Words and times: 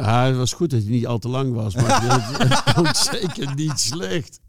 Ja, 0.00 0.24
het 0.26 0.36
was 0.36 0.52
goed 0.52 0.70
dat 0.70 0.82
hij 0.82 0.90
niet 0.90 1.06
al 1.06 1.18
te 1.18 1.28
lang 1.28 1.54
was, 1.54 1.74
maar 1.74 2.02
het 2.48 2.72
komt 2.74 2.96
zeker 2.96 3.54
niet 3.54 3.80
slecht. 3.80 4.40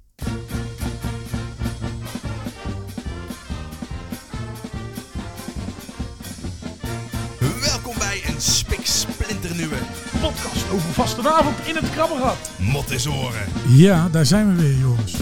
Welkom 7.62 7.94
bij 7.98 8.22
een 8.28 8.42
spiksplinternieuwe 8.42 9.76
podcast 10.22 10.70
over 10.72 10.90
vastenavond 10.94 11.56
in 11.68 11.76
het 11.76 11.90
krabbengat. 11.90 12.52
Mottesoren. 12.60 13.46
Ja, 13.68 14.10
daar 14.10 14.26
zijn 14.26 14.56
we 14.56 14.62
weer, 14.62 14.78
Joris. 14.78 15.14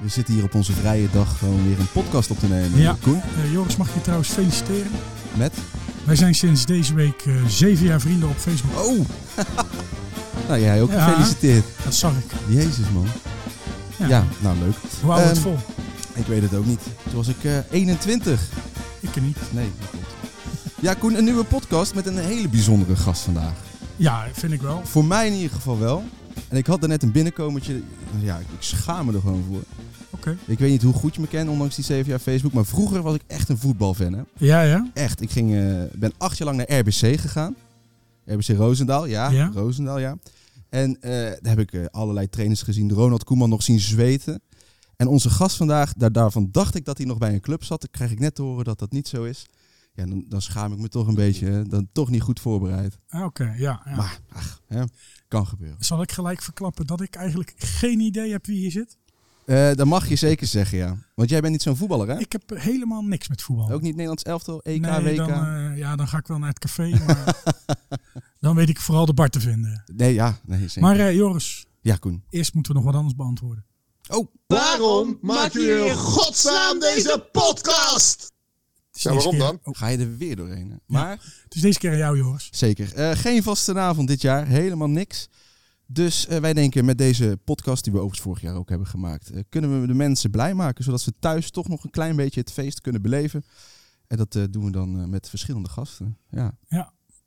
We 0.00 0.08
zitten 0.08 0.34
hier 0.34 0.44
op 0.44 0.54
onze 0.54 0.72
vrije 0.72 1.08
dag 1.12 1.38
gewoon 1.38 1.68
weer 1.68 1.78
een 1.80 1.90
podcast 1.92 2.30
op 2.30 2.38
te 2.38 2.46
nemen. 2.46 2.78
Ja. 2.80 2.96
Koen, 3.02 3.22
Eh, 3.44 3.52
Joris, 3.52 3.76
mag 3.76 3.88
ik 3.88 3.94
je 3.94 4.00
trouwens 4.00 4.28
feliciteren? 4.30 4.90
met? 5.34 5.52
Wij 6.04 6.16
zijn 6.16 6.34
sinds 6.34 6.66
deze 6.66 6.94
week 6.94 7.22
eh, 7.26 7.34
zeven 7.46 7.86
jaar 7.86 8.00
vrienden 8.00 8.28
op 8.28 8.36
Facebook. 8.36 8.84
Oh! 8.84 9.06
nou, 10.48 10.60
jij 10.60 10.82
ook 10.82 10.90
Ja. 10.90 11.06
gefeliciteerd. 11.08 11.64
Dat 11.84 11.94
zag 11.94 12.12
ik. 12.16 12.24
Jezus, 12.48 12.90
man. 12.92 13.06
Ja. 13.96 14.06
Ja, 14.08 14.24
nou 14.40 14.58
leuk. 14.58 14.74
Hoe 15.00 15.10
houden 15.10 15.28
we 15.32 15.38
het 15.38 15.46
Ehm, 15.46 15.56
vol? 15.58 15.58
Ik 16.14 16.26
weet 16.26 16.42
het 16.42 16.54
ook 16.54 16.66
niet. 16.66 16.80
Toen 17.04 17.14
was 17.14 17.28
ik 17.28 17.44
eh 17.44 17.52
21. 17.70 18.40
Ik 19.00 19.14
er 19.14 19.22
niet. 19.22 19.36
Nee, 19.50 19.70
dat 19.80 19.90
klopt. 19.90 20.06
Ja, 20.80 20.94
Koen, 20.94 21.18
een 21.18 21.24
nieuwe 21.24 21.44
podcast 21.44 21.94
met 21.94 22.06
een 22.06 22.18
hele 22.18 22.48
bijzondere 22.48 22.96
gast 22.96 23.22
vandaag. 23.22 23.52
Ja, 23.96 24.26
vind 24.32 24.52
ik 24.52 24.62
wel. 24.62 24.80
Voor 24.84 25.04
mij 25.04 25.26
in 25.26 25.32
ieder 25.32 25.50
geval 25.50 25.78
wel. 25.78 26.04
En 26.48 26.56
ik 26.56 26.66
had 26.66 26.82
er 26.82 26.88
net 26.88 27.02
een 27.02 27.12
binnenkomertje. 27.12 27.82
Ja, 28.20 28.38
ik 28.38 28.46
schaam 28.58 29.06
me 29.06 29.12
er 29.12 29.20
gewoon 29.20 29.44
voor. 29.50 29.62
Ik 30.46 30.58
weet 30.58 30.70
niet 30.70 30.82
hoe 30.82 30.92
goed 30.94 31.14
je 31.14 31.20
me 31.20 31.26
kent, 31.26 31.48
ondanks 31.48 31.74
die 31.74 31.84
zeven 31.84 32.10
jaar 32.10 32.18
Facebook. 32.18 32.52
Maar 32.52 32.64
vroeger 32.66 33.02
was 33.02 33.14
ik 33.14 33.22
echt 33.26 33.48
een 33.48 33.58
voetbalfan, 33.58 34.12
hè. 34.12 34.22
Ja, 34.36 34.62
ja. 34.62 34.90
Echt. 34.94 35.20
Ik 35.20 35.30
ging, 35.30 35.54
eh, 35.54 35.82
ben 35.94 36.12
acht 36.18 36.38
jaar 36.38 36.54
lang 36.54 36.58
naar 36.68 36.78
RBC 36.78 37.20
gegaan. 37.20 37.54
RBC 38.24 38.46
Roosendaal, 38.48 39.06
ja. 39.06 39.30
Ja. 39.30 39.50
Roosendaal, 39.54 39.98
ja. 39.98 40.16
En 40.68 41.00
eh, 41.00 41.10
daar 41.12 41.56
heb 41.56 41.58
ik 41.58 41.72
eh, 41.72 41.84
allerlei 41.90 42.28
trainers 42.28 42.62
gezien. 42.62 42.92
Ronald 42.92 43.24
Koeman 43.24 43.48
nog 43.48 43.62
zien 43.62 43.80
zweten. 43.80 44.42
En 44.96 45.06
onze 45.08 45.30
gast 45.30 45.56
vandaag, 45.56 45.92
daar, 45.92 46.12
daarvan 46.12 46.48
dacht 46.52 46.74
ik 46.74 46.84
dat 46.84 46.96
hij 46.98 47.06
nog 47.06 47.18
bij 47.18 47.32
een 47.32 47.40
club 47.40 47.64
zat. 47.64 47.80
Dan 47.80 47.90
krijg 47.90 48.10
ik 48.10 48.18
net 48.18 48.34
te 48.34 48.42
horen 48.42 48.64
dat 48.64 48.78
dat 48.78 48.92
niet 48.92 49.08
zo 49.08 49.24
is. 49.24 49.46
Ja, 49.94 50.06
dan, 50.06 50.24
dan 50.28 50.42
schaam 50.42 50.72
ik 50.72 50.78
me 50.78 50.88
toch 50.88 51.06
een 51.06 51.14
beetje. 51.14 51.46
hè. 51.46 51.64
Dan 51.64 51.88
toch 51.92 52.10
niet 52.10 52.22
goed 52.22 52.40
voorbereid. 52.40 52.98
Ah, 53.08 53.24
Oké, 53.24 53.54
ja, 53.56 53.82
ja. 53.84 53.96
Maar, 53.96 54.20
ach, 54.32 54.60
hè, 54.66 54.82
kan 55.28 55.46
gebeuren. 55.46 55.84
Zal 55.84 56.02
ik 56.02 56.12
gelijk 56.12 56.42
verklappen 56.42 56.86
dat 56.86 57.00
ik 57.00 57.14
eigenlijk 57.14 57.54
geen 57.56 58.00
idee 58.00 58.30
heb 58.30 58.46
wie 58.46 58.58
hier 58.58 58.70
zit? 58.70 58.96
Eh 59.44 59.74
dat 59.74 59.86
mag 59.86 60.08
je 60.08 60.16
zeker 60.16 60.46
zeggen, 60.46 60.78
ja. 60.78 60.96
Want 61.14 61.30
jij 61.30 61.40
bent 61.40 61.52
niet 61.52 61.62
zo'n 61.62 61.76
voetballer, 61.76 62.08
hè? 62.08 62.18
Ik 62.18 62.32
heb 62.32 62.42
helemaal 62.54 63.02
niks 63.02 63.28
met 63.28 63.42
voetbal. 63.42 63.70
Ook 63.70 63.80
niet 63.80 63.90
Nederlands 63.92 64.22
elftal, 64.22 64.62
EK, 64.62 64.80
nee, 64.80 65.02
WK? 65.02 65.16
Dan, 65.16 65.46
eh, 65.46 65.78
ja, 65.78 65.96
dan 65.96 66.08
ga 66.08 66.18
ik 66.18 66.26
wel 66.26 66.38
naar 66.38 66.48
het 66.48 66.58
café. 66.58 66.88
Maar 67.06 67.42
dan 68.40 68.54
weet 68.56 68.68
ik 68.68 68.80
vooral 68.80 69.06
de 69.06 69.14
bar 69.14 69.28
te 69.28 69.40
vinden. 69.40 69.82
Nee, 69.94 70.14
ja. 70.14 70.38
Nee, 70.44 70.58
zeker. 70.60 70.80
Maar 70.80 70.98
eh, 70.98 71.14
Joris, 71.14 71.66
ja, 71.80 71.96
Koen. 71.96 72.24
eerst 72.30 72.54
moeten 72.54 72.72
we 72.72 72.78
nog 72.78 72.86
wat 72.86 72.96
anders 72.96 73.16
beantwoorden. 73.16 73.64
Oh, 74.08 74.26
Waarom 74.46 75.18
maakt 75.20 75.54
u 75.54 75.84
in 75.86 75.94
godsnaam 75.96 76.80
deze 76.80 77.28
podcast? 77.32 78.32
Ja, 78.92 79.12
waarom 79.14 79.38
dan? 79.38 79.58
oh, 79.62 79.74
ga 79.78 79.86
je 79.86 79.98
er 79.98 80.16
weer 80.16 80.36
doorheen. 80.36 80.70
hè? 80.70 80.76
Maar... 80.86 81.10
het 81.44 81.54
is 81.54 81.60
deze 81.60 81.78
keer 81.78 81.90
aan 81.90 81.96
jou, 81.96 82.16
Joris. 82.16 82.48
Zeker. 82.50 82.94
Eh, 82.94 83.10
geen 83.16 83.42
vaste 83.42 83.78
avond 83.78 84.08
dit 84.08 84.20
jaar, 84.20 84.46
helemaal 84.46 84.88
niks. 84.88 85.28
Dus 85.86 86.26
eh, 86.26 86.38
wij 86.38 86.52
denken 86.54 86.84
met 86.84 86.98
deze 86.98 87.38
podcast, 87.44 87.84
die 87.84 87.92
we 87.92 87.98
overigens 87.98 88.26
vorig 88.26 88.42
jaar 88.42 88.54
ook 88.54 88.68
hebben 88.68 88.86
gemaakt, 88.86 89.30
eh, 89.30 89.42
kunnen 89.48 89.80
we 89.80 89.86
de 89.86 89.94
mensen 89.94 90.30
blij 90.30 90.54
maken, 90.54 90.84
zodat 90.84 91.00
ze 91.00 91.12
thuis 91.18 91.50
toch 91.50 91.68
nog 91.68 91.84
een 91.84 91.90
klein 91.90 92.16
beetje 92.16 92.40
het 92.40 92.52
feest 92.52 92.80
kunnen 92.80 93.02
beleven. 93.02 93.44
En 94.06 94.16
dat 94.16 94.34
eh, 94.34 94.44
doen 94.50 94.64
we 94.64 94.70
dan 94.70 95.10
met 95.10 95.28
verschillende 95.28 95.68
gasten. 95.68 96.18
Ja, 96.30 96.54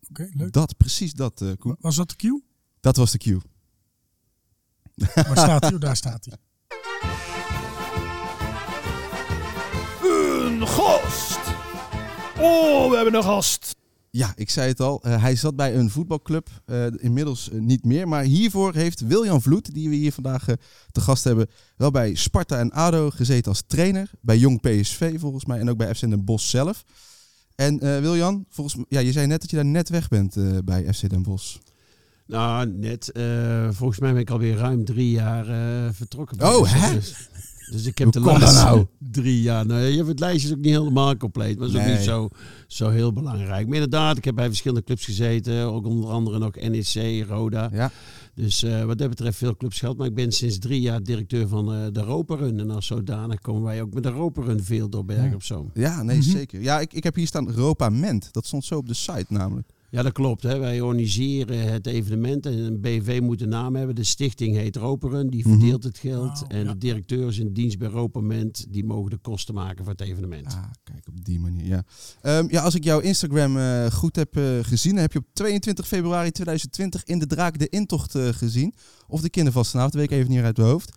Oké, 0.10 0.30
leuk. 0.34 0.52
dat, 0.52 0.78
precies 0.78 1.14
dat, 1.14 1.42
eh, 1.42 1.52
Koen. 1.60 1.76
Was 1.80 1.96
dat 1.96 2.10
de 2.10 2.16
cue? 2.16 2.44
Dat 2.80 2.96
was 2.96 3.12
de 3.12 3.18
cue. 3.18 3.40
Waar 5.16 5.38
staat 5.38 5.64
hij? 5.64 5.74
Oh, 5.74 5.80
daar 5.80 5.96
staat 5.96 6.26
hij. 6.26 6.38
Een 10.10 10.68
gast! 10.68 11.40
Oh, 12.40 12.90
we 12.90 12.96
hebben 12.96 13.16
een 13.16 13.24
gast. 13.24 13.76
Ja, 14.16 14.34
ik 14.36 14.50
zei 14.50 14.68
het 14.68 14.80
al. 14.80 15.02
eh, 15.04 15.22
hij 15.22 15.36
zat 15.36 15.56
bij 15.56 15.76
een 15.76 15.90
voetbalclub. 15.90 16.50
eh, 16.66 16.86
inmiddels 16.98 17.50
eh, 17.50 17.60
niet 17.60 17.86
meer. 17.86 18.08
Maar 18.08 18.24
hiervoor 18.24 18.74
heeft 18.74 19.02
Wiljan 19.08 19.42
Vloed, 19.42 19.74
die 19.74 19.90
we 19.90 19.96
hier 19.96 20.12
vandaag 20.12 20.46
te 20.92 21.02
gast 21.02 21.24
hebben, 21.24 21.48
wel 21.78 21.92
bij 21.92 22.16
Sparta 22.16 22.60
en 22.60 22.72
ADO 22.72 23.10
gezeten 23.10 23.52
als 23.52 23.64
trainer. 23.68 24.12
Bij 24.22 24.38
Jong 24.38 24.62
PSV 24.62 25.20
volgens 25.20 25.46
mij. 25.46 25.60
En 25.60 25.70
ook 25.70 25.78
bij 25.78 25.96
FC 25.96 26.00
Den 26.00 26.26
Bosch 26.26 26.50
zelf. 26.50 26.84
En 27.56 27.80
Wiljan, 27.80 28.46
volgens 28.50 28.86
ja, 28.90 29.00
je 29.00 29.12
zei 29.12 29.28
net 29.28 29.42
dat 29.42 29.50
je 29.50 29.56
daar 29.56 29.66
net 29.66 29.90
weg 29.90 30.08
bent 30.08 30.36
bij 30.66 30.94
FC 30.94 31.10
Den 31.10 31.24
Bosch. 31.24 31.58
Nou, 32.28 32.68
net. 32.68 33.12
volgens 33.70 34.00
mij 34.00 34.12
ben 34.12 34.22
ik 34.22 34.30
alweer 34.30 34.56
ruim 34.56 34.86
drie 34.86 35.12
jaar 35.12 35.46
vertrokken. 35.94 36.38
bij 36.38 36.48
Oh, 36.48 36.74
hè? 36.74 37.00
Dus, 37.72 37.86
ik 37.86 37.98
heb 37.98 38.12
de 38.12 38.20
laatste 38.20 38.64
nou? 38.64 38.86
drie 39.12 39.42
jaar. 39.42 39.66
Nou, 39.66 39.82
je 39.82 39.96
hebt 39.96 40.08
het 40.08 40.20
lijstje 40.20 40.48
is 40.50 40.56
ook 40.56 40.62
niet 40.62 40.74
helemaal 40.74 41.18
compleet, 41.18 41.58
maar 41.60 41.68
dat 41.68 41.76
is 41.76 41.82
ook 41.82 41.94
niet 41.96 42.04
zo, 42.06 42.30
zo 42.68 42.90
heel 42.90 43.14
belangrijk. 43.14 43.66
Maar 43.66 43.74
inderdaad, 43.76 44.18
ik 44.18 44.26
heb 44.26 44.36
bij 44.36 44.48
verschillende 44.48 44.84
clubs 44.84 45.06
gezeten. 45.06 45.62
Ook 45.64 45.86
onder 45.86 46.10
andere 46.10 46.40
nog 46.40 46.56
NEC, 46.56 47.26
Roda. 47.28 47.70
Ja. 47.74 47.92
Dus 48.34 48.64
eh, 48.64 48.84
wat 48.84 48.98
dat 48.98 49.10
betreft 49.10 49.38
veel 49.38 49.56
clubs 49.58 49.80
gehad. 49.80 49.98
Maar 49.98 50.08
ik 50.08 50.16
ben 50.16 50.32
sinds 50.32 50.58
drie 50.60 50.82
jaar 50.82 51.04
directeur 51.04 51.48
van 51.48 51.74
eh, 51.74 51.80
de 51.92 52.02
Roperun. 52.02 52.60
En 52.60 52.72
als 52.72 52.86
zodanig 52.86 53.40
komen 53.40 53.64
wij 53.64 53.82
ook 53.82 53.94
met 53.94 54.04
de 54.04 54.10
Roperun 54.10 54.64
veel 54.64 54.90
door 54.90 55.06
Bergen 55.06 55.34
op 55.34 55.44
Zoom. 55.44 55.70
Ja, 55.74 56.04
nee, 56.04 56.18
Mhm. 56.18 56.30
zeker. 56.30 56.62
Ja, 56.62 56.80
ik, 56.80 56.94
ik 56.94 57.04
heb 57.04 57.16
hier 57.16 57.28
staan 57.28 57.48
Europa 57.48 57.90
Ment. 57.90 58.30
Dat 58.34 58.46
stond 58.46 58.66
zo 58.66 58.78
op 58.78 58.88
de 58.88 58.94
site 58.94 59.26
namelijk. 59.28 59.68
Ja, 59.90 60.02
dat 60.02 60.12
klopt. 60.14 60.44
Hè. 60.44 60.58
Wij 60.60 60.82
organiseren 60.82 61.72
het 61.72 61.88
evenement 61.88 62.46
en 62.46 62.58
een 62.58 62.82
BV 62.82 63.20
moet 63.24 63.42
een 63.42 63.50
naam 63.50 63.76
hebben. 63.76 63.96
De 63.96 64.04
stichting 64.04 64.56
heet 64.56 64.76
Roperen, 64.76 65.30
die 65.30 65.40
Mhm. 65.48 65.50
verdeelt 65.50 65.84
het 65.84 65.98
geld. 65.98 66.44
En 66.48 66.64
ja. 66.64 66.72
de 66.72 66.78
directeurs 66.78 67.38
in 67.40 67.54
dienst 67.54 67.78
bij 67.78 67.88
Roperment, 67.88 68.66
die 68.70 68.86
mogen 68.86 69.10
de 69.10 69.18
kosten 69.18 69.54
maken 69.54 69.84
voor 69.84 69.94
het 69.94 70.02
evenement. 70.02 70.46
Ah, 70.48 70.64
kijk, 70.84 71.08
op 71.08 71.26
die 71.26 71.40
manier, 71.40 71.66
ja. 71.66 71.84
Ehm, 72.22 72.48
ja, 72.50 72.62
als 72.62 72.76
ik 72.76 72.84
jouw 72.84 73.00
Instagram 73.00 73.58
eh, 73.58 73.86
goed 73.92 74.16
heb 74.16 74.38
eh, 74.38 74.44
gezien, 74.62 74.96
heb 74.98 75.12
je 75.14 75.20
op 75.20 75.26
22 75.34 75.88
februari 75.88 76.32
2020 76.32 77.04
in 77.04 77.20
de 77.20 77.28
Draak 77.28 77.60
de 77.60 77.70
intocht 77.70 78.16
eh, 78.16 78.28
gezien. 78.28 78.74
Of 79.08 79.22
de 79.22 79.30
kindervastenavond, 79.30 79.94
dat 79.94 80.02
weet 80.02 80.12
ik 80.12 80.18
even 80.18 80.32
niet 80.32 80.44
uit 80.44 80.58
mijn 80.58 80.70
hoofd. 80.70 80.92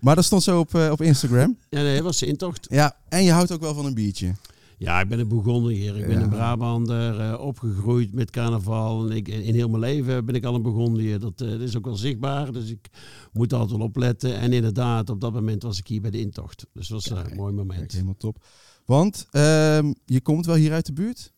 Maar 0.00 0.14
dat 0.14 0.24
stond 0.24 0.42
zo 0.42 0.58
op, 0.58 0.74
eh, 0.74 0.90
op 0.90 1.00
Instagram. 1.02 1.56
Ja, 1.68 1.82
nee, 1.82 1.94
dat 1.94 2.04
was 2.04 2.18
de 2.18 2.26
intocht. 2.26 2.66
Ja, 2.70 2.96
en 3.08 3.24
je 3.24 3.30
houdt 3.30 3.52
ook 3.52 3.60
wel 3.60 3.74
van 3.74 3.86
een 3.86 3.94
biertje. 3.94 4.34
Ja, 4.78 5.00
ik 5.00 5.08
ben 5.08 5.18
een 5.18 5.28
begonnen 5.28 5.72
hier. 5.72 5.96
Ik 5.96 6.06
ben 6.06 6.22
een 6.22 6.28
Brabander, 6.28 7.20
eh, 7.20 7.40
opgegroeid 7.40 8.14
met 8.14 8.30
carnaval. 8.30 9.10
En 9.10 9.16
ik, 9.16 9.28
in 9.28 9.54
heel 9.54 9.68
mijn 9.68 9.80
leven 9.82 10.24
ben 10.24 10.34
ik 10.34 10.44
al 10.44 10.54
een 10.54 10.62
begonnen 10.62 11.00
hier. 11.00 11.18
Dat, 11.18 11.40
eh, 11.40 11.50
dat 11.50 11.60
is 11.60 11.76
ook 11.76 11.84
wel 11.84 11.96
zichtbaar, 11.96 12.52
dus 12.52 12.70
ik 12.70 12.88
moet 13.32 13.52
altijd 13.52 13.78
wel 13.78 13.86
opletten. 13.86 14.38
En 14.38 14.52
inderdaad, 14.52 15.10
op 15.10 15.20
dat 15.20 15.32
moment 15.32 15.62
was 15.62 15.78
ik 15.78 15.86
hier 15.86 16.00
bij 16.00 16.10
de 16.10 16.20
intocht. 16.20 16.66
Dus 16.72 16.88
dat 16.88 17.02
was 17.02 17.10
eh, 17.10 17.22
Kijk, 17.22 17.30
een 17.30 17.36
mooi 17.36 17.54
Kijk, 17.54 17.66
moment. 17.66 17.92
helemaal 17.92 18.16
top. 18.16 18.44
Want 18.84 19.26
ehm, 19.30 19.92
je 20.04 20.20
komt 20.20 20.46
wel 20.46 20.54
hier 20.54 20.72
uit 20.72 20.86
de 20.86 20.92
buurt? 20.92 21.32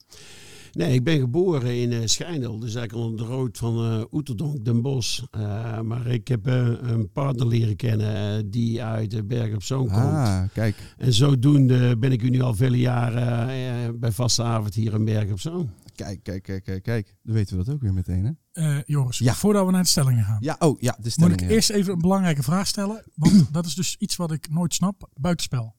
Nee, 0.72 0.94
ik 0.94 1.04
ben 1.04 1.18
geboren 1.20 1.76
in 1.80 1.92
eh 1.92 1.98
Schijndel, 2.04 2.58
dus 2.58 2.74
eigenlijk 2.74 3.08
onder 3.08 3.26
de 3.26 3.32
rood 3.32 3.58
van 3.58 3.84
eh 3.84 4.04
Oeterdonk, 4.12 4.64
Den 4.64 4.82
Bosch. 4.82 5.22
Eh, 5.30 5.80
maar 5.80 6.06
ik 6.06 6.28
heb 6.28 6.46
eh, 6.46 6.66
een 6.80 7.10
partner 7.12 7.46
leren 7.46 7.76
kennen 7.76 8.50
die 8.50 8.82
uit 8.82 9.10
de 9.10 9.24
Bergen 9.24 9.54
op 9.54 9.62
Zoom 9.62 9.86
komt. 9.88 9.96
Ah, 10.00 10.42
kijk. 10.52 10.94
En 10.96 11.12
zodoende 11.12 11.96
ben 11.98 12.12
ik 12.12 12.22
u 12.22 12.28
nu 12.30 12.40
al 12.40 12.54
vele 12.54 12.78
jaren 12.78 13.48
eh, 13.48 13.90
bij 13.94 14.12
vaste 14.12 14.42
avond 14.42 14.74
hier 14.74 14.94
in 14.94 15.04
Bergen 15.04 15.32
op 15.32 15.40
Zoom. 15.40 15.70
Kijk, 15.94 16.22
kijk, 16.22 16.42
kijk, 16.42 16.64
kijk, 16.64 16.82
kijk. 16.82 17.16
Dan 17.22 17.34
weten 17.34 17.58
we 17.58 17.64
dat 17.64 17.74
ook 17.74 17.80
weer 17.80 17.94
meteen, 17.94 18.24
hè? 18.24 18.30
Eh, 18.52 18.82
Joris, 18.86 19.18
Ja. 19.18 19.34
voordat 19.34 19.66
we 19.66 19.72
naar 19.72 19.82
de 19.82 19.88
stellingen 19.88 20.24
gaan. 20.24 20.36
Ja, 20.40 20.56
oh, 20.58 20.80
ja, 20.80 20.92
de 20.92 20.98
Moet 21.02 21.12
stelling. 21.12 21.40
ik 21.40 21.50
eerst 21.50 21.70
even 21.70 21.92
een 21.92 21.98
belangrijke 22.00 22.42
vraag 22.42 22.66
stellen? 22.66 23.02
Want 23.14 23.46
dat 23.52 23.66
is 23.66 23.74
dus 23.74 23.96
iets 23.98 24.16
wat 24.16 24.32
ik 24.32 24.50
nooit 24.50 24.74
snap. 24.74 25.08
Buitenspel. 25.20 25.74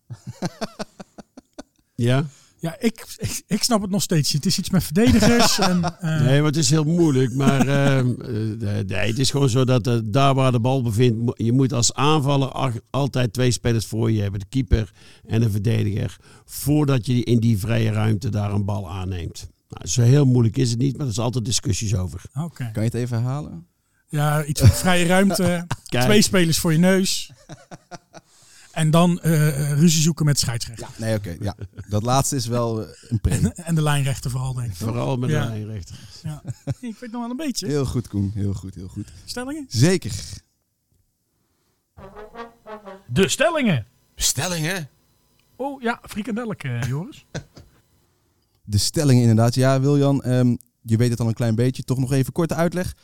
Ja? 1.95 2.25
Ja, 2.61 2.75
ik, 2.79 3.05
ik, 3.17 3.43
ik 3.47 3.63
snap 3.63 3.81
het 3.81 3.89
nog 3.89 4.01
steeds. 4.01 4.31
Het 4.31 4.45
is 4.45 4.57
iets 4.57 4.69
met 4.69 4.83
verdedigers. 4.83 5.59
en, 5.59 5.83
eh, 5.99 6.21
Nee, 6.21 6.37
maar 6.37 6.47
het 6.47 6.57
is 6.57 6.69
heel 6.69 6.83
moeilijk. 6.83 7.33
Maar 7.33 7.67
ehm, 7.67 8.21
eh, 8.21 8.85
nee, 8.85 9.07
het 9.07 9.19
is 9.19 9.31
gewoon 9.31 9.49
zo 9.49 9.65
dat 9.65 9.87
eh, 9.87 9.97
daar 10.03 10.33
waar 10.33 10.51
de 10.51 10.59
bal 10.59 10.81
bevindt, 10.81 11.33
je 11.37 11.51
moet 11.51 11.73
als 11.73 11.93
aanvaller 11.93 12.81
altijd 12.89 13.33
twee 13.33 13.51
spelers 13.51 13.85
voor 13.85 14.11
je 14.11 14.21
hebben. 14.21 14.39
De 14.39 14.45
keeper 14.49 14.91
en 15.27 15.41
de 15.41 15.49
verdediger. 15.49 16.17
Voordat 16.45 17.05
je 17.05 17.23
in 17.23 17.39
die 17.39 17.57
vrije 17.57 17.91
ruimte 17.91 18.29
daar 18.29 18.53
een 18.53 18.65
bal 18.65 18.89
aanneemt. 18.89 19.49
Nou, 19.69 19.87
zo 19.87 20.01
heel 20.01 20.25
moeilijk 20.25 20.57
is 20.57 20.69
het 20.69 20.79
niet, 20.79 20.97
maar 20.97 21.05
er 21.05 21.11
is 21.11 21.19
altijd 21.19 21.45
discussies 21.45 21.95
over. 21.95 22.21
Oké. 22.33 22.69
Kan 22.71 22.83
je 22.83 22.89
het 22.89 22.93
even 22.93 23.17
herhalen? 23.17 23.67
Ja, 24.07 24.45
iets 24.45 24.61
met 24.61 24.75
vrije 24.75 25.05
ruimte. 25.05 25.65
Kijk. 25.85 26.03
Twee 26.03 26.21
spelers 26.21 26.59
voor 26.59 26.71
je 26.71 26.77
neus. 26.79 27.31
En 28.71 28.91
dan 28.91 29.19
eh, 29.19 29.47
eh, 29.71 29.79
ruzie 29.79 30.01
zoeken 30.01 30.25
met 30.25 30.39
scheidsrechter. 30.39 30.87
Nee, 30.97 31.15
oké. 31.17 31.35
ja. 31.39 31.55
Dat 31.89 32.03
laatste 32.03 32.35
is 32.35 32.45
wel 32.47 32.81
eh, 32.83 32.89
een 33.09 33.19
pre. 33.19 33.51
En 33.55 33.75
de 33.75 33.81
lijnrechter 33.81 34.31
vooral, 34.31 34.53
denk 34.53 34.67
ik. 34.71 34.75
Vooral 34.75 35.17
met 35.17 35.29
Ja. 35.29 35.43
de 35.43 35.49
lijnrechter. 35.49 35.99
Ja. 36.23 36.41
Ik 36.89 36.97
weet 36.99 37.11
nog 37.11 37.21
wel 37.21 37.29
een 37.29 37.37
beetje. 37.37 37.67
Heel 37.67 37.85
goed, 37.85 38.07
Koen. 38.07 38.31
Heel 38.35 38.53
goed, 38.53 38.75
heel 38.75 38.87
goed. 38.87 39.11
Stellingen? 39.25 39.65
Zeker. 39.69 40.11
De 43.07 43.27
stellingen. 43.27 43.85
Stellingen? 44.15 44.89
Oh 45.55 45.81
ja, 45.81 45.99
frikandelleke, 46.03 46.79
Joris. 46.87 47.25
De 48.63 48.77
stellingen 48.77 49.21
inderdaad. 49.21 49.55
Ja, 49.55 49.79
Wiljan, 49.81 50.23
ehm, 50.23 50.55
je 50.81 50.97
weet 50.97 51.09
het 51.09 51.19
al 51.19 51.27
een 51.27 51.33
klein 51.33 51.55
beetje. 51.55 51.83
Toch 51.83 51.97
nog 51.97 52.11
even 52.11 52.33
korte 52.33 52.55
uitleg. 52.55 52.95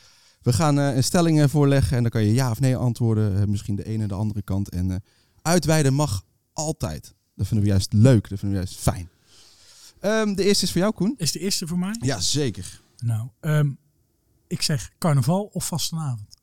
We 0.42 0.54
gaan 0.54 0.80
eh, 0.80 0.96
een 0.96 1.04
stelling 1.04 1.42
eh, 1.42 1.48
voorleggen 1.48 1.96
en 1.98 2.02
dan 2.02 2.12
kan 2.12 2.24
je 2.24 2.34
ja 2.34 2.52
of 2.52 2.60
nee 2.60 2.76
antwoorden. 2.76 3.42
Eh, 3.42 3.48
misschien 3.48 3.76
de 3.76 3.86
ene 3.86 4.02
en 4.02 4.08
de 4.08 4.14
andere 4.16 4.42
kant. 4.42 4.70
En 4.70 4.92
eh, 4.92 4.98
uitweiden 5.48 5.94
mag 5.94 6.26
altijd. 6.54 7.14
Dat 7.36 7.48
vinden 7.48 7.66
we 7.66 7.72
juist 7.72 7.94
leuk. 7.94 8.30
Dat 8.30 8.40
vinden 8.40 8.60
we 8.60 8.66
juist 8.66 8.80
fijn. 8.80 9.10
Ehm, 10.00 10.34
de 10.34 10.44
eerste 10.44 10.66
is 10.66 10.72
voor 10.72 10.82
jou, 10.82 10.94
Koen. 10.94 11.14
Is 11.18 11.32
de 11.32 11.40
eerste 11.40 11.68
voor 11.68 11.80
mij? 11.80 11.96
Ja, 12.00 12.20
zeker. 12.20 12.82
Nou, 12.98 13.28
ehm, 13.40 13.70
ik 14.48 14.62
zeg 14.62 14.92
carnaval 14.98 15.44
of 15.44 15.68
vastenavond. 15.68 16.36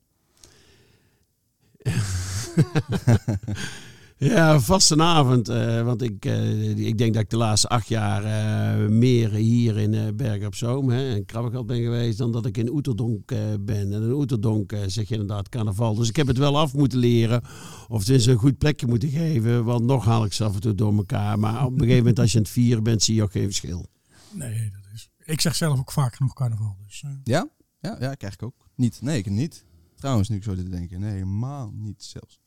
Ja, 4.17 4.61
vastenavond. 4.61 5.49
eh 5.49 5.83
want 5.83 6.03
ik, 6.03 6.25
eh, 6.25 6.77
ik 6.87 6.99
denk 6.99 7.15
dat 7.15 7.23
ik 7.23 7.31
de 7.31 7.37
laatste 7.37 7.69
acht 7.69 7.89
jaar 7.89 8.25
eh, 8.25 8.89
meer 8.89 9.31
hier 9.31 9.79
in 9.79 9.95
eh 9.95 10.09
Bergen 10.15 10.47
op 10.47 10.55
Zoom 10.55 10.89
hè, 10.89 11.15
en 11.15 11.25
Krabbegat 11.25 11.67
ben 11.67 11.83
geweest 11.83 12.19
dan 12.19 12.33
dat 12.33 12.47
ik 12.47 12.57
in 12.57 12.71
Oeterdonk 12.71 13.31
eh, 13.31 13.39
ben. 13.61 13.93
En 13.93 14.03
in 14.03 14.13
Oeterdonk 14.13 14.73
zeg 14.87 15.09
je 15.09 15.15
inderdaad 15.15 15.49
carnaval. 15.49 15.95
Dus 15.95 16.09
ik 16.09 16.17
heb 16.17 16.27
het 16.27 16.39
wel 16.39 16.59
af 16.59 16.75
moeten 16.75 16.99
leren. 16.99 17.43
Of 17.89 17.99
het 17.99 18.09
is 18.09 18.27
een 18.27 18.37
goed 18.37 18.59
plekje 18.59 18.87
moeten 18.87 19.09
geven. 19.09 19.65
Want 19.65 19.85
nog 19.85 20.05
haal 20.05 20.25
ik 20.25 20.33
ze 20.33 20.45
af 20.45 20.55
en 20.55 20.61
toe 20.61 20.75
door 20.75 20.95
elkaar. 20.97 21.39
Maar 21.39 21.65
op 21.65 21.73
een 21.73 21.79
gegeven 21.79 21.99
moment 21.99 22.19
als 22.19 22.31
je 22.33 22.37
aan 22.39 22.43
het 22.45 22.53
vieren 22.53 22.83
bent 22.83 23.03
zie 23.03 23.15
je 23.15 23.23
ook 23.23 23.33
geen 23.33 23.45
verschil. 23.45 23.87
Nee, 24.33 24.71
dat 24.71 24.93
is. 24.95 25.09
Ik 25.25 25.41
zeg 25.41 25.55
zelf 25.55 25.79
ook 25.79 25.93
vaak 25.93 26.15
genoeg 26.17 26.33
carnaval. 26.35 26.77
Dus, 26.87 27.03
eh, 27.05 27.11
Ja? 27.25 27.49
Ja, 27.81 27.97
ja 28.01 28.15
krijg 28.15 28.35
ik 28.35 28.43
ook. 28.43 28.55
Niet. 28.77 28.99
Nee, 29.03 29.19
ik 29.19 29.31
niet. 29.31 29.65
Trouwens, 29.97 30.29
nu 30.29 30.37
ik 30.37 30.43
zo 30.43 30.55
te 30.55 30.69
denken. 30.69 31.01
Nee, 31.01 31.13
helemaal 31.13 31.71
niet 31.75 32.03
zelfs. 32.05 32.41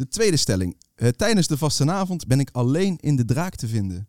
De 0.00 0.08
tweede 0.08 0.36
stelling. 0.36 0.76
Eh, 0.94 1.08
tijdens 1.08 1.46
de 1.46 1.56
vastenavond 1.56 2.26
ben 2.26 2.40
ik 2.40 2.48
alleen 2.52 2.96
in 3.00 3.16
de 3.16 3.24
draak 3.24 3.54
te 3.54 3.66
vinden. 3.68 4.08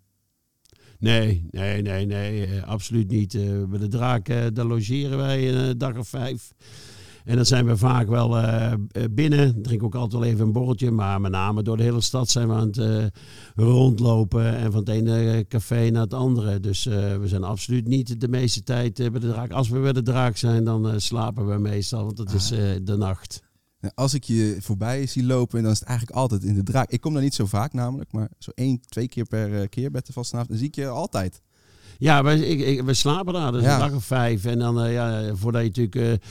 Nee, 0.99 1.45
nee, 1.49 1.81
nee, 1.81 2.05
nee, 2.05 2.45
eh, 2.45 2.63
absoluut 2.63 3.09
niet. 3.09 3.35
Eh, 3.35 3.63
bij 3.69 3.79
de 3.79 3.87
draak, 3.87 4.29
eh, 4.29 4.45
daar 4.53 4.65
logeren 4.65 5.17
wij 5.17 5.53
een 5.55 5.77
dag 5.77 5.97
of 5.97 6.07
vijf. 6.07 6.51
En 7.25 7.35
dan 7.35 7.45
zijn 7.45 7.65
we 7.65 7.77
vaak 7.77 8.07
wel 8.07 8.37
eh, 8.37 8.71
eh, 8.71 8.77
binnen. 9.11 9.61
Drink 9.61 9.83
ook 9.83 9.95
altijd 9.95 10.21
wel 10.21 10.31
even 10.31 10.45
een 10.45 10.51
borreltje. 10.51 10.91
Maar 10.91 11.21
met 11.21 11.31
name 11.31 11.63
door 11.63 11.77
de 11.77 11.83
hele 11.83 12.01
stad 12.01 12.29
zijn 12.29 12.47
we 12.47 12.53
aan 12.53 12.67
het 12.67 12.77
eh, 12.77 13.05
rondlopen. 13.55 14.55
En 14.55 14.71
van 14.71 14.79
het 14.79 14.89
ene 14.89 15.45
café 15.47 15.89
naar 15.89 16.01
het 16.01 16.13
andere. 16.13 16.59
Dus 16.59 16.85
eh, 16.85 17.17
we 17.17 17.27
zijn 17.27 17.43
absoluut 17.43 17.87
niet 17.87 18.21
de 18.21 18.27
meeste 18.27 18.63
tijd 18.63 18.99
eh, 18.99 19.09
bij 19.11 19.19
de 19.19 19.29
draak. 19.31 19.51
Als 19.51 19.69
we 19.69 19.79
bij 19.79 19.93
de 19.93 20.01
draak 20.01 20.37
zijn, 20.37 20.63
dan 20.63 20.89
eh, 20.89 20.93
slapen 20.97 21.47
we 21.47 21.57
meestal. 21.57 22.03
Want 22.05 22.17
dat 22.17 22.33
is 22.33 22.51
eh, 22.51 22.59
de 22.83 22.97
nacht. 22.97 23.41
Nou, 23.81 23.93
Als 23.95 24.13
ik 24.13 24.23
je 24.23 24.57
voorbij 24.59 25.07
zie 25.07 25.23
lopen, 25.23 25.63
dan 25.63 25.71
is 25.71 25.79
het 25.79 25.87
eigenlijk 25.87 26.17
altijd 26.17 26.43
in 26.43 26.53
de 26.53 26.63
draak. 26.63 26.89
Ik 26.89 27.01
kom 27.01 27.13
daar 27.13 27.23
niet 27.23 27.33
zo 27.33 27.45
vaak 27.45 27.73
namelijk, 27.73 28.11
maar 28.11 28.29
zo 28.37 28.51
één, 28.55 28.81
twee 28.81 29.07
keer 29.07 29.25
per 29.25 29.61
eh, 29.61 29.69
keer 29.69 29.91
bij 29.91 30.01
de 30.05 30.13
vastenavond. 30.13 30.49
Dan 30.49 30.59
zie 30.59 30.67
ik 30.67 30.75
je 30.75 30.87
altijd. 30.87 31.41
Ja, 32.01 32.23
wij, 32.23 32.39
ik, 32.39 32.59
ik- 32.59 32.81
we 32.81 32.93
slapen 32.93 33.33
daar 33.33 33.51
dus 33.51 33.61
Ja. 33.63 33.73
een 33.73 33.79
dag 33.79 33.93
of 33.97 34.05
vijf. 34.05 34.45
En 34.45 34.59
dan, 34.59 34.81
eh, 34.83 34.93
ja, 34.93 35.35
voordat 35.35 35.61
je 35.61 35.67
natuurlijk 35.67 36.21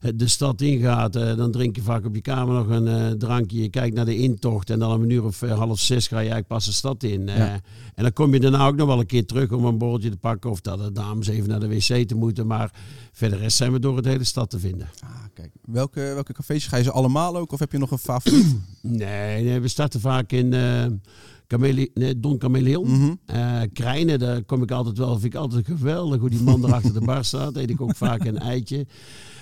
eh, 0.00 0.10
de 0.14 0.28
stad 0.28 0.60
ingaat, 0.60 1.16
eh, 1.16 1.36
dan 1.36 1.50
drink 1.50 1.76
je 1.76 1.82
vaak 1.82 2.04
op 2.06 2.14
je 2.14 2.20
kamer 2.20 2.54
nog 2.54 2.68
een 2.68 3.18
drankje. 3.18 3.62
Je 3.62 3.68
kijkt 3.68 3.94
naar 3.96 4.04
de 4.04 4.16
intocht 4.16 4.70
en 4.70 4.78
dan 4.78 4.92
om 4.92 5.02
een 5.02 5.10
uur 5.10 5.24
of 5.24 5.40
half 5.40 5.80
zes 5.80 6.06
ga 6.06 6.14
je 6.14 6.18
eigenlijk 6.18 6.46
pas 6.46 6.64
de 6.64 6.72
stad 6.72 7.02
in. 7.02 7.26
Ja. 7.26 7.60
En 7.94 8.02
dan 8.02 8.12
kom 8.12 8.32
je 8.34 8.40
daarna 8.40 8.66
ook 8.66 8.76
nog 8.76 8.86
wel 8.86 8.98
een 9.00 9.06
keer 9.06 9.26
terug 9.26 9.50
om 9.52 9.64
een 9.64 9.78
borreltje 9.78 10.10
te 10.10 10.16
pakken. 10.16 10.50
Of 10.50 10.60
dat 10.60 10.78
de 10.78 10.92
dames 10.92 11.28
even 11.28 11.48
naar 11.48 11.60
de 11.60 11.68
wc 11.68 12.08
te 12.08 12.14
moeten. 12.14 12.46
Maar 12.46 12.70
verder 13.12 13.38
rest 13.38 13.56
zijn 13.56 13.72
we 13.72 13.78
door 13.78 13.96
het 13.96 14.04
hele 14.04 14.24
stad 14.24 14.50
te 14.50 14.58
vinden. 14.58 14.88
Ah, 15.04 15.10
kijk. 15.34 15.50
Welke, 15.64 16.00
welke 16.00 16.32
cafés 16.32 16.66
ga 16.66 16.76
je 16.76 16.82
ze 16.82 16.90
allemaal 16.90 17.36
ook? 17.36 17.52
Of 17.52 17.58
heb 17.58 17.72
je 17.72 17.78
nog 17.78 17.90
een 17.90 17.98
favoriet? 17.98 18.56
Nee, 18.82 19.44
nee 19.44 19.60
we 19.60 19.68
starten 19.68 20.00
vaak 20.00 20.32
in 20.32 20.52
Kamele- 21.50 21.90
nee, 21.94 22.20
Don 22.20 22.38
Kameleon. 22.38 22.90
Mhm. 22.90 23.14
Eh, 23.26 23.60
Krijnen, 23.72 24.18
daar 24.18 24.42
kom 24.44 24.62
ik 24.62 24.70
altijd 24.70 24.98
wel. 24.98 25.12
Vind 25.18 25.34
ik 25.34 25.40
altijd 25.40 25.66
geweldig 25.66 26.20
hoe 26.20 26.30
die 26.30 26.42
man 26.42 26.60
daar 26.60 26.72
achter 26.72 26.92
de 26.92 27.00
bar 27.00 27.24
staat. 27.34 27.56
Eet 27.56 27.70
ik 27.70 27.80
ook 27.80 27.96
vaak 27.96 28.24
een 28.24 28.38
eitje. 28.38 28.86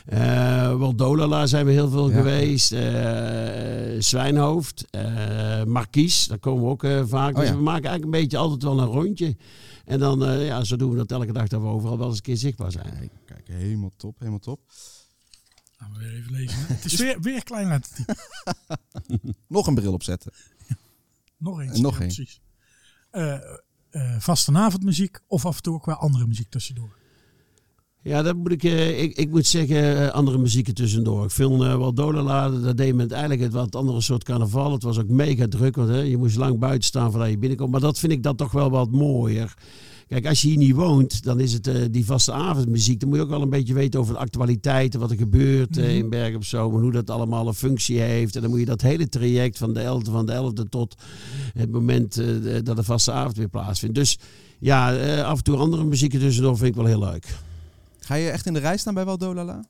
Eh 0.07 0.77
Waldolala 0.77 1.47
zijn 1.47 1.67
we 1.67 1.73
heel 1.73 1.89
veel 1.89 2.11
Ja. 2.11 2.17
geweest. 2.17 2.73
Eh, 2.73 4.01
Zwijnhoofd. 4.01 4.85
eh 4.91 5.65
Markies, 5.65 6.27
daar 6.27 6.39
komen 6.39 6.65
we 6.65 6.71
ook 6.71 6.85
eh, 6.85 7.03
vaak. 7.07 7.35
Oh 7.35 7.41
dus 7.41 7.49
ja. 7.49 7.55
we 7.57 7.63
maken 7.63 7.85
eigenlijk 7.89 8.05
een 8.05 8.21
beetje 8.23 8.37
altijd 8.39 8.63
wel 8.63 8.79
een 8.81 8.87
rondje. 8.87 9.37
En 9.85 9.99
dan, 9.99 10.25
eh, 10.25 10.47
ja, 10.47 10.65
zo 10.65 10.77
doen 10.77 10.91
we 10.91 10.97
dat 10.97 11.11
elke 11.11 11.33
dag 11.33 11.47
dat 11.49 11.61
we 11.61 11.67
overal 11.67 11.99
wel 11.99 12.07
eens 12.09 12.17
een 12.17 12.23
keer 12.23 12.37
zichtbaar 12.37 12.73
zijn. 12.73 12.91
Kijk, 12.99 13.11
kijk, 13.27 13.49
helemaal 13.49 13.93
top, 13.97 14.19
helemaal 14.19 14.39
top. 14.39 14.61
Gaan 15.79 15.93
we 15.93 15.99
weer 15.99 16.15
even 16.15 16.33
lezen. 16.33 16.59
hè. 16.59 16.75
Het 16.75 16.85
is 16.85 16.95
weer, 16.95 17.21
weer 17.21 17.45
klein 17.45 17.69
lettertype. 17.69 18.17
Nog 19.49 19.67
een 19.67 19.75
bril 19.75 19.93
opzetten. 19.93 20.33
Nog 21.39 21.61
eens. 21.61 21.77
En 21.77 21.83
nog 21.83 21.95
ja, 21.95 22.01
één. 22.01 22.15
Precies. 22.15 22.41
Eh 23.11 23.35
eh 23.91 24.19
vastenavondmuziek 24.19 25.19
of 25.27 25.47
af 25.47 25.57
en 25.57 25.63
toe 25.63 25.75
ook 25.75 25.87
wel 25.87 25.95
andere 25.95 26.27
muziek 26.27 26.49
tussendoor. 26.49 26.97
Ja, 28.03 28.23
dat 28.23 28.37
moet 28.37 28.53
ik, 28.53 28.65
eh, 28.65 29.03
ik, 29.03 29.17
ik 29.17 29.31
moet 29.31 29.47
zeggen, 29.47 30.13
andere 30.13 30.39
muzieken 30.39 30.75
tussendoor. 30.75 31.25
Ik 31.25 31.31
film 31.31 31.63
eh, 31.63 31.77
wel 31.77 31.95
Dolala, 31.95 32.51
dat 32.51 32.77
deed 32.77 32.95
met 32.95 33.11
eigenlijk 33.13 33.43
het 33.43 33.53
wat 33.53 33.75
andere 33.75 34.01
soort 34.01 34.25
carnaval. 34.25 34.73
Het 34.73 34.83
was 34.83 34.99
ook 34.99 35.09
mega 35.09 35.49
druk, 35.49 35.77
want 35.77 35.89
hè, 35.89 36.01
je 36.01 36.17
moest 36.17 36.37
lang 36.37 36.59
buiten 36.59 36.83
staan 36.89 37.11
voordat 37.11 37.31
je 37.31 37.39
binnenkomt. 37.39 37.71
Maar 37.71 37.81
dat 37.81 37.99
vind 37.99 38.13
ik 38.13 38.23
dan 38.23 38.37
toch 38.37 38.53
wel 38.53 38.71
wat 38.71 38.91
mooier. 38.91 39.55
Kijk, 40.09 40.27
als 40.27 40.43
je 40.43 40.49
hier 40.49 40.57
niet 40.57 40.75
woont, 40.75 41.23
dan 41.23 41.41
is 41.41 41.53
het 41.53 41.67
eh, 41.67 41.75
die 41.91 42.05
vaste 42.05 42.33
avondmuziek. 42.33 43.01
Dan 43.01 43.09
moet 43.09 43.19
je 43.19 43.25
ook 43.25 43.31
wel 43.31 43.43
een 43.43 43.51
beetje 43.51 43.75
weten 43.75 44.01
over 44.01 44.15
de 44.15 44.21
actualiteiten, 44.21 45.01
wat 45.01 45.11
er 45.11 45.17
gebeurt 45.17 45.77
eh, 45.77 45.97
in 45.97 46.11
Bergen 46.11 46.37
op 46.37 46.45
Zoom. 46.45 46.75
En 46.75 46.81
hoe 46.81 46.93
dat 46.93 47.11
allemaal 47.11 47.47
een 47.47 47.55
functie 47.55 48.01
heeft. 48.01 48.37
En 48.37 48.41
dan 48.41 48.51
moet 48.51 48.59
je 48.59 48.65
dat 48.65 48.81
hele 48.81 49.09
traject 49.09 49.59
van 49.59 49.75
de 49.75 49.81
11e 49.81 50.11
van 50.11 50.27
de 50.27 50.53
11e 50.65 50.69
tot 50.69 50.95
het 51.55 51.71
moment 51.71 52.19
eh, 52.19 52.27
dat 52.63 52.77
de 52.77 52.83
vaste 52.83 53.13
avond 53.13 53.37
weer 53.37 53.49
plaatsvindt. 53.49 53.95
Dus 53.95 54.19
ja, 54.59 54.97
af 55.23 55.39
en 55.39 55.45
toe 55.45 55.57
andere 55.57 55.85
muzieken 55.85 56.21
tussendoor 56.21 56.57
vind 56.57 56.69
ik 56.69 56.75
wel 56.75 56.85
heel 56.85 56.99
leuk. 56.99 57.27
Ga 58.01 58.15
je 58.15 58.31
echt 58.31 58.47
in 58.47 58.53
de 58.53 58.61
rij 58.61 58.77
staan 58.77 58.95
bij 58.95 59.05
Waldolala? 59.05 59.65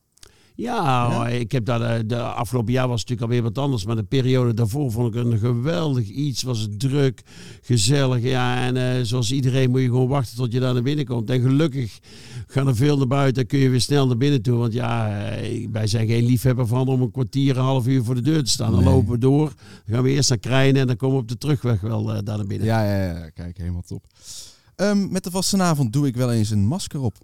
Ja, 0.62 1.08
Ja? 1.10 1.28
ik 1.28 1.52
heb 1.52 1.64
daar 1.64 1.98
de, 1.98 2.06
de 2.06 2.22
afgelopen 2.22 2.72
jaar 2.72 2.88
was 2.88 3.00
het 3.00 3.08
natuurlijk 3.08 3.36
alweer 3.38 3.52
wat 3.54 3.64
anders, 3.64 3.84
maar 3.84 3.96
de 3.96 4.02
periode 4.02 4.54
daarvoor 4.54 4.90
vond 4.92 5.14
ik 5.14 5.24
een 5.24 5.38
geweldig 5.38 6.08
iets. 6.08 6.42
Was 6.42 6.60
het 6.60 6.80
druk, 6.80 7.22
gezellig, 7.62 8.22
ja. 8.22 8.56
En 8.66 8.76
eh, 8.76 9.02
zoals 9.02 9.32
iedereen 9.32 9.70
moet 9.70 9.80
je 9.80 9.86
gewoon 9.86 10.08
wachten 10.08 10.36
tot 10.36 10.52
je 10.52 10.60
daar 10.60 10.72
naar 10.74 10.82
binnen 10.82 11.04
komt. 11.04 11.30
En 11.30 11.40
gelukkig 11.40 11.98
gaan 12.46 12.66
er 12.68 12.76
veel 12.76 12.96
naar 12.96 13.06
buiten, 13.06 13.34
dan 13.34 13.46
kun 13.46 13.58
je 13.58 13.68
weer 13.68 13.80
snel 13.80 14.06
naar 14.06 14.16
binnen 14.16 14.42
toe. 14.42 14.58
Want 14.58 14.72
ja, 14.72 15.20
eh, 15.30 15.68
wij 15.72 15.86
zijn 15.86 16.06
geen 16.06 16.24
liefhebber 16.24 16.66
van 16.66 16.88
om 16.88 17.02
een 17.02 17.10
kwartier, 17.10 17.56
een 17.56 17.62
half 17.64 17.86
uur 17.86 18.04
voor 18.04 18.14
de 18.14 18.20
deur 18.22 18.44
te 18.44 18.50
staan. 18.50 18.72
Dan 18.72 18.84
Nee. 18.84 18.92
lopen 18.92 19.10
we 19.12 19.18
door, 19.18 19.52
dan 19.84 19.94
gaan 19.94 20.02
we 20.02 20.10
eerst 20.10 20.28
naar 20.28 20.38
Krijnen 20.38 20.80
en 20.80 20.86
dan 20.86 20.96
komen 20.96 21.16
we 21.16 21.22
op 21.22 21.28
de 21.28 21.38
terugweg 21.38 21.80
wel 21.80 22.12
eh, 22.14 22.18
daar 22.24 22.36
naar 22.36 22.46
binnen. 22.46 22.66
Ja, 22.66 22.84
ja, 22.84 23.04
ja. 23.18 23.28
Kijk, 23.30 23.56
helemaal 23.58 23.82
top. 23.86 24.04
Ehm, 24.76 25.12
met 25.12 25.24
de 25.24 25.30
vastenavond 25.30 25.92
doe 25.92 26.06
ik 26.06 26.16
wel 26.16 26.32
eens 26.32 26.50
een 26.50 26.66
masker 26.66 27.00
op. 27.00 27.14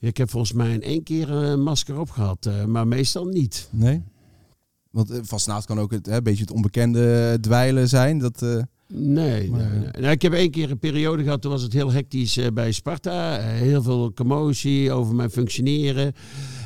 Ik 0.00 0.16
heb 0.16 0.30
volgens 0.30 0.52
mij 0.52 0.72
in 0.72 0.82
één 0.82 1.02
keer 1.02 1.30
een 1.30 1.62
masker 1.62 1.98
op 1.98 2.10
gehad, 2.10 2.46
eh, 2.46 2.64
maar 2.64 2.86
meestal 2.86 3.24
niet. 3.24 3.68
Nee? 3.70 4.02
Want 4.90 5.10
eh, 5.10 5.18
vastenavond 5.22 5.66
kan 5.66 5.78
ook 5.80 5.90
het, 5.90 6.06
hè, 6.06 6.16
een 6.16 6.22
beetje 6.22 6.42
het 6.42 6.52
onbekende 6.52 7.38
dweilen 7.40 7.88
zijn. 7.88 8.18
Dat, 8.18 8.42
eh, 8.42 8.62
Nee, 8.94 9.50
Maar, 9.50 9.60
nee, 9.60 9.68
eh, 9.68 9.80
nee. 9.80 9.90
Nou, 10.00 10.12
ik 10.12 10.22
heb 10.22 10.32
één 10.32 10.50
keer 10.50 10.70
een 10.70 10.78
periode 10.78 11.22
gehad, 11.22 11.42
toen 11.42 11.50
was 11.50 11.62
het 11.62 11.72
heel 11.72 11.92
hectisch 11.92 12.36
eh, 12.36 12.46
bij 12.52 12.72
Sparta. 12.72 13.38
Eh, 13.38 13.44
heel 13.44 13.82
veel 13.82 14.12
commotie 14.12 14.92
over 14.92 15.14
mijn 15.14 15.30
functioneren. 15.30 16.12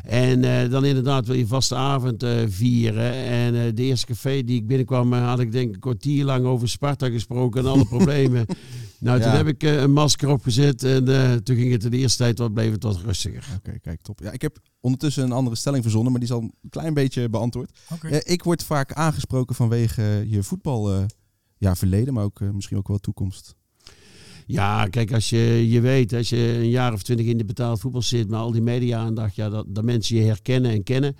En 0.02 0.44
eh, 0.44 0.70
dan 0.70 0.84
inderdaad 0.84 1.26
wil 1.26 1.36
je 1.36 1.46
vaste 1.46 1.74
avond 1.74 2.22
eh, 2.22 2.30
vieren. 2.46 3.12
En 3.14 3.54
eh, 3.54 3.74
de 3.74 3.82
eerste 3.82 4.06
café 4.06 4.44
die 4.44 4.56
ik 4.56 4.66
binnenkwam, 4.66 5.12
had 5.12 5.40
ik 5.40 5.52
denk 5.52 5.68
ik 5.68 5.74
een 5.74 5.80
kwartier 5.80 6.24
lang 6.24 6.44
over 6.44 6.68
Sparta 6.68 7.08
gesproken 7.10 7.60
en 7.60 7.70
alle 7.70 7.84
problemen. 7.84 8.46
Nou, 9.02 9.20
toen 9.20 9.30
Ja. 9.30 9.36
heb 9.36 9.46
ik 9.46 9.62
eh, 9.62 9.80
een 9.80 9.92
masker 9.92 10.28
opgezet 10.28 10.82
en 10.82 11.08
eh, 11.08 11.32
toen 11.34 11.56
ging 11.56 11.72
het 11.72 11.80
de 11.82 11.96
eerste 11.96 12.18
tijd 12.18 12.38
wat, 12.38 12.52
bleef 12.54 12.72
het 12.72 12.82
wat 12.82 13.00
rustiger. 13.00 13.44
Oké, 13.56 13.78
kijk, 13.78 14.00
top. 14.02 14.20
Ja, 14.20 14.30
ik 14.30 14.42
heb 14.42 14.58
ondertussen 14.80 15.24
een 15.24 15.32
andere 15.32 15.56
stelling 15.56 15.82
verzonnen, 15.82 16.10
maar 16.12 16.20
die 16.20 16.28
is 16.30 16.34
al 16.34 16.42
een 16.42 16.70
klein 16.70 16.94
beetje 16.94 17.28
beantwoord. 17.28 17.70
Oké. 17.92 18.08
Eh, 18.08 18.32
ik 18.32 18.42
word 18.42 18.62
vaak 18.62 18.92
aangesproken 18.92 19.54
vanwege 19.54 20.24
je 20.26 20.42
voetbal, 20.42 20.92
eh, 20.94 21.04
ja, 21.58 21.74
verleden, 21.76 22.14
maar 22.14 22.24
ook 22.24 22.40
misschien 22.40 22.76
ook 22.76 22.88
wel 22.88 22.98
toekomst. 22.98 23.54
Ja, 24.46 24.86
kijk, 24.86 25.12
als 25.12 25.30
je, 25.30 25.68
je 25.70 25.80
weet, 25.80 26.12
als 26.12 26.28
je 26.28 26.54
een 26.58 26.70
jaar 26.70 26.92
of 26.92 27.02
twintig 27.02 27.26
in 27.26 27.38
de 27.38 27.44
betaald 27.44 27.80
voetbal 27.80 28.02
zit, 28.02 28.28
met 28.28 28.40
al 28.40 28.52
die 28.52 28.62
media-aandacht, 28.62 29.34
ja, 29.34 29.48
dat, 29.48 29.64
dat 29.68 29.84
mensen 29.84 30.16
je 30.16 30.22
herkennen 30.22 30.70
en 30.70 30.82
kennen. 30.82 31.16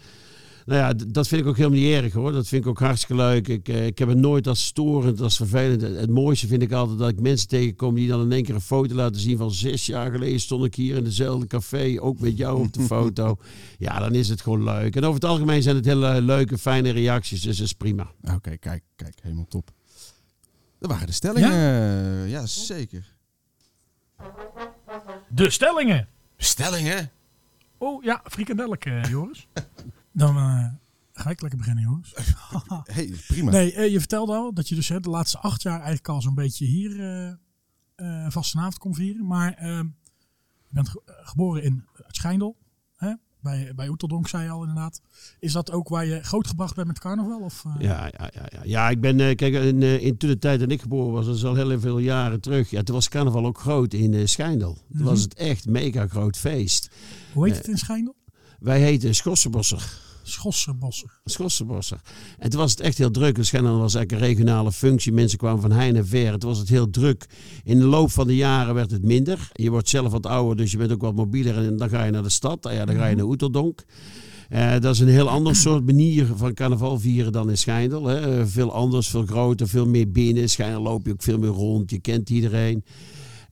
Nou 0.65 0.81
ja, 0.81 1.07
dat 1.07 1.29
vind 1.29 1.41
ik 1.41 1.47
ook 1.47 1.57
helemaal 1.57 1.79
niet 1.79 1.93
erg 1.93 2.13
hoor. 2.13 2.33
Dat 2.33 2.49
vind 2.49 2.65
ik 2.65 2.71
ook 2.71 2.79
hartstikke 2.79 3.23
leuk. 3.23 3.49
Ik, 3.49 3.69
eh, 3.69 3.87
ik 3.87 3.99
heb 3.99 4.09
het 4.09 4.19
nooit 4.19 4.47
als 4.47 4.67
storend, 4.67 5.21
als 5.21 5.37
vervelend. 5.37 5.83
Het, 5.83 5.97
het 5.97 6.11
mooiste 6.11 6.47
vind 6.47 6.63
ik 6.63 6.73
altijd 6.73 6.99
dat 6.99 7.09
ik 7.09 7.21
mensen 7.21 7.49
tegenkom 7.49 7.95
die 7.95 8.09
dan 8.09 8.21
in 8.21 8.33
één 8.33 8.43
keer 8.43 8.55
een 8.55 8.61
foto 8.61 8.95
laten 8.95 9.21
zien 9.21 9.37
van 9.37 9.51
zes 9.51 9.87
jaar 9.87 10.11
geleden 10.11 10.41
stond 10.41 10.65
ik 10.65 10.75
hier 10.75 10.97
in 10.97 11.05
dezelfde 11.05 11.47
café, 11.47 11.97
ook 12.01 12.21
met 12.21 12.37
jou 12.37 12.61
op 12.61 12.73
de 12.73 12.81
foto. 12.95 13.37
Ja, 13.79 13.99
dan 13.99 14.15
is 14.15 14.29
het 14.29 14.41
gewoon 14.41 14.65
leuk. 14.65 14.97
En 14.97 15.03
over 15.03 15.15
het 15.15 15.25
algemeen 15.25 15.63
zijn 15.63 15.77
het 15.77 15.85
hele 15.85 16.23
leuke, 16.23 16.59
fijne 16.59 16.91
reacties, 16.91 17.43
dus 17.43 17.57
dat 17.57 17.67
is 17.67 17.73
prima. 17.73 18.11
Oké, 18.35 18.57
kijk, 18.57 18.83
kijk, 18.97 19.15
helemaal 19.23 19.47
top. 19.49 19.71
Dat 20.83 20.91
waren 20.91 21.07
de 21.07 21.13
stellingen. 21.13 21.53
Ja, 22.29 22.47
zeker. 22.47 23.15
De 25.29 25.51
stellingen. 25.51 26.09
Stellingen? 26.37 27.11
Oh 27.79 28.05
ja, 28.05 28.21
frikandelleke, 28.25 29.01
Joris. 29.09 29.47
Dan 30.13 30.37
eh, 30.37 30.67
ga 31.13 31.31
ik 31.31 31.41
lekker 31.41 31.59
beginnen, 31.59 31.83
Joris. 31.85 32.15
Hey, 32.95 33.13
prima. 33.27 33.51
Nee, 33.51 33.73
eh, 33.75 33.93
je 33.93 33.99
vertelde 33.99 34.33
al 34.35 34.55
dat 34.55 34.69
je 34.69 34.75
dus 34.75 34.89
hè, 34.89 35.01
de 35.01 35.11
laatste 35.11 35.39
acht 35.39 35.63
jaar 35.63 35.75
eigenlijk 35.77 36.09
al 36.09 36.23
zo'n 36.23 36.35
beetje 36.35 36.65
hier 36.65 37.01
eh 37.01 37.33
eh 37.95 38.31
vastenavond 38.31 38.79
kon 38.79 38.95
vieren. 38.95 39.27
Maar 39.27 39.65
je 39.67 39.91
bent 40.69 40.89
ge- 40.89 41.03
geboren 41.07 41.63
in 41.63 41.85
het 41.93 42.17
Schijndel. 42.17 42.57
Bij, 43.43 43.73
bij 43.77 43.89
Oeteldonk 43.89 44.29
zei 44.29 44.43
je 44.45 44.51
al 44.51 44.61
inderdaad. 44.61 45.01
Is 45.41 45.53
dat 45.53 45.71
ook 45.73 45.89
waar 45.89 46.07
je 46.07 46.23
grootgebracht 46.23 46.75
bent 46.75 46.87
met 46.87 46.99
carnaval? 46.99 47.41
Of, 47.41 47.65
eh? 47.65 47.75
Ja, 47.79 48.05
ja, 48.19 48.31
ja, 48.35 48.47
ja. 48.53 48.61
ja, 48.65 48.91
ik 48.91 49.01
ben, 49.01 49.21
eh, 49.21 49.37
kijk, 49.37 49.55
in, 49.55 49.83
eh, 49.83 50.05
in 50.05 50.17
toen 50.17 50.31
de 50.31 50.39
tijd 50.39 50.61
dat 50.61 50.71
ik 50.71 50.81
geboren 50.81 51.13
was, 51.13 51.27
dat 51.27 51.37
is 51.37 51.45
al 51.45 51.55
heel 51.55 51.81
veel 51.81 51.99
jaren 51.99 52.41
terug. 52.41 52.71
Ja, 52.71 52.83
toen 52.83 52.95
was 52.95 53.09
carnaval 53.09 53.47
ook 53.47 53.59
groot 53.59 53.95
in 53.95 54.29
Schijndel. 54.29 54.73
Toen 54.75 54.85
Mhm. 54.89 55.05
was 55.05 55.23
het 55.23 55.35
echt 55.35 55.67
mega 55.67 56.07
groot 56.07 56.37
feest. 56.37 56.91
Hoe 57.33 57.47
heet 57.47 57.57
het 57.57 57.69
in 57.69 57.79
Schijndel? 57.79 58.15
Wij 58.61 58.81
heten 58.81 59.15
Schossenbosser. 59.15 59.99
Schossenbosser. 60.23 61.21
Schossenbosser. 61.25 62.01
En 62.39 62.51
toen 62.51 62.61
was 62.61 62.71
het 62.71 62.81
echt 62.81 62.99
heel 62.99 63.11
druk. 63.11 63.35
Dus 63.35 63.47
Schijndel 63.47 63.79
was 63.79 63.95
eigenlijk 63.95 64.25
een 64.25 64.29
regionale 64.29 64.73
functie. 64.73 65.13
Mensen 65.13 65.39
kwamen 65.39 65.61
van 65.61 65.73
heine 65.73 65.99
en 65.99 66.07
ver. 66.07 66.33
Het 66.33 66.43
was 66.43 66.59
het 66.59 66.69
heel 66.69 66.91
druk. 66.91 67.27
In 67.65 67.79
de 67.79 67.85
loop 67.85 68.11
van 68.11 68.27
de 68.27 68.37
jaren 68.37 68.75
werd 68.75 68.91
het 68.91 69.03
minder. 69.03 69.51
Je 69.53 69.71
wordt 69.71 69.89
zelf 69.89 70.11
wat 70.13 70.27
ouder, 70.27 70.57
dus 70.57 70.71
je 70.71 70.77
bent 70.77 70.93
ook 70.93 71.01
wat 71.01 71.15
mobieler. 71.15 71.57
En 71.57 71.77
dan 71.77 71.89
ga 71.89 72.05
je 72.05 72.11
naar 72.11 72.23
de 72.23 72.29
stad. 72.29 72.69
Ja, 72.73 72.85
dan 72.85 72.95
ga 72.97 73.07
je 73.07 73.17
naar 73.17 73.25
Oeteldonk. 73.25 73.85
Eh, 74.49 74.73
dat 74.81 74.95
is 74.95 75.01
een 75.01 75.09
heel 75.09 75.29
ander 75.29 75.57
soort 75.57 75.87
manier 75.87 76.27
van 76.37 76.55
carnaval 76.55 77.01
vieren 77.01 77.33
dan 77.33 77.51
in 77.51 77.59
Schijndel. 77.59 78.07
Hè. 78.07 78.39
Eh, 78.41 78.47
Veel 78.47 78.73
anders, 78.73 79.09
veel 79.09 79.27
groter, 79.27 79.69
veel 79.69 79.87
meer 79.87 80.11
binnen. 80.11 80.43
In 80.43 80.49
Schijndel 80.49 80.83
loop 80.83 81.07
je 81.07 81.13
ook 81.13 81.23
veel 81.23 81.39
meer 81.39 81.51
rond. 81.51 81.91
Je 81.91 81.99
kent 82.01 82.31
iedereen. 82.31 82.85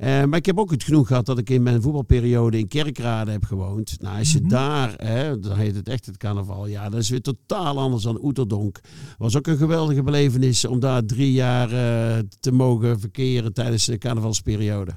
Eh, 0.01 0.25
maar 0.25 0.39
ik 0.39 0.47
heb 0.47 0.59
ook 0.59 0.71
het 0.71 0.85
genoeg 0.85 1.07
gehad 1.07 1.27
dat 1.27 1.39
ik 1.39 1.51
in 1.51 1.63
mijn 1.63 1.83
voetbalperiode 1.83 2.59
in 2.59 2.69
Kerkrade 2.69 3.31
heb 3.31 3.45
gewoond. 3.45 3.97
Nou, 4.01 4.19
als 4.19 4.33
je 4.33 4.41
daar, 4.41 4.95
hè, 4.97 5.39
dan 5.39 5.57
heet 5.57 5.75
het 5.75 5.89
echt 5.89 6.07
het 6.07 6.17
carnaval. 6.17 6.67
Ja, 6.67 6.89
dat 6.89 7.01
is 7.01 7.09
weer 7.09 7.21
totaal 7.21 7.79
anders 7.79 8.03
dan 8.03 8.25
Oeterdonk. 8.25 8.81
Was 9.19 9.37
ook 9.37 9.47
een 9.47 9.57
geweldige 9.57 10.03
belevenis 10.03 10.65
om 10.65 10.81
daar 10.81 11.05
drie 11.05 11.33
jaar 11.33 11.73
eh, 11.73 12.19
te 12.41 12.53
mogen 12.53 13.01
verkeren 13.01 13.53
tijdens 13.53 13.85
de 13.85 13.99
carnavalsperiode. 13.99 14.93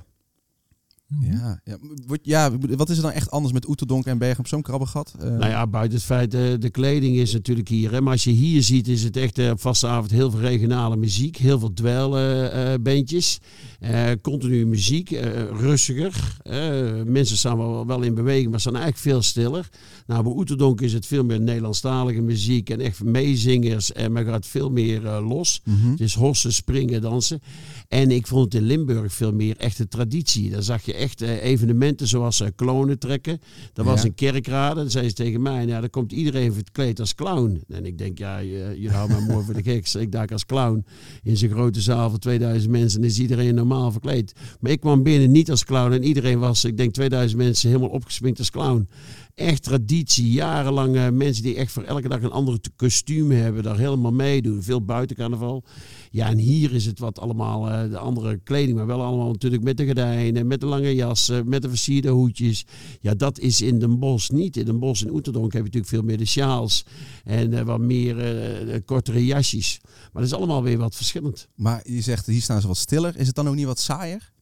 Ja, 1.22 1.60
ja. 1.64 1.78
Wordt- 2.08 2.26
ja, 2.26 2.58
wat 2.58 2.90
is 2.90 2.98
er 2.98 3.04
dan 3.04 3.12
echt 3.12 3.32
anders 3.32 3.54
met 3.54 3.68
Oeterdonk 3.68 4.06
en 4.06 4.18
Bergen 4.18 4.40
op 4.40 4.48
zo'n 4.48 4.62
krabbegat? 4.62 5.14
Eh, 5.20 5.30
Nou 5.30 5.46
ja, 5.50 5.68
buiten 5.68 5.98
het 5.98 6.06
feit, 6.06 6.34
eh, 6.34 6.42
de 6.60 6.70
kleding 6.70 7.16
is 7.16 7.34
natuurlijk 7.34 7.68
hier. 7.68 7.92
Hè, 7.92 8.02
maar 8.02 8.12
als 8.12 8.24
je 8.24 8.32
hier 8.32 8.64
ziet, 8.64 8.88
is 8.88 9.04
het 9.04 9.18
echt 9.18 9.38
eh, 9.38 9.50
op 9.50 9.60
vaste 9.62 9.88
avond 9.88 10.12
heel 10.12 10.32
veel 10.32 10.40
regionale 10.40 10.96
muziek. 10.96 11.38
Heel 11.38 11.60
veel 11.60 11.74
dweilbandjes. 11.74 13.40
Eh 13.80 14.12
continu 14.22 14.66
muziek, 14.66 15.12
eh, 15.12 15.44
rustiger. 15.50 16.38
Eh, 16.42 17.04
mensen 17.06 17.38
staan 17.38 17.58
wel, 17.58 17.86
wel 17.88 18.02
in 18.02 18.14
beweging, 18.14 18.50
maar 18.50 18.60
staan 18.60 18.76
eigenlijk 18.76 19.04
veel 19.04 19.22
stiller. 19.22 19.70
Nou, 20.08 20.24
bij 20.24 20.32
Oeterdonk 20.32 20.82
is 20.82 20.94
het 20.94 21.06
veel 21.06 21.24
meer 21.24 21.42
Nederlandstalige 21.42 22.22
muziek 22.22 22.70
en 22.70 22.80
echt 22.80 23.04
meezingers. 23.04 23.92
En 23.92 24.12
men 24.12 24.26
gaat 24.26 24.46
veel 24.48 24.70
meer 24.70 25.06
eh, 25.06 25.28
los. 25.28 25.62
mhm. 25.66 25.92
Het 25.92 26.00
is 26.00 26.14
hossen, 26.14 26.54
springen, 26.54 27.02
dansen. 27.02 27.42
En 27.88 28.12
ik 28.12 28.28
vond 28.28 28.44
het 28.54 28.62
in 28.62 28.68
Limburg 28.68 29.14
veel 29.14 29.34
meer 29.34 29.58
echte 29.58 29.88
traditie. 29.88 30.50
Daar 30.50 30.64
zag 30.64 30.82
je 30.86 30.94
echt 30.94 31.03
eh, 31.12 31.44
evenementen 31.44 32.08
zoals 32.08 32.40
eh, 32.42 32.48
klonen 32.56 33.00
trekken. 33.00 33.42
Dat 33.74 33.86
was 33.86 34.02
Ja. 34.02 34.08
een 34.08 34.14
kerkrade. 34.14 34.76
Dan 34.80 34.90
zei 34.92 35.08
ze 35.08 35.14
tegen 35.14 35.42
mij, 35.42 35.66
nou, 35.66 35.82
dan 35.82 35.90
komt 35.90 36.12
iedereen 36.12 36.54
verkleed 36.54 37.00
als 37.00 37.16
clown. 37.16 37.64
En 37.70 37.86
ik 37.86 37.98
denk, 37.98 38.18
ja, 38.18 38.38
je, 38.38 38.76
je 38.80 38.90
houdt 38.90 39.12
mij 39.12 39.22
mooi 39.22 39.46
voor 39.46 39.54
de 39.54 39.64
gek. 39.64 39.88
Ik 39.94 40.12
daar 40.12 40.28
als 40.28 40.46
clown 40.46 40.86
in 41.24 41.38
zo'n 41.38 41.50
grote 41.50 41.82
zaal 41.82 42.10
van 42.10 42.20
2000 42.20 42.72
mensen. 42.72 43.02
En 43.02 43.08
is 43.08 43.20
iedereen 43.20 43.56
normaal 43.56 43.92
verkleed. 43.92 44.34
Maar 44.60 44.72
ik 44.72 44.80
kwam 44.80 45.04
binnen 45.04 45.32
niet 45.32 45.50
als 45.52 45.66
clown. 45.66 45.92
En 45.92 46.04
iedereen 46.04 46.40
was, 46.40 46.64
ik 46.66 46.78
denk 46.78 46.94
2000 46.94 47.40
mensen, 47.42 47.70
helemaal 47.70 47.90
opgesminkt 47.90 48.40
als 48.40 48.52
clown. 48.52 48.88
Echt 49.36 49.64
traditie, 49.64 50.32
jarenlang 50.32 50.96
eh, 50.96 51.10
mensen 51.10 51.44
die 51.44 51.56
echt 51.56 51.72
voor 51.72 51.84
elke 51.84 52.08
dag 52.08 52.22
een 52.22 52.32
ander 52.32 52.60
kostuum 52.76 53.32
hebben, 53.32 53.64
daar 53.64 53.78
helemaal 53.78 54.12
meedoen. 54.12 54.64
Veel 54.64 54.86
buitencarnaval. 54.86 55.64
Ja, 56.12 56.30
en 56.30 56.38
hier 56.38 56.74
is 56.74 56.86
het 56.86 57.00
wat 57.00 57.20
allemaal 57.20 57.70
eh, 57.70 57.90
de 57.90 57.98
andere 57.98 58.38
kleding, 58.44 58.78
maar 58.78 58.86
wel 58.86 59.02
allemaal 59.02 59.32
natuurlijk 59.32 59.64
met 59.64 59.78
de 59.78 59.86
gordijnen, 59.86 60.48
met 60.48 60.60
de 60.60 60.66
lange 60.66 60.96
jassen, 60.96 61.50
met 61.50 61.62
de 61.62 61.70
versierde 61.70 62.10
hoedjes. 62.10 62.66
Ja, 63.02 63.14
dat 63.14 63.40
is 63.40 63.62
in 63.62 63.80
Den 63.80 64.00
Bosch 64.00 64.30
niet. 64.30 64.58
In 64.58 64.66
Den 64.66 64.80
Bosch 64.80 65.04
in 65.04 65.14
Oeterdonk 65.14 65.54
heb 65.54 65.66
je 65.66 65.68
natuurlijk 65.68 65.94
veel 65.94 66.02
meer 66.02 66.18
de 66.18 66.26
sjaals 66.26 66.86
en 67.24 67.54
eh, 67.54 67.64
wat 67.64 67.80
meer 67.80 68.20
eh, 68.20 68.80
kortere 68.86 69.26
jasjes. 69.26 69.80
Maar 69.84 70.22
dat 70.22 70.32
is 70.32 70.34
allemaal 70.34 70.64
weer 70.64 70.78
wat 70.78 70.96
verschillend. 70.96 71.48
Maar 71.56 71.82
je 71.90 72.02
zegt, 72.02 72.26
hier 72.26 72.42
staan 72.42 72.62
ze 72.62 72.68
wat 72.68 72.78
stiller. 72.78 73.18
Is 73.18 73.28
het 73.28 73.36
dan 73.36 73.48
ook 73.48 73.56
niet 73.56 73.66
wat 73.66 73.80
saaier? 73.80 74.33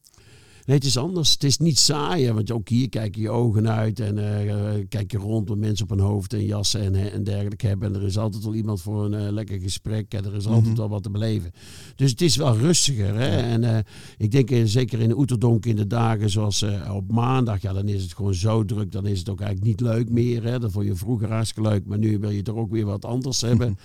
Nee, 0.64 0.76
het 0.76 0.86
is 0.86 0.96
anders. 0.96 1.32
Het 1.32 1.44
is 1.44 1.58
niet 1.58 1.78
saai, 1.78 2.32
want 2.32 2.50
ook 2.50 2.68
hier 2.68 2.88
kijk 2.88 3.14
je 3.14 3.20
je 3.20 3.30
ogen 3.30 3.70
uit 3.70 4.00
en 4.00 4.18
eh, 4.18 4.84
kijk 4.88 5.12
je 5.12 5.18
rond 5.18 5.48
wat 5.48 5.58
mensen 5.58 5.84
op 5.84 5.90
hun 5.90 6.06
hoofd 6.06 6.32
en 6.32 6.44
jassen 6.44 6.80
en, 6.80 7.12
en 7.12 7.24
dergelijke 7.24 7.66
hebben. 7.66 7.94
En 7.94 8.00
er 8.00 8.06
is 8.06 8.18
altijd 8.18 8.44
wel 8.44 8.54
iemand 8.54 8.80
voor 8.80 9.04
een 9.04 9.14
eh, 9.14 9.32
lekker 9.32 9.60
gesprek 9.60 10.14
en 10.14 10.24
er 10.24 10.34
is 10.34 10.46
altijd 10.46 10.76
wel 10.76 10.88
wat 10.88 11.02
te 11.02 11.10
beleven. 11.10 11.52
Dus 11.96 12.10
het 12.10 12.20
is 12.20 12.36
wel 12.36 12.56
rustiger. 12.56 13.14
Hè? 13.14 13.36
En 13.36 13.64
eh, 13.64 13.78
ik 14.18 14.30
denk 14.30 14.50
eh, 14.50 14.60
zeker 14.64 15.00
in 15.00 15.16
Oeterdonk 15.18 15.66
in 15.66 15.76
de 15.76 15.86
dagen 15.86 16.30
zoals 16.30 16.62
eh, 16.62 16.94
op 16.94 17.12
maandag, 17.12 17.62
ja, 17.62 17.72
dan 17.72 17.88
is 17.88 18.02
het 18.02 18.14
gewoon 18.14 18.34
zo 18.34 18.64
druk. 18.64 18.92
Dan 18.92 19.06
is 19.06 19.18
het 19.18 19.28
ook 19.28 19.40
eigenlijk 19.40 19.70
niet 19.70 19.90
leuk 19.90 20.10
meer. 20.10 20.42
Hè? 20.42 20.58
Dat 20.58 20.72
vond 20.72 20.86
je 20.86 20.94
vroeger 20.94 21.32
hartstikke 21.32 21.68
leuk, 21.68 21.86
maar 21.86 21.98
nu 21.98 22.18
wil 22.18 22.30
je 22.30 22.42
toch 22.42 22.56
ook 22.56 22.70
weer 22.70 22.84
wat 22.86 23.04
anders 23.04 23.40
hebben. 23.50 23.78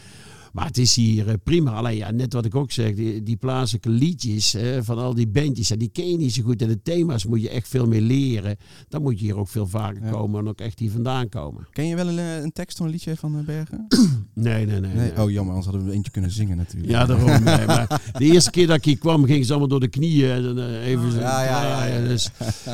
Maar 0.53 0.65
het 0.65 0.77
is 0.77 0.95
hier 0.95 1.27
eh, 1.27 1.33
prima. 1.43 1.71
Alleen 1.71 1.95
ja, 1.97 2.11
net 2.11 2.33
wat 2.33 2.45
ik 2.45 2.55
ook 2.55 2.71
zeg, 2.71 2.95
die, 2.95 3.23
die 3.23 3.35
plaatselijke 3.35 3.89
liedjes 3.89 4.51
hè, 4.53 4.83
van 4.83 4.97
al 4.97 5.13
die 5.13 5.27
bandjes, 5.27 5.67
ja, 5.67 5.75
die 5.75 5.89
ken 5.93 6.09
je 6.09 6.17
niet 6.17 6.33
zo 6.33 6.43
goed. 6.43 6.61
En 6.61 6.67
de 6.67 6.81
thema's 6.81 7.25
moet 7.25 7.41
je 7.41 7.49
echt 7.49 7.67
veel 7.67 7.87
meer 7.87 8.01
leren. 8.01 8.57
Dan 8.89 9.01
moet 9.01 9.19
je 9.19 9.25
hier 9.25 9.37
ook 9.37 9.47
veel 9.47 9.67
vaker 9.67 10.03
Ja. 10.03 10.09
komen 10.11 10.39
en 10.39 10.47
ook 10.47 10.59
echt 10.59 10.79
hier 10.79 10.91
vandaan 10.91 11.29
komen. 11.29 11.67
Ken 11.71 11.87
je 11.87 11.95
wel 11.95 12.07
een, 12.07 12.19
eh, 12.19 12.41
een 12.41 12.51
tekst 12.51 12.77
van 12.77 12.85
een 12.85 12.91
liedje 12.91 13.15
van 13.15 13.37
eh, 13.37 13.45
Bergen? 13.45 13.85
Nee, 14.33 14.65
nee, 14.65 14.79
nee. 14.79 14.93
Nee. 14.93 15.11
nee. 15.11 15.21
Oh, 15.23 15.31
jammer, 15.31 15.53
anders 15.53 15.65
hadden 15.71 15.85
we 15.85 15.93
eentje 15.95 16.11
kunnen 16.11 16.31
zingen 16.31 16.57
natuurlijk. 16.57 16.91
Ja, 16.91 17.05
daarom. 17.05 17.25
Nee, 17.43 17.65
maar 17.65 18.01
de 18.17 18.25
eerste 18.25 18.49
keer 18.51 18.67
dat 18.67 18.75
ik 18.75 18.85
hier 18.85 18.97
kwam, 18.97 19.25
gingen 19.25 19.45
ze 19.45 19.49
allemaal 19.49 19.67
door 19.69 19.79
de 19.79 19.87
knieën. 19.87 20.29
En 20.31 20.57
eh, 20.57 20.85
even 20.87 21.11
zo 21.11 21.19
Ja, 21.19 21.43
ja, 21.43 21.85
ja. 21.85 22.07
Dus, 22.07 22.29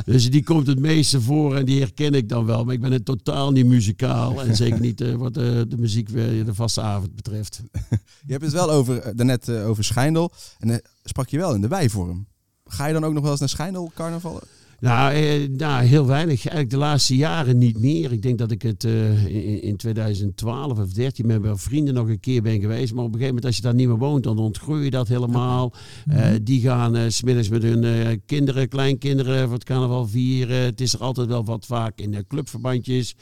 dus 0.06 0.30
die 0.32 0.44
komt 0.44 0.68
het 0.68 0.80
meeste 0.80 1.22
voor 1.22 1.56
en 1.56 1.66
die 1.66 1.80
herken 1.80 2.14
ik 2.14 2.30
dan 2.30 2.46
wel. 2.46 2.64
Maar 2.66 2.74
ik 2.74 2.82
ben 2.82 2.92
het 2.92 3.06
totaal 3.06 3.52
niet 3.52 3.66
muzikaal. 3.66 4.42
En 4.44 4.56
zeker 4.56 4.80
niet 4.80 5.02
eh, 5.02 5.14
wat 5.14 5.38
eh, 5.38 5.44
de 5.44 5.78
muziek 5.78 6.14
de 6.14 6.54
vaste 6.54 6.82
avond 6.82 7.16
betreft. 7.16 7.63
Je 8.26 8.32
hebt 8.32 8.44
het 8.44 8.54
wel 8.54 8.72
over, 8.72 9.00
eh, 9.00 9.12
daarnet 9.16 9.48
eh, 9.48 9.70
over 9.70 9.84
Schijndel. 9.84 10.32
En 10.60 10.70
eh, 10.70 10.78
sprak 11.04 11.30
je 11.30 11.38
wel 11.38 11.54
in 11.54 11.62
de 11.62 11.68
wijvorm. 11.68 12.28
Ga 12.66 12.86
je 12.86 12.94
dan 12.94 13.04
ook 13.04 13.14
nog 13.14 13.22
wel 13.22 13.32
eens 13.32 13.40
naar 13.40 13.50
Schijndel 13.50 13.92
carnaval? 13.96 14.42
Nou, 14.84 15.14
eh, 15.14 15.50
nou, 15.50 15.84
heel 15.84 16.06
weinig. 16.06 16.36
Eigenlijk 16.36 16.70
de 16.70 16.78
laatste 16.78 17.16
jaren 17.16 17.58
niet 17.58 17.80
meer. 17.80 18.12
Ik 18.12 18.22
denk 18.22 18.38
dat 18.38 18.52
ik 18.52 18.62
het 18.62 18.84
in, 18.84 19.62
in 19.62 19.78
2012 19.78 20.80
of 20.80 20.94
13 20.94 21.28
met 21.28 21.42
mijn 21.42 21.58
vrienden 21.58 21.94
nog 21.94 22.08
een 22.08 22.20
keer 22.20 22.42
ben 22.42 22.60
geweest. 22.60 22.94
Maar 22.94 23.04
op 23.04 23.14
een 23.14 23.20
gegeven 23.20 23.36
moment 23.36 23.46
als 23.46 23.56
je 23.56 23.62
daar 23.62 23.74
niet 23.74 23.88
meer 23.88 23.98
woont, 23.98 24.24
dan 24.24 24.38
ontgroei 24.38 24.84
je 24.84 24.90
dat 24.90 25.08
helemaal. 25.08 25.74
Eh, 26.08 26.30
die 26.42 26.62
gaan 26.62 27.12
's 27.12 27.16
smiddags 27.16 27.50
met 27.50 27.64
hun 27.64 28.22
kinderen, 28.26 28.68
kleinkinderen 28.68 29.44
voor 29.44 29.54
het 29.54 29.64
carnaval 29.64 30.08
vieren. 30.08 30.58
Het 30.58 30.82
is 30.82 30.94
er 30.94 31.00
altijd 31.00 31.28
wel 31.28 31.46
wat 31.46 31.66
vaak 31.66 32.00
in 32.00 32.12
de 32.12 32.26
clubverbandjes. 32.28 33.16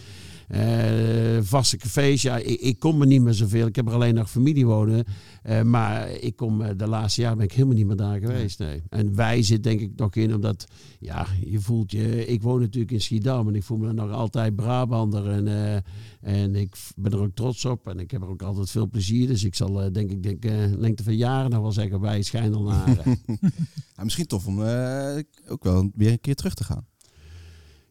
Eh, 0.52 1.38
vaste 1.42 1.78
cafés, 1.78 2.22
ja, 2.22 2.38
ik, 2.38 2.60
ik 2.60 2.80
kom 2.80 3.02
er 3.02 3.08
niet 3.08 3.22
meer 3.22 3.34
zoveel. 3.34 3.68
Ik 3.68 3.76
heb 3.76 3.88
er 3.88 3.94
alleen 3.94 4.14
nog 4.14 4.30
familie 4.30 4.66
wonen. 4.66 5.04
Eh, 5.44 5.62
maar 5.62 6.10
ik 6.10 6.36
kom 6.36 6.62
eh, 6.62 6.70
de 6.78 6.88
laatste 6.88 7.22
jaar 7.22 7.36
ben 7.36 7.46
ik 7.46 7.52
helemaal 7.52 7.76
niet 7.76 7.86
meer 7.88 7.96
daar 7.96 8.20
geweest. 8.20 8.60
Nee. 8.60 8.82
En 8.90 9.16
wij 9.16 9.44
zit 9.44 9.64
denk 9.64 9.80
ik 9.80 9.92
nog 9.96 10.16
in, 10.16 10.34
omdat 10.36 10.68
ja, 11.00 11.28
je 11.46 11.60
voelt 11.60 11.92
je. 11.92 12.26
Ik 12.26 12.42
woon 12.42 12.60
natuurlijk 12.60 12.92
in 12.92 13.02
Schiedam 13.02 13.48
en 13.48 13.56
ik 13.56 13.64
voel 13.64 13.78
me 13.78 13.94
nog 13.94 14.12
altijd 14.12 14.56
Brabander. 14.56 15.30
En, 15.30 15.84
en 16.22 16.56
ik 16.56 16.76
ben 16.96 17.12
er 17.12 17.20
ook 17.20 17.36
trots 17.36 17.66
op 17.66 17.88
en 17.88 18.00
ik 18.00 18.12
heb 18.12 18.22
er 18.22 18.30
ook 18.30 18.42
altijd 18.42 18.70
veel 18.70 18.90
plezier. 18.90 19.28
Dus 19.28 19.44
ik 19.44 19.56
zal 19.56 19.92
denk 19.92 20.12
ik, 20.12 20.24
denk, 20.24 20.44
lengte 20.78 21.04
van 21.04 21.16
jaren 21.16 21.50
nog 21.50 21.62
wel 21.62 21.72
zeggen, 21.72 22.00
wij 22.00 22.22
Schijndelnaren. 22.22 23.20
Ja, 23.96 24.04
misschien 24.04 24.28
tof 24.28 24.48
om 24.48 24.62
ook 25.48 25.64
wel 25.64 25.92
weer 25.96 26.12
een 26.12 26.20
keer 26.20 26.36
terug 26.36 26.54
te 26.54 26.64
gaan. 26.64 26.91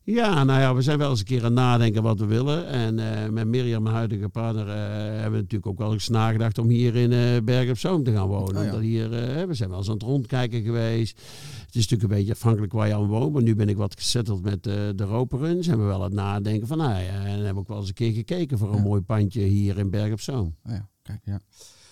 Ja, 0.04 0.44
nou 0.44 0.60
ja, 0.60 0.74
we 0.74 0.82
zijn 0.82 0.98
wel 0.98 1.10
eens 1.10 1.18
een 1.18 1.24
keer 1.24 1.38
aan 1.38 1.44
het 1.44 1.52
nadenken 1.54 2.02
wat 2.02 2.18
we 2.18 2.26
willen. 2.26 2.66
En 2.66 2.98
eh, 2.98 3.28
met 3.28 3.46
Mirjam, 3.46 3.82
mijn 3.82 3.94
huidige 3.94 4.28
partner, 4.28 4.68
eh, 4.68 4.74
hebben 5.12 5.30
we 5.32 5.36
natuurlijk 5.36 5.66
ook 5.66 5.78
wel 5.78 5.92
eens 5.92 6.08
nagedacht 6.08 6.58
om 6.58 6.68
hier 6.68 6.96
in 6.96 7.12
eh 7.12 7.42
Bergen 7.44 7.70
op 7.70 7.78
Zoom 7.78 8.04
te 8.04 8.12
gaan 8.12 8.26
wonen. 8.28 8.56
Oh 8.56 8.62
ja. 8.62 8.64
Omdat 8.68 8.80
hier, 8.80 9.08
we 9.48 9.54
zijn 9.54 9.68
wel 9.68 9.78
eens 9.78 9.86
aan 9.88 9.94
het 9.94 10.02
rondkijken 10.02 10.62
geweest. 10.62 11.18
Het 11.66 11.74
is 11.74 11.88
natuurlijk 11.88 12.02
een 12.02 12.16
beetje 12.18 12.32
afhankelijk 12.32 12.72
waar 12.72 12.86
je 12.88 12.94
aan 12.94 13.06
woont. 13.06 13.32
Maar 13.32 13.42
nu 13.42 13.54
ben 13.54 13.68
ik 13.68 13.76
wat 13.76 13.94
gezetteld 13.98 14.42
met 14.42 14.62
de 14.62 14.94
Roperun. 14.96 15.64
Zijn 15.64 15.78
we 15.78 15.84
wel 15.84 15.96
aan 15.96 16.02
het 16.02 16.12
nadenken 16.12 16.66
van, 16.66 16.78
nou 16.78 16.90
ja, 16.90 16.98
en 17.24 17.30
hebben 17.30 17.54
we 17.54 17.58
ook 17.60 17.68
wel 17.68 17.78
eens 17.78 17.88
een 17.88 17.94
keer 17.94 18.12
gekeken 18.12 18.58
voor 18.58 18.68
een 18.70 18.76
Ja. 18.76 18.82
mooi 18.82 19.00
pandje 19.00 19.42
hier 19.42 19.78
in 19.78 19.90
Bergen 19.90 20.12
op 20.12 20.20
Zoom. 20.20 20.56
Oh 20.66 20.72
ja, 20.72 20.88
kijk, 21.02 21.20
ja. 21.24 21.40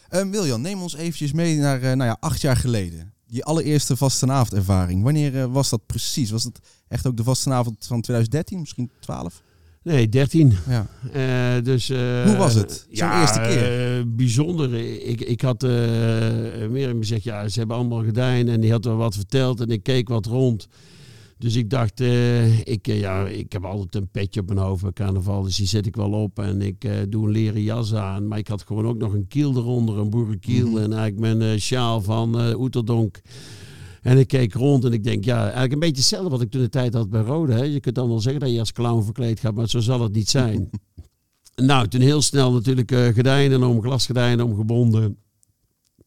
Ehm, 0.09 0.31
Wiljan, 0.31 0.61
neem 0.61 0.81
ons 0.83 0.97
eventjes 0.97 1.33
mee 1.33 1.57
naar 1.57 1.81
nou 1.81 2.05
ja, 2.05 2.17
acht 2.21 2.41
jaar 2.41 2.57
geleden. 2.57 3.13
Je 3.31 3.45
allereerste 3.45 3.97
vastenavondervaring. 3.97 5.03
Wanneer 5.03 5.41
eh, 5.41 5.45
was 5.53 5.71
dat 5.71 5.87
precies? 5.87 6.31
Was 6.31 6.45
het 6.45 6.59
echt 6.89 7.07
ook 7.07 7.17
de 7.17 7.25
vastenavond 7.25 7.87
van 7.87 8.01
2013, 8.01 8.61
misschien 8.61 8.91
12? 9.01 9.43
Nee, 9.83 10.09
13. 10.09 10.57
Ja. 10.69 10.87
Eh, 11.13 11.65
dus, 11.65 11.91
eh, 11.91 12.25
Hoe 12.25 12.37
was 12.37 12.55
het? 12.55 12.87
Zo'n 12.91 13.09
ja, 13.09 13.21
eerste 13.21 13.41
keer? 13.41 14.15
bijzonder. 14.15 14.75
Ik, 15.09 15.21
ik 15.21 15.41
had 15.41 15.63
Mirjam 15.63 16.99
gezegd, 16.99 17.23
ja, 17.23 17.49
ze 17.49 17.59
hebben 17.59 17.77
allemaal 17.77 18.05
gedaan 18.05 18.49
en 18.49 18.61
die 18.61 18.71
had 18.71 18.85
wel 18.85 18.97
wat 18.97 19.15
verteld 19.15 19.61
en 19.61 19.69
ik 19.69 19.83
keek 19.83 20.09
wat 20.09 20.27
rond. 20.27 20.69
Dus 21.39 21.57
ik 21.57 21.71
dacht, 21.71 22.01
eh, 22.01 22.59
ik, 22.59 22.89
eh, 22.89 23.01
ja, 23.01 23.27
ik 23.27 23.53
heb 23.53 23.65
altijd 23.65 23.95
een 23.95 24.11
petje 24.11 24.41
op 24.41 24.47
mijn 24.47 24.59
hoofd 24.59 24.83
bij 24.83 24.93
carnaval, 24.93 25.43
dus 25.43 25.57
die 25.57 25.67
zet 25.67 25.87
ik 25.87 25.97
wel 25.97 26.11
op 26.11 26.39
en 26.39 26.63
ik 26.63 26.85
eh, 26.85 26.93
doe 27.09 27.27
een 27.27 27.33
leren 27.33 27.63
jas 27.63 27.95
aan. 27.95 28.29
Maar 28.29 28.39
ik 28.39 28.49
had 28.49 28.63
gewoon 28.67 28.87
ook 28.87 28.99
nog 28.99 29.13
een 29.13 29.27
kiel 29.27 29.57
eronder, 29.57 29.99
een 29.99 30.11
boerenkiel 30.11 30.67
Mhm. 30.67 30.77
en 30.79 30.93
eigenlijk 30.93 31.37
mijn 31.39 31.61
sjaal 31.61 32.03
van 32.03 32.55
Oeterdonk. 32.55 33.21
En 34.03 34.19
ik 34.19 34.29
keek 34.29 34.55
rond 34.55 34.85
en 34.85 34.93
ik 34.93 35.05
denk, 35.05 35.25
ja, 35.25 35.43
eigenlijk 35.43 35.73
een 35.73 35.79
beetje 35.79 35.97
hetzelfde 35.97 36.31
wat 36.31 36.41
ik 36.41 36.51
toen 36.51 36.61
de 36.61 36.69
tijd 36.69 36.95
had 36.95 37.11
bij 37.11 37.23
Rode. 37.23 37.53
Hè. 37.53 37.63
Je 37.63 37.81
kunt 37.81 37.95
dan 37.95 38.09
wel 38.09 38.21
zeggen 38.21 38.41
dat 38.41 38.51
je 38.51 38.59
als 38.59 38.73
clown 38.73 39.05
verkleed 39.05 39.41
gaat, 39.41 39.55
maar 39.55 39.69
zo 39.69 39.81
zal 39.81 40.01
het 40.03 40.13
niet 40.13 40.29
zijn. 40.29 40.71
nou, 41.57 41.89
toen 41.89 42.01
heel 42.01 42.23
snel 42.23 42.53
natuurlijk 42.53 42.93
uh, 42.93 43.07
gordijnen 43.07 43.63
om, 43.63 43.83
glasgordijnen 43.83 44.45
omgebonden 44.45 45.17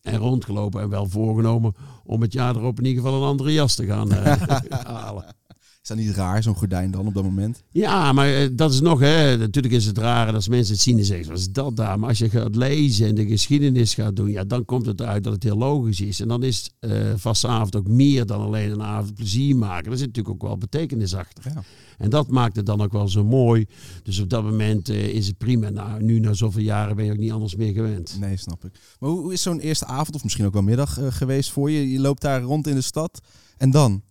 en 0.01 0.17
rondgelopen 0.17 0.81
en 0.81 0.89
wel 0.89 1.07
voorgenomen 1.07 1.73
om 2.03 2.21
het 2.21 2.33
jaar 2.33 2.55
erop 2.55 2.79
in 2.79 2.85
ieder 2.85 3.03
geval 3.03 3.21
een 3.21 3.27
andere 3.27 3.53
jas 3.53 3.75
te 3.75 3.85
gaan 3.85 4.13
uh, 4.13 4.35
halen. 4.83 5.35
Is 5.81 5.87
dat 5.87 5.97
niet 5.97 6.15
raar, 6.15 6.43
zo'n 6.43 6.55
gordijn 6.55 6.91
dan 6.91 7.07
op 7.07 7.13
dat 7.13 7.23
moment? 7.23 7.63
Ja, 7.69 8.13
maar 8.13 8.41
uh, 8.41 8.49
dat 8.51 8.73
is 8.73 8.81
nog, 8.81 8.99
hè, 8.99 9.37
natuurlijk 9.37 9.73
is 9.73 9.85
het 9.85 9.97
raar 9.97 10.25
dat 10.25 10.35
als 10.35 10.47
mensen 10.47 10.73
het 10.73 10.83
zien 10.83 10.97
en 10.97 11.05
zeggen, 11.05 11.27
wat 11.27 11.37
is 11.37 11.51
dat 11.51 11.75
daar? 11.75 11.99
Maar 11.99 12.09
als 12.09 12.17
je 12.17 12.29
gaat 12.29 12.55
lezen 12.55 13.07
en 13.07 13.15
de 13.15 13.27
geschiedenis 13.27 13.93
gaat 13.93 14.15
doen, 14.15 14.31
ja, 14.31 14.43
dan 14.43 14.65
komt 14.65 14.85
het 14.85 14.99
eruit 14.99 15.23
dat 15.23 15.33
het 15.33 15.43
heel 15.43 15.57
logisch 15.57 16.01
is. 16.01 16.19
En 16.19 16.27
dan 16.27 16.43
is 16.43 16.69
uh, 16.79 17.13
vaste 17.15 17.47
avond 17.47 17.75
ook 17.75 17.87
meer 17.87 18.25
dan 18.25 18.41
alleen 18.41 18.71
een 18.71 18.83
avond 18.83 19.15
plezier 19.15 19.55
maken. 19.55 19.91
Er 19.91 19.97
zit 19.97 20.07
natuurlijk 20.07 20.35
ook 20.35 20.47
wel 20.49 20.57
betekenis 20.57 21.15
achter. 21.15 21.43
Ja. 21.53 21.63
En 21.97 22.09
dat 22.09 22.27
maakt 22.27 22.55
het 22.55 22.65
dan 22.65 22.81
ook 22.81 22.91
wel 22.91 23.07
zo 23.07 23.23
mooi. 23.23 23.65
Dus 24.03 24.19
op 24.19 24.29
dat 24.29 24.43
moment 24.43 24.89
uh, 24.89 25.07
is 25.07 25.27
het 25.27 25.37
prima. 25.37 25.69
Nou, 25.69 26.03
nu 26.03 26.19
na 26.19 26.33
zoveel 26.33 26.63
jaren 26.63 26.95
ben 26.95 27.05
je 27.05 27.11
ook 27.11 27.17
niet 27.17 27.31
anders 27.31 27.55
meer 27.55 27.73
gewend. 27.73 28.17
Nee, 28.19 28.37
snap 28.37 28.65
ik. 28.65 28.71
Maar 28.99 29.09
hoe 29.09 29.33
is 29.33 29.41
zo'n 29.41 29.59
eerste 29.59 29.85
avond 29.85 30.15
of 30.15 30.23
misschien 30.23 30.45
ook 30.45 30.53
wel 30.53 30.61
middag 30.61 30.99
geweest 31.09 31.51
voor 31.51 31.71
je? 31.71 31.91
Je 31.91 31.99
loopt 31.99 32.21
daar 32.21 32.41
rond 32.41 32.67
in 32.67 32.75
de 32.75 32.81
stad 32.81 33.21
en 33.57 33.71
dan? 33.71 34.01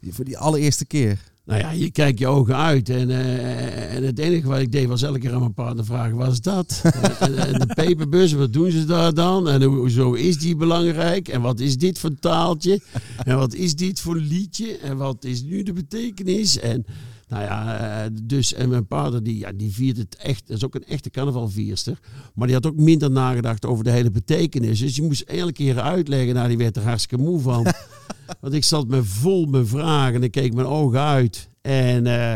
Voor 0.00 0.24
die 0.24 0.38
allereerste 0.38 0.86
keer. 0.86 1.18
Nou 1.48 1.60
ja, 1.60 1.70
je 1.70 1.90
kijkt 1.90 2.18
je 2.18 2.26
ogen 2.26 2.56
uit. 2.56 2.88
En, 2.88 3.08
uh, 3.08 3.94
en 3.94 4.02
het 4.02 4.18
enige 4.18 4.48
wat 4.48 4.58
ik 4.58 4.72
deed 4.72 4.86
was 4.86 5.02
elke 5.02 5.18
keer 5.18 5.32
aan 5.32 5.40
mijn 5.40 5.54
partner 5.54 5.84
vragen, 5.84 6.16
wat 6.16 6.32
is 6.32 6.40
dat? 6.40 6.80
en, 7.20 7.36
en, 7.36 7.52
de 7.52 7.72
peperbus, 7.74 8.32
wat 8.32 8.52
doen 8.52 8.70
ze 8.70 8.84
daar 8.84 9.14
dan? 9.14 9.48
En 9.48 9.62
hoezo 9.62 10.12
is 10.12 10.38
die 10.38 10.56
belangrijk? 10.56 11.28
En 11.28 11.40
wat 11.40 11.60
is 11.60 11.76
dit 11.78 11.98
voor 11.98 12.18
taaltje? 12.20 12.80
En 13.24 13.36
wat 13.36 13.54
is 13.54 13.74
dit 13.74 14.00
voor 14.00 14.16
liedje? 14.16 14.78
En 14.78 14.96
wat 14.96 15.24
is 15.24 15.42
nu 15.42 15.62
de 15.62 15.72
betekenis? 15.72 16.58
En 16.58 16.84
nou 17.28 17.42
ja, 17.42 18.08
dus 18.22 18.54
en 18.54 18.68
mijn 18.68 18.86
partner 18.86 19.22
die, 19.22 19.38
ja, 19.38 19.52
die 19.52 19.72
viert 19.72 19.96
het 19.96 20.16
echt. 20.16 20.46
Dat 20.46 20.56
is 20.56 20.64
ook 20.64 20.74
een 20.74 20.84
echte 20.84 21.10
carnavalvierster. 21.10 21.98
Maar 22.34 22.46
die 22.46 22.56
had 22.56 22.66
ook 22.66 22.76
minder 22.76 23.10
nagedacht 23.10 23.66
over 23.66 23.84
de 23.84 23.90
hele 23.90 24.10
betekenis. 24.10 24.78
Dus 24.78 24.96
je 24.96 25.02
moest 25.02 25.20
elke 25.20 25.52
keer 25.52 25.80
uitleggen. 25.80 26.34
Nou, 26.34 26.48
die 26.48 26.58
werd 26.58 26.76
er 26.76 26.82
hartstikke 26.82 27.24
moe 27.24 27.40
van. 27.40 27.66
Want 28.40 28.54
ik 28.54 28.64
zat 28.64 28.88
me 28.88 29.04
vol 29.04 29.46
met 29.46 29.68
vragen 29.68 30.14
en 30.14 30.22
ik 30.22 30.30
keek 30.30 30.54
mijn 30.54 30.66
ogen 30.66 31.00
uit. 31.00 31.48
En, 31.60 32.06
uh, 32.06 32.34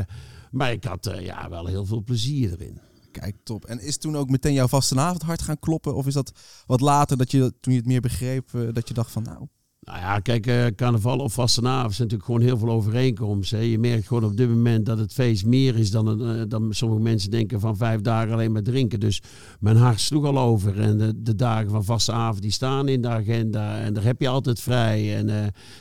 maar 0.50 0.72
ik 0.72 0.84
had 0.84 1.06
uh, 1.06 1.24
ja, 1.24 1.48
wel 1.48 1.66
heel 1.66 1.86
veel 1.86 2.02
plezier 2.02 2.52
erin. 2.52 2.78
Kijk, 3.10 3.36
top. 3.44 3.64
En 3.64 3.80
is 3.80 3.96
toen 3.96 4.16
ook 4.16 4.30
meteen 4.30 4.52
jouw 4.52 4.68
vastenavond 4.68 5.22
hard 5.22 5.42
gaan 5.42 5.58
kloppen? 5.58 5.94
Of 5.94 6.06
is 6.06 6.14
dat 6.14 6.32
wat 6.66 6.80
later, 6.80 7.16
dat 7.16 7.30
je, 7.30 7.52
toen 7.60 7.72
je 7.72 7.78
het 7.78 7.88
meer 7.88 8.00
begreep, 8.00 8.50
uh, 8.54 8.68
dat 8.72 8.88
je 8.88 8.94
dacht 8.94 9.10
van 9.10 9.22
nou... 9.22 9.46
Nou 9.84 9.98
ja, 9.98 10.18
kijk, 10.18 10.46
uh, 10.46 10.66
carnaval 10.76 11.18
of 11.18 11.32
vastenavond 11.32 11.94
zijn 11.94 12.08
natuurlijk 12.08 12.24
gewoon 12.24 12.40
heel 12.40 12.58
veel 12.58 12.76
overeenkomsten. 12.76 13.64
Je 13.64 13.78
merkt 13.78 14.06
gewoon 14.06 14.24
op 14.24 14.36
dit 14.36 14.48
moment 14.48 14.86
dat 14.86 14.98
het 14.98 15.12
feest 15.12 15.46
meer 15.46 15.78
is 15.78 15.90
dan, 15.90 16.22
uh, 16.22 16.42
dan 16.48 16.74
sommige 16.74 17.02
mensen 17.02 17.30
denken 17.30 17.60
van 17.60 17.76
vijf 17.76 18.00
dagen 18.00 18.32
alleen 18.32 18.52
maar 18.52 18.62
drinken. 18.62 19.00
Dus 19.00 19.22
mijn 19.60 19.76
hart 19.76 20.00
sloeg 20.00 20.24
al 20.24 20.38
over. 20.38 20.80
En 20.80 20.98
de, 20.98 21.22
de 21.22 21.34
dagen 21.34 21.70
van 21.70 21.84
vastenavond 21.84 22.42
die 22.42 22.50
staan 22.50 22.88
in 22.88 23.00
de 23.00 23.08
agenda. 23.08 23.78
En 23.78 23.92
daar 23.92 24.04
heb 24.04 24.20
je 24.20 24.28
altijd 24.28 24.60
vrij. 24.60 25.16
En 25.16 25.28
uh, 25.28 25.34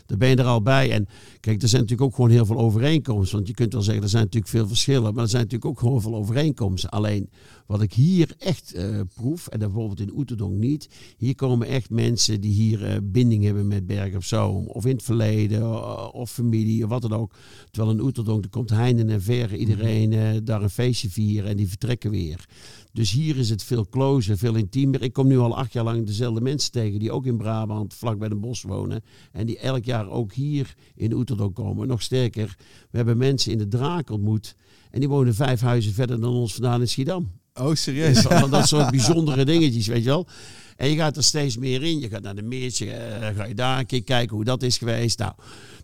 daar 0.06 0.18
ben 0.18 0.30
je 0.30 0.36
er 0.36 0.46
al 0.46 0.62
bij. 0.62 0.92
En 0.92 1.08
kijk, 1.40 1.62
er 1.62 1.68
zijn 1.68 1.82
natuurlijk 1.82 2.10
ook 2.10 2.16
gewoon 2.16 2.30
heel 2.30 2.46
veel 2.46 2.60
overeenkomsten. 2.60 3.36
Want 3.36 3.48
je 3.48 3.54
kunt 3.54 3.74
wel 3.74 3.82
zeggen, 3.82 4.04
er 4.04 4.10
zijn 4.10 4.24
natuurlijk 4.24 4.52
veel 4.52 4.68
verschillen. 4.68 5.14
Maar 5.14 5.24
er 5.24 5.30
zijn 5.30 5.44
natuurlijk 5.44 5.72
ook 5.72 5.80
gewoon 5.80 6.02
veel 6.02 6.16
overeenkomsten. 6.16 6.90
Alleen 6.90 7.30
wat 7.72 7.82
ik 7.82 7.94
hier 7.94 8.36
echt 8.38 8.76
uh, 8.76 9.00
proef, 9.14 9.48
en 9.48 9.60
bijvoorbeeld 9.60 10.00
in 10.00 10.18
Oeterdonk 10.18 10.58
niet. 10.58 10.90
Hier 11.18 11.36
komen 11.36 11.68
echt 11.68 11.90
mensen 11.90 12.42
die 12.42 12.54
hier 12.54 12.82
uh, 12.82 12.98
binding 13.04 13.44
hebben 13.44 13.68
met 13.68 13.86
Berg 13.86 14.16
op 14.16 14.24
Zoom. 14.24 14.68
Of 14.68 14.86
in 14.86 14.96
het 14.96 15.04
verleden, 15.04 15.60
uh, 15.60 16.10
of 16.12 16.32
familie, 16.32 16.84
of 16.84 16.90
wat 16.90 17.02
dan 17.02 17.14
ook. 17.14 17.36
Terwijl 17.72 17.98
in 17.98 18.04
Oeterdonk, 18.04 18.44
er 18.44 18.50
komt 18.50 18.70
heinen 18.70 19.10
en 19.10 19.22
verre 19.22 19.58
iedereen 19.58 20.44
daar 20.44 20.62
een 20.62 20.70
feestje 20.70 21.10
vieren 21.10 21.50
en 21.50 21.58
die 21.58 21.68
vertrekken 21.68 22.12
weer. 22.12 22.46
Dus 22.94 23.12
hier 23.12 23.38
is 23.38 23.50
het 23.50 23.64
veel 23.64 23.88
closer, 23.90 24.38
veel 24.38 24.56
intiemer. 24.56 25.02
Ik 25.02 25.14
kom 25.14 25.28
nu 25.28 25.38
al 25.38 25.58
acht 25.58 25.74
jaar 25.74 25.84
lang 25.84 26.06
dezelfde 26.06 26.42
mensen 26.42 26.72
tegen 26.72 27.00
die 27.00 27.12
ook 27.12 27.26
in 27.26 27.38
Brabant, 27.38 27.94
vlak 27.94 28.20
bij 28.20 28.30
de 28.30 28.36
bos 28.36 28.62
wonen. 28.62 29.04
En 29.32 29.46
die 29.46 29.60
elk 29.60 29.86
jaar 29.86 30.10
ook 30.10 30.34
hier 30.34 30.76
in 30.96 31.14
Oeterdonk 31.14 31.56
komen. 31.56 31.88
Nog 31.88 32.02
sterker, 32.02 32.56
we 32.90 32.98
hebben 32.98 33.18
mensen 33.18 33.52
in 33.52 33.58
de 33.58 33.68
draak 33.68 34.10
ontmoet. 34.10 34.56
En 34.90 35.00
die 35.00 35.10
wonen 35.10 35.36
vijf 35.36 35.62
huizen 35.62 35.94
verder 35.94 36.22
dan 36.22 36.34
ons 36.34 36.54
vandaan 36.54 36.82
in 36.82 36.88
Schiedam. 36.88 37.32
Oh, 37.54 37.74
serieus? 37.76 38.22
dat 38.50 38.68
soort 38.68 38.90
bijzondere 38.90 39.46
dingetjes, 39.46 39.88
weet 39.88 40.04
je 40.04 40.10
wel. 40.10 40.28
En 40.76 40.90
je 40.90 40.96
gaat 40.96 41.18
er 41.18 41.24
steeds 41.24 41.58
meer 41.58 41.84
in. 41.84 42.00
Je 42.00 42.10
gaat 42.10 42.22
naar 42.22 42.36
de 42.36 42.42
meertje, 42.42 42.86
uh, 42.86 43.28
ga 43.36 43.46
je 43.46 43.56
daar 43.56 43.80
een 43.80 43.86
keer 43.86 44.04
kijken 44.04 44.36
hoe 44.36 44.46
dat 44.46 44.64
is 44.64 44.78
geweest. 44.78 45.20
Nou, 45.20 45.34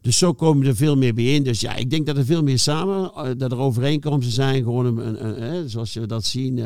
dus 0.01 0.17
zo 0.17 0.33
komen 0.33 0.67
er 0.67 0.75
veel 0.75 0.95
meer 0.95 1.13
bij 1.13 1.33
in. 1.33 1.43
Dus 1.43 1.59
ja, 1.59 1.75
ik 1.75 1.89
denk 1.89 2.05
dat 2.05 2.17
er 2.17 2.25
veel 2.25 2.43
meer 2.43 2.59
samen, 2.59 3.11
uh, 3.15 3.29
dat 3.37 3.51
er 3.51 3.57
overeenkomsten 3.57 4.33
zijn. 4.33 4.63
Gewoon, 4.63 4.85
een, 4.85 5.25
een, 5.25 5.53
een 5.53 5.69
zoals 5.69 5.93
we 5.93 6.05
dat 6.05 6.25
zien, 6.25 6.57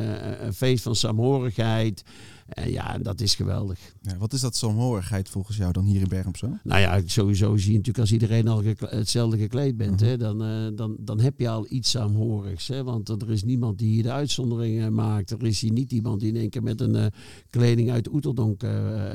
een 0.46 0.54
feest 0.54 0.84
van 0.84 0.96
saamhorigheid. 0.96 2.04
En 2.52 2.72
ja, 2.72 2.98
dat 2.98 3.22
is 3.22 3.36
geweldig. 3.36 3.80
Ja, 4.02 4.18
wat 4.18 4.34
is 4.34 4.42
dat 4.42 4.56
saamhorigheid 4.56 5.30
volgens 5.30 5.58
jou 5.58 5.72
dan 5.72 5.86
hier 5.86 6.02
in 6.02 6.08
Bergen? 6.08 6.60
Nou 6.64 6.82
ja, 6.82 7.02
sowieso 7.06 7.58
zie 7.58 7.72
je 7.72 7.78
natuurlijk 7.78 8.00
als 8.00 8.12
iedereen 8.12 8.48
al 8.48 8.62
gekle 8.62 8.88
hetzelfde 8.88 9.38
gekleed 9.38 9.78
bent, 9.78 9.94
uh 9.94 10.00
-huh. 10.00 10.10
hè, 10.10 10.18
dan, 10.18 10.44
uh, 10.44 10.78
dan, 10.78 10.96
dan 11.00 11.20
heb 11.20 11.40
je 11.40 11.50
al 11.50 11.66
iets 11.70 11.90
saamhorigs. 11.90 12.68
Hè, 12.68 12.84
want 12.84 13.10
er 13.10 13.32
is 13.32 13.44
niemand 13.44 13.78
die 13.78 13.90
hier 13.90 14.04
de 14.04 14.12
uitzonderingen 14.12 14.94
maakt. 14.94 15.32
Er 15.32 15.46
is 15.46 15.62
hier 15.62 15.72
niet 15.72 15.92
iemand 15.92 16.20
die 16.20 16.30
in 16.30 16.36
één 16.36 16.50
keer 16.50 16.64
met 16.64 16.82
een 16.82 16.96
uh, 16.96 17.06
kleding 17.50 17.92
uit 17.92 18.14
Oeteldonk 18.14 18.62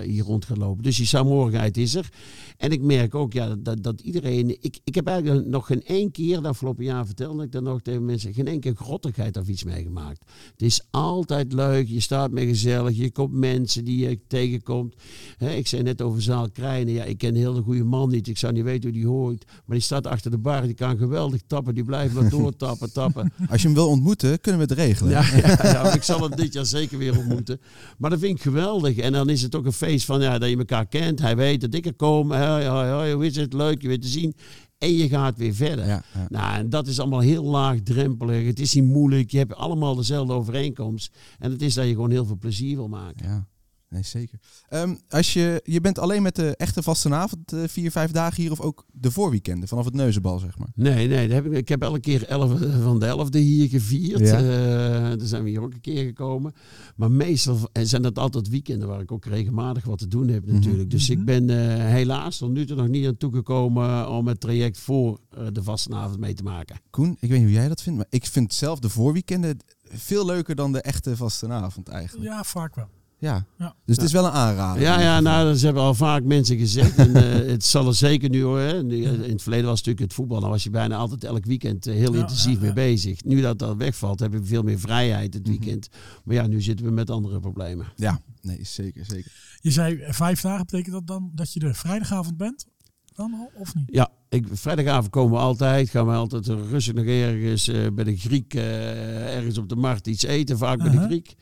hier 0.03 0.25
rond 0.25 0.44
gaat 0.44 0.57
lopen. 0.57 0.83
Dus 0.83 0.96
die 0.96 1.07
saamhorigheid 1.07 1.77
is 1.77 1.94
er. 1.94 2.09
En 2.57 2.70
ik 2.70 2.83
merk 2.83 3.14
ook 3.14 3.33
ja, 3.33 3.55
dat, 3.59 3.83
dat 3.83 4.01
iedereen... 4.01 4.51
Ik, 4.61 4.79
ik 4.85 4.94
heb 4.94 5.07
eigenlijk 5.07 5.46
nog 5.46 5.66
geen 5.66 5.83
één 5.83 6.11
keer 6.11 6.42
de 6.42 6.49
afgelopen 6.49 6.85
jaar 6.85 7.07
verteld 7.07 7.42
ik 7.42 7.53
dan 7.53 7.62
nog 7.62 7.83
tegen 7.83 8.05
mensen, 8.05 8.35
geen 8.35 8.46
enkele 8.46 8.75
grottigheid 8.75 9.37
of 9.37 9.49
iets 9.49 9.64
meegemaakt. 9.64 10.20
Het 10.53 10.62
is 10.62 10.87
altijd 10.90 11.53
leuk, 11.53 11.88
je 11.88 12.01
staat 12.01 12.31
met 12.31 12.44
gezellig, 12.44 12.96
je 12.96 13.11
komt 13.11 13.25
mensen 13.30 13.84
die 13.84 14.08
je 14.08 14.18
tegenkomt. 14.28 14.94
He, 15.36 15.50
ik 15.50 15.66
zei 15.66 15.82
net 15.82 16.02
over 16.02 16.22
Zaal 16.22 16.50
Krijnen. 16.50 16.94
Ja, 16.94 17.04
ik 17.04 17.18
ken 17.18 17.34
heel 17.34 17.54
de 17.54 17.62
goede 17.62 17.84
man 17.84 18.08
niet. 18.08 18.28
Ik 18.28 18.38
zou 18.38 18.52
niet 18.52 18.64
weten 18.64 18.82
hoe 18.82 18.98
die 18.98 19.06
hoort. 19.06 19.44
Maar 19.46 19.76
die 19.76 19.80
staat 19.80 20.06
achter 20.06 20.30
de 20.30 20.38
bar. 20.38 20.62
Die 20.62 20.74
kan 20.74 20.98
geweldig 20.98 21.40
tappen. 21.46 21.74
Die 21.74 21.84
blijft 21.84 22.14
maar 22.14 22.28
doortappen, 22.28 22.92
tappen. 22.92 23.32
Als 23.50 23.60
je 23.60 23.66
hem 23.66 23.76
wil 23.76 23.88
ontmoeten, 23.88 24.40
kunnen 24.40 24.60
we 24.60 24.74
het 24.74 24.78
regelen. 24.80 25.10
Ja, 25.10 25.24
ja, 25.46 25.58
ja 25.62 25.94
ik 25.94 26.02
zal 26.02 26.22
hem 26.22 26.36
dit 26.36 26.52
jaar 26.52 26.66
zeker 26.66 26.98
weer 26.98 27.18
ontmoeten. 27.18 27.60
Maar 27.98 28.10
dat 28.10 28.18
vind 28.18 28.36
ik 28.36 28.42
geweldig. 28.42 28.96
En 28.96 29.12
dan 29.12 29.28
is 29.28 29.42
het 29.42 29.54
ook 29.54 29.66
een 29.66 29.72
feest 29.72 30.04
van 30.04 30.20
ja, 30.20 30.38
dat 30.38 30.48
je 30.48 30.56
elkaar 30.56 30.86
kent. 30.86 31.20
Hij 31.20 31.36
weet 31.36 31.60
dat 31.60 31.74
ik 31.74 31.86
er 31.86 31.94
kom. 31.94 32.32
Hoi, 32.32 32.64
hoi, 32.64 32.90
hoi, 32.90 33.12
hoe 33.12 33.26
is 33.26 33.36
het? 33.36 33.52
Leuk 33.52 33.82
je 33.82 33.88
weer 33.88 34.00
te 34.00 34.08
zien. 34.08 34.34
En 34.78 34.92
je 34.92 35.08
gaat 35.08 35.38
weer 35.38 35.54
verder. 35.54 35.86
Ja, 35.86 36.02
ja. 36.14 36.26
Nou, 36.28 36.56
en 36.56 36.70
dat 36.70 36.86
is 36.86 37.00
allemaal 37.00 37.20
heel 37.20 37.44
laagdrempelig. 37.44 38.46
Het 38.46 38.60
is 38.60 38.74
niet 38.74 38.84
moeilijk. 38.84 39.30
Je 39.30 39.38
hebt 39.38 39.54
allemaal 39.54 39.94
dezelfde 39.94 40.32
overeenkomst. 40.32 41.16
En 41.38 41.50
het 41.50 41.62
is 41.62 41.74
dat 41.74 41.86
je 41.86 41.92
gewoon 41.92 42.10
heel 42.10 42.26
veel 42.26 42.38
plezier 42.38 42.76
wil 42.76 42.88
maken. 42.88 43.28
Ja. 43.28 43.46
Nee, 43.88 44.03
zeker. 44.03 44.38
Um, 44.70 44.99
als 45.09 45.33
je, 45.33 45.61
je 45.64 45.81
bent 45.81 45.99
alleen 45.99 46.22
met 46.22 46.35
de 46.35 46.57
echte 46.57 46.83
vastenavond 46.83 47.53
uh, 47.53 47.62
vier, 47.66 47.90
vijf 47.90 48.11
dagen 48.11 48.42
hier 48.42 48.51
of 48.51 48.61
ook 48.61 48.87
de 48.92 49.11
voorweekenden 49.11 49.68
vanaf 49.68 49.85
het 49.85 49.94
neuzenbal, 49.94 50.38
zeg 50.38 50.59
maar? 50.59 50.68
Nee, 50.75 51.09
nee. 51.09 51.33
Heb 51.33 51.46
ik, 51.46 51.53
ik 51.53 51.68
heb 51.68 51.83
elke 51.83 52.01
keer 52.01 52.27
elf, 52.27 52.61
van 52.83 52.99
de 52.99 53.07
elfde 53.07 53.38
hier 53.38 53.68
gevierd. 53.68 54.20
Ja. 54.20 54.40
Uh, 54.40 54.49
daar 55.18 55.27
zijn 55.27 55.42
we 55.42 55.49
hier 55.49 55.61
ook 55.61 55.72
een 55.72 55.81
keer 55.81 56.05
gekomen. 56.05 56.53
Maar 56.96 57.11
meestal 57.11 57.59
zijn 57.72 58.03
dat 58.03 58.18
altijd 58.18 58.49
weekenden 58.49 58.88
waar 58.88 59.01
ik 59.01 59.12
ook 59.12 59.25
regelmatig 59.25 59.85
wat 59.85 59.99
te 59.99 60.09
doen 60.09 60.29
heb 60.29 60.46
natuurlijk. 60.46 60.72
Mm 60.72 60.81
-hmm. 60.81 60.88
Dus 60.88 61.11
ik 61.11 61.25
ben 61.25 61.49
uh, 61.49 61.57
helaas 61.77 62.37
tot 62.37 62.51
nu 62.51 62.66
toe 62.66 62.77
nog 62.77 62.88
niet 62.88 63.07
aan 63.07 63.16
toegekomen 63.16 64.09
om 64.11 64.29
het 64.29 64.40
traject 64.40 64.79
voor 64.79 65.20
de 65.53 65.62
vastenavond 65.62 66.18
mee 66.18 66.35
te 66.35 66.42
maken. 66.42 66.81
Koen, 66.90 67.16
ik 67.20 67.29
weet 67.29 67.38
niet 67.38 67.49
hoe 67.49 67.57
jij 67.57 67.68
dat 67.68 67.83
vindt, 67.83 67.99
maar 67.99 68.09
ik 68.11 68.27
vind 68.27 68.55
zelf 68.55 68.79
de 68.79 68.88
voorweekenden 68.88 69.57
veel 69.88 70.27
leuker 70.27 70.55
dan 70.55 70.72
de 70.72 70.81
echte 70.81 71.16
vastenavond 71.16 71.88
eigenlijk. 71.88 72.29
Ja, 72.29 72.44
vaak 72.44 72.75
wel. 72.75 72.88
Ja. 73.18 73.46
ja. 73.59 73.74
Dus 73.85 73.96
het 73.96 74.05
is 74.05 74.12
wel 74.12 74.24
een 74.24 74.33
aanrader. 74.33 74.83
Ja, 74.83 75.00
ja 75.00 75.20
nou, 75.20 75.52
dat 75.52 75.61
hebben 75.61 75.83
al 75.83 75.94
vaak 75.94 76.22
mensen 76.22 76.59
gezegd. 76.59 76.96
en, 76.96 77.11
uh, 77.11 77.22
het 77.52 77.64
zal 77.64 77.87
er 77.87 77.94
zeker 77.94 78.29
nu 78.29 78.42
hoor. 78.42 78.61
In 78.61 79.31
het 79.31 79.42
verleden 79.42 79.66
was 79.66 79.76
natuurlijk 79.76 80.05
het 80.05 80.14
voetbal. 80.14 80.40
Dan 80.40 80.50
was 80.50 80.62
je 80.62 80.70
bijna 80.70 80.96
altijd 80.96 81.24
elk 81.24 81.44
weekend 81.44 81.87
uh, 81.87 81.94
heel 81.94 82.12
ja, 82.12 82.20
intensief 82.20 82.55
ja, 82.55 82.61
mee 82.61 82.72
bezig. 82.72 83.24
Nu 83.24 83.40
dat 83.40 83.59
dat 83.59 83.76
wegvalt, 83.76 84.20
hebben 84.20 84.40
we 84.40 84.46
veel 84.46 84.62
meer 84.62 84.79
vrijheid 84.79 85.35
het 85.35 85.48
weekend. 85.48 85.88
Mm 85.90 86.00
-hmm. 86.00 86.20
Maar 86.24 86.35
ja, 86.35 86.46
nu 86.46 86.62
zitten 86.62 86.87
we 86.87 86.92
met 86.92 87.11
andere 87.11 87.40
problemen. 87.40 87.87
Ja, 87.94 88.20
nee, 88.42 88.59
zeker, 88.62 89.05
zeker. 89.05 89.33
Je 89.61 89.70
zei 89.70 90.05
vijf 90.09 90.40
dagen, 90.40 90.66
betekent 90.66 90.92
dat 90.92 91.07
dan 91.07 91.31
dat 91.35 91.52
je 91.52 91.61
de 91.61 91.74
vrijdagavond 91.74 92.37
bent? 92.37 92.66
Dan 93.14 93.35
al, 93.35 93.50
of 93.55 93.74
niet? 93.74 93.85
Ja, 93.87 94.09
ik, 94.29 94.46
vrijdagavond 94.52 95.11
komen 95.11 95.33
we 95.33 95.38
altijd. 95.38 95.90
Gaan 95.90 96.07
we 96.07 96.12
altijd 96.12 96.46
rustig 96.46 96.94
nog 96.94 97.05
ergens 97.05 97.68
uh, 97.68 97.87
bij 97.92 98.05
de 98.05 98.16
Griek, 98.16 98.55
ergens 98.55 99.59
op 99.59 99.68
de 99.68 99.76
markt 99.76 100.07
iets 100.07 100.22
eten. 100.22 100.59
Vaak 100.59 100.79
bij 100.79 100.90
-huh. 100.90 101.00
de 101.00 101.07
Griek. 101.07 101.37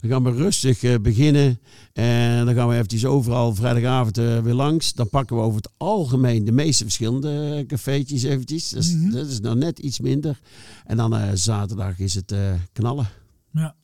Dan 0.00 0.10
gaan 0.10 0.24
we 0.24 0.32
rustig 0.32 0.82
uh, 0.82 0.94
beginnen. 1.00 1.60
En 1.92 2.44
dan 2.46 2.54
gaan 2.54 2.68
we 2.68 2.74
eventjes 2.74 3.04
overal 3.04 3.54
vrijdagavond 3.54 4.18
uh, 4.18 4.38
weer 4.38 4.54
langs. 4.54 4.94
Dan 4.94 5.08
pakken 5.08 5.36
we 5.36 5.42
over 5.42 5.56
het 5.56 5.70
algemeen 5.76 6.44
de 6.44 6.52
meeste 6.52 6.84
verschillende 6.84 7.64
cafeetjes 7.66 8.22
eventjes. 8.22 8.70
Dat 8.70 8.82
is, 8.82 8.92
mm 8.92 9.02
-hmm. 9.02 9.10
dat 9.10 9.26
is 9.26 9.40
nou 9.40 9.56
net 9.56 9.78
iets 9.78 10.00
minder. 10.00 10.40
En 10.84 10.96
dan 10.96 11.36
zaterdag 11.36 11.98
is 11.98 12.14
het 12.14 12.34
knallen. 12.72 13.08
Ja. 13.52 13.74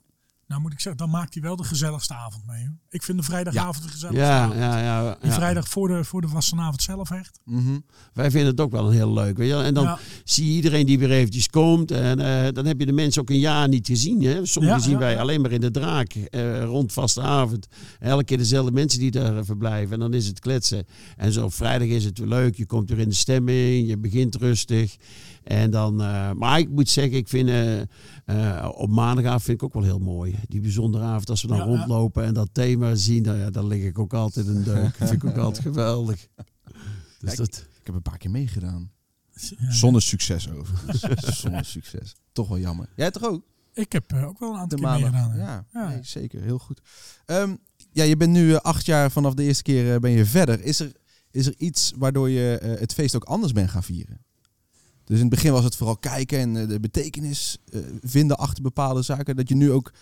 Nou 0.46 0.60
moet 0.60 0.72
ik 0.72 0.80
zeggen, 0.80 1.00
dan 1.02 1.10
maakt 1.10 1.34
hij 1.34 1.42
wel 1.42 1.56
de 1.56 1.64
gezelligste 1.64 2.14
avond 2.14 2.46
mee. 2.46 2.66
Hoor. 2.66 2.76
Ik 2.88 3.02
vind 3.02 3.18
de 3.18 3.24
vrijdagavond 3.24 3.82
de 3.84 3.88
gezelligste 3.88 4.24
Ja, 4.24 4.42
avond. 4.42 4.58
ja, 4.58 4.78
ja. 4.82 5.16
Die 5.20 5.30
ja. 5.30 5.34
vrijdag 5.36 5.68
voor 5.68 5.88
de, 5.88 6.04
voor 6.04 6.20
de 6.20 6.28
vastenavond 6.28 6.82
zelf 6.82 7.10
echt. 7.10 7.40
Mhm. 7.44 7.78
Wij 8.12 8.30
vinden 8.30 8.50
het 8.50 8.60
ook 8.60 8.70
wel 8.70 8.90
heel 8.90 9.12
leuk. 9.12 9.36
Weet 9.36 9.48
je? 9.48 9.54
En 9.62 9.74
dan 9.74 9.84
Ja. 9.84 9.98
zie 10.24 10.46
je 10.48 10.52
iedereen 10.52 10.86
die 10.86 10.98
weer 10.98 11.10
eventjes 11.10 11.48
komt. 11.48 11.90
En 11.90 12.18
eh, 12.20 12.52
dan 12.52 12.66
heb 12.66 12.80
je 12.80 12.86
de 12.86 12.92
mensen 12.92 13.22
ook 13.22 13.30
een 13.30 13.38
jaar 13.38 13.68
niet 13.68 13.86
gezien. 13.86 14.22
Hè? 14.22 14.46
Sommigen 14.46 14.76
Ja, 14.78 14.82
zien 14.82 14.92
ja, 14.92 14.98
wij 14.98 15.12
ja. 15.12 15.20
alleen 15.20 15.40
maar 15.40 15.52
in 15.52 15.60
de 15.60 15.70
draak. 15.70 16.12
eh, 16.14 16.64
rond 16.64 16.92
vaste 16.92 17.20
avond. 17.20 17.66
Elke 18.00 18.24
keer 18.24 18.38
dezelfde 18.38 18.72
mensen 18.72 18.98
die 19.00 19.10
daar 19.10 19.44
verblijven. 19.44 19.92
En 19.92 19.98
dan 20.00 20.14
is 20.14 20.26
het 20.26 20.40
kletsen. 20.40 20.84
En 21.16 21.32
zo 21.32 21.44
op 21.44 21.54
vrijdag 21.54 21.88
is 21.88 22.04
het 22.04 22.18
weer 22.18 22.28
leuk. 22.28 22.56
Je 22.56 22.66
komt 22.66 22.88
weer 22.90 22.98
in 22.98 23.08
de 23.08 23.14
stemming. 23.14 23.88
Je 23.88 23.98
begint 23.98 24.34
rustig. 24.34 24.96
En 25.44 25.70
dan, 25.70 26.02
eh, 26.02 26.32
maar 26.32 26.58
ik 26.58 26.68
moet 26.70 26.88
zeggen, 26.88 27.16
ik 27.16 27.28
vind 27.28 27.48
eh, 27.48 27.80
eh, 28.60 28.68
op 28.74 28.90
maandagavond 28.90 29.42
vind 29.42 29.56
ik 29.56 29.62
ook 29.64 29.72
wel 29.74 29.82
heel 29.82 29.98
mooi. 29.98 30.38
Die 30.48 30.60
bijzondere 30.60 31.04
avond 31.04 31.30
als 31.30 31.42
we 31.42 31.48
dan 31.48 31.56
Ja, 31.56 31.62
ja. 31.64 31.68
rondlopen 31.70 32.24
en 32.24 32.34
dat 32.34 32.48
thema 32.52 32.94
zien. 32.94 33.22
Dan, 33.22 33.36
ja, 33.36 33.50
dan 33.50 33.66
lig 33.66 33.82
ik 33.84 33.98
ook 33.98 34.14
altijd 34.14 34.46
een 34.46 34.64
deuk. 34.64 34.98
Dat 34.98 35.08
vind 35.08 35.22
ik 35.22 35.24
ook 35.24 35.36
altijd 35.36 35.62
geweldig. 35.66 36.26
Dus 37.20 37.34
dat, 37.36 37.66
Ik 37.80 37.86
heb 37.86 37.94
een 37.94 38.02
paar 38.02 38.18
keer 38.18 38.30
meegedaan. 38.30 38.90
Ja. 39.32 39.70
Zonder 39.70 40.02
succes 40.02 40.50
overigens. 40.50 41.00
Zonder 41.40 41.64
succes. 41.64 42.14
Toch 42.32 42.48
wel 42.48 42.58
jammer. 42.58 42.88
Jij 42.96 43.10
toch 43.10 43.22
ook? 43.24 43.42
Ik 43.74 43.92
heb 43.92 44.12
ook 44.12 44.38
wel 44.38 44.50
een 44.52 44.58
aantal 44.58 44.78
De 44.78 44.84
keer 44.84 45.00
maandag. 45.00 45.10
meegedaan. 45.12 45.36
Ja, 45.38 45.66
Ja. 45.72 45.88
Nee, 45.88 45.98
zeker. 46.02 46.42
Heel 46.42 46.58
goed. 46.58 46.80
Ehm, 47.26 47.54
ja, 47.92 48.04
je 48.04 48.16
bent 48.16 48.32
nu 48.32 48.54
acht 48.56 48.86
jaar 48.86 49.10
vanaf 49.10 49.34
de 49.34 49.42
eerste 49.42 49.62
keer 49.62 50.00
ben 50.00 50.10
je 50.10 50.24
verder. 50.26 50.62
Is 50.62 50.80
er, 50.80 50.92
is 51.30 51.46
er 51.46 51.54
iets 51.58 51.92
waardoor 51.96 52.30
je 52.30 52.76
het 52.78 52.92
feest 52.94 53.14
ook 53.16 53.24
anders 53.24 53.52
bent 53.52 53.70
gaan 53.70 53.82
vieren? 53.82 54.23
Dus 55.04 55.16
in 55.16 55.24
het 55.26 55.34
begin 55.34 55.52
was 55.52 55.64
het 55.64 55.76
vooral 55.76 55.96
kijken 55.96 56.38
en 56.38 56.56
eh, 56.56 56.68
de 56.68 56.80
betekenis 56.80 57.58
eh, 57.72 57.80
vinden 58.02 58.38
achter 58.38 58.62
bepaalde 58.62 59.02
zaken. 59.02 59.36
Dat 59.36 59.48
je 59.48 59.54
nu 59.54 59.72
ook 59.72 59.92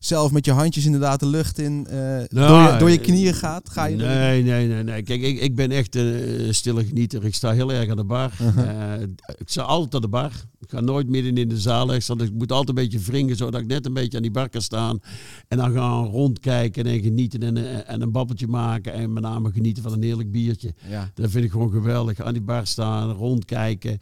zelf 0.00 0.32
met 0.32 0.44
je 0.44 0.52
handjes 0.52 0.84
inderdaad 0.84 1.20
de 1.20 1.26
lucht 1.26 1.58
in 1.58 1.86
eh, 1.86 2.18
door, 2.28 2.60
je, 2.60 2.76
door 2.78 2.90
je 2.90 2.98
knieën 2.98 3.34
gaat. 3.34 3.70
Ga 3.70 3.84
je 3.84 3.96
nee, 3.96 4.42
nee, 4.42 4.66
nee, 4.68 4.82
nee. 4.82 5.02
Kijk, 5.02 5.22
ik, 5.22 5.40
ik 5.40 5.54
ben 5.54 5.70
echt 5.70 5.94
een 5.96 6.54
stille 6.54 6.84
genieter. 6.84 7.24
Ik 7.24 7.34
sta 7.34 7.52
heel 7.52 7.72
erg 7.72 7.90
aan 7.90 7.96
de 7.96 8.04
bar. 8.04 8.32
Uh-huh. 8.40 8.94
Eh, 8.94 9.02
ik 9.38 9.48
sta 9.48 9.62
altijd 9.62 9.94
aan 9.94 10.00
de 10.00 10.08
bar. 10.08 10.32
Ik 10.60 10.70
ga 10.70 10.80
nooit 10.80 11.08
midden 11.08 11.36
in 11.36 11.48
de 11.48 11.60
zaal 11.60 11.86
liggen. 11.86 12.16
want 12.16 12.28
Ik 12.28 12.36
moet 12.36 12.52
altijd 12.52 12.68
een 12.68 12.84
beetje 12.84 12.98
wringen, 12.98 13.36
zodat 13.36 13.60
ik 13.60 13.66
net 13.66 13.86
een 13.86 13.92
beetje 13.92 14.16
aan 14.16 14.22
die 14.22 14.32
bar 14.32 14.48
kan 14.48 14.62
staan. 14.62 14.98
En 15.48 15.58
dan 15.58 15.72
gaan 15.72 16.04
rondkijken 16.04 16.86
en 16.86 17.00
genieten 17.00 17.42
en, 17.42 17.56
eh, 17.56 17.92
en 17.92 18.02
een 18.02 18.12
babbeltje 18.12 18.46
maken. 18.46 18.92
En 18.92 19.12
met 19.12 19.22
name 19.22 19.52
genieten 19.52 19.82
van 19.82 19.92
een 19.92 20.02
heerlijk 20.02 20.30
biertje. 20.30 20.74
Ja. 20.88 21.10
Dat 21.14 21.30
vind 21.30 21.44
ik 21.44 21.50
gewoon 21.50 21.70
geweldig. 21.70 22.20
Aan 22.20 22.32
die 22.32 22.42
bar 22.42 22.66
staan, 22.66 23.10
rondkijken. 23.10 23.98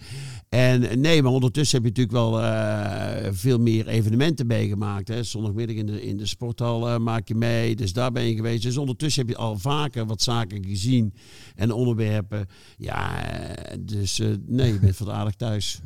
En 0.49 0.89
eh, 0.89 0.97
nee, 0.97 1.23
maar 1.23 1.33
ondertussen 1.33 1.83
heb 1.83 1.95
je 1.95 2.03
natuurlijk 2.03 2.33
wel 2.33 2.43
eh, 2.43 3.33
veel 3.33 3.59
meer 3.59 3.87
evenementen 3.87 4.47
meegemaakt. 4.47 5.09
Hè. 5.09 5.23
Zondagmiddag 5.23 5.77
in 5.77 5.88
in 5.89 6.17
de 6.17 6.27
sporthal 6.27 6.89
eh, 6.89 6.99
maak 6.99 7.29
je 7.29 7.35
mee. 7.35 7.77
Dus 7.77 7.93
daar 7.93 8.13
ben 8.13 8.23
je 8.23 8.35
geweest. 8.35 8.63
Dus 8.63 8.77
ondertussen 8.77 9.27
heb 9.27 9.37
je 9.37 9.43
al 9.43 9.59
vaker 9.59 10.07
wat 10.07 10.23
zaken 10.23 10.65
gezien 10.65 11.15
en 11.55 11.71
onderwerpen. 11.71 12.47
Ja, 12.77 13.31
eh, 13.31 13.77
dus 13.81 14.19
eh, 14.19 14.29
nee, 14.47 14.73
je 14.73 14.79
bent 14.79 14.99
wat 14.99 15.09
aardig 15.09 15.35
thuis. 15.35 15.81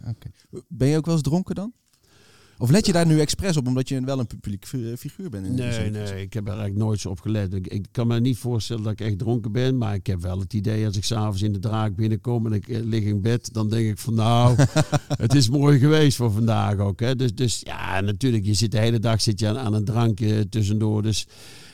Ben 0.68 0.88
je 0.88 0.96
ook 0.96 1.06
wel 1.06 1.14
eens 1.14 1.22
dronken 1.22 1.54
dan? 1.54 1.72
Of 2.62 2.70
let 2.70 2.87
je 2.87 2.92
daar 2.92 3.07
nu 3.07 3.20
expres 3.20 3.57
op 3.57 3.66
omdat 3.66 3.88
je 3.88 4.01
wel 4.05 4.18
een 4.18 4.27
publiek 4.27 4.66
fi- 4.66 4.96
figuur 4.96 5.31
bent? 5.31 5.46
In 5.46 5.55
Nee, 5.55 5.90
nee, 5.90 6.22
ik 6.22 6.33
heb 6.33 6.42
er 6.44 6.51
eigenlijk 6.53 6.79
nooit 6.85 7.01
zo 7.01 7.09
op 7.09 7.20
gelet. 7.20 7.55
Ik, 7.55 7.66
ik 7.66 7.87
kan 7.90 8.07
me 8.07 8.20
niet 8.20 8.38
voorstellen 8.38 8.83
dat 8.83 8.92
ik 8.92 9.01
echt 9.01 9.18
dronken 9.18 9.53
ben. 9.53 9.79
Maar 9.79 9.94
ik 9.94 10.07
heb 10.07 10.20
wel 10.20 10.38
het 10.40 10.53
idee 10.53 10.87
als 10.87 10.96
ik 10.96 11.05
s'avonds 11.05 11.42
in 11.42 11.53
de 11.53 11.59
draak 11.59 11.96
binnenkom 11.96 12.46
en 12.46 12.53
ik 12.53 12.68
eh, 12.68 12.79
lig 12.83 13.03
in 13.03 13.20
bed. 13.20 13.53
Dan 13.53 13.68
denk 13.68 13.88
ik 13.90 13.98
van 13.98 14.14
nou, 14.14 14.57
het 15.25 15.35
is 15.35 15.48
mooi 15.48 15.79
geweest 15.79 16.16
voor 16.16 16.33
vandaag 16.33 16.79
ook. 16.79 17.01
Hè. 17.01 17.16
Dus, 17.16 17.35
dus 17.35 17.61
ja, 17.64 18.01
natuurlijk, 18.01 18.44
je 18.44 18.55
zit 18.55 18.70
de 18.70 18.79
hele 18.79 18.98
dag 18.98 19.20
zit 19.20 19.40
je 19.40 19.48
aan, 19.48 19.59
aan 19.59 19.75
een 19.75 19.85
drankje 19.85 20.48
tussendoor. 20.48 21.03
Dus 21.03 21.27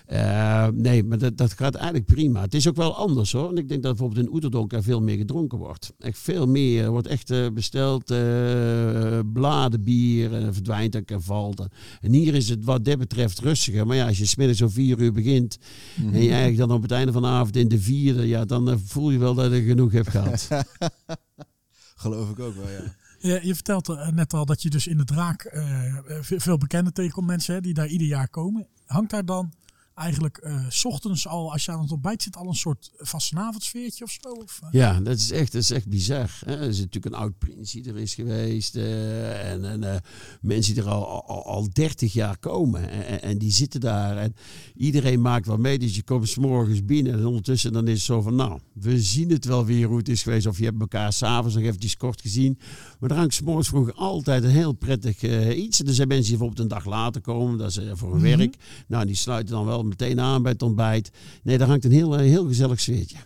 eh, 0.08 0.68
nee, 0.74 1.04
maar 1.04 1.18
dat, 1.18 1.36
dat 1.36 1.52
gaat 1.52 1.74
eigenlijk 1.74 2.06
prima. 2.06 2.40
Het 2.40 2.54
is 2.54 2.68
ook 2.68 2.76
wel 2.76 2.96
anders 2.96 3.32
hoor. 3.32 3.48
En 3.50 3.56
ik 3.56 3.68
denk 3.68 3.82
dat 3.82 3.96
bijvoorbeeld 3.96 4.26
in 4.26 4.32
Oeterdonk 4.34 4.72
er 4.72 4.82
veel 4.82 5.00
meer 5.02 5.16
gedronken 5.16 5.58
wordt. 5.58 5.92
Echt 5.98 6.18
veel 6.18 6.46
meer. 6.46 6.84
Er 6.84 6.90
wordt 6.90 7.06
echt 7.06 7.30
eh, 7.30 7.46
besteld 7.54 8.10
eh 8.10 9.18
bladenbier 9.32 10.34
en 10.34 10.54
verdwijnt 10.54 10.94
en 11.10 11.22
valt. 11.22 11.66
En 12.00 12.12
hier 12.12 12.34
is 12.34 12.48
het 12.48 12.64
wat 12.64 12.84
dat 12.84 12.98
betreft 12.98 13.38
rustiger. 13.38 13.86
Maar 13.86 13.96
ja, 13.96 14.06
als 14.06 14.18
je 14.18 14.26
smiddags 14.26 14.62
om 14.62 14.70
vier 14.70 14.98
uur 15.00 15.12
begint 15.12 15.58
Mhm. 15.96 16.14
en 16.14 16.22
je 16.22 16.28
eigenlijk 16.28 16.58
dan 16.58 16.70
op 16.70 16.82
het 16.82 16.90
einde 16.90 17.12
van 17.12 17.22
de 17.22 17.28
avond 17.28 17.56
in 17.56 17.68
de 17.68 17.80
vierde, 17.80 18.26
ja, 18.28 18.44
dan 18.44 18.80
voel 18.84 19.10
je 19.10 19.18
wel 19.18 19.34
dat 19.34 19.52
je 19.52 19.62
genoeg 19.62 19.92
hebt 19.92 20.08
gehad. 20.08 20.48
Geloof 21.96 22.30
ik 22.30 22.38
ook 22.38 22.54
wel, 22.54 22.68
ja. 22.70 22.94
Je, 23.20 23.40
je 23.46 23.54
vertelt 23.54 23.96
net 24.14 24.32
al 24.34 24.44
dat 24.46 24.62
je 24.62 24.70
dus 24.70 24.86
in 24.86 24.96
de 24.96 25.04
draak 25.04 25.42
eh, 25.44 25.96
ve- 26.20 26.40
veel 26.40 26.58
bekenden 26.58 26.92
tegenkomt. 26.92 27.26
Mensen 27.26 27.54
hè, 27.54 27.60
die 27.60 27.74
daar 27.74 27.86
ieder 27.88 28.06
jaar 28.06 28.28
komen. 28.28 28.66
Hangt 28.86 29.10
daar 29.10 29.24
dan 29.24 29.52
eigenlijk 29.98 30.36
eh, 30.36 30.64
s 30.68 30.84
ochtends 30.84 31.26
al, 31.28 31.52
als 31.52 31.64
je 31.64 31.72
aan 31.72 31.80
het 31.82 31.92
ontbijt 31.92 32.22
zit, 32.22 32.36
al 32.36 32.48
een 32.48 32.54
soort 32.54 32.90
vastenavondsfeertje 32.96 34.04
of 34.04 34.10
zo? 34.20 34.28
Of, 34.28 34.58
eh? 34.62 34.68
Ja, 34.72 35.00
dat 35.00 35.16
is 35.16 35.30
echt, 35.30 35.52
dat 35.52 35.62
is 35.62 35.70
echt 35.70 35.88
bizar. 35.88 36.30
Hè? 36.44 36.52
Er 36.56 36.68
is 36.68 36.78
natuurlijk 36.78 37.14
een 37.14 37.20
oud 37.20 37.38
prins 37.38 37.72
die 37.72 37.88
er 37.88 37.96
is 37.96 38.14
geweest. 38.14 38.76
eh, 38.76 39.50
en 39.52 39.64
en 39.82 40.02
mensen 40.40 40.74
die 40.74 40.82
er 40.82 40.88
al, 40.88 41.24
al, 41.26 41.44
al 41.44 41.68
30 41.72 42.12
jaar 42.12 42.38
komen. 42.38 42.90
En, 42.90 43.22
en- 43.22 43.38
die 43.38 43.52
zitten 43.52 43.80
daar. 43.80 44.16
En 44.16 44.34
iedereen 44.76 45.20
maakt 45.20 45.46
wel 45.46 45.56
mee. 45.56 45.78
Dus 45.78 45.96
je 45.96 46.02
komt 46.02 46.28
's 46.28 46.36
morgens 46.36 46.84
binnen. 46.84 47.12
En 47.12 47.26
ondertussen 47.26 47.72
dan 47.72 47.86
is 47.88 47.92
het 47.94 48.02
zo 48.02 48.20
van, 48.20 48.34
nou, 48.34 48.60
we 48.72 49.00
zien 49.00 49.30
het 49.30 49.44
wel 49.44 49.64
weer 49.64 49.86
hoe 49.86 49.98
het 49.98 50.08
is 50.08 50.22
geweest. 50.22 50.46
Of 50.46 50.58
je 50.58 50.64
hebt 50.64 50.80
elkaar 50.80 51.12
s'avonds 51.12 51.54
nog 51.54 51.64
eventjes 51.64 51.96
kort 51.96 52.20
gezien. 52.20 52.58
Maar 53.00 53.10
er 53.10 53.16
hangt 53.16 53.34
's 53.34 53.40
morgens 53.40 53.68
vroeg 53.68 53.94
altijd 53.94 54.44
een 54.44 54.50
heel 54.50 54.72
prettig 54.72 55.22
iets. 55.56 55.80
En 55.80 55.86
er 55.86 55.94
zijn 55.94 56.08
mensen 56.08 56.28
die 56.28 56.36
bijvoorbeeld 56.38 56.58
een 56.70 56.76
dag 56.76 56.84
later 56.84 57.20
komen. 57.20 57.58
Dat 57.58 57.70
is 57.70 57.80
voor 57.92 58.12
hun 58.12 58.22
Mhm. 58.30 58.36
werk. 58.38 58.54
Nou, 58.88 59.06
die 59.06 59.14
sluiten 59.16 59.54
dan 59.54 59.64
wel 59.64 59.84
meteen 59.88 60.20
aan 60.20 60.42
bij 60.42 60.52
het 60.52 60.62
ontbijt. 60.62 61.10
Nee, 61.42 61.58
daar 61.58 61.68
hangt 61.68 61.84
een 61.84 61.92
heel, 61.92 62.14
eh, 62.18 62.20
heel 62.20 62.46
gezellig 62.46 62.80
sfeertje. 62.80 63.16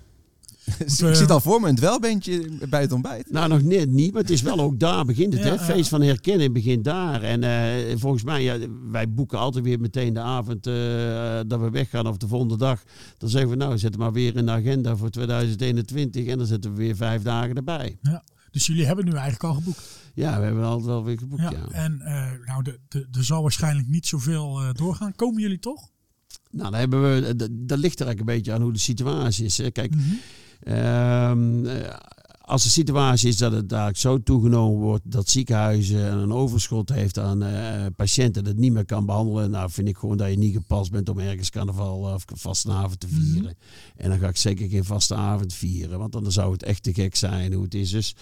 ik 1.09 1.15
zit 1.15 1.31
al 1.31 1.41
voor 1.41 1.61
me 1.61 1.67
het 1.69 1.79
welbeentje 1.79 2.49
bij 2.69 2.81
het 2.81 2.93
ontbijt. 2.93 3.31
Nou, 3.31 3.49
nog 3.49 3.63
net 3.63 3.91
niet, 3.91 4.13
maar 4.13 4.21
het 4.23 4.31
is 4.31 4.43
wel 4.43 4.59
ook 4.61 4.79
daar 4.79 5.05
begint 5.05 5.33
het. 5.33 5.43
Ja, 5.43 5.49
hè? 5.49 5.55
ja. 5.55 5.61
Feest 5.61 5.89
van 5.89 6.03
herkenning 6.03 6.53
begint 6.53 6.85
daar. 6.85 7.23
En 7.23 7.43
eh, 7.43 7.97
volgens 7.97 8.23
mij, 8.23 8.43
ja, 8.43 8.57
wij 8.91 9.11
boeken 9.13 9.39
altijd 9.39 9.65
weer 9.65 9.81
meteen 9.81 10.15
de 10.15 10.21
avond 10.21 10.67
eh, 10.67 10.75
dat 11.47 11.61
we 11.61 11.71
weggaan 11.71 12.07
of 12.07 12.17
de 12.17 12.29
volgende 12.29 12.57
dag. 12.57 12.83
Dan 13.19 13.29
zeggen 13.29 13.51
we, 13.51 13.57
nou, 13.57 13.79
zet 13.79 13.97
maar 13.97 14.13
weer 14.13 14.37
in 14.37 14.47
de 14.47 14.53
agenda 14.53 14.97
voor 14.97 15.11
2021 15.11 16.27
en 16.27 16.39
dan 16.39 16.47
zetten 16.47 16.71
we 16.71 16.77
weer 16.77 16.97
vijf 16.97 17.23
dagen 17.23 17.55
erbij. 17.55 17.99
Ja. 18.03 18.25
Dus 18.51 18.67
jullie 18.67 18.87
hebben 18.87 19.05
nu 19.05 19.11
eigenlijk 19.13 19.45
al 19.45 19.55
geboekt. 19.55 19.83
Ja, 20.15 20.39
we 20.39 20.45
hebben 20.45 20.65
altijd 20.65 20.87
wel 20.87 21.05
weer 21.05 21.19
geboekt, 21.19 21.43
Ja. 21.43 21.51
ja. 21.51 21.69
En 21.71 22.01
eh, 22.01 22.47
nou, 22.47 22.63
de- 22.63 22.79
de- 22.89 23.07
er 23.13 23.25
zal 23.25 23.43
waarschijnlijk 23.43 23.89
niet 23.89 24.07
zoveel 24.07 24.61
eh, 24.61 24.69
doorgaan. 24.73 25.15
Komen 25.15 25.41
jullie 25.43 25.59
toch? 25.59 25.91
Nou, 26.53 26.77
hebben 26.77 27.15
we, 27.15 27.37
dat, 27.37 27.49
dat 27.53 27.79
ligt 27.79 28.01
er 28.01 28.07
eigenlijk 28.07 28.21
een 28.21 28.37
beetje 28.37 28.53
aan 28.53 28.63
hoe 28.63 28.73
de 28.73 28.79
situatie 28.79 29.45
is. 29.45 29.59
Hè. 29.59 29.71
Kijk, 29.71 29.95
Mhm. 29.95 30.15
Ehm, 30.63 31.67
eh, 31.67 31.95
als 32.41 32.63
de 32.63 32.69
situatie 32.69 33.29
is 33.29 33.37
dat 33.37 33.53
het 33.53 33.69
daar 33.69 33.97
zo 33.97 34.23
toegenomen 34.23 34.81
wordt 34.81 35.03
dat 35.11 35.29
ziekenhuizen 35.29 36.13
een 36.13 36.33
overschot 36.33 36.89
heeft 36.89 37.19
aan 37.19 37.43
eh, 37.43 37.87
patiënten 37.97 38.45
dat 38.45 38.57
niet 38.57 38.73
meer 38.73 38.85
kan 38.85 39.07
behandelen, 39.07 39.51
nou 39.51 39.71
vind 39.71 39.89
ik 39.89 39.97
gewoon 39.97 40.17
dat 40.17 40.31
je 40.31 40.39
niet 40.39 40.55
gepast 40.55 40.91
bent 40.91 41.09
om 41.09 41.19
ergens 41.19 41.51
carnaval 41.51 41.99
of 42.15 42.25
vastenavond 42.35 43.01
te 43.01 43.09
vieren. 43.09 43.57
En 43.97 44.11
dan 44.11 44.19
ga 44.19 44.29
ik 44.29 44.37
zeker 44.37 44.69
geen 44.69 44.85
vastenavond 44.85 45.53
vieren, 45.53 45.99
want 45.99 46.13
dan 46.13 46.33
zou 46.33 46.53
het 46.53 46.63
echt 46.63 46.83
te 46.83 46.95
gek 46.95 47.17
zijn 47.17 47.53
hoe 47.53 47.65
het 47.65 47.75
is. 47.75 47.91
Dus 47.91 48.15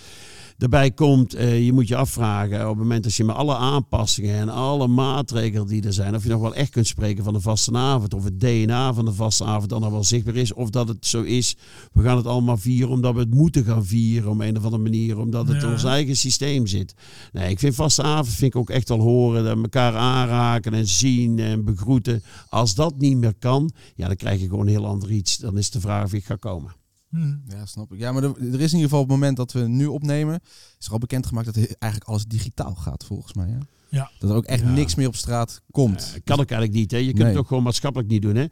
daarbij 0.61 0.90
komt, 0.90 1.35
eh, 1.35 1.64
je 1.64 1.73
moet 1.73 1.88
je 1.88 1.96
afvragen 1.96 2.62
op 2.62 2.68
het 2.68 2.79
moment 2.79 3.03
dat 3.03 3.14
je 3.14 3.25
met 3.25 3.37
alle 3.37 3.57
aanpassingen 3.57 4.35
en 4.35 4.49
alle 4.49 4.87
maatregelen 4.87 5.66
die 5.66 5.83
er 5.83 5.92
zijn, 5.92 6.14
of 6.14 6.23
je 6.23 6.29
nog 6.29 6.40
wel 6.40 6.55
echt 6.55 6.70
kunt 6.70 6.87
spreken 6.87 7.25
van 7.25 7.33
de 7.33 7.40
vastenavond 7.40 8.14
of 8.14 8.25
het 8.25 8.40
DNA 8.40 8.94
van 8.94 9.05
de 9.05 9.12
vastenavond 9.12 9.68
dan 9.70 9.81
nog 9.81 9.90
wel 9.90 10.05
zichtbaar 10.05 10.35
is, 10.37 10.53
of 10.53 10.70
dat 10.70 10.88
het 10.88 11.07
zo 11.07 11.23
is, 11.23 11.57
we 11.92 12.03
gaan 12.03 12.16
het 12.16 12.27
allemaal 12.27 12.57
vieren 12.57 12.88
omdat 12.90 13.14
we 13.14 13.20
het 13.20 13.35
moeten 13.35 13.64
gaan 13.64 13.85
vieren 13.87 14.31
op 14.31 14.40
een 14.40 14.57
of 14.57 14.64
andere 14.64 14.83
manier, 14.83 15.18
omdat 15.18 15.49
het 15.49 15.61
Ja. 15.61 15.66
in 15.66 15.73
ons 15.73 15.85
eigen 15.85 16.16
systeem 16.16 16.66
zit. 16.66 16.94
Nee, 17.33 17.51
ik 17.51 17.59
vind 17.59 17.75
vastenavond 17.75 18.29
vind 18.29 18.55
ik 18.55 18.61
ook 18.61 18.70
echt 18.70 18.88
wel 18.88 19.01
horen, 19.01 19.44
dat 19.44 19.57
elkaar 19.57 19.94
aanraken 19.96 20.75
en 20.75 20.87
zien 20.87 21.38
en 21.38 21.64
begroeten. 21.64 22.23
Als 22.49 22.75
dat 22.75 22.99
niet 22.99 23.16
meer 23.16 23.35
kan, 23.38 23.70
ja, 23.94 24.07
dan 24.07 24.16
krijg 24.16 24.40
je 24.40 24.49
gewoon 24.49 24.66
een 24.66 24.73
heel 24.73 24.87
ander 24.87 25.11
iets. 25.11 25.37
Dan 25.37 25.59
is 25.59 25.70
de 25.70 25.81
vraag 25.81 26.05
of 26.05 26.12
ik 26.12 26.25
ga 26.25 26.35
komen. 26.37 26.79
Mhm. 27.11 27.37
Ja, 27.46 27.66
snap 27.66 27.92
ik. 27.92 27.99
Ja, 27.99 28.12
maar 28.12 28.23
er, 28.23 28.37
is 28.40 28.42
in 28.42 28.59
ieder 28.61 28.81
geval 28.81 29.01
op 29.01 29.09
het 29.09 29.18
moment 29.18 29.37
dat 29.37 29.53
we 29.53 29.61
nu 29.61 29.87
opnemen, 29.87 30.40
is 30.79 30.87
er 30.87 30.92
al 30.92 30.99
bekendgemaakt 30.99 31.46
dat 31.46 31.57
eigenlijk 31.57 32.05
alles 32.05 32.25
digitaal 32.25 32.75
gaat, 32.75 33.05
volgens 33.05 33.35
mij. 33.35 33.49
Ja? 33.49 33.59
Ja. 33.90 34.11
Dat 34.18 34.31
er 34.31 34.37
ook 34.37 34.44
echt 34.44 34.62
Ja. 34.62 34.70
niks 34.70 34.94
meer 34.94 35.07
op 35.07 35.16
straat 35.16 35.62
komt. 35.70 36.12
Eh, 36.14 36.20
kan 36.24 36.40
ook 36.40 36.50
eigenlijk 36.50 36.81
niet. 36.81 36.90
Hè? 36.90 36.96
Je 36.96 37.05
kunt 37.07 37.18
Nee. 37.18 37.26
het 37.29 37.37
ook 37.37 37.46
gewoon 37.46 37.62
maatschappelijk 37.62 38.11
niet 38.11 38.22
doen. 38.22 38.35
Hè? 38.35 38.44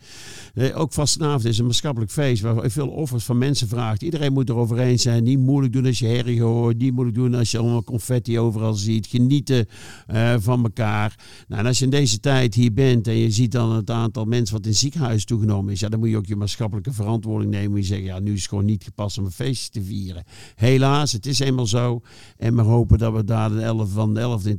Nee, 0.55 0.74
ook 0.74 0.92
vastenavond 0.92 1.44
is 1.44 1.59
een 1.59 1.64
maatschappelijk 1.66 2.11
feest 2.12 2.42
waar 2.42 2.62
je 2.62 2.70
veel 2.70 2.88
offers 2.88 3.24
van 3.24 3.38
mensen 3.38 3.68
vraagt. 3.68 4.03
Iedereen 4.03 4.33
moet 4.33 4.48
erover 4.48 4.79
eens 4.79 5.03
zijn. 5.03 5.22
Niet 5.22 5.38
moeilijk 5.38 5.72
doen 5.72 5.87
als 5.87 5.98
je 5.98 6.07
herrie 6.07 6.42
hoort. 6.42 6.79
Niet 6.79 6.92
moeilijk 6.92 7.16
doen 7.16 7.35
als 7.35 7.51
je 7.51 7.59
allemaal 7.59 7.85
confetti 7.85 8.38
overal 8.38 8.74
ziet. 8.74 9.07
Genieten 9.07 9.66
eh, 10.07 10.35
van 10.38 10.62
elkaar. 10.62 11.14
Nou, 11.48 11.61
en 11.61 11.66
als 11.66 11.79
je 11.79 11.85
in 11.85 11.90
deze 11.90 12.20
tijd 12.20 12.55
hier 12.55 12.72
bent 12.72 13.07
en 13.07 13.16
je 13.16 13.31
ziet 13.31 13.53
dan 13.53 13.72
het 13.72 13.90
aantal 13.90 14.24
mensen 14.24 14.55
wat 14.57 14.64
in 14.64 14.70
het 14.70 14.79
ziekenhuis 14.79 15.24
toegenomen 15.24 15.72
is. 15.72 15.81
Ja, 15.81 15.88
dan 15.88 15.98
moet 15.98 16.09
je 16.09 16.16
ook 16.16 16.27
je 16.27 16.37
maatschappelijke 16.37 16.92
verantwoording 16.92 17.51
nemen. 17.51 17.70
Moet 17.70 17.81
je 17.81 17.87
zeggen, 17.87 18.07
ja, 18.07 18.18
nu 18.18 18.33
is 18.33 18.40
het 18.40 18.48
gewoon 18.48 18.64
niet 18.64 18.85
gepast 18.85 19.18
om 19.18 19.24
een 19.24 19.31
feestje 19.31 19.70
te 19.70 19.83
vieren. 19.83 20.24
Helaas, 20.55 21.12
het 21.12 21.27
is 21.27 21.38
eenmaal 21.38 21.66
zo. 21.66 22.01
En 22.37 22.55
maar 22.55 22.64
hopen 22.64 22.98
dat 22.98 23.12
we 23.12 23.24
daar 23.24 23.51
de 23.51 23.61
11 23.61 23.90
van 23.90 24.14
de 24.14 24.20
11 24.20 24.46
in 24.46 24.59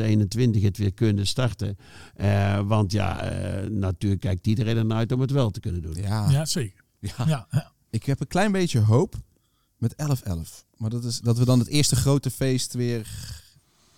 2021 0.00 0.62
het 0.62 0.76
weer 0.76 0.92
kunnen 0.92 1.26
starten. 1.26 1.76
Eh, 2.14 2.60
want 2.66 2.92
ja, 2.92 3.22
eh, 3.22 3.68
natuurlijk 3.70 4.20
kijkt 4.20 4.46
iedereen 4.46 4.76
ernaar 4.76 4.98
uit 4.98 5.12
om 5.12 5.20
het 5.20 5.30
wel 5.30 5.50
te 5.50 5.60
kunnen 5.60 5.82
doen. 5.82 5.94
Ja. 5.94 6.30
Ja, 6.30 6.44
zeker. 6.44 6.84
Ja. 7.00 7.46
Ja. 7.50 7.72
Ik 7.90 8.04
heb 8.04 8.20
een 8.20 8.26
klein 8.26 8.52
beetje 8.52 8.80
hoop 8.80 9.14
met 9.76 9.94
11-11. 9.96 10.64
Maar 10.76 10.90
dat 10.90 11.04
is 11.04 11.20
dat 11.20 11.38
we 11.38 11.44
dan 11.44 11.58
het 11.58 11.68
eerste 11.68 11.96
grote 11.96 12.30
feest 12.30 12.74
weer... 12.74 13.08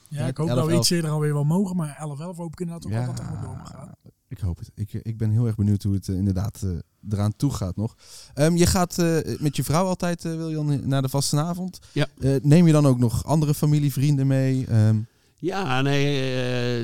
Ja, 0.08 0.26
ik 0.26 0.36
hoop 0.36 0.48
11, 0.48 0.56
dat 0.58 0.66
we 0.66 0.72
11. 0.72 0.80
iets 0.82 0.90
eerder 0.90 1.10
alweer 1.10 1.32
wel 1.32 1.44
mogen, 1.44 1.76
maar 1.76 1.96
11-11 1.96 2.36
hoop 2.36 2.52
ik 2.52 2.60
inderdaad 2.60 2.86
ook 2.86 2.92
Ja. 2.92 3.04
wel 3.04 3.14
dat 3.14 3.18
er. 3.18 4.12
Ik 4.28 4.38
hoop 4.38 4.58
het. 4.58 4.70
Ik, 4.74 4.92
ik 4.92 5.16
ben 5.16 5.30
heel 5.30 5.46
erg 5.46 5.54
benieuwd 5.56 5.82
hoe 5.82 5.94
het 5.94 6.08
eh, 6.08 6.16
inderdaad 6.16 6.66
eraan 7.10 7.36
toe 7.36 7.52
gaat 7.52 7.76
nog. 7.76 7.96
Ehm, 8.34 8.56
je 8.56 8.66
gaat 8.66 8.98
eh, 8.98 9.38
met 9.40 9.56
je 9.56 9.64
vrouw 9.64 9.86
altijd, 9.86 10.24
eh 10.24 10.36
Wiljan, 10.36 10.88
naar 10.88 11.02
de 11.02 11.08
vastenavond. 11.08 11.78
Ja. 11.92 12.06
Eh, 12.18 12.34
neem 12.42 12.66
je 12.66 12.72
dan 12.72 12.86
ook 12.86 12.98
nog 12.98 13.24
andere 13.24 13.54
familie, 13.54 13.92
vrienden 13.92 14.26
mee? 14.26 14.66
Ehm, 14.66 14.96
Ja, 15.44 15.80
nee, 15.82 16.04
eh, 16.06 16.80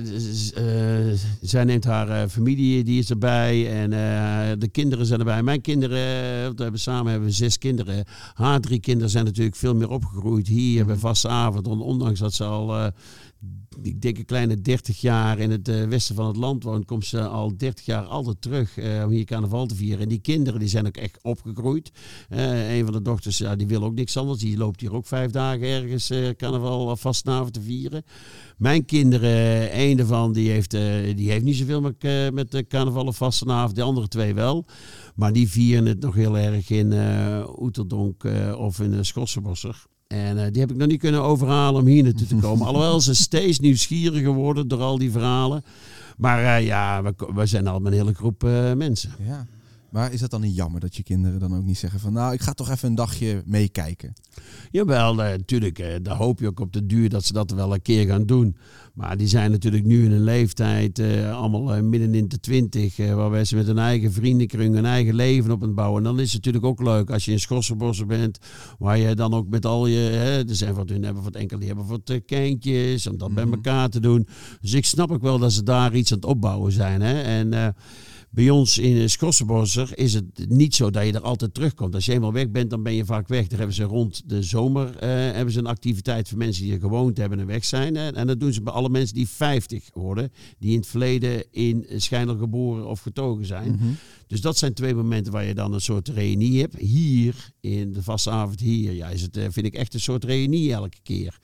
eh, 1.11 1.19
zij 1.41 1.65
neemt 1.65 1.85
haar 1.85 2.09
eh, 2.09 2.29
familie, 2.29 2.85
die 2.85 2.99
is 2.99 3.11
erbij. 3.11 3.81
En 3.83 3.91
de 4.59 4.69
kinderen 4.69 5.07
zijn 5.07 5.19
erbij. 5.19 5.43
Mijn 5.43 5.61
kinderen, 5.61 5.97
we 6.57 6.63
hebben 6.63 6.81
samen 6.81 7.11
hebben 7.11 7.29
we 7.29 7.35
zes 7.35 7.59
kinderen. 7.59 8.05
Haar 8.35 8.61
drie 8.61 8.81
kinderen 8.81 9.11
zijn 9.11 9.25
natuurlijk 9.25 9.57
veel 9.57 9.75
meer 9.75 9.89
opgegroeid 9.91 10.49
hier 10.49 10.87
bij 10.87 10.97
vaste 10.97 11.29
avond. 11.29 11.67
On- 11.67 11.81
Ondanks 11.83 12.21
dat 12.21 12.35
ze 12.35 12.45
al, 12.45 12.93
ik 13.83 14.03
denk 14.03 14.19
een 14.19 14.25
kleine 14.25 14.61
30 14.61 15.01
jaar 15.01 15.39
in 15.39 15.51
het 15.51 15.69
eh, 15.69 15.85
westen 15.85 16.15
van 16.15 16.27
het 16.27 16.37
land 16.37 16.63
woont, 16.65 16.85
komt 16.85 17.07
ze 17.07 17.27
al 17.27 17.57
30 17.57 17.85
jaar 17.85 18.05
altijd 18.05 18.41
terug 18.41 18.79
eh, 18.79 19.03
om 19.05 19.11
hier 19.11 19.25
carnaval 19.25 19.67
te 19.67 19.75
vieren. 19.75 20.01
En 20.01 20.09
die 20.09 20.21
kinderen 20.21 20.61
die 20.61 20.69
zijn 20.69 20.87
ook 20.87 20.97
echt 20.97 21.19
opgegroeid. 21.23 21.91
Eh, 22.29 22.77
een 22.77 22.85
van 22.85 22.93
de 22.93 23.03
dochters, 23.03 23.43
die 23.57 23.67
wil 23.67 23.85
ook 23.85 23.95
niks 23.95 24.17
anders. 24.17 24.39
Die 24.39 24.57
loopt 24.57 24.81
hier 24.81 24.95
ook 24.95 25.07
vijf 25.07 25.31
dagen 25.31 25.63
ergens 25.63 26.13
carnaval 26.37 26.87
of 26.87 27.01
te 27.53 27.61
vieren. 27.61 28.03
Mijn 28.57 28.85
kinderen, 28.85 29.79
een 29.79 29.97
daarvan, 29.97 30.33
die 30.33 30.51
heeft, 30.51 30.71
die 31.17 31.31
heeft 31.31 31.45
niet 31.45 31.57
zoveel 31.57 31.81
met, 31.81 32.33
met 32.33 32.65
carnaval 32.69 33.07
of 33.07 33.17
vastenavond. 33.17 33.77
De 33.77 33.83
andere 33.83 34.09
twee 34.09 34.35
wel. 34.35 34.67
Maar 35.15 35.33
die 35.33 35.49
vieren 35.49 35.87
het 35.87 36.01
nog 36.01 36.15
heel 36.15 36.39
erg 36.39 36.71
in 36.71 36.93
eh 36.93 37.45
Oeterdonk 37.59 38.25
of 38.57 38.81
in 38.81 39.05
uh. 39.05 39.98
En 40.09 40.39
eh, 40.45 40.53
die 40.53 40.61
heb 40.61 40.71
ik 40.71 40.77
nog 40.77 40.89
niet 40.89 41.01
kunnen 41.01 41.23
overhalen 41.23 41.81
om 41.81 41.87
hier 41.87 42.03
naartoe 42.03 42.27
te 42.27 42.37
komen. 42.37 42.67
Alhoewel 42.67 43.01
ze 43.01 43.15
steeds 43.15 43.61
nieuwsgieriger 43.61 44.33
worden 44.33 44.69
door 44.69 44.81
al 44.81 44.99
die 44.99 45.11
verhalen. 45.11 45.65
Maar 46.17 46.57
eh, 46.57 46.67
ja, 46.67 47.03
we, 47.03 47.15
we 47.35 47.47
zijn 47.47 47.67
al 47.67 47.79
met 47.81 47.93
een 47.93 47.99
hele 47.99 48.15
groep 48.15 48.45
eh, 48.45 48.73
mensen. 48.73 49.11
ja. 49.27 49.47
Maar 49.91 50.13
is 50.13 50.21
dat 50.21 50.31
dan 50.31 50.41
niet 50.41 50.57
jammer 50.57 50.81
dat 50.81 50.97
je 50.97 51.03
kinderen 51.03 51.41
dan 51.41 51.57
ook 51.57 51.65
niet 51.65 51.79
zeggen 51.79 52.01
van... 52.01 52.13
Nou, 52.13 52.33
ik 52.33 52.41
ga 52.41 52.53
toch 52.53 52.71
even 52.71 52.89
een 52.89 52.95
dagje 52.95 53.43
meekijken. 53.47 54.13
Jawel, 54.71 55.23
eh, 55.23 55.31
natuurlijk. 55.31 55.79
eh, 55.79 55.95
daar 56.03 56.17
hoop 56.17 56.41
je 56.41 56.47
ook 56.47 56.61
op 56.61 56.73
de 56.73 56.87
duur 56.87 57.09
dat 57.09 57.25
ze 57.25 57.33
dat 57.33 57.51
wel 57.51 57.75
een 57.75 57.83
keer 57.83 58.07
gaan 58.07 58.27
doen. 58.27 58.57
Maar 58.95 59.17
die 59.17 59.27
zijn 59.27 59.51
natuurlijk 59.51 59.85
nu 59.85 60.05
in 60.05 60.13
een 60.13 60.25
leeftijd, 60.25 60.99
eh, 60.99 61.37
allemaal 61.37 61.75
eh, 61.75 61.83
midden 61.83 62.15
in 62.15 62.29
de 62.29 62.41
twintig, 62.41 62.99
eh, 62.99 63.15
waarbij 63.15 63.45
ze 63.45 63.57
met 63.57 63.67
hun 63.67 63.79
eigen 63.79 64.13
vriendenkring 64.13 64.75
hun 64.75 64.85
eigen 64.85 65.15
leven 65.15 65.51
op 65.51 65.61
het 65.61 65.75
bouwen. 65.75 65.99
En 65.99 66.05
dan 66.05 66.21
is 66.21 66.33
het 66.33 66.45
natuurlijk 66.45 66.65
ook 66.65 66.83
leuk 66.83 67.11
als 67.11 67.25
je 67.25 67.33
in 67.33 67.41
Schossenbossen 67.41 68.07
bent, 68.07 68.39
waar 68.79 68.99
je 68.99 69.15
dan 69.15 69.35
ook 69.35 69.49
met 69.49 69.67
al 69.67 69.87
je, 69.87 69.99
hè, 69.99 70.49
er 70.49 70.57
zijn 70.57 70.75
wat 70.75 70.89
hun 70.89 71.03
hebben 71.03 71.23
wat 71.23 71.35
enkel, 71.35 71.59
die 71.59 71.69
hebben 71.69 71.87
wat 71.87 72.11
eh, 72.11 72.21
kindjes, 72.27 73.07
om 73.07 73.19
dat 73.19 73.35
bij 73.35 73.45
elkaar 73.51 73.89
te 73.89 74.01
doen. 74.01 74.27
Dus 74.61 74.73
ik 74.73 74.85
snap 74.85 75.11
ook 75.11 75.23
wel 75.23 75.39
dat 75.39 75.53
ze 75.53 75.63
daar 75.63 75.95
iets 75.95 76.13
aan 76.13 76.19
het 76.19 76.27
opbouwen 76.27 76.73
zijn. 76.73 77.01
Hè? 77.01 77.23
En 77.23 77.53
eh, 77.53 77.69
bij 78.31 78.51
ons 78.51 78.79
in 78.79 79.11
Skossenbosser 79.11 79.99
is 79.99 80.15
het 80.15 80.49
niet 80.49 80.75
zo 80.75 80.91
dat 80.91 81.07
je 81.07 81.13
er 81.13 81.21
altijd 81.21 81.55
terugkomt. 81.55 81.95
Als 81.95 82.07
je 82.07 82.13
eenmaal 82.13 82.33
weg 82.33 82.51
bent, 82.51 82.71
dan 82.71 82.83
ben 82.83 82.95
je 82.95 83.05
vaak 83.05 83.29
weg. 83.29 83.47
Daar 83.47 83.59
hebben 83.59 83.77
ze 83.77 83.83
rond 83.83 84.23
de 84.27 84.43
zomer 84.43 84.97
eh, 84.97 85.09
hebben 85.09 85.53
ze 85.53 85.59
een 85.59 85.67
activiteit 85.67 86.29
voor 86.29 86.39
mensen 86.39 86.63
die 86.63 86.73
er 86.73 86.81
gewoond 86.81 87.17
hebben 87.17 87.41
en 87.41 87.47
weg 87.47 87.65
zijn. 87.65 87.95
Hè. 87.95 88.13
En 88.13 88.27
dat 88.27 88.41
doen 88.41 88.53
ze 88.53 88.63
bij 88.63 88.73
alle 88.73 88.89
mensen 88.89 89.15
die 89.15 89.29
50 89.29 89.85
worden, 89.93 90.33
die 90.59 90.71
in 90.71 90.79
het 90.79 90.87
verleden 90.87 91.53
in 91.53 91.87
Schijnel 91.97 92.37
geboren 92.37 92.87
of 92.87 93.01
getogen 93.01 93.47
zijn. 93.47 93.99
Dus 94.27 94.41
dat 94.41 94.57
zijn 94.57 94.75
twee 94.75 94.95
momenten 94.95 95.33
waar 95.33 95.45
je 95.45 95.55
dan 95.55 95.73
een 95.73 95.81
soort 95.81 96.09
reunie 96.09 96.61
hebt. 96.61 96.77
Hier, 96.79 97.35
in 97.61 97.93
de 97.93 98.03
vaste 98.03 98.31
avond 98.31 98.61
hier, 98.61 98.93
ja, 98.93 99.09
is 99.09 99.23
het, 99.23 99.37
eh, 99.37 99.45
vind 99.51 99.67
ik 99.67 99.75
echt 99.75 99.95
een 99.95 100.01
soort 100.01 100.25
reunie 100.25 100.73
elke 100.73 100.99
keer. 101.03 101.39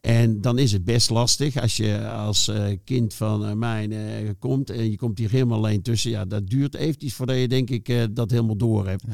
En 0.00 0.40
dan 0.40 0.58
is 0.58 0.72
het 0.72 0.84
best 0.84 1.10
lastig 1.10 1.56
als 1.60 1.76
je 1.76 2.08
als 2.08 2.48
eh, 2.48 2.78
kind 2.84 3.14
van 3.14 3.46
eh, 3.46 3.52
mij 3.52 3.88
eh, 3.88 4.30
komt 4.38 4.70
en 4.70 4.90
je 4.90 4.96
komt 4.96 5.18
hier 5.18 5.30
helemaal 5.30 5.58
alleen 5.58 5.82
tussen. 5.82 6.10
Ja, 6.10 6.24
dat 6.24 6.46
duurt 6.48 6.74
eventjes 6.74 7.14
voordat 7.14 7.36
je 7.36 7.48
denk 7.48 7.70
ik 7.70 7.88
eh, 7.88 8.02
dat 8.10 8.30
helemaal 8.30 8.56
door 8.56 8.88
hebt. 8.88 9.04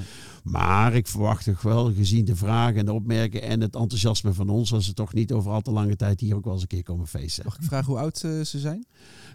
Maar 0.45 0.95
ik 0.95 1.07
verwacht 1.07 1.45
toch 1.45 1.63
wel, 1.63 1.93
gezien 1.93 2.25
de 2.25 2.37
vragen 2.37 2.77
en 2.77 2.85
de 2.85 2.93
opmerkingen 2.93 3.49
en 3.49 3.61
het 3.61 3.75
enthousiasme 3.75 4.33
van 4.33 4.49
ons, 4.49 4.73
als 4.73 4.85
ze 4.85 4.95
toch 4.95 5.15
niet 5.15 5.33
over 5.33 5.51
al 5.51 5.61
te 5.61 5.71
lange 5.71 5.97
tijd 5.97 6.21
hier 6.21 6.37
ook 6.37 6.45
wel 6.45 6.53
eens 6.53 6.63
een 6.63 6.69
keer 6.69 6.83
komen 6.83 7.07
feesten. 7.07 7.45
Mag 7.45 7.57
ik 7.57 7.63
vragen 7.63 7.87
hoe 7.87 7.99
oud 7.99 8.19
ze 8.19 8.45
zijn? 8.45 8.87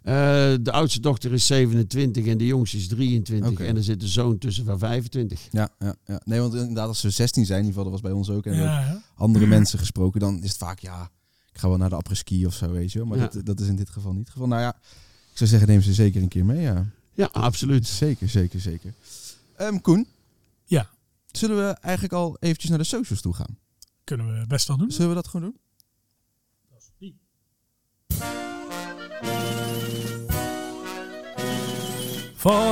Eh, 0.03 0.13
de 0.61 0.71
oudste 0.71 0.99
dochter 0.99 1.33
is 1.33 1.45
27 1.45 2.25
en 2.25 2.37
de 2.37 2.45
jongste 2.45 2.77
is 2.77 2.87
23. 2.87 3.51
Oké. 3.51 3.63
En 3.63 3.75
er 3.75 3.83
zit 3.83 4.01
een 4.01 4.07
zoon 4.07 4.37
tussen 4.37 4.65
van 4.65 4.79
25. 4.79 5.47
Ja, 5.51 5.69
ja, 5.79 5.95
ja. 6.05 6.21
Nee, 6.25 6.39
want 6.39 6.53
inderdaad, 6.53 6.87
als 6.87 6.99
ze 6.99 7.09
16 7.09 7.45
zijn, 7.45 7.59
in 7.59 7.65
ieder 7.65 7.79
geval, 7.81 7.91
dat 7.91 8.01
was 8.01 8.11
bij 8.11 8.19
ons 8.19 8.29
ook. 8.29 8.45
En 8.45 8.55
Ja, 8.55 9.01
andere 9.15 9.45
mensen 9.45 9.79
gesproken, 9.79 10.19
dan 10.19 10.43
is 10.43 10.49
het 10.49 10.57
vaak, 10.57 10.79
ja, 10.79 11.09
ga 11.61 11.67
wel 11.69 11.77
naar 11.77 11.89
de 11.89 11.95
après-ski 11.95 12.45
of 12.45 12.53
zo, 12.53 12.71
weet 12.71 12.91
je 12.91 12.97
wel. 12.99 13.07
Maar 13.07 13.17
Ja. 13.17 13.27
dat, 13.27 13.45
dat 13.45 13.59
is 13.59 13.67
in 13.67 13.75
dit 13.75 13.89
geval 13.89 14.11
niet 14.11 14.19
het 14.23 14.29
geval. 14.31 14.47
Nou 14.47 14.61
ja, 14.61 14.69
ik 15.31 15.37
zou 15.37 15.49
zeggen, 15.49 15.67
neem 15.67 15.81
ze 15.81 15.93
zeker 15.93 16.21
een 16.21 16.27
keer 16.27 16.45
mee, 16.45 16.61
ja. 16.61 16.85
Ja, 17.13 17.25
absoluut. 17.31 17.87
Zeker, 17.87 18.29
zeker, 18.29 18.59
zeker. 18.59 18.93
Ehm, 19.55 19.77
Koen, 19.79 20.07
Ja, 20.65 20.89
zullen 21.31 21.57
we 21.57 21.73
eigenlijk 21.81 22.13
al 22.13 22.37
eventjes 22.39 22.69
naar 22.69 22.79
de 22.79 22.85
socials 22.85 23.21
toe 23.21 23.33
gaan? 23.33 23.57
kunnen 24.03 24.39
we 24.39 24.47
best 24.47 24.67
wel 24.67 24.77
doen. 24.77 24.91
Zullen 24.91 25.09
we 25.09 25.15
dat 25.15 25.27
gewoon 25.27 25.45
doen? 25.51 25.59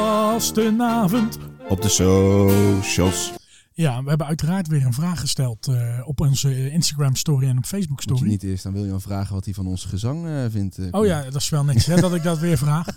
Vastenavond. 0.10 1.38
Op 1.70 1.82
de 1.82 1.90
socials. 1.90 3.32
Ja, 3.80 4.04
we 4.04 4.10
hebben 4.10 4.28
uiteraard 4.28 4.68
weer 4.68 4.86
een 4.86 4.94
vraag 4.94 5.20
gesteld 5.20 5.68
eh, 5.68 6.02
op 6.06 6.20
onze 6.22 6.72
Instagram 6.72 7.16
story 7.16 7.48
en 7.48 7.58
op 7.58 7.66
Facebook 7.66 7.98
Moet 7.98 8.10
je 8.10 8.16
story. 8.16 8.30
niet 8.30 8.44
eerst 8.44 8.66
aan 8.66 8.74
William 8.74 9.02
vragen 9.02 9.34
wat 9.34 9.46
hij 9.46 9.54
van 9.54 9.68
ons 9.68 9.86
gezang 9.86 10.28
eh, 10.28 10.46
vindt? 10.50 10.78
eh, 10.78 10.88
Oh 10.92 11.06
ja, 11.06 11.24
dat 11.24 11.36
is 11.36 11.50
wel 11.50 11.64
netjes 11.64 11.86
hè, 11.86 11.96
dat 12.02 12.14
ik 12.14 12.24
dat 12.24 12.40
weer 12.40 12.58
vraag. 12.68 12.88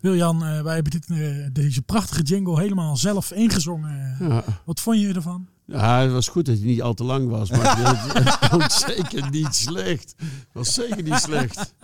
Wiljan, 0.00 0.44
eh, 0.44 0.62
wij 0.62 0.74
hebben 0.74 0.92
dit, 0.92 1.06
eh, 1.10 1.46
deze 1.52 1.82
prachtige 1.82 2.22
jingle 2.22 2.60
helemaal 2.60 2.96
zelf 2.96 3.30
ingezongen. 3.32 4.16
Ja. 4.20 4.44
Wat 4.64 4.80
vond 4.80 5.00
je 5.00 5.12
ervan? 5.14 5.48
Ja, 5.64 6.00
het 6.00 6.12
was 6.12 6.28
goed 6.28 6.46
dat 6.46 6.56
hij 6.58 6.66
niet 6.66 6.82
al 6.82 6.94
te 6.94 7.04
lang 7.04 7.28
was, 7.28 7.50
maar 7.50 7.76
het, 8.24 8.38
klonk 8.38 8.70
zeker 8.96 9.30
niet 9.30 9.54
slecht. 9.54 10.14
Het 10.18 10.46
was 10.52 10.74
zeker 10.74 11.02
niet 11.02 11.14
slecht. 11.14 11.74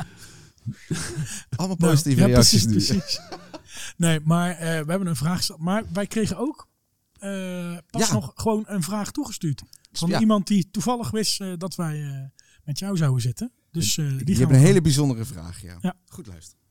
Allemaal 1.56 1.76
Nou, 1.76 1.90
positieve 1.90 2.20
ja, 2.20 2.26
reacties 2.26 2.64
precies, 2.64 2.88
nu. 2.90 2.96
precies. 2.98 3.20
Nee, 3.96 4.20
maar 4.24 4.50
eh, 4.50 4.58
we 4.58 4.90
hebben 4.90 5.06
een 5.06 5.16
vraag 5.16 5.36
gesteld. 5.36 5.60
Maar 5.60 5.82
wij 5.92 6.06
kregen 6.06 6.36
ook 6.38 6.66
eh, 6.66 6.73
pas 7.90 8.06
Ja. 8.08 8.12
nog 8.12 8.32
gewoon 8.34 8.64
een 8.66 8.82
vraag 8.82 9.10
toegestuurd. 9.10 9.62
Van 9.92 10.08
Ja. 10.08 10.20
iemand 10.20 10.46
die 10.46 10.70
toevallig 10.70 11.10
wist 11.10 11.40
eh, 11.40 11.52
dat 11.56 11.74
wij 11.74 12.02
eh, 12.02 12.42
met 12.64 12.78
jou 12.78 12.96
zouden 12.96 13.20
zitten. 13.22 13.52
Dus 13.70 13.98
eh, 13.98 14.04
die 14.06 14.16
Je 14.18 14.24
gaan 14.32 14.40
hebt 14.40 14.52
een 14.52 14.66
hele 14.66 14.80
bijzondere 14.80 15.24
vraag, 15.24 15.62
ja. 15.62 15.78
Ja. 15.80 15.94
Goed 16.08 16.26
luisteren. 16.26 16.62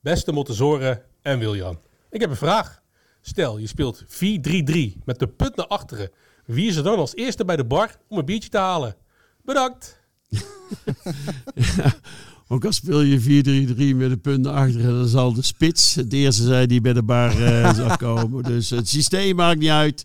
Beste 0.00 0.32
Montezore 0.32 1.04
en 1.22 1.38
Wiljan. 1.38 1.78
Ik 2.10 2.20
heb 2.20 2.30
een 2.30 2.36
vraag. 2.36 2.82
Stel, 3.20 3.58
je 3.58 3.66
speelt 3.66 4.04
4-3-3 4.08 5.02
met 5.04 5.18
de 5.18 5.28
punt 5.28 5.56
naar 5.56 5.66
achteren. 5.66 6.10
Wie 6.44 6.68
is 6.68 6.76
er 6.76 6.82
dan 6.82 6.98
als 6.98 7.14
eerste 7.14 7.44
bij 7.44 7.56
de 7.56 7.64
bar 7.64 7.96
om 8.08 8.18
een 8.18 8.24
biertje 8.24 8.48
te 8.48 8.58
halen? 8.58 8.96
Bedankt. 9.42 10.00
Ook 12.48 12.64
al 12.64 12.72
speel 12.72 13.00
je 13.00 13.20
4-3-3 13.20 13.96
met 13.96 14.10
een 14.10 14.20
punt 14.20 14.42
naar 14.44 14.52
achteren, 14.52 14.94
dan 14.98 15.08
zal 15.08 15.32
de 15.32 15.42
spits 15.42 15.94
het 15.94 16.12
eerste 16.12 16.42
zijn 16.42 16.68
die 16.68 16.80
bij 16.80 16.92
de 16.92 17.02
bar 17.02 17.42
eh, 17.42 17.74
zal 17.76 17.96
komen. 17.96 18.42
Dus 18.42 18.70
het 18.70 18.88
systeem 18.88 19.36
maakt 19.36 19.58
niet 19.58 19.68
uit. 19.68 20.04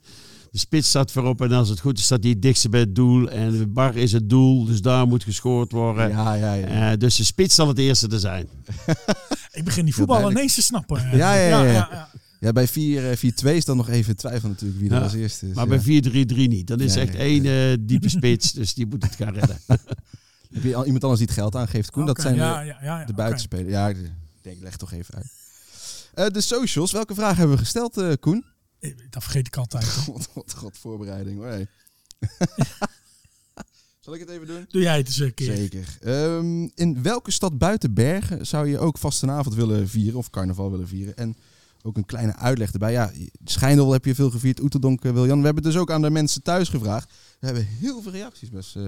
De 0.52 0.58
spits 0.58 0.88
staat 0.90 1.12
voorop 1.12 1.42
en 1.42 1.52
als 1.52 1.70
het 1.70 1.80
goed 1.80 1.98
is, 1.98 2.04
staat 2.04 2.22
hij 2.24 2.32
het 2.32 2.42
dichtste 2.42 2.70
bij 2.70 2.80
het 2.80 2.96
doel. 2.96 3.30
En 3.30 3.52
de 3.52 3.68
bar 3.68 3.96
is 3.96 4.12
het 4.12 4.30
doel, 4.30 4.66
dus 4.66 4.82
daar 4.82 5.08
moet 5.08 5.24
gescoord 5.24 5.72
worden. 5.72 6.10
Ja, 6.10 6.34
ja, 6.34 6.54
ja. 6.54 6.92
Eh, 6.92 6.98
dus 6.98 7.16
de 7.16 7.24
spits 7.24 7.56
zal 7.56 7.68
het 7.68 7.78
eerste 7.78 8.08
te 8.08 8.20
zijn. 8.20 8.48
Ik 9.52 9.64
begin 9.64 9.86
die 9.86 9.94
voetballen 9.96 10.22
duidelijk. 10.22 10.36
ineens 10.38 10.54
te 10.56 10.62
snappen. 10.62 10.98
eh. 10.98 11.18
Ja, 11.18 11.34
ja, 11.36 11.48
ja, 11.48 11.64
ja. 11.64 11.72
ja. 11.92 12.10
Ja, 12.40 12.52
bij 12.52 12.68
4, 12.68 13.10
eh, 13.10 13.18
4-2 13.18 13.56
is 13.56 13.66
dan 13.66 13.78
nog 13.78 13.90
even 13.90 14.16
twijfel 14.16 14.50
natuurlijk 14.50 14.80
wie 14.80 14.90
er 14.90 14.96
Ja, 14.96 15.02
als 15.02 15.14
eerste 15.14 15.48
is. 15.50 15.56
Maar 15.56 15.68
ja. 15.70 15.80
bij 15.84 16.02
4-3-3 16.26 16.48
niet. 16.48 16.68
Dan 16.68 16.80
is 16.80 16.96
Nee, 16.96 17.04
echt 17.04 17.14
nee, 17.18 17.22
één 17.42 17.46
eh, 17.72 17.78
diepe 17.80 18.10
spits, 18.20 18.52
dus 18.52 18.74
die 18.74 18.86
moet 18.86 19.04
het 19.04 19.16
gaan 19.16 19.34
redden. 19.34 19.58
Heb 20.54 20.64
je 20.64 20.76
al 20.76 20.86
iemand 20.86 21.04
anders 21.04 21.22
die 21.22 21.30
het 21.30 21.38
geld 21.40 21.56
aangeeft, 21.56 21.92
Koen? 21.92 22.06
dat 22.06 22.22
zijn 22.22 22.36
ja, 22.36 22.60
de, 22.64 22.66
ja, 22.82 23.06
de 23.06 23.14
buitenspelers. 23.14 23.70
Ja, 23.70 23.88
ik 23.90 24.12
denk, 24.42 24.62
leg 24.62 24.76
toch 24.78 24.92
even 24.92 25.16
uit. 25.16 25.32
Eh, 26.14 26.28
de 26.28 26.42
socials, 26.42 26.92
welke 26.92 27.14
vraag 27.14 27.38
hebben 27.38 27.56
we 27.56 27.62
gesteld, 27.62 27.98
eh, 27.98 28.12
Koen? 28.20 28.46
Eh, 28.80 28.92
Dat 29.10 29.24
vergeet 29.24 29.48
ik 29.48 29.58
altijd. 29.58 29.86
God, 30.06 30.28
god, 30.32 30.54
god, 30.54 30.78
voorbereiding 30.78 31.38
hoor. 31.38 31.48
hey. 31.48 31.68
Zal 34.00 34.14
ik 34.14 34.20
het 34.20 34.30
even 34.30 34.48
doen? 34.48 34.66
Doe 34.70 34.82
jij 34.82 34.98
het 34.98 35.08
eens 35.08 35.20
een 35.20 35.34
keer. 35.34 35.56
Zeker. 35.56 35.98
Ehm, 36.02 36.68
in 36.76 37.02
welke 37.04 37.32
stad 37.32 37.58
buiten 37.58 37.94
Bergen 37.94 38.48
zou 38.48 38.68
je 38.68 38.80
ook 38.80 38.98
vastenavond 38.98 39.56
willen 39.56 39.88
vieren 39.90 40.18
of 40.20 40.30
carnaval 40.30 40.72
willen 40.72 40.88
vieren? 40.88 41.16
En 41.16 41.36
ook 41.82 41.98
een 41.98 42.06
kleine 42.06 42.36
uitleg 42.36 42.72
erbij. 42.72 42.92
Ja, 42.92 43.12
Schijndel 43.44 43.92
heb 43.92 44.06
je 44.06 44.16
veel 44.16 44.30
gevierd, 44.30 44.60
Oeterdonk, 44.60 45.04
Wiljan. 45.04 45.40
We 45.40 45.46
hebben 45.46 45.64
dus 45.64 45.78
ook 45.78 45.92
aan 45.92 46.02
de 46.02 46.10
mensen 46.10 46.42
thuis 46.42 46.70
gevraagd. 46.70 47.14
We 47.40 47.46
hebben 47.46 47.66
heel 47.66 48.02
veel 48.02 48.12
reacties 48.12 48.50
best 48.50 48.76
eh, 48.76 48.88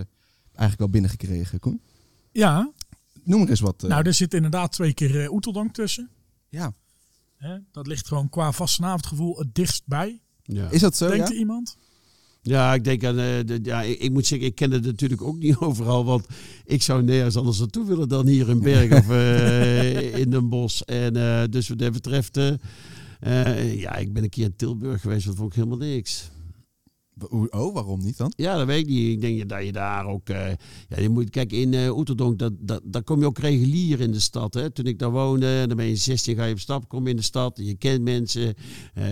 eigenlijk 0.51 0.79
wel 0.79 0.89
binnengekregen, 0.89 1.59
Koen. 1.59 1.81
Ja, 2.31 2.71
Noem 3.23 3.41
er 3.41 3.49
eens 3.49 3.59
wat. 3.59 3.83
eh. 3.83 3.89
nou 3.89 4.05
er 4.05 4.13
zit 4.13 4.33
inderdaad 4.33 4.71
twee 4.71 4.93
keer 4.93 5.31
Oeteldonk 5.31 5.73
tussen. 5.73 6.09
ja. 6.49 6.73
Hè? 7.35 7.57
Dat 7.71 7.87
ligt 7.87 8.07
gewoon 8.07 8.29
qua 8.29 8.51
vastenavondgevoel 8.51 9.37
het 9.37 9.55
dichtst 9.55 9.83
bij. 9.85 10.21
Ja. 10.43 10.69
Is 10.69 10.81
dat 10.81 10.97
zo? 10.97 11.07
Denkt 11.09 11.27
Ja? 11.27 11.33
er 11.33 11.39
iemand? 11.39 11.77
Ja, 12.41 12.73
ik 12.73 12.83
denk 12.83 13.03
aan. 13.03 13.17
eh, 13.19 13.45
de, 13.45 13.59
ja, 13.63 13.81
ik, 13.81 13.99
ik 13.99 14.11
moet 14.11 14.25
zeggen, 14.25 14.47
ik 14.47 14.55
ken 14.55 14.71
het 14.71 14.83
natuurlijk 14.85 15.21
ook 15.21 15.37
niet 15.45 15.57
overal. 15.57 16.05
Want 16.05 16.25
ik 16.65 16.81
zou 16.81 17.03
nergens 17.03 17.35
anders 17.35 17.59
naartoe 17.59 17.85
willen 17.85 18.09
dan 18.09 18.27
hier 18.27 18.49
in 18.49 18.59
Berg 18.61 18.91
of 18.91 19.09
in 20.19 20.29
Den 20.29 20.49
Bosch. 20.49 20.81
En 20.81 21.15
eh, 21.15 21.43
dus 21.49 21.69
wat 21.69 21.77
dat 21.79 21.91
betreft. 21.91 22.35
ja, 23.75 23.95
ik 23.95 24.13
ben 24.13 24.23
een 24.23 24.29
keer 24.29 24.43
in 24.45 24.55
Tilburg 24.55 25.01
geweest, 25.01 25.25
dat 25.25 25.35
vond 25.35 25.49
ik 25.49 25.55
helemaal 25.55 25.77
niks. 25.87 26.29
Oh, 27.29 27.73
waarom 27.73 27.99
niet 28.03 28.17
dan? 28.17 28.33
Ja, 28.35 28.57
dat 28.57 28.65
weet 28.67 28.79
ik 28.79 28.87
niet. 28.87 29.07
Ik 29.11 29.21
denk 29.21 29.49
dat 29.49 29.65
je 29.65 29.71
daar 29.71 30.05
ook. 30.05 30.29
eh, 30.29 30.47
ja, 30.89 30.99
je 30.99 31.09
moet, 31.09 31.29
kijk, 31.29 31.51
in 31.51 31.73
eh 31.73 31.97
Oeterdonk, 31.97 32.39
dat, 32.39 32.53
dat, 32.59 32.81
daar 32.83 33.03
kom 33.03 33.19
je 33.19 33.25
ook 33.25 33.37
regulier 33.37 33.99
in 33.99 34.11
de 34.11 34.19
stad. 34.19 34.53
Hè. 34.53 34.69
Toen 34.69 34.85
ik 34.85 34.99
daar 34.99 35.11
woonde, 35.11 35.67
dan 35.67 35.77
ben 35.77 35.85
je 35.85 35.95
16, 35.95 36.35
ga 36.35 36.43
je 36.45 36.53
op 36.53 36.59
stap, 36.59 36.87
kom 36.87 37.03
je 37.03 37.09
in 37.09 37.15
de 37.15 37.21
stad. 37.21 37.59
Je 37.63 37.75
kent 37.75 38.01
mensen, 38.01 38.53
eh, 38.93 39.03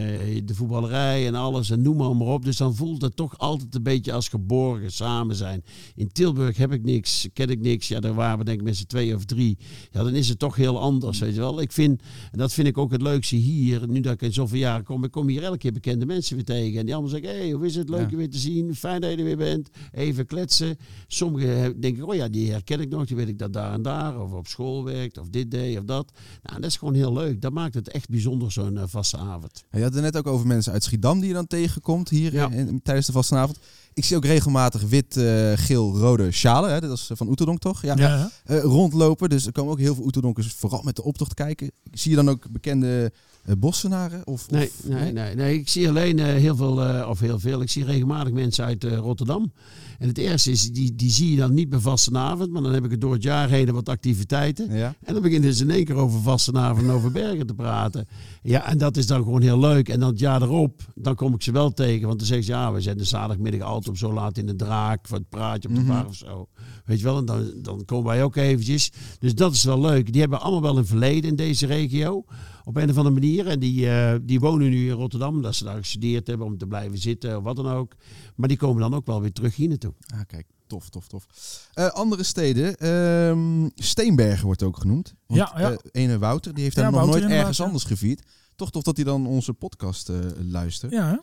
de 0.43 0.55
voetballerij 0.55 1.27
en 1.27 1.35
alles, 1.35 1.69
en 1.69 1.81
noem 1.81 1.97
maar, 1.97 2.15
maar 2.15 2.27
op. 2.27 2.45
Dus 2.45 2.57
dan 2.57 2.75
voelt 2.75 3.01
het 3.01 3.15
toch 3.15 3.37
altijd 3.37 3.75
een 3.75 3.83
beetje 3.83 4.13
als 4.13 4.27
geborgen 4.27 4.91
samen 4.91 5.35
zijn. 5.35 5.63
In 5.95 6.11
Tilburg 6.11 6.57
heb 6.57 6.71
ik 6.71 6.83
niks, 6.83 7.27
ken 7.33 7.49
ik 7.49 7.59
niks. 7.59 7.87
Ja, 7.87 7.99
daar 7.99 8.13
waren 8.13 8.37
we 8.37 8.43
denk 8.43 8.59
ik 8.59 8.65
met 8.65 8.77
z'n 8.77 8.85
twee 8.85 9.15
of 9.15 9.25
drie. 9.25 9.57
Ja, 9.91 10.03
dan 10.03 10.13
is 10.13 10.29
het 10.29 10.39
toch 10.39 10.55
heel 10.55 10.79
anders, 10.79 11.19
weet 11.19 11.33
je 11.33 11.39
wel. 11.39 11.61
Ik 11.61 11.71
vind, 11.71 12.01
en 12.31 12.37
dat 12.37 12.53
vind 12.53 12.67
ik 12.67 12.77
ook 12.77 12.91
het 12.91 13.01
leukste 13.01 13.35
hier, 13.35 13.87
nu 13.87 13.99
dat 13.99 14.13
ik 14.13 14.21
in 14.21 14.33
zoveel 14.33 14.59
jaren 14.59 14.83
kom, 14.85 15.03
ik 15.03 15.11
kom 15.11 15.27
hier 15.27 15.43
elke 15.43 15.57
keer 15.57 15.71
bekende 15.71 16.05
mensen 16.05 16.35
weer 16.35 16.45
tegen. 16.45 16.79
En 16.79 16.85
die 16.85 16.93
allemaal 16.93 17.11
zeggen, 17.11 17.29
hey, 17.37 17.51
hoe 17.51 17.65
is 17.65 17.75
het? 17.75 17.89
Leuk 17.89 17.98
Ja. 18.01 18.07
je 18.09 18.15
weer 18.15 18.29
te 18.29 18.37
zien. 18.37 18.75
Fijn 18.75 19.01
dat 19.01 19.11
je 19.11 19.17
er 19.17 19.23
weer 19.23 19.37
bent. 19.37 19.69
Even 19.91 20.25
kletsen. 20.25 20.77
Sommigen 21.07 21.79
denken, 21.81 22.07
oh 22.07 22.15
ja, 22.15 22.27
die 22.27 22.51
herken 22.51 22.79
ik 22.79 22.89
nog. 22.89 23.05
Die 23.05 23.15
weet 23.15 23.27
ik 23.27 23.39
dat 23.39 23.53
daar 23.53 23.73
en 23.73 23.81
daar. 23.81 24.21
Of 24.21 24.31
op 24.31 24.47
school 24.47 24.83
werkt. 24.83 25.17
Of 25.17 25.29
dit 25.29 25.51
deed 25.51 25.77
of 25.77 25.83
dat. 25.83 26.11
Nou, 26.43 26.61
dat 26.61 26.69
is 26.69 26.77
gewoon 26.77 26.93
heel 26.93 27.13
leuk. 27.13 27.41
Dat 27.41 27.51
maakt 27.53 27.73
het 27.73 27.89
echt 27.89 28.09
bijzonder, 28.09 28.51
zo'n 28.51 28.77
eh, 28.77 28.83
vaste 28.87 29.17
avond. 29.17 29.63
Je 29.71 29.81
had 29.81 29.93
het 29.93 30.03
net 30.03 30.17
ook 30.17 30.27
over 30.27 30.47
mensen 30.47 30.71
uit 30.73 30.83
Schiedam 30.83 31.19
die 31.19 31.27
je 31.27 31.33
dan 31.33 31.47
tegenkomt 31.47 32.09
hier 32.09 32.33
Ja. 32.33 32.49
eh, 32.51 32.57
in- 32.57 32.81
tijdens 32.83 33.07
de 33.07 33.11
vastenavond. 33.13 33.59
Ik 33.93 34.05
zie 34.05 34.15
ook 34.15 34.25
regelmatig 34.25 34.81
wit, 34.81 35.17
eh, 35.17 35.51
geel, 35.55 35.97
rode 35.97 36.31
sjalen. 36.31 36.71
Hè? 36.73 36.79
Dat 36.79 36.91
is 36.97 37.09
van 37.13 37.27
Oeterdonk 37.29 37.59
toch? 37.59 37.81
Ja. 37.81 37.93
Ja. 37.97 38.31
Eh, 38.45 38.59
rondlopen. 38.61 39.29
Dus 39.29 39.45
er 39.45 39.51
komen 39.51 39.71
ook 39.71 39.79
heel 39.79 39.95
veel 39.95 40.03
Oeterdonkers 40.05 40.47
vooral 40.53 40.81
met 40.83 40.95
de 40.95 41.03
optocht 41.03 41.33
kijken. 41.33 41.71
Zie 41.91 42.09
je 42.09 42.15
dan 42.15 42.29
ook 42.29 42.49
bekende 42.51 43.11
bossenaren? 43.57 44.27
Of, 44.27 44.49
Nee, 44.51 44.65
of- 44.67 44.89
nee, 44.89 45.11
nee, 45.11 45.35
nee. 45.35 45.59
Ik 45.59 45.69
zie 45.69 45.87
alleen 45.89 46.19
eh, 46.19 46.25
heel 46.25 46.55
veel, 46.55 46.83
eh, 46.83 47.09
of 47.09 47.19
heel 47.19 47.39
veel, 47.39 47.61
ik 47.61 47.69
zie 47.69 47.83
regelmatig 47.85 48.33
mensen 48.33 48.65
uit 48.65 48.83
eh, 48.83 48.97
Rotterdam. 48.97 49.51
En 49.99 50.07
het 50.07 50.17
eerste 50.17 50.51
is, 50.51 50.71
die, 50.71 50.95
die 50.95 51.11
zie 51.11 51.31
je 51.31 51.37
dan 51.37 51.53
niet 51.53 51.69
bij 51.69 51.79
vastenavond, 51.79 52.51
maar 52.51 52.61
dan 52.61 52.73
heb 52.73 52.85
ik 52.85 52.91
het 52.91 53.01
door 53.01 53.13
het 53.13 53.23
jaar 53.23 53.49
heen 53.49 53.71
wat 53.73 53.89
activiteiten. 53.89 54.75
Ja. 54.75 54.95
En 55.03 55.13
dan 55.13 55.21
beginnen 55.21 55.53
ze 55.53 55.63
in 55.63 55.69
één 55.69 55.85
keer 55.85 55.95
over 55.95 56.21
vastenavond 56.21 56.83
en 56.87 56.91
over 56.91 57.11
bergen 57.11 57.47
te 57.47 57.53
praten. 57.53 58.07
Ja, 58.43 58.65
en 58.67 58.77
dat 58.77 58.97
is 58.97 59.07
dan 59.07 59.23
gewoon 59.23 59.41
heel 59.41 59.59
leuk. 59.59 59.89
En 59.89 59.99
dan 59.99 60.09
het 60.09 60.19
jaar 60.19 60.41
erop, 60.41 60.81
dan 60.95 61.15
kom 61.15 61.33
ik 61.33 61.41
ze 61.41 61.51
wel 61.51 61.71
tegen. 61.71 62.07
Want 62.07 62.17
dan 62.19 62.27
zeggen 62.27 62.45
ze, 62.45 62.51
ja, 62.51 62.71
we 62.73 62.81
zijn 62.81 62.97
de 62.97 63.03
zaterdagmiddag 63.03 63.61
altijd 63.61 63.87
om 63.89 63.95
zo 63.95 64.13
laat 64.13 64.37
in 64.37 64.45
de 64.45 64.55
draak. 64.55 65.07
Voor 65.07 65.17
het 65.17 65.29
praatje 65.29 65.69
op 65.69 65.75
de 65.75 65.81
Mhm. 65.81 65.89
bar 65.91 66.05
of 66.07 66.15
zo. 66.15 66.47
Weet 66.85 66.97
je 66.99 67.03
wel, 67.05 67.17
en 67.17 67.25
dan, 67.25 67.51
dan 67.61 67.85
komen 67.85 68.05
wij 68.05 68.23
ook 68.23 68.35
eventjes. 68.35 68.91
Dus 69.19 69.35
dat 69.35 69.53
is 69.53 69.63
wel 69.63 69.79
leuk. 69.81 70.11
Die 70.11 70.21
hebben 70.21 70.41
allemaal 70.41 70.61
wel 70.61 70.77
een 70.77 70.85
verleden 70.85 71.29
in 71.29 71.35
deze 71.35 71.65
regio. 71.65 72.23
Op 72.69 72.75
een 72.75 72.89
of 72.89 72.97
andere 72.97 73.15
manier. 73.19 73.47
En 73.47 73.59
die, 73.59 73.89
eh, 73.89 74.15
die 74.21 74.39
wonen 74.39 74.69
nu 74.69 74.85
in 74.89 74.95
Rotterdam. 74.95 75.41
Dat 75.41 75.55
ze 75.55 75.63
daar 75.63 75.77
gestudeerd 75.77 76.27
hebben 76.27 76.45
om 76.47 76.57
te 76.57 76.67
blijven 76.67 76.97
zitten 76.97 77.37
of 77.37 77.43
wat 77.43 77.55
dan 77.55 77.67
ook. 77.67 77.95
Maar 78.35 78.47
die 78.47 78.57
komen 78.57 78.81
dan 78.81 78.93
ook 78.93 79.05
wel 79.05 79.21
weer 79.21 79.31
terug 79.31 79.55
hier 79.55 79.67
naartoe. 79.67 79.93
Ah, 80.13 80.19
kijk, 80.27 80.47
tof, 80.67 80.89
tof, 80.89 81.07
tof. 81.07 81.25
Eh, 81.73 81.87
andere 81.87 82.23
steden. 82.23 82.77
ehm, 82.77 83.69
Steenbergen 83.75 84.45
wordt 84.45 84.63
ook 84.63 84.77
genoeg. 84.77 85.03
Want, 85.25 85.39
Ja, 85.39 85.53
ja. 85.59 85.71
eh, 85.71 85.77
ene 85.91 86.17
Wouter, 86.19 86.53
die 86.53 86.63
heeft 86.63 86.75
Ja, 86.75 86.81
daar 86.81 86.91
nog 86.91 86.99
Wouter 87.01 87.21
nooit 87.21 87.33
ergens 87.39 87.57
ja. 87.57 87.63
anders 87.65 87.83
gevierd. 87.83 88.21
Toch 88.55 88.71
tof 88.71 88.83
dat 88.83 88.95
hij 88.95 89.05
dan 89.05 89.27
onze 89.27 89.53
podcast 89.53 90.09
eh, 90.09 90.15
luistert. 90.37 90.91
Ja, 90.91 91.09
hè? 91.09 91.17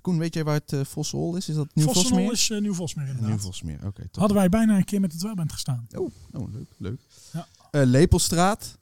Koen, 0.00 0.18
weet 0.18 0.34
jij 0.34 0.44
waar 0.44 0.54
het 0.54 0.72
uh, 0.72 0.80
Vossenhol 0.84 1.36
is? 1.36 1.48
Is 1.48 1.54
dat 1.54 1.68
Nieuw 1.74 1.84
Vossenol 1.86 2.08
Vosmeer? 2.10 2.32
is 2.32 2.48
uh, 2.50 2.60
Nieuw 2.60 2.74
Vosmeer 2.74 3.06
inderdaad. 3.06 3.30
Nieuw 3.30 3.38
Vosmeer, 3.38 3.78
oké. 3.86 4.02
top. 4.02 4.16
Hadden 4.16 4.36
wij 4.36 4.48
bijna 4.48 4.76
een 4.76 4.84
keer 4.84 5.00
met 5.00 5.10
het 5.10 5.20
dweilband 5.20 5.52
gestaan. 5.52 5.86
Oh, 5.96 6.10
oh, 6.32 6.52
leuk, 6.54 6.66
leuk. 6.76 7.00
Ja. 7.32 7.46
Eh, 7.70 7.82
Lepelstraat. 7.84 8.78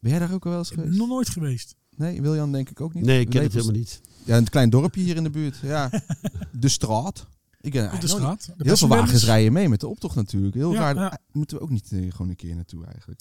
Ben 0.00 0.10
jij 0.10 0.18
daar 0.20 0.32
ook 0.32 0.44
al 0.44 0.50
wel 0.50 0.58
eens 0.58 0.70
geweest? 0.70 0.98
nog 0.98 1.08
nooit 1.08 1.28
geweest. 1.28 1.74
Nee, 1.96 2.22
Wiljan 2.22 2.52
denk 2.52 2.70
ik 2.70 2.80
ook 2.80 2.94
niet. 2.94 3.04
Nee, 3.04 3.20
ik 3.20 3.30
ken 3.30 3.42
het 3.42 3.52
helemaal 3.52 3.74
niet. 3.74 4.00
Ja, 4.24 4.36
een 4.36 4.48
klein 4.48 4.70
dorpje 4.70 5.00
hier 5.00 5.16
in 5.16 5.22
de 5.22 5.30
buurt. 5.30 5.56
Ja, 5.62 5.90
de 6.52 6.68
straat. 6.68 7.26
Ik 7.60 7.72
ken 7.72 8.00
de 8.00 8.08
straat. 8.08 8.44
De 8.56 8.64
Heel 8.64 8.76
veel 8.76 8.88
wagens 8.88 9.24
rijden 9.24 9.52
mee 9.52 9.68
met 9.68 9.80
de 9.80 9.86
optocht 9.88 10.14
natuurlijk. 10.16 10.54
Heel 10.54 10.72
Ja, 10.72 10.78
raar. 10.78 10.94
ja. 10.94 11.06
Ah, 11.06 11.14
Moeten 11.32 11.56
we 11.56 11.62
ook 11.62 11.70
niet 11.70 11.92
eh, 11.92 12.10
gewoon 12.12 12.28
een 12.28 12.36
keer 12.36 12.54
naartoe 12.54 12.84
eigenlijk. 12.86 13.20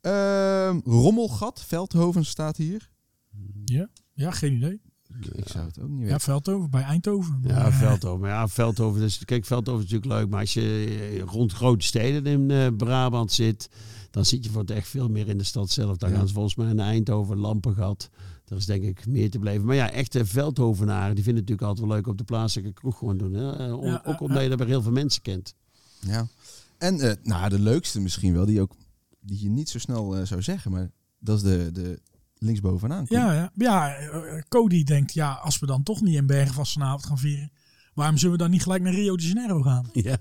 Ehm, 0.00 0.80
Rommelgat, 0.84 1.64
Veldhoven 1.66 2.24
staat 2.24 2.56
hier. 2.56 2.90
Ja, 3.64 3.88
ja, 4.14 4.30
geen 4.30 4.52
idee. 4.52 4.80
Ik 5.32 5.48
zou 5.48 5.66
het 5.66 5.80
ook 5.80 5.88
niet 5.88 5.98
Ja, 6.00 6.04
weten. 6.04 6.20
Veldhoven, 6.20 6.70
bij 6.70 6.82
Eindhoven. 6.82 7.40
Ja, 7.42 7.54
Maar, 7.54 7.66
eh, 7.66 7.78
Veldhoven. 7.78 8.20
Maar 8.20 8.30
ja, 8.30 8.48
Veldhoven 8.48 9.02
is, 9.02 9.24
kijk, 9.24 9.44
Veldhoven 9.44 9.84
is 9.84 9.90
natuurlijk 9.90 10.20
leuk. 10.20 10.30
Maar 10.30 10.40
als 10.40 10.54
je 10.54 10.96
eh, 11.14 11.22
rond 11.22 11.52
grote 11.52 11.84
steden 11.86 12.26
in 12.26 12.50
eh, 12.50 12.66
Brabant 12.76 13.32
zit, 13.32 13.68
dan 14.10 14.24
zit 14.24 14.44
je 14.44 14.50
voor 14.50 14.60
het 14.60 14.70
echt 14.70 14.88
veel 14.88 15.08
meer 15.08 15.28
in 15.28 15.38
de 15.38 15.44
stad 15.44 15.70
zelf. 15.70 15.96
Dan 15.96 16.10
Ja. 16.10 16.16
gaan 16.16 16.26
ze 16.28 16.34
volgens 16.34 16.54
mij 16.54 16.72
naar 16.72 16.86
Eindhoven, 16.86 17.38
Lampengat. 17.38 18.10
Daar 18.44 18.58
is 18.58 18.66
denk 18.66 18.82
ik 18.82 19.06
meer 19.06 19.30
te 19.30 19.38
blijven. 19.38 19.66
Maar 19.66 19.76
ja, 19.76 19.90
echte 19.90 20.26
Veldhovenaren, 20.26 21.14
die 21.14 21.24
vinden 21.24 21.42
het 21.42 21.50
natuurlijk 21.50 21.68
altijd 21.68 21.86
wel 21.86 21.96
leuk 21.96 22.06
op 22.06 22.18
de 22.18 22.24
plaatselijke 22.24 22.72
kroeg 22.80 22.98
gewoon 22.98 23.16
doen. 23.18 23.32
Hè? 23.32 23.66
Eh, 23.66 23.78
om- 23.78 23.84
Ja, 23.86 23.94
ook 23.94 24.04
ja, 24.04 24.16
omdat 24.18 24.36
ja. 24.36 24.42
je 24.42 24.48
daar 24.48 24.58
weer 24.58 24.66
heel 24.66 24.82
veel 24.82 24.92
mensen 24.92 25.22
kent. 25.22 25.54
Ja. 26.00 26.26
En 26.78 27.00
eh, 27.00 27.12
nou, 27.22 27.48
de 27.48 27.58
leukste 27.60 28.00
misschien 28.00 28.32
wel, 28.32 28.46
die, 28.46 28.60
ook, 28.60 28.72
die 29.20 29.42
je 29.42 29.48
niet 29.48 29.68
zo 29.68 29.78
snel 29.78 30.16
eh, 30.16 30.24
zou 30.24 30.42
zeggen, 30.42 30.70
maar 30.70 30.90
dat 31.18 31.36
is 31.36 31.42
de, 31.42 31.70
de 31.72 32.00
linksbovenaan. 32.38 33.04
Ja, 33.08 33.32
ja. 33.32 33.50
ja 33.54 33.94
eh, 33.94 34.42
Cody 34.48 34.84
denkt, 34.84 35.12
ja, 35.12 35.32
als 35.32 35.58
we 35.58 35.66
dan 35.66 35.82
toch 35.82 36.00
niet 36.00 36.14
in 36.14 36.26
Bergen 36.26 36.54
vast 36.54 36.72
vanavond 36.72 37.06
gaan 37.06 37.18
vieren, 37.18 37.52
waarom 37.94 38.16
zullen 38.16 38.36
we 38.36 38.42
dan 38.42 38.50
niet 38.50 38.62
gelijk 38.62 38.82
naar 38.82 38.92
Rio 38.92 39.16
de 39.16 39.26
Janeiro 39.26 39.62
gaan? 39.62 39.90
Ja. 39.92 40.18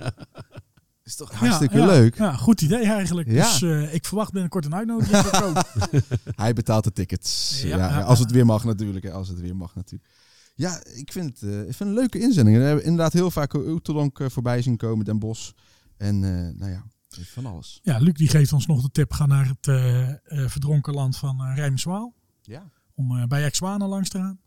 is 1.03 1.15
toch 1.15 1.31
hartstikke 1.31 1.77
Ja, 1.77 1.83
ja. 1.83 1.89
leuk. 1.91 2.17
Ja, 2.17 2.33
goed 2.33 2.61
idee 2.61 2.85
eigenlijk. 2.85 3.31
Ja. 3.31 3.43
Dus 3.43 3.61
eh, 3.61 3.93
ik 3.93 4.05
verwacht 4.05 4.31
binnenkort 4.31 4.65
een 4.65 4.75
uitnodiging 4.75 5.17
voor. 5.17 5.63
Hij 6.43 6.53
betaalt 6.53 6.83
de 6.83 6.93
tickets. 6.93 7.61
Ja, 7.61 7.67
Ja, 7.67 7.77
ja, 7.77 7.99
ja, 7.99 8.01
als 8.01 8.19
het 8.19 8.31
weer 8.31 8.45
mag 8.45 8.63
natuurlijk. 8.63 9.05
Hè, 9.05 9.11
als 9.11 9.27
het 9.27 9.39
weer 9.39 9.55
mag 9.55 9.75
natuurlijk. 9.75 10.09
Ja, 10.57 10.83
ik 10.83 11.11
vind 11.11 11.25
het, 11.29 11.49
eh, 11.49 11.59
ik 11.59 11.63
vind 11.63 11.79
het 11.79 11.87
een 11.87 11.93
leuke 11.93 12.19
inzending. 12.19 12.57
We 12.57 12.63
hebben 12.63 12.85
inderdaad 12.85 13.13
heel 13.13 13.31
vaak 13.31 13.53
Oeteldonk 13.53 14.19
eh, 14.19 14.29
voorbij 14.29 14.61
zien 14.61 14.77
komen, 14.77 15.05
Den 15.05 15.19
Bosch. 15.19 15.51
En 15.97 16.23
eh, 16.23 16.59
nou 16.59 16.71
ja, 16.71 16.85
van 17.25 17.45
alles. 17.45 17.79
Ja, 17.83 17.97
Luc 17.97 18.13
die 18.13 18.27
geeft 18.29 18.53
ons 18.53 18.65
nog 18.65 18.81
de 18.81 18.89
tip, 18.91 19.11
ga 19.13 19.25
naar 19.25 19.47
het 19.47 19.67
eh, 19.67 20.09
eh, 20.09 20.17
verdronken 20.49 20.93
land 20.93 21.17
van 21.17 21.41
uh, 21.41 21.55
Rijmswaal. 21.55 22.13
Ja. 22.41 22.69
Om 22.93 23.17
eh, 23.17 23.25
bij 23.25 23.43
Exwana 23.45 23.87
langs 23.87 24.09
te 24.09 24.17
gaan. 24.17 24.39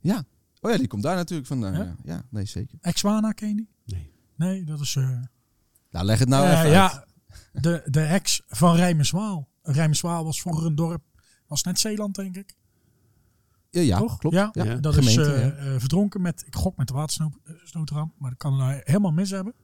Ja. 0.00 0.24
Oh 0.60 0.70
ja, 0.70 0.76
die 0.76 0.86
komt 0.86 1.02
daar 1.02 1.16
natuurlijk 1.16 1.48
vandaan. 1.48 1.74
Ja? 1.74 1.96
Ja, 2.04 2.22
nee, 2.30 2.44
zeker. 2.44 2.78
Exwana, 2.80 3.32
ken 3.32 3.48
je 3.48 3.54
die? 3.54 3.68
Nee. 3.84 4.12
Nee, 4.36 4.64
dat 4.64 4.80
is... 4.80 4.96
eh, 4.96 5.20
Nou, 5.90 6.04
leg 6.04 6.18
het 6.18 6.28
nou 6.28 6.44
eh, 6.46 6.50
even 6.50 6.62
uit. 6.64 6.72
ja, 6.72 7.04
de, 7.60 7.82
de 7.86 8.02
ex 8.02 8.42
van 8.48 8.76
Rijmswaal. 8.76 9.48
Rijmswaal 9.62 10.24
was 10.24 10.40
vroeger 10.40 10.66
een 10.66 10.74
dorp, 10.74 11.02
was 11.46 11.62
net 11.62 11.78
Zeeland 11.78 12.14
denk 12.14 12.36
ik. 12.36 12.54
Ja, 13.70 13.80
ja 13.80 13.98
toch? 13.98 14.18
klopt. 14.18 14.34
Ja, 14.36 14.48
Ja. 14.52 14.74
dat 14.76 14.94
Gemeente, 14.94 15.20
is 15.20 15.26
eh, 15.28 15.46
ja. 15.46 15.52
eh, 15.52 15.78
verdronken 15.78 16.20
met, 16.20 16.42
ik 16.46 16.54
gok 16.54 16.76
met 16.76 16.88
de 16.88 16.94
watersnoodramp, 16.94 18.12
maar 18.18 18.30
dat 18.30 18.38
kan 18.38 18.56
nou 18.56 18.80
helemaal 18.84 19.12
mis 19.12 19.30
hebben. 19.30 19.54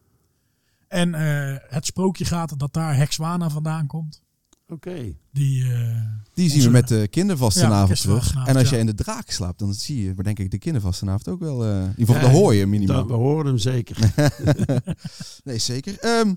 En 0.89 1.15
eh, 1.15 1.57
het 1.69 1.87
sprookje 1.87 2.25
gaat 2.25 2.59
dat 2.59 2.73
daar 2.73 2.97
Hexwana 2.97 3.51
vandaan 3.51 3.87
komt. 3.87 4.23
Oké. 4.69 5.17
Die, 5.33 5.73
eh, 5.73 6.01
Die 6.35 6.49
zien 6.49 6.57
Onze- 6.57 6.67
we 6.67 6.73
met 6.73 6.89
de 6.89 7.09
kindervastenavond 7.11 7.99
Ja, 7.99 8.05
terug. 8.05 8.35
En 8.47 8.57
als 8.57 8.69
ja. 8.69 8.75
je 8.75 8.81
in 8.81 8.87
de 8.87 8.95
draak 8.95 9.31
slaapt, 9.31 9.59
dan 9.59 9.75
zie 9.75 10.03
je, 10.03 10.13
maar 10.15 10.25
denk 10.25 10.39
ik, 10.39 10.51
de 10.51 10.59
kindervastenavond 10.59 11.29
ook 11.29 11.41
wel. 11.41 11.65
eh 11.65 11.71
in 11.83 11.89
ieder 11.97 11.97
geval, 11.97 12.15
Ja, 12.15 12.21
dan 12.21 12.31
hoor 12.31 12.55
je 12.55 12.67
minimaal. 12.67 12.97
Dat, 12.97 13.07
we 13.07 13.13
horen 13.13 13.47
hem 13.47 13.59
zeker. 13.59 14.13
Nee, 15.45 15.59
zeker. 15.59 15.99
Ehm, 15.99 16.35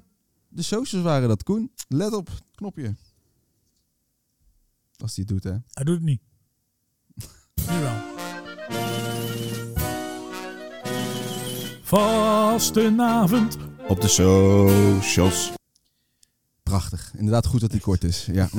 de 0.49 0.61
socials 0.61 1.03
waren 1.05 1.27
dat, 1.27 1.43
Koen. 1.43 1.71
Let 1.87 2.13
op, 2.13 2.29
knopje. 2.55 2.95
Als 4.97 5.13
die 5.13 5.23
het 5.27 5.33
doet, 5.33 5.43
hè. 5.43 5.57
hij 5.73 5.83
doet 5.83 5.95
het 5.95 6.03
niet. 6.03 6.21
nu 7.69 7.79
wel. 7.79 7.97
Vastenavond. 11.83 13.57
Op 13.89 14.01
de 14.01 14.07
socials. 14.07 15.51
Prachtig. 16.63 17.11
Inderdaad 17.17 17.45
goed 17.45 17.59
dat 17.59 17.71
hij 17.71 17.79
kort 17.79 18.03
is. 18.03 18.27
Ja. 18.31 18.49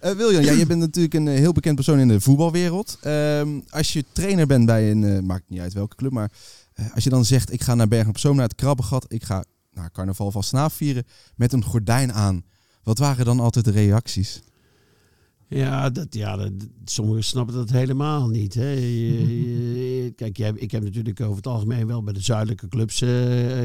Eh, 0.00 0.12
Wiljan, 0.12 0.44
ja, 0.44 0.52
je 0.52 0.66
bent 0.66 0.80
natuurlijk 0.80 1.14
een 1.14 1.28
eh, 1.28 1.34
heel 1.34 1.52
bekend 1.52 1.74
persoon 1.74 1.98
in 1.98 2.08
de 2.08 2.20
voetbalwereld. 2.20 2.98
Ehm, 3.00 3.60
als 3.70 3.92
je 3.92 4.04
trainer 4.12 4.46
bent 4.46 4.66
bij 4.66 4.90
een, 4.90 5.04
eh, 5.04 5.18
maakt 5.18 5.48
niet 5.48 5.60
uit 5.60 5.72
welke 5.72 5.96
club, 5.96 6.12
maar 6.12 6.30
als 6.94 7.04
je 7.04 7.10
dan 7.10 7.24
zegt, 7.24 7.52
ik 7.52 7.62
ga 7.62 7.74
naar 7.74 7.88
Bergen 7.88 8.08
op 8.08 8.18
Zoom, 8.18 8.36
naar 8.36 8.44
het 8.44 8.54
Krabbegat, 8.54 9.04
ik 9.08 9.24
ga 9.24 9.44
naar 9.72 9.90
carnaval 9.90 10.30
van 10.30 10.42
Snaaf 10.42 10.72
vieren 10.72 11.06
met 11.36 11.52
een 11.52 11.64
gordijn 11.64 12.12
aan. 12.12 12.44
Wat 12.82 12.98
waren 12.98 13.24
dan 13.24 13.40
altijd 13.40 13.64
de 13.64 13.70
reacties? 13.70 14.40
Ja, 15.52 15.90
dat, 15.90 16.14
ja 16.14 16.36
dat, 16.36 16.52
sommigen 16.84 17.24
snappen 17.24 17.54
dat 17.54 17.70
helemaal 17.70 18.28
niet. 18.28 18.54
Hè. 18.54 18.70
Je- 18.70 20.02
je- 20.04 20.10
kijk, 20.16 20.36
jij- 20.36 20.52
ik 20.54 20.70
heb 20.70 20.82
natuurlijk 20.82 21.20
over 21.20 21.36
het 21.36 21.46
algemeen 21.46 21.86
wel 21.86 22.02
bij 22.02 22.12
de 22.12 22.20
zuidelijke 22.22 22.68
clubs 22.68 23.02
eh, 23.02 23.10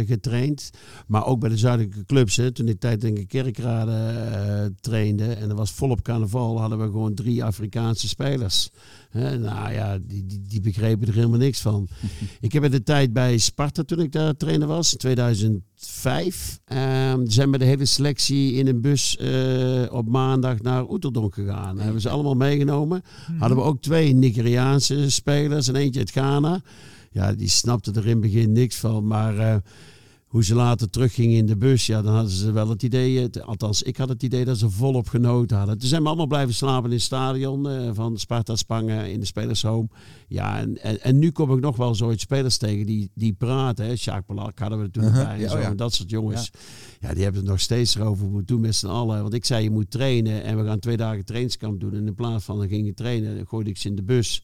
getraind. 0.08 0.70
Maar 1.08 1.26
ook 1.26 1.40
bij 1.40 1.50
de 1.50 1.58
zuidelijke 1.58 2.06
clubs. 2.06 2.36
Hè. 2.36 2.52
Toen 2.52 2.68
ik 2.68 2.80
tijd 2.80 3.04
in 3.04 3.16
de 3.16 3.26
kerkrade 3.26 3.92
eh, 3.92 4.66
trainde 4.82 5.34
en 5.34 5.50
er 5.50 5.56
was 5.56 5.72
volop 5.72 6.02
carnaval, 6.02 6.60
hadden 6.60 6.78
we 6.80 6.86
gewoon 6.86 7.14
drie 7.14 7.44
Afrikaanse 7.44 8.08
spelers. 8.08 8.70
Nou 9.16 9.72
ja, 9.72 9.97
die, 10.01 10.26
die, 10.26 10.41
die 10.47 10.61
begrepen 10.61 11.07
er 11.07 11.13
helemaal 11.13 11.39
niks 11.39 11.61
van. 11.61 11.88
ik 12.39 12.53
heb 12.53 12.63
in 12.63 12.72
de 12.72 12.84
tijd 12.84 13.13
bij 13.13 13.38
Sparta, 13.38 13.84
toen 13.84 13.99
ik 13.99 14.11
daar 14.11 14.38
trainer 14.38 14.68
was, 14.68 14.91
in 14.91 14.97
2005, 14.97 16.59
ehm, 16.66 17.26
zijn 17.26 17.51
we 17.51 17.57
de 17.57 17.66
hele 17.66 17.86
selectie 17.86 18.53
in 18.53 18.68
een 18.68 18.82
bus 18.82 19.18
eh, 19.18 19.84
op 19.91 20.09
maandag 20.09 20.61
naar 20.61 20.89
Oeteldonk 20.89 21.34
gegaan. 21.34 21.80
hebben 21.80 22.01
ze 22.01 22.09
allemaal 22.09 22.36
meegenomen. 22.36 23.01
Hadden 23.38 23.57
we 23.57 23.63
ook 23.63 23.82
twee 23.82 24.13
Nigeriaanse 24.13 25.11
spelers 25.11 25.68
en 25.68 25.76
eentje 25.76 25.99
uit 25.99 26.11
Ghana. 26.11 26.61
Ja, 27.11 27.34
die 27.34 27.49
snapten 27.49 27.93
er 27.93 28.03
in 28.05 28.09
het 28.09 28.22
begin 28.22 28.51
niks 28.51 28.76
van, 28.76 29.07
maar... 29.07 29.38
eh, 29.38 29.55
hoe 30.36 30.44
ze 30.44 30.56
later 30.56 30.90
teruggingen 30.90 31.38
in 31.38 31.46
de 31.46 31.58
bus, 31.58 31.86
ja, 31.86 32.02
dan 32.02 32.14
hadden 32.14 32.32
ze 32.32 32.52
wel 32.52 32.70
het 32.70 32.84
idee, 32.84 33.20
het- 33.20 33.42
althans 33.42 33.82
ik 33.84 33.98
had 33.98 34.10
het 34.10 34.24
idee 34.24 34.46
dat 34.46 34.58
ze 34.58 34.70
volop 34.70 35.08
genoten 35.08 35.58
hadden. 35.58 35.78
Toen 35.78 35.88
zijn 35.90 36.02
we 36.02 36.08
allemaal 36.08 36.28
blijven 36.28 36.54
slapen 36.54 36.90
in 36.90 36.96
het 36.96 37.06
stadion 37.06 37.70
eh, 37.70 37.90
van 37.94 38.18
Sparta 38.18 38.56
Spangen 38.56 39.12
in 39.12 39.20
de 39.20 39.26
spelershome. 39.26 39.88
Ja, 40.28 40.60
en, 40.60 40.82
en, 40.82 41.02
en 41.02 41.20
nu 41.20 41.32
kom 41.32 41.54
ik 41.54 41.60
nog 41.60 41.76
wel 41.76 41.96
zoiets 41.96 42.24
spelers 42.24 42.58
tegen 42.58 42.86
die, 42.86 43.10
die 43.14 43.34
praten. 43.34 43.86
Hè. 43.86 43.96
Sjaak 43.96 44.26
Polak 44.26 44.60
hadden 44.60 44.78
we 44.80 44.84
er 44.86 44.92
toen 44.92 45.04
Uh-huh, 45.04 45.24
bij 45.24 45.34
en, 45.34 45.40
ja, 45.40 45.50
zo, 45.50 45.56
oh 45.56 45.62
ja. 45.62 45.70
en 45.70 45.76
dat 45.78 45.94
soort 45.94 46.10
jongens. 46.10 46.52
Ja. 47.00 47.14
die 47.14 47.24
hebben 47.24 47.42
het 47.42 47.50
nog 47.50 47.60
steeds 47.60 47.96
erover 47.96 48.36
het 48.38 48.48
doen 48.48 48.62
met 48.62 48.76
z'n 48.76 48.88
allen. 48.88 49.22
Want 49.22 49.34
ik 49.34 49.46
zei, 49.46 49.64
je 49.64 49.70
moet 49.72 49.92
trainen 49.92 50.44
en 50.44 50.58
we 50.58 50.64
gaan 50.66 50.80
twee 50.80 50.98
dagen 50.98 51.26
trainingskamp 51.26 51.80
doen. 51.80 51.94
En 51.94 52.08
in 52.08 52.16
plaats 52.16 52.44
van 52.46 52.58
dan 52.58 52.68
ging 52.68 52.86
je 52.86 52.94
trainen, 52.94 53.36
dan 53.36 53.48
gooide 53.48 53.70
ik 53.70 53.78
ze 53.78 53.88
in 53.88 53.96
de 53.96 54.04
bus. 54.04 54.44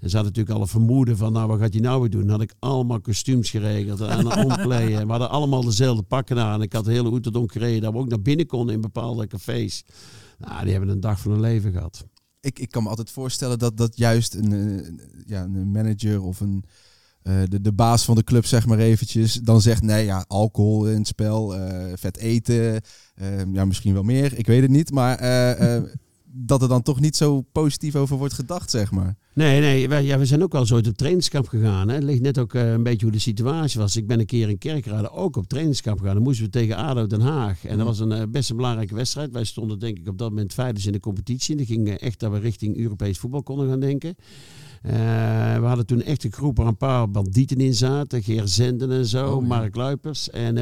En 0.00 0.10
ze 0.10 0.16
hadden 0.16 0.32
natuurlijk 0.32 0.56
al 0.56 0.60
een 0.60 0.68
vermoeden 0.68 1.16
van, 1.16 1.32
nou, 1.32 1.48
wat 1.48 1.60
gaat 1.60 1.72
hij 1.72 1.82
nou 1.82 2.00
weer 2.00 2.10
doen? 2.10 2.20
Dan 2.20 2.30
had 2.30 2.40
ik 2.40 2.54
allemaal 2.58 3.00
kostuums 3.00 3.50
geregeld 3.50 4.00
en 4.00 4.26
omkleden. 4.44 5.04
We 5.04 5.10
hadden 5.10 5.30
allemaal 5.30 5.64
dezelfde 5.64 6.02
pakken 6.02 6.38
aan. 6.38 6.62
Ik 6.62 6.72
had 6.72 6.84
de 6.84 6.92
hele 6.92 7.10
Oeterdonk 7.10 7.52
gereden, 7.52 7.80
dat 7.80 7.92
we 7.92 7.98
ook 7.98 8.08
naar 8.08 8.22
binnen 8.22 8.46
konden 8.46 8.74
in 8.74 8.80
bepaalde 8.80 9.26
cafés. 9.26 9.84
Nou, 10.38 10.62
die 10.62 10.72
hebben 10.72 10.90
een 10.90 11.00
dag 11.00 11.20
van 11.20 11.30
hun 11.30 11.40
leven 11.40 11.72
gehad. 11.72 12.06
Ik, 12.40 12.58
ik 12.58 12.70
kan 12.70 12.82
me 12.82 12.88
altijd 12.88 13.10
voorstellen 13.10 13.58
dat, 13.58 13.76
dat 13.76 13.96
juist 13.96 14.34
een, 14.34 15.00
ja, 15.26 15.42
een 15.42 15.70
manager 15.70 16.22
of 16.22 16.40
een, 16.40 16.64
eh, 17.22 17.34
de, 17.48 17.60
de 17.60 17.72
baas 17.72 18.04
van 18.04 18.14
de 18.14 18.24
club, 18.24 18.44
zeg 18.44 18.66
maar 18.66 18.78
eventjes, 18.78 19.34
dan 19.34 19.60
zegt 19.60 19.82
nee, 19.82 20.04
ja, 20.04 20.24
alcohol 20.28 20.88
in 20.88 20.98
het 20.98 21.06
spel, 21.06 21.56
eh, 21.56 21.92
vet 21.94 22.16
eten, 22.16 22.80
eh, 23.14 23.52
ja, 23.52 23.64
misschien 23.64 23.92
wel 23.92 24.02
meer, 24.02 24.38
ik 24.38 24.46
weet 24.46 24.62
het 24.62 24.70
niet. 24.70 24.90
Maar 24.90 25.18
dat 26.32 26.62
er 26.62 26.68
dan 26.68 26.82
toch 26.82 27.00
niet 27.00 27.16
zo 27.16 27.40
positief 27.40 27.96
over 27.96 28.16
wordt 28.16 28.34
gedacht, 28.34 28.70
zeg 28.70 28.90
maar. 28.90 29.16
Nee, 29.34 29.60
nee, 29.60 29.88
wij, 29.88 30.04
ja, 30.04 30.18
we 30.18 30.26
zijn 30.26 30.42
ook 30.42 30.52
wel 30.52 30.66
zo 30.66 30.76
het 30.76 30.98
trainingskamp 30.98 31.48
gegaan. 31.48 31.88
Hè. 31.88 31.94
Het 31.94 32.04
ligt 32.04 32.20
net 32.20 32.38
ook 32.38 32.54
eh, 32.54 32.72
een 32.72 32.82
beetje 32.82 33.06
hoe 33.06 33.14
de 33.14 33.20
situatie 33.20 33.80
was. 33.80 33.96
Ik 33.96 34.06
ben 34.06 34.20
een 34.20 34.26
keer 34.26 34.48
in 34.48 34.58
Kerkrade 34.58 35.10
ook 35.10 35.36
op 35.36 35.46
trainingskamp 35.46 35.98
gegaan. 35.98 36.14
Dan 36.14 36.22
moesten 36.22 36.44
we 36.44 36.50
tegen 36.50 36.76
ADO 36.76 37.06
Den 37.06 37.20
Haag. 37.20 37.64
En 37.64 37.76
dat 37.76 37.86
was 37.86 37.98
een 37.98 38.12
eh, 38.12 38.22
best 38.28 38.50
een 38.50 38.56
belangrijke 38.56 38.94
wedstrijd. 38.94 39.32
Wij 39.32 39.44
stonden 39.44 39.78
denk 39.78 39.98
ik 39.98 40.08
op 40.08 40.18
dat 40.18 40.28
moment 40.28 40.54
veilig 40.54 40.86
in 40.86 40.92
de 40.92 41.00
competitie. 41.00 41.52
En 41.52 41.58
dat 41.58 41.66
ging 41.66 41.88
eh, 41.88 42.06
echt 42.06 42.20
dat 42.20 42.32
we 42.32 42.38
richting 42.38 42.76
Europees 42.76 43.18
voetbal 43.18 43.42
konden 43.42 43.68
gaan 43.68 43.80
denken. 43.80 44.14
We 44.82 45.66
hadden 45.66 45.86
toen 45.86 46.02
echt 46.02 46.24
een 46.24 46.32
groep 46.32 46.56
waar 46.56 46.66
een 46.66 46.76
paar 46.76 47.10
bandieten 47.10 47.56
in 47.56 47.74
zaten. 47.74 48.22
Geer 48.22 48.48
Zenden 48.48 48.90
en 48.90 49.06
zo, 49.06 49.34
Oh, 49.34 49.42
ja. 49.42 49.48
Mark 49.48 49.74
Luipers. 49.76 50.30
En 50.30 50.56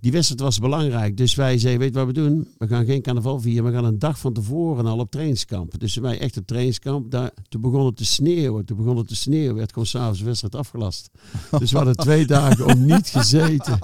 die 0.00 0.12
wedstrijd 0.12 0.40
was 0.40 0.58
belangrijk. 0.58 1.16
Dus 1.16 1.34
wij 1.34 1.58
zeiden, 1.58 1.82
weet 1.82 1.94
wat 1.94 2.06
we 2.06 2.12
doen? 2.12 2.48
We 2.58 2.66
gaan 2.66 2.84
geen 2.84 3.02
carnaval 3.02 3.40
vieren. 3.40 3.64
We 3.64 3.72
gaan 3.72 3.84
een 3.84 3.98
dag 3.98 4.18
van 4.18 4.32
tevoren 4.32 4.86
al 4.86 4.98
op 4.98 5.10
trainingskamp. 5.10 5.78
Dus 5.78 5.96
wij 5.96 6.18
echt 6.18 6.36
op 6.36 6.46
trainingskamp. 6.46 7.10
Daar, 7.10 7.30
toen 7.48 7.60
begon 7.60 7.86
het 7.86 7.96
te 7.96 8.04
sneeuwen. 8.04 8.64
Toen 8.64 8.76
begon 8.76 8.96
het 8.96 9.08
te 9.08 9.16
sneeuwen. 9.16 9.54
Werd 9.54 9.72
gewoon 9.72 9.86
s'avonds 9.86 10.20
wedstrijd 10.20 10.54
afgelast. 10.54 11.10
Dus 11.58 11.70
we 11.70 11.76
hadden 11.76 11.96
twee 11.96 12.26
dagen 12.26 12.66
om 12.66 12.84
niet 12.84 13.08
gezeten. 13.08 13.78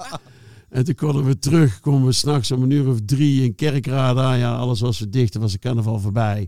En 0.73 0.83
toen 0.83 0.95
konden 0.95 1.25
we 1.25 1.39
terug, 1.39 1.79
konden 1.79 2.05
we 2.05 2.11
s'nachts 2.11 2.51
om 2.51 2.63
een 2.63 2.69
uur 2.69 2.87
of 2.87 2.99
drie 3.05 3.43
in 3.43 3.55
Kerkrade 3.55 4.21
aan. 4.21 4.37
Ja, 4.37 4.55
alles 4.55 4.79
was 4.79 4.97
verdicht, 4.97 5.35
was 5.35 5.51
de 5.51 5.59
carnaval 5.59 5.99
voorbij. 5.99 6.47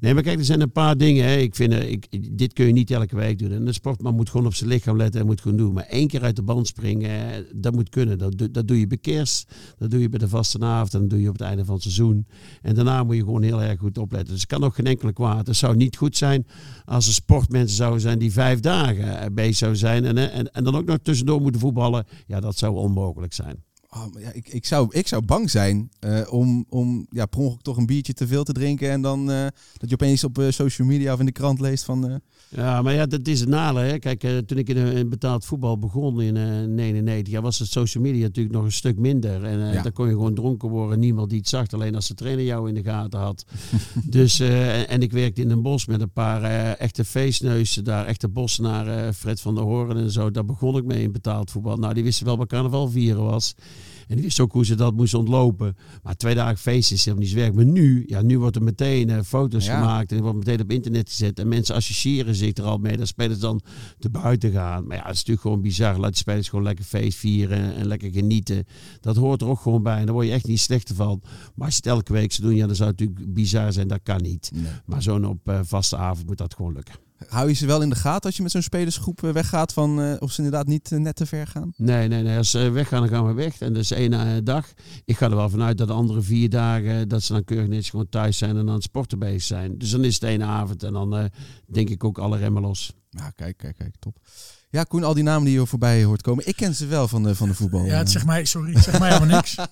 Nee, 0.00 0.14
maar 0.14 0.22
kijk, 0.22 0.38
er 0.38 0.44
zijn 0.44 0.60
een 0.60 0.72
paar 0.72 0.96
dingen. 0.96 1.24
Hè. 1.24 1.36
Ik 1.36 1.54
vind, 1.54 1.72
ik, 1.72 2.06
dit 2.38 2.52
kun 2.52 2.66
je 2.66 2.72
niet 2.72 2.90
elke 2.90 3.16
week 3.16 3.38
doen. 3.38 3.52
En 3.52 3.74
sportman 3.74 4.14
moet 4.14 4.30
gewoon 4.30 4.46
op 4.46 4.54
zijn 4.54 4.70
lichaam 4.70 4.96
letten 4.96 5.20
en 5.20 5.26
moet 5.26 5.40
gewoon 5.40 5.56
doen. 5.56 5.72
Maar 5.72 5.84
één 5.84 6.08
keer 6.08 6.22
uit 6.22 6.36
de 6.36 6.42
band 6.42 6.66
springen, 6.66 7.46
dat 7.54 7.74
moet 7.74 7.88
kunnen. 7.88 8.18
Dat, 8.18 8.48
dat 8.50 8.68
doe 8.68 8.78
je 8.78 8.86
bij 8.86 8.98
kerst, 8.98 9.54
dat 9.78 9.90
doe 9.90 10.00
je 10.00 10.08
bij 10.08 10.18
de 10.18 10.28
vastenavond 10.28 10.94
en 10.94 11.00
dat 11.00 11.10
doe 11.10 11.20
je 11.20 11.28
op 11.28 11.38
het 11.38 11.48
einde 11.48 11.64
van 11.64 11.74
het 11.74 11.82
seizoen. 11.82 12.26
En 12.62 12.74
daarna 12.74 13.04
moet 13.04 13.16
je 13.16 13.24
gewoon 13.24 13.42
heel 13.42 13.62
erg 13.62 13.78
goed 13.78 13.98
opletten. 13.98 14.32
Dus 14.32 14.40
het 14.40 14.50
kan 14.50 14.64
ook 14.64 14.74
geen 14.74 14.86
enkele 14.86 15.12
kwaad. 15.12 15.46
Het 15.46 15.56
zou 15.56 15.76
niet 15.76 15.96
goed 15.96 16.16
zijn 16.16 16.46
als 16.84 17.06
er 17.06 17.12
sportmensen 17.12 17.76
zouden 17.76 18.00
zijn 18.00 18.18
die 18.18 18.32
vijf 18.32 18.60
dagen 18.60 19.20
eh, 19.20 19.26
bezig 19.32 19.56
zouden 19.56 19.80
zijn. 19.80 20.04
En, 20.04 20.32
en, 20.32 20.52
en 20.52 20.64
dan 20.64 20.76
ook 20.76 20.86
nog 20.86 20.98
tussendoor 21.02 21.40
moeten 21.40 21.60
voetballen. 21.60 22.04
Ja, 22.26 22.40
dat 22.40 22.56
zou 22.56 22.74
onmogelijk 22.74 23.32
zijn. 23.32 23.65
Oh, 23.90 24.20
ja, 24.20 24.30
ik, 24.32 24.48
ik, 24.48 24.66
zou, 24.66 24.88
ik 24.90 25.08
zou 25.08 25.24
bang 25.24 25.50
zijn 25.50 25.90
eh, 25.98 26.20
om, 26.30 26.64
om 26.68 27.06
ja, 27.10 27.26
per 27.26 27.38
ongeluk 27.40 27.62
toch 27.62 27.76
een 27.76 27.86
biertje 27.86 28.12
te 28.12 28.26
veel 28.26 28.44
te 28.44 28.52
drinken. 28.52 28.90
En 28.90 29.02
dan 29.02 29.30
eh, 29.30 29.46
dat 29.76 29.88
je 29.88 29.94
opeens 29.94 30.24
op 30.24 30.38
eh, 30.38 30.50
social 30.50 30.88
media 30.88 31.12
of 31.12 31.18
in 31.20 31.26
de 31.26 31.32
krant 31.32 31.60
leest 31.60 31.84
van... 31.84 32.20
Ja, 32.48 32.82
maar 32.82 32.94
ja, 32.94 33.06
dat 33.06 33.28
is 33.28 33.40
het 33.40 33.48
nadeel. 33.48 33.82
Hè. 33.82 33.98
Kijk, 33.98 34.20
toen 34.46 34.58
ik 34.58 34.68
in, 34.68 35.08
betaald 35.08 35.44
voetbal 35.44 35.78
begon 35.78 36.20
in 36.22 36.36
eh 36.36 36.62
99, 36.62 37.32
ja, 37.32 37.40
was 37.40 37.58
het 37.58 37.68
social 37.68 38.02
media 38.04 38.22
natuurlijk 38.22 38.54
nog 38.54 38.64
een 38.64 38.72
stuk 38.72 38.98
minder. 38.98 39.44
En 39.44 39.72
Ja. 39.72 39.82
dan 39.82 39.92
kon 39.92 40.06
je 40.06 40.12
gewoon 40.12 40.34
dronken 40.34 40.68
worden, 40.68 40.98
niemand 40.98 41.30
die 41.30 41.38
het 41.38 41.48
zag, 41.48 41.70
alleen 41.70 41.94
als 41.94 42.08
de 42.08 42.14
trainer 42.14 42.44
jou 42.44 42.68
in 42.68 42.74
de 42.74 42.82
gaten 42.82 43.20
had. 43.20 43.44
dus, 44.04 44.40
en, 44.40 44.88
en 44.88 45.02
ik 45.02 45.12
werkte 45.12 45.40
in 45.40 45.50
een 45.50 45.62
bos 45.62 45.86
met 45.86 46.00
een 46.00 46.12
paar 46.12 46.42
echte 46.74 47.04
feestneuzen 47.04 47.84
daar, 47.84 48.06
echte 48.06 48.28
bossenaren, 48.28 49.14
Fred 49.14 49.40
van 49.40 49.54
der 49.54 49.64
Hoorn 49.64 49.96
en 49.96 50.10
zo. 50.10 50.30
Daar 50.30 50.44
begon 50.44 50.76
ik 50.76 50.84
mee 50.84 51.02
in 51.02 51.12
betaald 51.12 51.50
voetbal. 51.50 51.76
Nou, 51.76 51.94
die 51.94 52.04
wisten 52.04 52.26
wel 52.26 52.36
wat 52.36 52.48
carnaval 52.48 52.88
vieren 52.88 53.24
was. 53.24 53.54
En 54.06 54.14
die 54.14 54.24
wisten 54.24 54.44
ook 54.44 54.52
hoe 54.52 54.64
ze 54.64 54.74
dat 54.74 54.94
moesten 54.94 55.18
ontlopen. 55.18 55.76
Maar 56.02 56.16
twee 56.16 56.34
dagen 56.34 56.58
feest 56.58 56.92
is 56.92 57.04
helemaal 57.04 57.24
niet 57.26 57.32
zo 57.34 57.40
werk. 57.40 57.54
Maar 57.54 57.64
nu, 57.64 58.04
ja, 58.06 58.22
nu 58.22 58.38
wordt 58.38 58.56
er 58.56 58.62
meteen 58.62 59.10
eh, 59.10 59.22
foto's 59.22 59.66
Ja. 59.66 59.78
gemaakt 59.78 60.12
en 60.12 60.22
wordt 60.22 60.36
meteen 60.38 60.60
op 60.60 60.70
internet 60.70 61.08
gezet. 61.08 61.38
En 61.38 61.48
mensen 61.48 61.74
associëren 61.74 62.34
zich 62.34 62.56
er 62.56 62.64
al 62.64 62.78
mee. 62.78 62.96
Dat 62.96 63.06
spelers 63.08 63.38
dan 63.38 63.60
te 63.98 64.10
buiten 64.10 64.52
gaan. 64.52 64.86
Maar 64.86 64.96
ja, 64.96 65.02
het 65.02 65.12
is 65.12 65.16
natuurlijk 65.16 65.40
gewoon 65.40 65.60
bizar. 65.60 65.98
Laat 65.98 66.10
die 66.10 66.18
spelers 66.18 66.48
gewoon 66.48 66.64
lekker 66.64 66.84
feest 66.84 67.18
vieren 67.18 67.74
en 67.74 67.86
lekker 67.86 68.10
genieten. 68.12 68.64
Dat 69.00 69.16
hoort 69.16 69.40
er 69.40 69.48
ook 69.48 69.60
gewoon 69.60 69.82
bij. 69.82 69.98
En 69.98 70.04
daar 70.04 70.14
word 70.14 70.26
je 70.26 70.32
echt 70.32 70.46
niet 70.46 70.60
slechter 70.60 70.94
van. 70.94 71.20
Maar 71.54 71.66
als 71.66 71.76
je 71.76 71.80
het 71.84 71.86
elke 71.86 72.12
week 72.12 72.32
zou 72.32 72.48
doen, 72.48 72.56
ja, 72.56 72.66
dan 72.66 72.76
zou 72.76 72.90
het 72.90 72.98
natuurlijk 73.00 73.34
bizar 73.34 73.72
zijn. 73.72 73.88
Dat 73.88 74.00
kan 74.02 74.22
niet. 74.22 74.50
Maar 74.84 75.02
zo'n 75.02 75.26
op 75.26 75.48
eh, 75.48 75.60
vaste 75.62 75.96
avond 75.96 76.26
moet 76.26 76.38
dat 76.38 76.54
gewoon 76.54 76.72
lukken. 76.72 76.94
Hou 77.28 77.48
je 77.48 77.54
ze 77.54 77.66
wel 77.66 77.82
in 77.82 77.88
de 77.88 77.94
gaten 77.94 78.24
als 78.24 78.36
je 78.36 78.42
met 78.42 78.50
zo'n 78.50 78.62
spelersgroep 78.62 79.22
eh, 79.22 79.30
weggaat 79.30 79.72
van 79.72 80.00
eh, 80.00 80.14
of 80.18 80.32
ze 80.32 80.42
inderdaad 80.42 80.66
niet 80.66 80.92
eh, 80.92 80.98
net 80.98 81.16
te 81.16 81.26
ver 81.26 81.46
gaan? 81.46 81.72
Nee, 81.76 82.08
nee, 82.08 82.22
nee. 82.22 82.36
Als 82.36 82.50
ze 82.50 82.70
weggaan, 82.70 83.00
dan 83.00 83.08
gaan 83.08 83.26
we 83.26 83.32
weg. 83.32 83.58
En 83.60 83.72
dat 83.72 83.82
is 83.82 83.90
één 83.90 84.44
dag. 84.44 84.72
Ik 85.04 85.16
ga 85.16 85.26
er 85.26 85.36
wel 85.36 85.50
vanuit 85.50 85.78
dat 85.78 85.86
de 85.88 85.92
andere 85.94 86.22
vier 86.22 86.50
dagen, 86.50 87.08
dat 87.08 87.22
ze 87.22 87.32
dan 87.32 87.44
keurig 87.44 87.68
netjes 87.68 87.90
gewoon 87.90 88.08
thuis 88.08 88.38
zijn 88.38 88.56
en 88.56 88.68
aan 88.68 88.74
het 88.74 88.82
sporten 88.82 89.18
bezig 89.18 89.42
zijn. 89.42 89.78
Dus 89.78 89.90
dan 89.90 90.04
is 90.04 90.14
het 90.14 90.22
één 90.22 90.42
avond 90.42 90.82
en 90.82 90.92
dan 90.92 91.16
eh, 91.16 91.24
denk 91.66 91.88
ik 91.88 92.04
ook 92.04 92.18
alle 92.18 92.38
remmen 92.38 92.62
los. 92.62 92.92
Ja, 93.10 93.30
kijk, 93.30 93.56
kijk, 93.56 93.76
kijk, 93.76 93.94
top. 93.98 94.18
Ja, 94.70 94.82
Koen, 94.82 95.04
al 95.04 95.14
die 95.14 95.22
namen 95.22 95.44
die 95.44 95.58
je 95.58 95.66
voorbij 95.66 96.04
hoort 96.04 96.22
komen. 96.22 96.46
Ik 96.46 96.56
ken 96.56 96.74
ze 96.74 96.86
wel 96.86 97.08
van 97.08 97.22
de, 97.22 97.34
van 97.34 97.48
de 97.48 97.54
voetbal. 97.54 97.84
Ja, 97.84 97.98
het 97.98 98.10
zegt 98.10 98.26
mij, 98.26 98.44
sorry, 98.44 98.72
het 98.72 98.84
zegt 98.84 98.98
mij 98.98 99.12
helemaal 99.12 99.36
niks. 99.36 99.56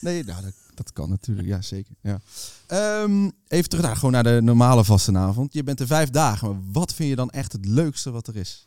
Nee, 0.00 0.24
nou, 0.24 0.42
dat, 0.42 0.52
dat 0.84 0.92
kan 0.92 1.08
natuurlijk. 1.08 1.48
Ja, 1.48 1.62
zeker. 1.62 1.94
Ja. 2.02 2.20
Ehm, 2.66 3.30
even 3.48 3.68
terug 3.68 3.84
naar, 3.84 3.96
gewoon 3.96 4.12
naar 4.12 4.22
de 4.22 4.40
normale 4.42 4.84
vastenavond. 4.84 5.52
Je 5.52 5.62
bent 5.62 5.80
er 5.80 5.86
vijf 5.86 6.10
dagen. 6.10 6.48
Maar 6.48 6.60
wat 6.72 6.94
vind 6.94 7.08
je 7.08 7.16
dan 7.16 7.30
echt 7.30 7.52
het 7.52 7.66
leukste 7.66 8.10
wat 8.10 8.26
er 8.26 8.36
is? 8.36 8.66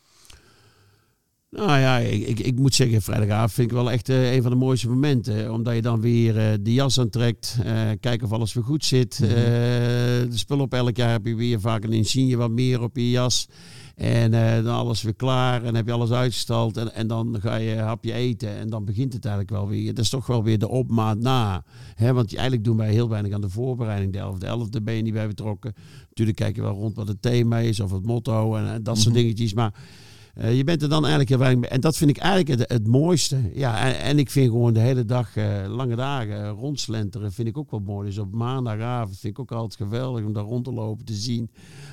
Nou 1.49 1.79
ja, 1.79 1.97
ik, 1.97 2.27
ik, 2.27 2.39
ik 2.39 2.55
moet 2.55 2.75
zeggen, 2.75 3.01
vrijdagavond 3.01 3.51
vind 3.51 3.67
ik 3.71 3.75
wel 3.75 3.91
echt 3.91 4.09
eh, 4.09 4.33
een 4.33 4.41
van 4.41 4.51
de 4.51 4.57
mooiste 4.57 4.89
momenten. 4.89 5.53
Omdat 5.53 5.75
je 5.75 5.81
dan 5.81 6.01
weer 6.01 6.37
eh, 6.37 6.57
de 6.61 6.73
jas 6.73 6.99
aantrekt, 6.99 7.57
eh 7.63 7.89
kijken 7.99 8.23
of 8.23 8.31
alles 8.31 8.53
weer 8.53 8.63
goed 8.63 8.85
zit. 8.85 9.19
Mhm. 9.19 9.29
Eh, 9.29 9.35
de 9.35 10.37
spullen 10.37 10.63
op 10.63 10.73
elk 10.73 10.97
jaar 10.97 11.11
heb 11.11 11.25
je 11.25 11.35
weer 11.35 11.59
vaak 11.59 11.83
een 11.83 11.93
insigne 11.93 12.35
wat 12.35 12.51
meer 12.51 12.81
op 12.81 12.95
je 12.95 13.09
jas. 13.09 13.47
En 13.95 14.33
eh, 14.33 14.63
dan 14.63 14.75
alles 14.75 15.01
weer 15.01 15.13
klaar 15.15 15.63
en 15.63 15.75
heb 15.75 15.85
je 15.85 15.91
alles 15.91 16.11
uitgestald. 16.11 16.77
En, 16.77 16.93
en 16.93 17.07
dan 17.07 17.37
ga 17.41 17.55
je 17.55 17.71
een 17.71 17.83
hapje 17.83 18.13
eten 18.13 18.49
en 18.57 18.69
dan 18.69 18.85
begint 18.85 19.13
het 19.13 19.25
eigenlijk 19.25 19.55
wel 19.55 19.67
weer. 19.67 19.93
Dat 19.93 20.03
is 20.03 20.09
toch 20.09 20.27
wel 20.27 20.43
weer 20.43 20.59
de 20.59 20.67
opmaat 20.69 21.17
na. 21.17 21.63
Hè? 21.95 22.13
Want 22.13 22.33
eigenlijk 22.35 22.65
doen 22.65 22.77
wij 22.77 22.91
heel 22.91 23.09
weinig 23.09 23.31
aan 23.33 23.41
de 23.41 23.49
voorbereiding. 23.49 24.13
De 24.13 24.19
11e, 24.19 24.37
de 24.37 24.65
11e 24.79 24.83
ben 24.83 24.93
je 24.93 25.01
niet 25.01 25.13
bij 25.13 25.27
betrokken. 25.27 25.73
Natuurlijk 26.09 26.37
kijk 26.37 26.55
je 26.55 26.61
wel 26.61 26.73
rond 26.73 26.95
wat 26.95 27.07
het 27.07 27.21
thema 27.21 27.57
is 27.57 27.79
of 27.79 27.91
het 27.91 28.05
motto 28.05 28.55
en, 28.55 28.67
en 28.73 28.83
dat 28.83 28.97
soort 28.97 29.13
Mhm. 29.13 29.23
dingetjes. 29.23 29.53
Maar 29.53 29.73
Eh, 30.33 30.57
je 30.57 30.63
bent 30.63 30.81
er 30.81 30.89
dan 30.89 30.99
eigenlijk 30.99 31.29
heel 31.29 31.37
weinig 31.39 31.59
mee. 31.61 31.69
En 31.69 31.81
dat 31.81 31.97
vind 31.97 32.09
ik 32.09 32.17
eigenlijk 32.17 32.59
het, 32.59 32.71
het 32.71 32.87
mooiste. 32.87 33.51
Ja, 33.53 33.79
en, 33.79 33.99
en 33.99 34.19
ik 34.19 34.29
vind 34.29 34.51
gewoon 34.51 34.73
de 34.73 34.79
hele 34.79 35.05
dag, 35.05 35.35
eh, 35.35 35.45
lange 35.67 35.95
dagen, 35.95 36.49
rondslenteren 36.49 37.31
vind 37.33 37.47
ik 37.47 37.57
ook 37.57 37.71
wel 37.71 37.79
mooi. 37.79 38.07
Dus 38.07 38.17
op 38.17 38.33
maandagavond 38.33 39.17
vind 39.19 39.33
ik 39.33 39.39
ook 39.39 39.51
altijd 39.51 39.81
geweldig 39.81 40.25
om 40.25 40.33
daar 40.33 40.43
rond 40.43 40.63
te 40.65 40.73
lopen, 40.73 41.05
te 41.05 41.13
zien. 41.13 41.49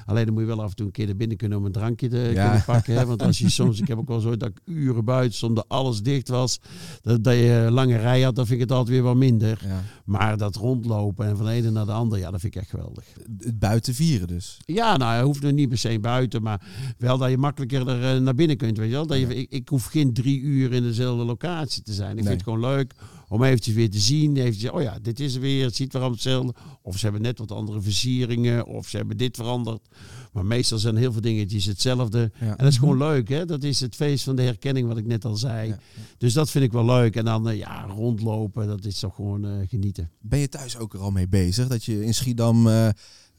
Alleen 0.07 0.25
dan 0.25 0.33
moet 0.35 0.43
je 0.43 0.49
wel 0.49 0.63
af 0.63 0.71
en 0.71 0.77
toe 0.77 0.87
een 0.87 0.93
keer 0.93 1.07
naar 1.07 1.17
binnen 1.17 1.37
kunnen 1.37 1.59
om 1.59 1.65
een 1.65 1.73
drankje 1.73 2.09
te 2.09 2.17
Ja. 2.35 2.43
kunnen 2.45 2.65
pakken. 2.65 2.95
Hè? 2.95 3.07
Want 3.07 3.23
als 3.23 3.39
je 3.39 3.51
soms, 3.61 3.81
ik 3.81 3.89
heb 3.89 3.99
ook 3.99 4.09
wel 4.09 4.21
zo 4.21 4.37
dat 4.37 4.49
ik 4.49 4.61
uren 4.65 5.05
buiten 5.05 5.37
stond, 5.37 5.57
dat 5.57 5.69
alles 5.69 6.03
dicht 6.03 6.29
was. 6.29 6.61
Dat, 7.03 7.25
dat 7.25 7.35
je 7.35 7.63
een 7.67 7.73
lange 7.73 7.97
rij 7.97 8.21
had, 8.23 8.35
dan 8.37 8.47
vind 8.47 8.61
ik 8.61 8.69
het 8.69 8.77
altijd 8.79 8.97
weer 8.97 9.05
wat 9.05 9.17
minder. 9.17 9.61
Ja. 9.67 9.83
Maar 10.05 10.37
dat 10.37 10.57
rondlopen 10.57 11.27
en 11.27 11.37
van 11.37 11.47
de 11.47 11.53
ene 11.53 11.71
naar 11.71 11.87
de 11.87 11.93
andere, 11.93 12.21
ja, 12.21 12.31
dat 12.31 12.41
vind 12.41 12.55
ik 12.55 12.61
echt 12.61 12.71
geweldig. 12.71 13.05
Het 13.39 13.59
buiten 13.59 13.95
vieren 13.95 14.29
dus. 14.29 14.59
Ja, 14.65 14.97
nou, 14.97 15.19
je 15.19 15.25
hoeft 15.25 15.45
er 15.45 15.53
niet 15.53 15.69
per 15.69 15.79
se 15.79 15.99
buiten, 16.01 16.43
maar 16.43 16.63
wel 16.99 17.19
dat 17.19 17.31
je 17.31 17.39
makkelijker 17.39 17.89
er 17.89 18.15
eh, 18.17 18.21
naar 18.31 18.39
binnen 18.47 18.57
kunt, 18.57 18.77
weet 18.79 18.89
je 18.89 18.95
wel. 18.95 19.07
Dat 19.07 19.19
je, 19.19 19.27
ik, 19.35 19.51
ik 19.51 19.69
hoef 19.69 19.85
geen 19.85 20.13
drie 20.13 20.41
uur 20.41 20.73
in 20.73 20.83
dezelfde 20.83 21.25
locatie 21.25 21.83
te 21.83 21.93
zijn. 21.93 22.11
Ik 22.11 22.15
Nee. 22.17 22.25
vind 22.25 22.35
het 22.35 22.43
gewoon 22.43 22.61
leuk 22.75 22.95
om 23.29 23.43
eventjes 23.45 23.75
weer 23.75 23.91
te 23.91 23.99
zien. 23.99 24.37
Eventjes, 24.37 24.71
oh 24.71 24.83
ja, 24.83 24.99
dit 25.03 25.21
is 25.21 25.35
er 25.35 25.41
weer, 25.41 25.65
het 25.65 25.77
ziet 25.77 25.93
allemaal 25.95 26.13
hetzelfde. 26.13 26.55
Of 26.83 26.97
ze 26.99 27.05
hebben 27.05 27.23
net 27.23 27.39
wat 27.39 27.53
andere 27.53 27.81
versieringen, 27.81 28.67
of 28.67 28.89
ze 28.89 28.97
hebben 28.97 29.17
dit 29.17 29.37
veranderd. 29.37 29.89
Maar 30.33 30.47
meestal 30.47 30.79
zijn 30.79 30.97
heel 30.97 31.13
veel 31.13 31.21
dingetjes 31.21 31.65
hetzelfde. 31.65 32.31
Ja. 32.41 32.47
En 32.47 32.57
dat 32.57 32.67
is 32.73 32.79
gewoon 32.79 32.99
leuk, 32.99 33.29
hè. 33.29 33.45
Dat 33.45 33.63
is 33.63 33.81
het 33.81 33.95
feest 33.95 34.25
van 34.25 34.37
de 34.37 34.43
herkenning, 34.43 34.89
wat 34.89 34.97
ik 34.99 35.07
net 35.07 35.25
al 35.25 35.37
zei. 35.37 35.69
Ja. 35.69 35.79
Dus 36.19 36.33
dat 36.33 36.51
vind 36.51 36.65
ik 36.65 36.73
wel 36.73 36.85
leuk. 36.85 37.17
En 37.17 37.25
dan, 37.25 37.49
eh, 37.49 37.57
ja, 37.59 37.83
rondlopen, 37.85 38.67
dat 38.67 38.85
is 38.85 38.99
toch 38.99 39.15
gewoon 39.15 39.45
eh, 39.47 39.53
genieten. 39.69 40.11
Ben 40.21 40.39
je 40.39 40.49
thuis 40.49 40.77
ook 40.77 40.95
er 40.95 41.01
al 41.01 41.11
mee 41.11 41.29
bezig? 41.29 41.69
Dat 41.69 41.85
je 41.85 42.05
in 42.05 42.15
Schiedam 42.15 42.69
eh, 42.69 42.89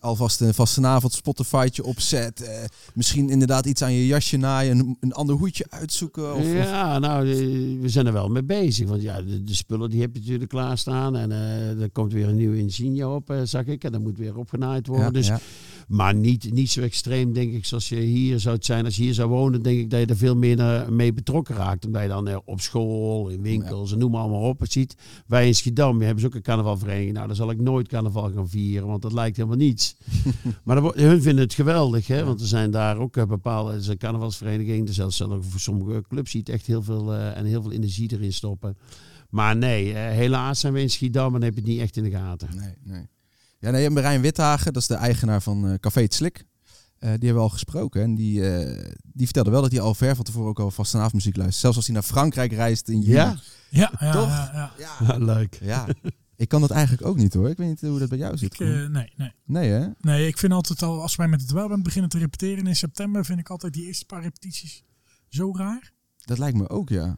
alvast 0.02 0.41
een 0.41 0.54
vastenavond 0.54 1.14
Spotify'tje 1.14 1.84
opzet. 1.84 2.70
misschien 2.93 3.30
inderdaad 3.30 3.66
iets 3.66 3.82
aan 3.82 3.93
je 3.93 4.06
jasje 4.08 4.38
naaien. 4.38 4.80
Een, 4.80 4.97
een 4.99 5.14
ander 5.14 5.36
hoedje 5.36 5.66
uitzoeken. 5.70 6.36
Of, 6.36 6.39
of- 6.41 6.54
ja, 6.54 6.99
nou, 6.99 7.30
eh, 7.32 7.36
we 7.82 7.89
zijn 7.89 8.06
er 8.06 8.14
wel 8.14 8.28
mee 8.30 8.43
bezig. 8.43 8.88
Want 8.88 9.02
ja, 9.02 9.22
de, 9.22 9.43
de 9.43 9.54
spullen 9.56 9.89
die 9.89 10.02
heb 10.02 10.14
je 10.14 10.20
natuurlijk 10.20 10.49
klaarstaan. 10.49 11.16
En 11.16 11.32
eh, 11.32 11.82
er 11.82 11.89
komt 11.89 12.14
weer 12.14 12.28
een 12.28 12.36
nieuwe 12.36 12.58
Insignia 12.58 13.16
op, 13.16 13.30
eh, 13.30 13.38
zag 13.43 13.66
ik. 13.66 13.84
En 13.84 13.91
dat 13.91 14.02
moet 14.02 14.18
weer 14.18 14.38
opgenaaid 14.38 14.88
worden. 14.88 15.06
Ja, 15.06 15.12
dus, 15.12 15.28
ja. 15.28 15.39
Maar 15.88 16.16
niet, 16.16 16.54
niet 16.54 16.70
zo 16.70 16.82
extreem, 16.82 17.34
denk 17.34 17.54
ik, 17.54 17.66
zoals 17.66 17.90
je 17.90 17.96
hier 17.96 18.40
zou 18.40 18.56
het 18.56 18.66
zijn. 18.66 18.86
Als 18.86 18.96
je 18.96 19.04
hier 19.04 19.14
zou 19.14 19.30
wonen, 19.30 19.62
denk 19.62 19.80
ik 19.80 19.90
dat 19.90 20.00
je 20.00 20.06
er 20.06 20.18
veel 20.18 20.36
meer 20.36 20.60
eh, 20.60 20.88
mee 20.88 21.14
betrokken 21.14 21.56
raakt. 21.56 21.86
Omdat 21.86 22.02
je 22.02 22.08
dan 22.08 22.28
eh, 22.28 22.38
op 22.46 22.62
school, 22.62 23.30
in 23.30 23.42
winkels 23.42 23.92
en 23.92 23.98
noem 23.98 24.12
maar 24.12 24.22
allemaal 24.22 24.42
op. 24.42 24.60
Het 24.60 24.72
ziet, 24.72 24.96
wij 25.28 25.48
in 25.48 25.56
Schiedam 25.56 26.02
hebben 26.02 26.20
ze 26.20 26.26
ook 26.26 26.36
een 26.36 26.42
carnavalvereniging. 26.42 27.14
Nou, 27.14 27.28
dan 27.28 27.36
zal 27.36 27.52
ik 27.52 27.62
nooit 27.62 27.88
carnaval 27.88 28.32
gaan 28.32 28.50
vieren, 28.50 28.88
want 28.88 29.02
dat 29.02 29.14
lijkt 29.14 29.38
helemaal 29.38 29.58
niets. 29.58 29.96
maar 30.64 30.84
hun 30.84 31.22
vinden 31.22 31.44
het 31.44 31.54
geweldig, 31.54 32.08
hè? 32.08 32.24
want 32.26 32.42
er 32.42 32.48
zijn 32.48 32.72
daar 32.72 32.98
ook 32.98 33.18
eh, 33.18 33.26
bepaalde 33.26 33.76
is 33.76 33.88
een 33.88 33.98
carnavalsvereniging. 33.98 34.88
Er 34.88 34.94
zelfs 34.94 35.18
zelfs 35.18 35.48
voor 35.50 35.60
sommige 35.60 36.04
clubs 36.08 36.32
ziet 36.32 36.50
echt 36.50 36.66
heel 36.66 36.84
veel 36.84 37.14
en 37.14 37.46
heel 37.46 37.62
veel 37.62 37.72
energie 37.72 38.12
erin 38.14 38.34
stoppen. 38.34 38.78
Maar 39.30 39.58
nee, 39.58 39.94
helaas 39.96 40.60
zijn 40.60 40.74
we 40.74 40.82
in 40.82 40.90
Schiedam 40.90 41.36
en 41.36 41.44
heb 41.44 41.54
je 41.54 41.60
het 41.60 41.70
niet 41.70 41.80
echt 41.80 41.98
in 41.98 42.04
de 42.04 42.10
gaten. 42.10 42.50
Nee, 42.56 42.74
nee. 42.84 43.08
Ja, 43.62 43.72
nee, 43.72 43.89
Marijn 43.89 44.22
Withagen, 44.22 44.74
dat 44.74 44.82
is 44.82 44.88
de 44.88 44.95
eigenaar 44.95 45.41
van 45.41 45.68
eh, 45.70 45.74
Café 45.80 46.01
het 46.01 46.14
Slik. 46.14 46.38
Eh, 46.38 46.43
die 46.99 47.09
hebben 47.09 47.34
we 47.34 47.39
al 47.39 47.49
gesproken. 47.49 48.01
En 48.01 48.16
die, 48.16 48.49
eh, 48.49 48.91
die 49.14 49.26
vertelde 49.26 49.49
wel 49.49 49.62
dat 49.62 49.72
hij 49.72 49.82
al 49.82 49.93
ver 49.93 50.16
van 50.16 50.24
tevoren 50.24 50.49
ook 50.49 50.59
al 50.59 50.72
vastenavondmuziek 50.72 51.36
luistert. 51.36 51.62
Zelfs 51.62 51.76
als 51.76 51.86
hij 51.86 51.95
naar 51.95 52.03
Frankrijk 52.03 52.51
reist 52.51 52.89
in 52.89 52.99
juli. 52.99 53.12
Ja? 53.12 53.39
Ja, 53.70 53.91
ja, 53.99 54.12
Toch? 54.12 54.28
ja, 54.28 54.72
ja. 54.78 54.95
Ja. 55.07 55.18
Leuk. 55.18 55.59
ja. 55.62 55.88
Ik 56.36 56.47
kan 56.47 56.62
dat 56.62 56.72
eigenlijk 56.72 57.05
ook 57.07 57.18
niet 57.18 57.34
hoor. 57.34 57.49
Ik 57.49 57.57
weet 57.57 57.68
niet 57.68 57.82
hoe 57.82 57.99
dat 57.99 58.09
bij 58.09 58.18
jou 58.18 58.38
zit. 58.38 58.53
Ik, 58.53 58.59
nee, 58.59 59.14
nee. 59.16 59.34
nee 59.45 59.70
hè? 59.70 59.88
Nee, 59.99 60.28
ik 60.28 60.38
vind 60.38 60.53
altijd 60.53 60.82
al, 60.82 61.01
als 61.01 61.16
wij 61.16 61.28
met 61.28 61.41
het 61.41 61.51
welband 61.51 61.84
beginnen 61.84 62.09
te 62.09 62.18
repeteren 62.18 62.68
in 62.68 62.76
september, 62.76 63.26
vind 63.26 63.39
ik 63.39 63.49
altijd 63.49 63.74
die 63.74 63.86
eerste 63.86 64.05
paar 64.05 64.22
repetities 64.22 64.84
zo 65.28 65.55
raar. 65.55 65.91
Dat 66.18 66.38
lijkt 66.38 66.57
me 66.57 66.70
ook, 66.70 66.89
ja. 66.89 67.18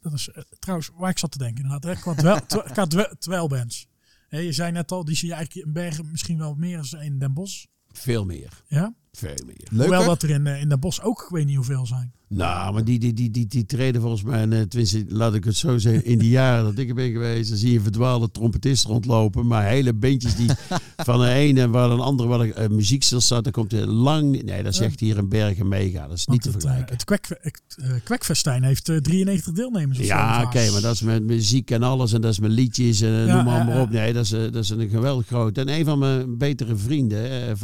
Dat 0.00 0.12
is 0.12 0.30
trouwens 0.58 0.90
waar 0.94 1.10
ik 1.10 1.18
zat 1.18 1.30
te 1.30 1.38
denken. 1.38 1.64
Inderdaad, 1.64 1.94
hè, 1.94 2.00
qua, 2.00 2.14
dwel, 2.14 2.40
qua 2.86 3.08
dwelbands. 3.18 3.88
Je 4.28 4.52
zei 4.52 4.72
net 4.72 4.92
al, 4.92 5.04
die 5.04 5.16
zie 5.16 5.28
je 5.28 5.34
eigenlijk 5.34 5.66
in 5.66 5.72
Bergen 5.72 6.10
misschien 6.10 6.38
wel 6.38 6.54
meer 6.54 6.86
dan 6.90 7.00
in 7.00 7.18
Den 7.18 7.34
Bosch. 7.34 7.64
Veel 7.88 8.24
meer. 8.24 8.62
Ja? 8.68 8.94
Veel 9.16 9.34
meer. 9.46 9.56
Leuker? 9.70 9.86
Hoewel 9.86 10.04
dat 10.06 10.22
er 10.22 10.30
in, 10.30 10.46
eh, 10.46 10.60
in 10.60 10.68
Den 10.68 10.80
Bosch 10.80 11.00
ook, 11.02 11.22
ik 11.22 11.28
weet 11.28 11.46
niet 11.46 11.56
hoeveel 11.56 11.86
zijn. 11.86 12.12
Nou, 12.28 12.72
maar 12.72 12.84
die, 12.84 12.98
die, 12.98 13.12
die, 13.12 13.30
die, 13.30 13.46
die 13.46 13.66
treden 13.66 14.00
volgens 14.00 14.22
mij, 14.22 14.40
en, 14.40 14.52
eh, 14.52 14.60
tenminste, 14.60 15.04
laat 15.08 15.34
ik 15.34 15.44
het 15.44 15.56
zo 15.56 15.78
zeggen, 15.78 16.04
in 16.04 16.18
die 16.18 16.30
jaren 16.30 16.64
dat 16.64 16.78
ik 16.78 16.88
er 16.88 16.94
ben 16.94 17.10
geweest, 17.12 17.48
dan 17.48 17.58
zie 17.58 17.72
je 17.72 17.80
verdwaalde 17.80 18.30
trompetisten 18.30 18.90
rondlopen, 18.90 19.46
maar 19.46 19.64
hele 19.66 19.92
bandjes 19.94 20.36
die 20.36 20.50
van 20.96 21.20
de 21.20 21.28
ene 21.28 21.68
waar 21.68 21.90
een 21.90 22.00
andere 22.00 22.28
waar 22.28 22.38
de 22.38 22.54
uh, 22.58 22.68
muziekstil 22.68 23.20
staat, 23.20 23.44
dan 23.44 23.52
komt 23.52 23.72
er 23.72 23.86
lang, 23.86 24.30
niet- 24.30 24.44
nee, 24.44 24.62
dat 24.62 24.72
is 24.72 24.80
echt 24.80 25.00
hier 25.00 25.16
in 25.16 25.28
Bergen 25.28 25.68
mega, 25.68 26.06
dat 26.06 26.16
is 26.16 26.26
niet 26.26 26.44
Want 26.44 26.62
te 26.62 26.68
het, 26.68 26.76
eh, 26.78 26.84
vergelijken. 26.84 26.94
het, 26.94 27.04
kwek, 27.04 27.28
het 27.42 27.62
eh, 27.76 27.90
kwekfestijn 28.04 28.62
heeft 28.62 28.88
eh, 28.88 28.96
93 28.96 29.52
deelnemers. 29.52 29.98
of 29.98 30.04
Ja, 30.04 30.42
oké, 30.42 30.70
maar 30.70 30.80
dat 30.80 30.94
is 30.94 31.00
met 31.02 31.22
muziek 31.22 31.70
en 31.70 31.82
alles 31.82 32.12
en 32.12 32.20
dat 32.20 32.30
is 32.32 32.38
met 32.40 32.50
liedjes 32.50 33.00
en 33.00 33.12
eh, 33.14 33.26
Ja, 33.26 33.34
noem 33.36 33.44
maar, 33.44 33.80
op. 33.80 33.90
Nee, 33.90 34.12
dat 34.12 34.24
is, 34.24 34.32
eh, 34.32 34.40
dat 34.40 34.54
is 34.64 34.70
een 34.70 34.88
geweldig 34.88 35.26
groot. 35.26 35.58
En 35.58 35.68
een 35.68 35.84
van 35.84 35.98
mijn 35.98 36.38
betere 36.38 36.76
vrienden, 36.76 37.18
eh, 37.30 37.50
eh, 37.50 37.58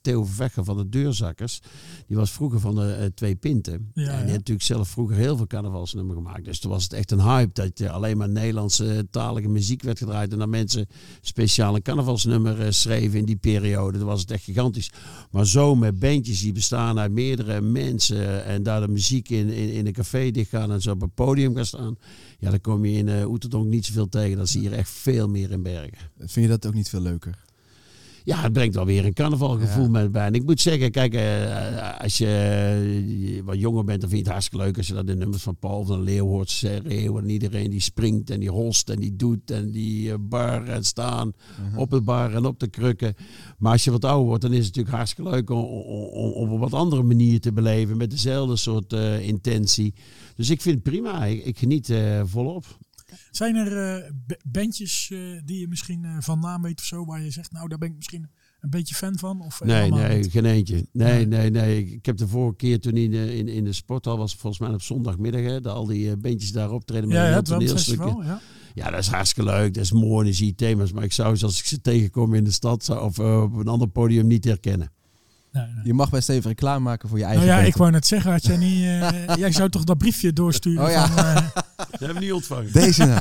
Theo 0.00 0.24
Vervecher 0.24 0.64
van 0.64 0.76
de 0.76 0.88
Deurzakkers, 0.96 1.60
die 2.06 2.16
was 2.16 2.30
vroeger 2.30 2.60
van 2.60 2.74
de 2.74 2.92
eh, 2.92 3.06
Twee 3.14 3.34
Pinten. 3.34 3.90
Ja, 3.94 4.02
en 4.02 4.04
die 4.04 4.04
ja. 4.04 4.16
had 4.16 4.26
natuurlijk 4.26 4.66
zelf 4.66 4.88
vroeger 4.88 5.16
heel 5.16 5.36
veel 5.36 5.46
carnavalsnummers 5.46 6.16
gemaakt. 6.16 6.44
Dus 6.44 6.58
toen 6.58 6.70
was 6.70 6.82
het 6.82 6.92
echt 6.92 7.10
een 7.10 7.20
hype 7.20 7.52
dat 7.52 7.78
je 7.78 7.90
alleen 7.90 8.16
maar 8.16 8.28
Nederlandse 8.28 8.92
eh, 8.92 8.98
talige 9.10 9.48
muziek 9.48 9.82
werd 9.82 9.98
gedraaid. 9.98 10.32
En 10.32 10.38
dat 10.38 10.48
mensen 10.48 10.86
speciaal 11.20 11.74
een 11.74 11.82
carnavalsnummer 11.82 12.60
eh, 12.60 12.70
schreven 12.70 13.18
in 13.18 13.24
die 13.24 13.36
periode. 13.36 13.98
Dat 13.98 14.06
was 14.06 14.20
het 14.20 14.30
echt 14.30 14.44
gigantisch. 14.44 14.90
Maar 15.30 15.46
zo 15.46 15.74
met 15.74 15.98
bandjes 15.98 16.40
die 16.40 16.52
bestaan 16.52 16.98
uit 16.98 17.12
meerdere 17.12 17.60
mensen 17.60 18.44
en 18.44 18.62
daar 18.62 18.80
de 18.80 18.88
muziek 18.88 19.28
in, 19.28 19.48
in, 19.48 19.72
in 19.72 19.86
een 19.86 19.92
café 19.92 20.30
dichtgaan 20.30 20.72
en 20.72 20.80
zo 20.80 20.90
op 20.90 21.02
een 21.02 21.14
podium 21.14 21.54
gaan 21.54 21.66
staan. 21.66 21.96
Ja, 22.38 22.50
dan 22.50 22.60
kom 22.60 22.84
je 22.84 22.96
in 22.96 23.08
eh 23.08 23.30
Oeterdonk 23.30 23.66
niet 23.66 23.86
zoveel 23.86 24.08
tegen. 24.08 24.36
Dat 24.36 24.48
zie 24.48 24.62
je 24.62 24.68
hier 24.68 24.78
echt 24.78 24.90
veel 24.90 25.28
meer 25.28 25.50
in 25.50 25.62
Bergen. 25.62 25.98
Vind 26.18 26.46
je 26.46 26.48
dat 26.48 26.66
ook 26.66 26.74
niet 26.74 26.88
veel 26.88 27.00
leuker? 27.00 27.45
Ja, 28.26 28.40
het 28.40 28.52
brengt 28.52 28.74
wel 28.74 28.84
weer 28.86 29.04
een 29.04 29.12
carnavalgevoel 29.12 29.84
Ja. 29.84 29.90
met 29.90 30.12
bij. 30.12 30.26
En 30.26 30.34
ik 30.34 30.44
moet 30.44 30.60
zeggen, 30.60 30.90
kijk, 30.90 31.14
eh, 31.14 32.00
als 32.00 32.18
je 32.18 32.26
eh, 33.36 33.44
wat 33.44 33.58
jonger 33.58 33.84
bent, 33.84 34.00
dan 34.00 34.08
vind 34.08 34.20
je 34.20 34.26
het 34.26 34.32
hartstikke 34.32 34.64
leuk 34.64 34.76
als 34.76 34.86
je 34.86 34.94
dat 34.94 35.06
de 35.06 35.16
nummers 35.16 35.42
van 35.42 35.56
Paul 35.56 35.84
van 35.84 36.02
Leeuw 36.02 36.26
hoort. 36.26 36.62
En 36.84 37.28
iedereen 37.30 37.70
die 37.70 37.80
springt 37.80 38.30
en 38.30 38.40
die 38.40 38.50
holst 38.50 38.90
en 38.90 38.98
die 38.98 39.16
doet 39.16 39.50
en 39.50 39.70
die 39.70 40.10
eh, 40.10 40.16
bar 40.20 40.64
en 40.64 40.84
staan 40.84 41.32
op 41.76 41.90
het 41.90 42.04
bar 42.04 42.34
en 42.34 42.44
op 42.46 42.60
de 42.60 42.68
krukken. 42.68 43.14
Maar 43.58 43.72
als 43.72 43.84
je 43.84 43.90
wat 43.90 44.04
ouder 44.04 44.26
wordt, 44.26 44.42
dan 44.42 44.52
is 44.52 44.66
het 44.66 44.66
natuurlijk 44.66 44.96
hartstikke 44.96 45.30
leuk 45.30 45.50
om, 45.50 45.58
om, 45.64 46.32
om 46.32 46.32
op 46.42 46.50
een 46.50 46.58
wat 46.58 46.74
andere 46.74 47.02
manier 47.02 47.40
te 47.40 47.52
beleven. 47.52 47.96
Met 47.96 48.10
dezelfde 48.10 48.56
soort 48.56 48.92
eh, 48.92 49.28
intentie. 49.28 49.94
Dus 50.36 50.50
ik 50.50 50.60
vind 50.60 50.74
het 50.74 50.84
prima. 50.84 51.24
Ik, 51.24 51.44
ik 51.44 51.58
geniet 51.58 51.90
eh, 51.90 52.20
volop. 52.24 52.64
Zijn 53.36 53.56
er 53.56 53.96
eh, 53.96 54.10
bandjes 54.46 55.10
eh, 55.12 55.18
die 55.44 55.60
je 55.60 55.68
misschien 55.68 56.04
eh, 56.04 56.16
van 56.18 56.40
naam 56.40 56.62
weet 56.62 56.78
of 56.80 56.84
zo, 56.84 57.04
waar 57.04 57.22
je 57.22 57.30
zegt, 57.30 57.52
nou 57.52 57.68
daar 57.68 57.78
ben 57.78 57.88
ik 57.88 57.96
misschien 57.96 58.28
een 58.60 58.70
beetje 58.70 58.94
fan 58.94 59.18
van? 59.18 59.40
Of 59.42 59.60
Nee, 59.64 59.90
nee, 59.90 60.16
niet? 60.18 60.30
geen 60.30 60.44
eentje. 60.44 60.74
Nee, 60.92 61.26
Nee. 61.26 61.26
nee, 61.26 61.50
nee. 61.50 61.84
Ik 61.92 62.06
heb 62.06 62.16
de 62.16 62.28
vorige 62.28 62.56
keer 62.56 62.80
toen 62.80 62.96
in 62.96 63.10
de, 63.10 63.36
in, 63.36 63.48
in 63.48 63.64
de 63.64 63.72
sporthal 63.72 64.18
was 64.18 64.34
volgens 64.36 64.62
mij 64.62 64.72
op 64.74 64.82
zondagmiddag, 64.82 65.40
hè, 65.40 65.60
dat 65.60 65.74
al 65.74 65.86
die 65.86 66.16
bandjes 66.16 66.52
daar 66.52 66.70
optreden 66.70 67.08
met 67.08 67.16
Ja, 67.16 67.26
ja. 67.26 67.60
Festival, 67.68 68.22
ja. 68.22 68.40
Ja, 68.74 68.90
dat 68.90 69.00
is 69.00 69.06
hartstikke 69.08 69.50
leuk. 69.50 69.74
Dat 69.74 69.82
is 69.84 69.92
mooi. 69.92 70.24
Dan 70.24 70.34
zie 70.34 70.46
je 70.46 70.54
thema's. 70.54 70.92
Maar 70.92 71.04
ik 71.04 71.12
zou 71.12 71.36
ze 71.36 71.44
als 71.44 71.58
ik 71.58 71.64
ze 71.64 71.80
tegenkom 71.80 72.34
in 72.34 72.44
de 72.44 72.52
stad 72.52 72.84
zou- 72.84 73.00
of 73.04 73.18
op 73.18 73.54
een 73.56 73.68
ander 73.68 73.88
podium 73.88 74.26
niet 74.26 74.44
herkennen. 74.44 74.90
Nee, 75.56 75.66
nee. 75.74 75.84
Je 75.84 75.94
mag 75.94 76.10
best 76.10 76.28
even 76.28 76.48
reclame 76.50 76.80
maken 76.80 77.08
voor 77.08 77.18
je 77.18 77.24
eigen 77.24 77.46
Nou 77.46 77.60
ja, 77.60 77.66
ik 77.66 77.76
wou 77.76 77.90
net 77.90 78.06
zeggen, 78.06 78.30
had 78.30 78.44
jij 78.46 78.56
niet, 78.56 78.82
eh, 78.84 79.36
jij 79.42 79.52
zou 79.52 79.68
toch 79.70 79.84
dat 79.84 79.98
briefje 79.98 80.32
doorsturen 80.32 80.84
Oh 80.84 80.90
ja. 80.90 81.08
van, 81.08 81.24
eh, 81.24 81.34
Dat 81.76 81.88
hebben 81.98 82.14
we 82.14 82.20
niet 82.24 82.32
ontvangen. 82.32 82.72
Deze 82.72 83.04
nou. 83.04 83.20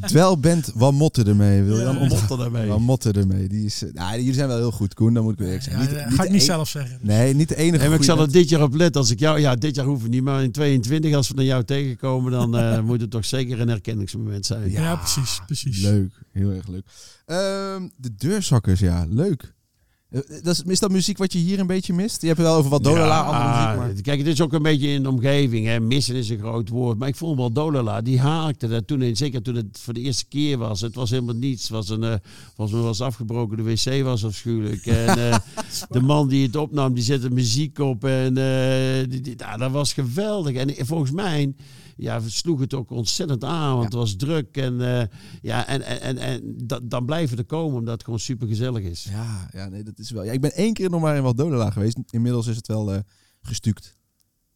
Dwelband 0.00 0.72
Van 0.76 0.94
Motten 0.94 1.26
ermee, 1.26 1.62
Wiljan. 1.62 1.94
Ja. 1.94 2.00
Ont- 2.00 2.10
Motten 2.10 2.38
daarmee. 2.38 2.68
Van 2.68 2.82
Motten 2.82 3.12
ermee. 3.12 3.48
Die 3.48 3.64
is, 3.64 3.84
eh, 3.84 3.92
nou, 3.92 4.16
jullie 4.18 4.34
zijn 4.34 4.48
wel 4.48 4.56
heel 4.56 4.70
goed, 4.70 4.94
Koen. 4.94 5.14
Dan 5.14 5.22
moet 5.22 5.40
ik 5.40 5.46
ja, 5.46 5.60
zeggen. 5.60 5.78
Niet, 5.80 5.90
ja, 5.90 6.04
niet 6.08 6.14
ga 6.14 6.22
ik 6.22 6.30
niet 6.30 6.40
een- 6.40 6.46
zelf 6.46 6.68
zeggen. 6.68 6.98
Nee, 7.00 7.34
niet 7.34 7.48
de 7.48 7.56
enige 7.56 7.78
Nee, 7.78 7.88
maar 7.88 7.98
ik 7.98 8.04
zal 8.04 8.20
er 8.20 8.32
dit 8.32 8.48
jaar 8.48 8.62
op 8.62 8.74
letten. 8.74 9.00
Als 9.00 9.10
ik 9.10 9.18
jou, 9.18 9.40
ja, 9.40 9.54
dit 9.54 9.74
jaar 9.74 9.84
hoeven 9.86 10.04
we 10.08 10.14
niet, 10.14 10.24
maar 10.24 10.42
in 10.42 10.52
22, 10.52 11.14
als 11.14 11.28
we 11.28 11.34
naar 11.34 11.44
jou 11.44 11.64
tegenkomen, 11.64 12.32
dan 12.32 12.56
eh, 12.56 12.80
moet 12.88 13.00
het 13.00 13.10
toch 13.10 13.24
zeker 13.24 13.60
een 13.60 13.68
herkenningsmoment 13.68 14.46
zijn. 14.46 14.70
Ja, 14.70 14.96
precies, 14.96 15.40
precies. 15.46 15.82
Leuk, 15.82 16.12
heel 16.32 16.50
erg 16.50 16.66
leuk. 16.68 16.84
Ehm, 17.26 17.88
de 17.96 18.14
deurzakkers, 18.16 18.80
ja, 18.80 19.06
leuk. 19.08 19.53
Eh, 20.14 20.20
dat 20.42 20.54
is, 20.54 20.62
is 20.62 20.78
dat 20.78 20.90
muziek 20.90 21.18
wat 21.18 21.32
je 21.32 21.38
hier 21.38 21.58
een 21.58 21.66
beetje 21.66 21.92
mist? 21.92 22.20
Je 22.20 22.26
hebt 22.26 22.38
het 22.38 22.48
wel 22.48 22.56
over 22.56 22.70
wat 22.70 22.84
Dolala, 22.84 23.22
andere 23.22 23.48
muziek, 23.48 23.94
maar... 23.94 24.02
Kijk, 24.02 24.18
het 24.18 24.26
is 24.26 24.40
ook 24.40 24.52
een 24.52 24.62
beetje 24.62 24.88
in 24.88 25.02
de 25.02 25.08
omgeving. 25.08 25.66
Hè. 25.66 25.80
Missen 25.80 26.14
is 26.14 26.28
een 26.28 26.38
groot 26.38 26.68
woord. 26.68 26.98
Maar 26.98 27.08
ik 27.08 27.16
vond 27.16 27.38
wel 27.38 27.52
Dolala, 27.52 28.00
die 28.00 28.20
haakte 28.20 28.68
dat 28.68 28.86
toen 28.86 29.02
in. 29.02 29.16
Zeker 29.16 29.42
toen 29.42 29.54
het 29.54 29.78
voor 29.80 29.94
de 29.94 30.00
eerste 30.00 30.24
keer 30.28 30.58
was. 30.58 30.80
Het 30.80 30.94
was 30.94 31.10
helemaal 31.10 31.34
niets. 31.34 31.68
Was 31.68 31.88
een, 31.88 32.04
eh, 32.04 32.14
volgens 32.54 32.76
mij 32.76 32.86
was 32.86 33.00
afgebroken. 33.00 33.56
De 33.56 33.62
wc 33.62 34.02
was 34.02 34.24
afschuwelijk. 34.24 34.86
En 34.86 35.18
eh, 35.30 35.38
de 35.88 36.00
man 36.00 36.28
die 36.28 36.46
het 36.46 36.56
opnam, 36.56 36.94
die 36.94 37.04
zette 37.04 37.30
muziek 37.30 37.78
op. 37.78 38.04
En 38.04 38.36
eh, 38.36 39.08
die, 39.08 39.20
die, 39.20 39.36
nou, 39.36 39.58
dat 39.58 39.70
was 39.70 39.92
geweldig. 39.92 40.54
En 40.54 40.86
volgens 40.86 41.10
mij 41.10 41.54
ja, 41.96 42.20
sloeg 42.26 42.60
het 42.60 42.74
ook 42.74 42.90
ontzettend 42.90 43.44
aan. 43.44 43.72
Want 43.72 43.84
het 43.84 43.94
was 43.94 44.16
druk. 44.16 44.56
En, 44.56 45.00
eh, 45.00 45.06
ja, 45.42 45.66
en, 45.66 45.82
en, 45.82 46.00
en, 46.00 46.18
en 46.18 46.54
dat, 46.64 46.90
dan 46.90 47.04
blijven 47.04 47.38
er 47.38 47.44
komen, 47.44 47.78
omdat 47.78 47.94
het 47.94 48.04
gewoon 48.04 48.18
super 48.18 48.48
gezellig 48.48 48.82
is. 48.82 49.06
Ja, 49.10 49.48
ja, 49.52 49.68
nee, 49.68 49.82
dat 49.82 49.98
is 49.98 50.03
wel... 50.10 50.22
Ja, 50.24 50.32
ik 50.32 50.40
ben 50.40 50.52
één 50.52 50.72
keer 50.72 50.90
nog 50.90 51.00
maar 51.00 51.16
in 51.16 51.22
wat 51.22 51.36
Dolala 51.36 51.70
geweest. 51.70 51.98
Inmiddels 52.10 52.46
is 52.46 52.56
het 52.56 52.66
wel 52.66 52.92
eh 52.92 52.98
gestuukt. 53.42 53.96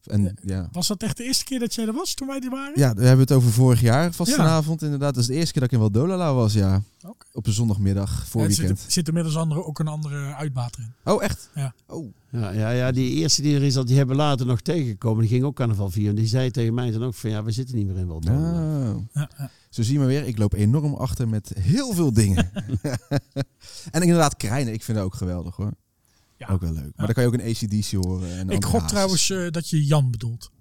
En 0.03 0.37
ja. 0.43 0.69
Was 0.71 0.87
dat 0.87 1.03
echt 1.03 1.17
de 1.17 1.23
eerste 1.23 1.43
keer 1.43 1.59
dat 1.59 1.73
jij 1.75 1.85
er 1.87 1.93
was 1.93 2.13
toen 2.13 2.27
wij 2.27 2.39
er 2.39 2.49
waren? 2.49 2.79
Ja, 2.79 2.93
we 2.93 3.01
hebben 3.01 3.19
het 3.19 3.31
over 3.31 3.51
vorig 3.51 3.81
jaar, 3.81 4.13
vastenavond 4.13 4.81
inderdaad. 4.81 5.13
Dat 5.13 5.23
is 5.23 5.29
de 5.29 5.35
eerste 5.35 5.51
keer 5.51 5.61
dat 5.61 5.71
ik 5.71 5.77
in 5.77 5.83
Waldolala 5.83 6.33
was, 6.33 6.53
ja. 6.53 6.81
Oké. 7.07 7.25
Op 7.33 7.47
een 7.47 7.53
zondagmiddag, 7.53 8.27
voor 8.27 8.41
Ja, 8.41 8.47
er 8.47 8.55
weekend. 8.55 8.79
zit, 8.79 8.91
zit 8.91 9.07
inmiddels 9.07 9.35
andere, 9.37 9.63
ook 9.65 9.79
een 9.79 9.87
andere 9.87 10.33
uitbater 10.35 10.81
in. 10.81 11.11
Oh, 11.13 11.23
echt? 11.23 11.49
Ja. 11.55 11.73
Oh, 11.87 12.13
Ja, 12.31 12.51
ja, 12.51 12.69
ja, 12.69 12.91
die 12.91 13.11
eerste 13.11 13.41
die 13.41 13.55
er 13.55 13.63
is, 13.63 13.73
dat 13.73 13.87
die 13.87 13.97
hebben 13.97 14.15
we 14.15 14.21
later 14.21 14.45
nog 14.45 14.61
tegengekomen. 14.61 15.21
Die 15.21 15.29
ging 15.29 15.43
ook 15.43 15.55
carnaval 15.55 15.89
vieren. 15.89 16.15
Die 16.15 16.27
zei 16.27 16.51
tegen 16.51 16.73
mij 16.73 16.91
dan 16.91 17.03
ook 17.03 17.13
van 17.13 17.29
ja, 17.29 17.43
we 17.43 17.51
zitten 17.51 17.75
niet 17.75 17.87
meer 17.87 17.97
in. 17.97 18.09
Oh. 18.11 18.21
Ja, 19.13 19.29
ja. 19.37 19.49
Zo 19.79 19.85
zie 19.85 19.93
je 19.93 19.99
maar 19.99 20.07
weer, 20.07 20.27
ik 20.27 20.37
loop 20.37 20.53
enorm 20.53 20.93
achter 20.93 21.27
met 21.27 21.51
heel 21.59 21.93
veel 21.93 22.13
dingen. 22.13 22.51
en 23.91 24.01
inderdaad, 24.01 24.37
Krijnen, 24.37 24.73
ik 24.73 24.83
vind 24.83 24.97
dat 24.97 25.05
ook 25.05 25.13
geweldig 25.13 25.55
hoor. 25.55 25.71
Ja. 26.37 26.47
Ook 26.47 26.61
wel 26.61 26.73
leuk. 26.73 26.91
Maar 26.95 27.05
dan 27.05 27.13
kan 27.15 27.23
je 27.23 27.29
ook 27.29 27.35
een 27.35 27.49
ACDC 27.49 27.91
horen. 27.91 28.37
En 28.37 28.49
Ik 28.49 28.65
gok 28.65 28.87
trouwens 28.87 29.29
eh, 29.29 29.49
dat 29.49 29.69
je 29.69 29.85
Jan 29.85 30.11
bedoelt. 30.11 30.51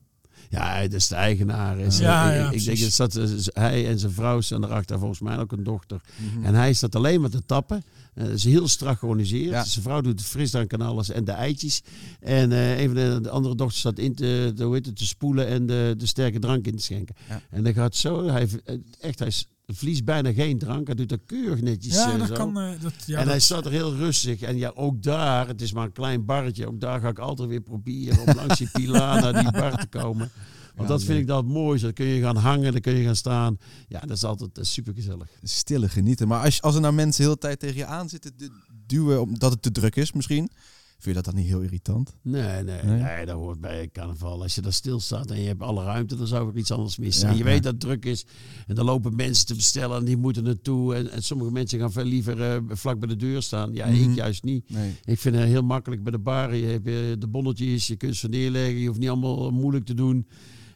Ja, 0.49 0.83
dat 0.83 0.93
is 0.93 1.09
de 1.09 1.15
eigenaar. 1.15 1.79
Is, 1.79 1.99
Ja, 1.99 2.31
ik, 2.31 2.37
ja, 2.37 2.51
ik, 2.51 2.61
ik 2.61 2.79
denk 2.79 2.97
dat 2.97 3.13
hij 3.53 3.89
en 3.89 3.99
zijn 3.99 4.13
vrouw 4.13 4.41
staan 4.41 4.65
erachter, 4.65 4.99
volgens 4.99 5.21
mij 5.21 5.39
ook 5.39 5.53
een 5.53 5.65
dochter. 5.65 6.01
Mhm. 6.17 6.45
En 6.45 6.55
hij 6.55 6.73
staat 6.73 6.95
alleen 6.95 7.21
maar 7.21 7.31
te 7.31 7.45
tappen. 7.47 7.85
Eh, 8.19 8.25
Dat 8.25 8.35
is 8.35 8.45
heel 8.45 8.69
strak 8.69 8.99
georganiseerd. 8.99 9.51
Ja. 9.51 9.65
Zijn 9.65 9.85
vrouw 9.85 10.01
doet 10.01 10.19
het 10.21 10.29
frisdrank 10.29 10.73
en 10.73 10.81
alles 10.81 11.11
en 11.11 11.25
de 11.25 11.33
eitjes. 11.33 11.83
En 12.21 12.53
eh, 12.53 12.81
een 12.81 12.87
van 12.87 12.95
de, 12.95 13.19
de 13.23 13.31
andere 13.31 13.55
dochters 13.55 13.81
staat 13.81 13.99
in 13.99 14.15
te, 14.15 14.53
de, 14.55 14.65
hoe 14.65 14.75
heet 14.75 14.87
het, 14.87 14.97
te 14.97 15.07
spoelen 15.07 15.47
en 15.47 15.67
de, 15.67 15.95
de 15.99 16.07
sterke 16.07 16.39
drank 16.39 16.67
in 16.67 16.77
te 16.77 16.83
schenken. 16.83 17.15
Ja. 17.29 17.41
En 17.51 17.65
dat 17.65 17.75
gaat 17.75 17.97
zo, 17.97 18.27
hij, 18.29 18.49
eh, 18.65 18.75
echt, 19.01 19.19
hij 19.19 19.33
verliest 19.67 20.05
bijna 20.05 20.33
geen 20.33 20.59
drank. 20.59 20.87
Hij 20.87 20.97
doet 20.97 21.09
dat 21.09 21.21
keurig 21.27 21.61
netjes 21.61 21.95
Ja, 21.95 22.17
dat 22.17 22.29
zo. 22.29 22.35
kan. 22.35 22.59
eh, 22.59 22.71
dat, 22.81 22.93
ja, 23.07 23.19
en 23.21 23.29
hij 23.29 23.41
staat 23.41 23.65
er 23.67 23.73
heel 23.73 23.95
rustig. 23.95 24.41
En 24.41 24.57
ja, 24.57 24.73
ook 24.75 25.03
daar, 25.03 25.49
het 25.49 25.61
is 25.63 25.73
maar 25.73 25.85
een 25.85 25.93
klein 25.93 26.25
barretje. 26.25 26.67
Ook 26.69 26.81
daar 26.81 27.01
ga 27.01 27.09
ik 27.09 27.19
altijd 27.19 27.49
weer 27.49 27.61
proberen 27.61 28.19
om 28.27 28.35
langs 28.35 28.59
die 28.59 28.69
pilaar 28.73 29.21
naar 29.23 29.43
die 29.43 29.53
bar 29.53 29.79
te 29.79 29.87
komen. 29.87 30.31
Want 30.79 30.89
dat 30.89 31.05
vind 31.05 31.19
ik 31.21 31.27
dat 31.27 31.45
mooi. 31.45 31.81
Dan 31.81 31.93
kun 31.93 32.07
je 32.07 32.21
gaan 32.23 32.37
hangen, 32.37 32.73
dan 32.73 32.81
kun 32.81 32.95
je 32.95 33.05
gaan 33.05 33.17
staan. 33.17 33.59
Ja, 33.89 34.01
dat 34.01 34.17
is 34.17 34.25
altijd 34.25 34.59
super 34.67 34.95
gezellig. 34.95 35.29
Stille 35.43 35.89
genieten. 35.89 36.29
Maar 36.29 36.45
als, 36.45 36.63
als 36.63 36.75
er 36.75 36.81
nou 36.81 36.95
mensen 36.95 37.23
de 37.23 37.29
hele 37.29 37.39
tijd 37.41 37.59
tegen 37.61 37.77
je 37.77 37.87
aan 37.87 38.09
zitten 38.09 38.37
te 38.37 38.51
duwen 38.87 39.21
omdat 39.23 39.51
het 39.53 39.63
te 39.63 39.71
druk 39.71 39.97
is 39.97 40.13
misschien. 40.13 40.51
Vind 41.01 41.17
je 41.17 41.23
dat 41.23 41.25
dan 41.35 41.43
niet 41.43 41.51
heel 41.53 41.61
irritant? 41.61 42.15
Nee, 42.23 42.63
nee, 42.63 42.83
Nee? 42.83 43.01
nee, 43.03 43.27
dat 43.27 43.37
hoort 43.37 43.61
bij 43.61 43.89
carnaval. 43.93 44.43
Als 44.43 44.55
je 44.55 44.61
daar 44.61 44.73
stilstaat 44.73 45.31
en 45.31 45.41
je 45.41 45.47
hebt 45.47 45.63
alle 45.63 45.85
ruimte, 45.85 46.17
dan 46.17 46.27
zou 46.27 46.51
er 46.51 46.57
iets 46.57 46.71
anders 46.71 46.97
missen. 46.99 47.27
Ja, 47.27 47.33
en 47.33 47.39
je 47.39 47.45
weet 47.45 47.63
dat 47.63 47.73
het 47.73 47.81
druk 47.81 48.05
is. 48.05 48.27
En 48.67 48.75
dan 48.75 48.85
lopen 48.85 49.17
mensen 49.17 49.47
te 49.47 49.55
bestellen 49.55 49.99
en 49.99 50.05
die 50.05 50.17
moeten 50.17 50.45
naartoe. 50.45 50.95
En, 50.95 51.11
en 51.11 51.23
sommige 51.23 51.51
mensen 51.53 51.79
gaan 51.79 51.93
veel 51.93 52.05
liever 52.05 52.43
eh, 52.43 52.57
vlak 52.69 52.99
bij 52.99 53.09
de 53.09 53.17
deur 53.17 53.43
staan. 53.43 53.73
Ja, 53.73 53.87
Mhm. 53.87 54.11
ik 54.11 54.15
juist 54.17 54.43
niet. 54.45 54.71
Nee. 54.71 54.95
Ik 55.05 55.19
vind 55.19 55.35
het 55.35 55.45
heel 55.45 55.63
makkelijk 55.63 56.03
bij 56.03 56.13
de 56.13 56.19
bar. 56.19 56.55
Je 56.55 56.67
hebt 56.67 56.87
eh, 56.87 56.93
de 57.19 57.29
bonnetjes, 57.29 57.87
je 57.87 57.97
kunt 57.97 58.17
ze 58.17 58.29
neerleggen. 58.29 58.79
Je 58.81 58.87
hoeft 58.87 58.99
niet 59.01 59.09
allemaal 59.09 59.51
moeilijk 59.51 59.85
te 59.85 59.95
doen. 59.95 60.27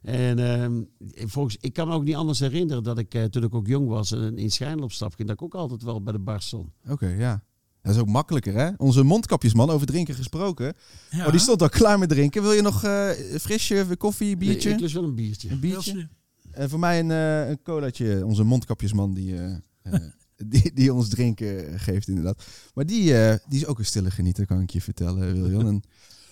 En 0.03 0.39
ehm, 0.39 0.83
volgens, 1.29 1.57
ik 1.61 1.73
kan 1.73 1.89
me 1.89 1.95
ook 1.95 2.05
niet 2.05 2.15
anders 2.15 2.39
herinneren 2.39 2.83
dat 2.83 2.99
ik 2.99 3.15
eh, 3.15 3.25
toen 3.25 3.43
ik 3.43 3.55
ook 3.55 3.67
jong 3.67 3.89
was 3.89 4.13
en 4.13 4.39
in 4.39 4.51
Schijnel 4.51 4.85
op 4.85 4.93
stap 4.93 5.15
ging, 5.15 5.29
dat 5.29 5.37
ik 5.37 5.43
ook 5.43 5.55
altijd 5.55 5.83
wel 5.83 6.03
bij 6.03 6.13
de 6.13 6.19
bar 6.19 6.43
stond. 6.43 6.71
Oké, 6.89 7.07
ja. 7.07 7.43
Dat 7.83 7.95
is 7.95 8.01
ook 8.01 8.09
makkelijker, 8.09 8.55
hè? 8.55 8.71
Onze 8.77 9.03
mondkapjesman, 9.03 9.71
over 9.71 9.87
drinken 9.87 10.15
gesproken. 10.15 10.75
ja, 11.11 11.25
Oh, 11.27 11.31
die 11.31 11.41
stond 11.41 11.63
al 11.63 11.69
klaar 11.69 11.99
met 11.99 12.09
drinken. 12.09 12.43
Wil 12.43 12.53
je 12.53 12.63
nog 12.63 12.85
eh 12.85 13.11
frisje, 13.41 13.87
koffie, 13.99 14.37
biertje? 14.37 14.65
Nee, 14.69 14.75
ik 14.75 14.81
lust 14.81 14.95
wel 14.95 15.05
een 15.05 15.15
biertje. 15.15 15.51
Een 15.51 15.61
biertje? 15.61 16.09
En 16.51 16.69
voor 16.71 16.79
mij 16.79 16.99
een, 17.01 17.11
eh, 17.11 17.49
een 17.49 17.63
colaatje. 17.63 18.27
Onze 18.27 18.43
mondkapjesman 18.45 19.15
die, 19.15 19.37
eh, 19.37 19.55
eh, 19.83 20.01
die, 20.53 20.73
die 20.75 20.95
ons 20.95 21.09
drinken 21.09 21.81
geeft, 21.81 22.09
inderdaad. 22.09 22.45
Maar 22.75 22.87
die, 22.87 23.19
eh, 23.19 23.39
die 23.49 23.61
is 23.61 23.67
ook 23.67 23.79
een 23.79 23.85
stille 23.85 24.11
genieter, 24.11 24.47
kan 24.47 24.61
ik 24.61 24.71
je 24.71 24.81
vertellen, 24.81 25.43
Wiljan. 25.43 25.67
En, 25.73 25.83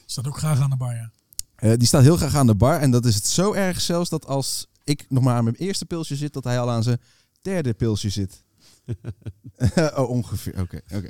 Staat 0.06 0.26
ook 0.26 0.38
graag 0.38 0.60
aan 0.60 0.70
de 0.70 0.76
bar, 0.76 0.94
ja. 0.94 1.10
Eh, 1.60 1.72
die 1.76 1.86
staat 1.86 2.02
heel 2.02 2.16
graag 2.16 2.34
aan 2.34 2.46
de 2.46 2.54
bar. 2.54 2.80
En 2.80 2.90
dat 2.90 3.04
is 3.04 3.14
het 3.14 3.26
zo 3.26 3.52
erg 3.52 3.80
zelfs 3.80 4.10
dat 4.10 4.26
als 4.26 4.66
ik 4.84 5.04
nog 5.08 5.22
maar 5.22 5.34
aan 5.36 5.44
mijn 5.44 5.56
eerste 5.56 5.84
pilsje 5.86 6.16
zit, 6.16 6.32
dat 6.32 6.44
hij 6.44 6.60
al 6.60 6.70
aan 6.70 6.82
zijn 6.82 7.00
derde 7.42 7.72
pilsje 7.74 8.08
zit. 8.10 8.42
oh, 9.96 10.08
ongeveer. 10.10 10.60
Oké, 10.60 10.80
oké. 10.94 11.08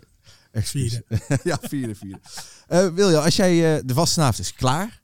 Excuus. 0.53 1.01
ja, 1.45 1.59
vierde, 1.63 1.95
vierde. 1.95 2.21
Eh 2.67 2.87
Wiljan, 2.89 3.23
als 3.23 3.37
jij 3.37 3.77
eh, 3.77 3.83
de 3.87 3.95
vastenavond 3.95 4.39
is 4.39 4.53
klaar 4.55 5.03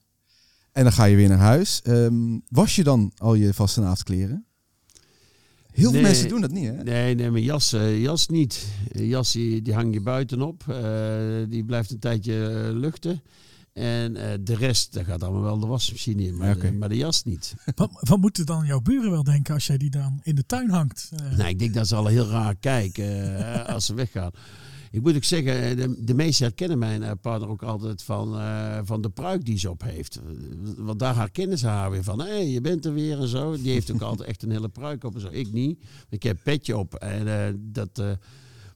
en 0.73 0.83
dan 0.83 0.93
ga 0.93 1.05
je 1.05 1.17
weer 1.17 1.29
naar 1.29 1.39
huis. 1.39 1.81
ehm, 1.83 2.39
was 2.49 2.77
je 2.77 2.85
dan 2.85 3.13
al 3.17 3.35
je 3.35 3.55
vastenavondkleren? 3.55 4.47
Heel 5.73 5.83
veel 5.85 5.93
Nee. 5.93 6.03
mensen 6.03 6.29
doen 6.29 6.41
dat 6.41 6.51
niet, 6.51 6.67
hè? 6.67 6.83
Nee, 6.83 7.15
nee, 7.15 7.31
mijn 7.31 7.45
jas, 7.45 7.73
eh, 7.73 8.03
jas 8.03 8.27
niet. 8.29 8.67
Eh, 8.93 9.09
Jas 9.09 9.33
die, 9.33 9.63
die 9.63 9.75
hang 9.75 9.95
je 9.95 10.01
buitenop. 10.01 10.65
Eh, 10.69 11.43
die 11.49 11.65
blijft 11.65 11.91
een 11.91 11.99
tijdje 11.99 12.49
eh, 12.49 12.73
luchten. 12.79 13.23
En 13.77 14.17
eh, 14.17 14.39
de 14.41 14.55
rest, 14.55 14.93
daar 14.93 15.05
gaat 15.05 15.23
allemaal 15.23 15.43
wel 15.43 15.59
de 15.59 15.67
wasmachine 15.67 16.23
in. 16.23 16.37
Maar, 16.37 16.59
de, 16.59 16.73
maar 16.73 16.89
de 16.89 16.97
jas 16.97 17.23
niet. 17.25 17.55
Wat, 17.75 17.91
wat 18.01 18.19
moeten 18.19 18.47
dan 18.47 18.67
jouw 18.67 18.81
buren 18.81 19.11
wel 19.11 19.25
denken 19.25 19.55
als 19.55 19.67
jij 19.67 19.77
die 19.77 19.91
dan 19.91 20.21
in 20.23 20.35
de 20.35 20.47
tuin 20.47 20.71
hangt? 20.71 21.11
Eh, 21.17 21.37
Nou, 21.37 21.49
ik 21.49 21.59
denk 21.59 21.75
dat 21.75 21.89
ze 21.89 21.95
al 21.95 22.07
heel 22.07 22.27
raar 22.27 22.55
kijken 22.55 23.39
eh, 23.39 23.75
als 23.75 23.87
ze 23.87 23.95
weggaan. 23.95 24.31
Ik 24.91 25.03
moet 25.03 25.17
ook 25.17 25.25
zeggen, 25.25 25.77
de, 25.77 26.05
de 26.05 26.15
meesten 26.15 26.47
herkennen 26.47 26.79
mijn 26.79 27.19
partner 27.21 27.49
ook 27.49 27.63
altijd 27.63 28.03
van, 28.03 28.39
eh, 28.39 28.79
van 28.85 29.01
de 29.01 29.11
pruik 29.11 29.45
die 29.45 29.59
ze 29.59 29.71
op 29.71 29.83
heeft. 29.83 30.21
Want 30.77 30.99
daar 30.99 31.17
herkennen 31.17 31.59
ze 31.59 31.67
haar 31.67 31.91
weer 31.91 32.05
van. 32.05 32.21
Hé, 32.21 32.35
je 32.35 32.61
bent 32.61 32.85
er 32.85 32.93
weer 32.95 33.21
en 33.21 33.29
zo. 33.29 33.57
Die 33.57 33.73
heeft 33.73 33.93
ook 33.93 34.01
altijd 34.01 34.29
echt 34.29 34.43
een 34.43 34.51
hele 34.51 34.69
pruik 34.69 35.05
op 35.05 35.15
en 35.15 35.21
zo. 35.21 35.29
Ik 35.31 35.53
niet. 35.53 35.79
Ik 36.09 36.23
heb 36.23 36.39
petje 36.43 36.77
op. 36.77 36.95
En, 36.95 37.29
eh, 37.29 37.55
dat, 37.59 37.99
eh, 37.99 38.11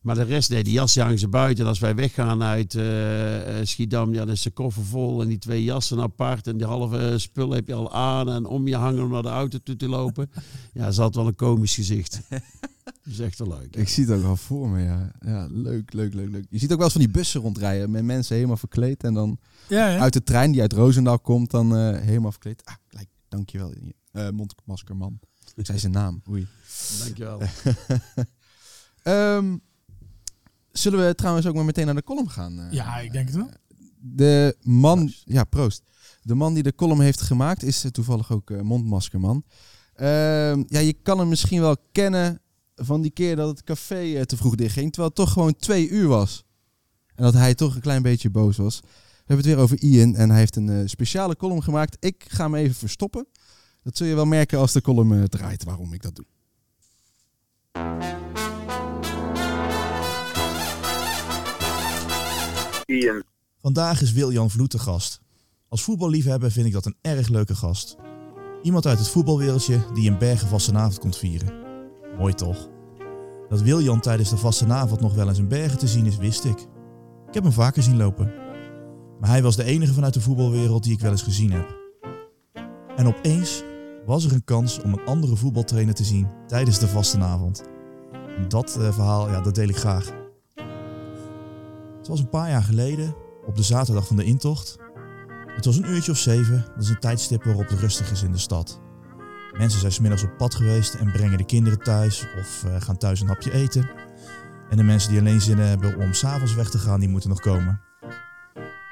maar 0.01 0.15
de 0.15 0.23
rest, 0.23 0.51
nee, 0.51 0.65
die 0.65 0.73
jas 0.73 0.93
die 0.93 1.03
hangen 1.03 1.19
ze 1.19 1.29
buiten. 1.29 1.63
En 1.65 1.69
als 1.69 1.79
wij 1.79 1.95
weggaan 1.95 2.43
uit 2.43 2.75
eh, 2.75 3.59
eh, 3.61 3.67
Schiedam, 3.67 4.13
ja, 4.13 4.25
dan 4.25 4.35
is 4.35 4.43
de 4.43 4.51
koffer 4.51 4.85
vol. 4.85 5.23
En 5.23 5.29
die 5.29 5.39
twee 5.39 5.65
jassen 5.65 6.01
apart. 6.01 6.47
En 6.47 6.57
die 6.57 6.67
halve 6.67 7.15
spul 7.19 7.51
heb 7.51 7.67
je 7.67 7.75
al 7.75 7.93
aan. 7.93 8.29
En 8.31 8.47
om 8.47 8.69
je 8.69 8.77
hangen 8.77 9.03
om 9.05 9.11
naar 9.11 9.23
de 9.23 9.29
auto 9.29 9.59
toe 9.63 9.77
te 9.77 9.89
lopen. 9.89 10.31
Ja, 10.73 10.83
dat 10.83 10.93
is 10.93 10.99
altijd 10.99 11.17
wel 11.17 11.27
een 11.27 11.35
komisch 11.35 11.75
gezicht. 11.75 12.21
Dat 12.29 13.13
is 13.13 13.19
echt 13.19 13.39
wel 13.39 13.49
leuk. 13.49 13.77
Ik 13.77 13.89
zie 13.89 14.07
het 14.07 14.19
ook 14.19 14.25
al 14.25 14.37
voor 14.37 14.69
me, 14.69 14.83
ja. 14.83 15.11
ja. 15.21 15.47
Leuk, 15.51 15.93
leuk, 15.93 16.15
leuk, 16.15 16.31
leuk. 16.31 16.47
Je 16.51 16.59
ziet 16.59 16.71
ook 16.71 16.77
wel 16.77 16.85
eens 16.87 16.93
van 16.95 17.03
die 17.05 17.11
bussen 17.11 17.41
rondrijden 17.41 17.91
met 17.91 18.05
mensen 18.05 18.35
helemaal 18.35 18.57
verkleed. 18.57 19.05
En 19.05 19.15
dan 19.15 19.39
ja, 19.69 19.99
uit 19.99 20.13
de 20.13 20.23
trein 20.23 20.53
die 20.53 20.61
uit 20.61 20.73
Roosendaal 20.73 21.19
komt, 21.19 21.51
dan 21.51 21.77
eh, 21.77 22.01
helemaal 22.01 22.31
verkleed. 22.31 22.65
Ah, 22.65 22.75
gelijk, 22.89 23.09
dankjewel. 23.29 23.73
eh 24.13 24.29
mondmaskerman. 24.31 25.19
Ik 25.55 25.67
zei 25.67 25.79
zijn 25.79 25.93
naam. 25.93 26.23
Oei. 26.31 26.47
Dankjewel. 27.05 27.41
Ehm, 29.03 29.57
zullen 30.73 31.07
we 31.07 31.15
trouwens 31.15 31.47
ook 31.47 31.55
maar 31.55 31.65
meteen 31.65 31.87
naar 31.87 31.95
de 31.95 32.03
column 32.03 32.31
gaan? 32.31 32.59
eh? 32.61 32.73
ja, 32.73 32.99
ik 32.99 33.13
denk 33.13 33.27
het 33.27 33.37
wel. 33.37 33.51
De 33.99 34.57
man, 34.63 34.99
Proost. 34.99 35.23
ja, 35.27 35.45
proost. 35.45 35.83
De 36.23 36.35
man 36.35 36.55
die 36.55 36.63
de 36.63 36.75
column 36.75 37.01
heeft 37.01 37.21
gemaakt 37.21 37.63
is 37.63 37.85
eh, 37.85 37.91
toevallig 37.91 38.33
ook 38.33 38.51
eh, 38.51 38.61
mondmaskerman. 38.61 39.45
Ehm, 39.95 40.63
ja, 40.67 40.79
je 40.79 40.97
kan 41.03 41.19
hem 41.19 41.29
misschien 41.29 41.61
wel 41.61 41.77
kennen 41.93 42.41
van 42.75 43.01
die 43.01 43.11
keer 43.11 43.37
dat 43.37 43.49
het 43.49 43.65
café 43.65 44.15
eh, 44.15 44.23
te 44.23 44.37
vroeg 44.37 44.55
dichtging, 44.55 44.87
terwijl 44.93 45.07
het 45.15 45.17
toch 45.25 45.33
gewoon 45.33 45.57
twee 45.57 45.89
uur 45.89 46.09
was. 46.09 46.45
En 47.15 47.25
dat 47.25 47.35
hij 47.35 47.55
toch 47.55 47.75
een 47.75 47.81
klein 47.81 48.03
beetje 48.03 48.31
boos 48.31 48.57
was. 48.57 48.81
We 48.81 49.37
hebben 49.37 49.47
het 49.47 49.55
weer 49.55 49.65
over 49.65 49.83
Ian 49.83 50.15
en 50.17 50.31
hij 50.31 50.39
heeft 50.39 50.57
een 50.57 50.69
eh, 50.69 50.83
speciale 50.87 51.37
column 51.37 51.63
gemaakt. 51.63 51.97
Ik 52.01 52.25
ga 52.29 52.45
hem 52.45 52.55
even 52.55 52.75
verstoppen. 52.75 53.27
Dat 53.83 53.97
zul 53.97 54.07
je 54.07 54.15
wel 54.15 54.25
merken 54.25 54.59
als 54.59 54.73
de 54.73 54.81
column 54.81 55.13
eh, 55.13 55.23
draait 55.25 55.65
waarom 55.65 55.93
ik 55.93 56.03
dat 56.03 56.17
doe. 56.17 56.25
Vandaag 63.61 64.01
is 64.01 64.13
Wiljan 64.13 64.51
Vloed 64.51 64.71
de 64.71 64.79
gast. 64.79 65.21
Als 65.69 65.83
voetballiefhebber 65.83 66.51
vind 66.51 66.67
ik 66.67 66.73
dat 66.73 66.87
een 66.87 66.97
erg 67.01 67.29
leuke 67.29 67.55
gast. 67.55 67.97
Iemand 68.63 68.87
uit 68.87 68.99
het 68.99 69.09
voetbalwereldje 69.09 69.81
die 69.95 70.11
in 70.11 70.19
Bergen 70.19 70.49
vastenavond 70.49 70.99
komt 70.99 71.17
vieren. 71.17 71.53
Mooi 72.19 72.35
toch? 72.35 72.69
Dat 73.49 73.63
Wiljan 73.63 74.01
tijdens 74.01 74.31
de 74.31 74.37
vastenavond 74.37 75.01
nog 75.01 75.15
wel 75.15 75.29
eens 75.29 75.39
in 75.39 75.49
Bergen 75.49 75.79
te 75.79 75.89
zien 75.89 76.07
is, 76.07 76.17
wist 76.17 76.45
ik. 76.45 76.59
Ik 77.27 77.35
heb 77.35 77.43
hem 77.43 77.53
vaker 77.53 77.83
zien 77.83 77.97
lopen. 77.97 78.33
Maar 79.21 79.31
hij 79.31 79.43
was 79.43 79.57
de 79.57 79.65
enige 79.65 79.93
vanuit 79.93 80.15
de 80.15 80.21
voetbalwereld 80.21 80.83
die 80.83 80.93
ik 80.93 81.01
wel 81.01 81.11
eens 81.11 81.23
gezien 81.23 81.53
heb. 81.53 81.79
En 82.97 83.07
opeens 83.07 83.63
was 84.07 84.25
er 84.25 84.33
een 84.33 84.45
kans 84.45 84.81
om 84.83 84.93
een 84.93 85.05
andere 85.05 85.37
voetbaltrainer 85.37 85.95
te 85.95 86.05
zien 86.05 86.29
tijdens 86.47 86.79
de 86.79 86.89
vastenavond. 86.89 87.63
En 88.37 88.49
dat 88.49 88.77
eh, 88.77 88.93
verhaal, 88.93 89.29
ja, 89.29 89.41
dat 89.41 89.55
deel 89.55 89.69
ik 89.69 89.77
graag. 89.77 90.20
Was 92.11 92.21
een 92.21 92.29
paar 92.29 92.51
jaar 92.51 92.63
geleden, 92.63 93.15
op 93.47 93.57
de 93.57 93.63
zaterdag 93.63 94.07
van 94.07 94.17
de 94.17 94.25
intocht. 94.25 94.79
Het 95.47 95.65
was 95.65 95.77
een 95.77 95.91
uurtje 95.91 96.13
of 96.13 96.19
zeven, 96.19 96.65
dat 96.75 96.83
is 96.83 96.89
een 96.89 96.99
tijdstip 96.99 97.45
waarop 97.45 97.69
het 97.69 97.79
rustig 97.79 98.11
is 98.11 98.23
in 98.23 98.33
de 98.33 98.39
stad. 98.39 98.81
Mensen 99.59 99.81
zijn 99.81 99.93
smiddags 99.93 100.23
op 100.23 100.37
pad 100.37 100.55
geweest 100.55 100.95
en 100.95 101.13
brengen 101.13 101.39
de 101.39 101.45
kinderen 101.45 101.79
thuis 101.79 102.27
of 102.41 102.65
eh, 102.65 102.81
gaan 102.81 102.97
thuis 102.97 103.21
een 103.21 103.29
hapje 103.29 103.53
eten. 103.53 103.91
En 104.71 104.77
de 104.77 104.83
mensen 104.83 105.11
die 105.11 105.19
alleen 105.19 105.41
zin 105.41 105.59
hebben 105.59 105.97
om 105.97 106.13
s'avonds 106.13 106.55
weg 106.55 106.71
te 106.71 106.79
gaan, 106.79 107.01
die 107.01 107.09
moeten 107.09 107.29
nog 107.29 107.41
komen. 107.41 107.81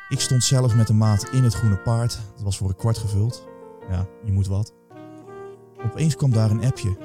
Ik 0.08 0.20
stond 0.20 0.44
zelf 0.44 0.74
met 0.74 0.88
een 0.88 0.96
maat 0.96 1.28
in 1.32 1.44
het 1.44 1.54
groene 1.54 1.78
paard, 1.78 2.18
dat 2.34 2.42
was 2.42 2.56
voor 2.56 2.68
een 2.68 2.76
kwart 2.76 2.98
gevuld. 2.98 3.48
Ja, 3.90 4.06
je 4.24 4.32
moet 4.32 4.46
wat. 4.46 4.74
Opeens 5.84 6.16
kwam 6.16 6.32
daar 6.32 6.50
een 6.50 6.64
appje 6.64 6.96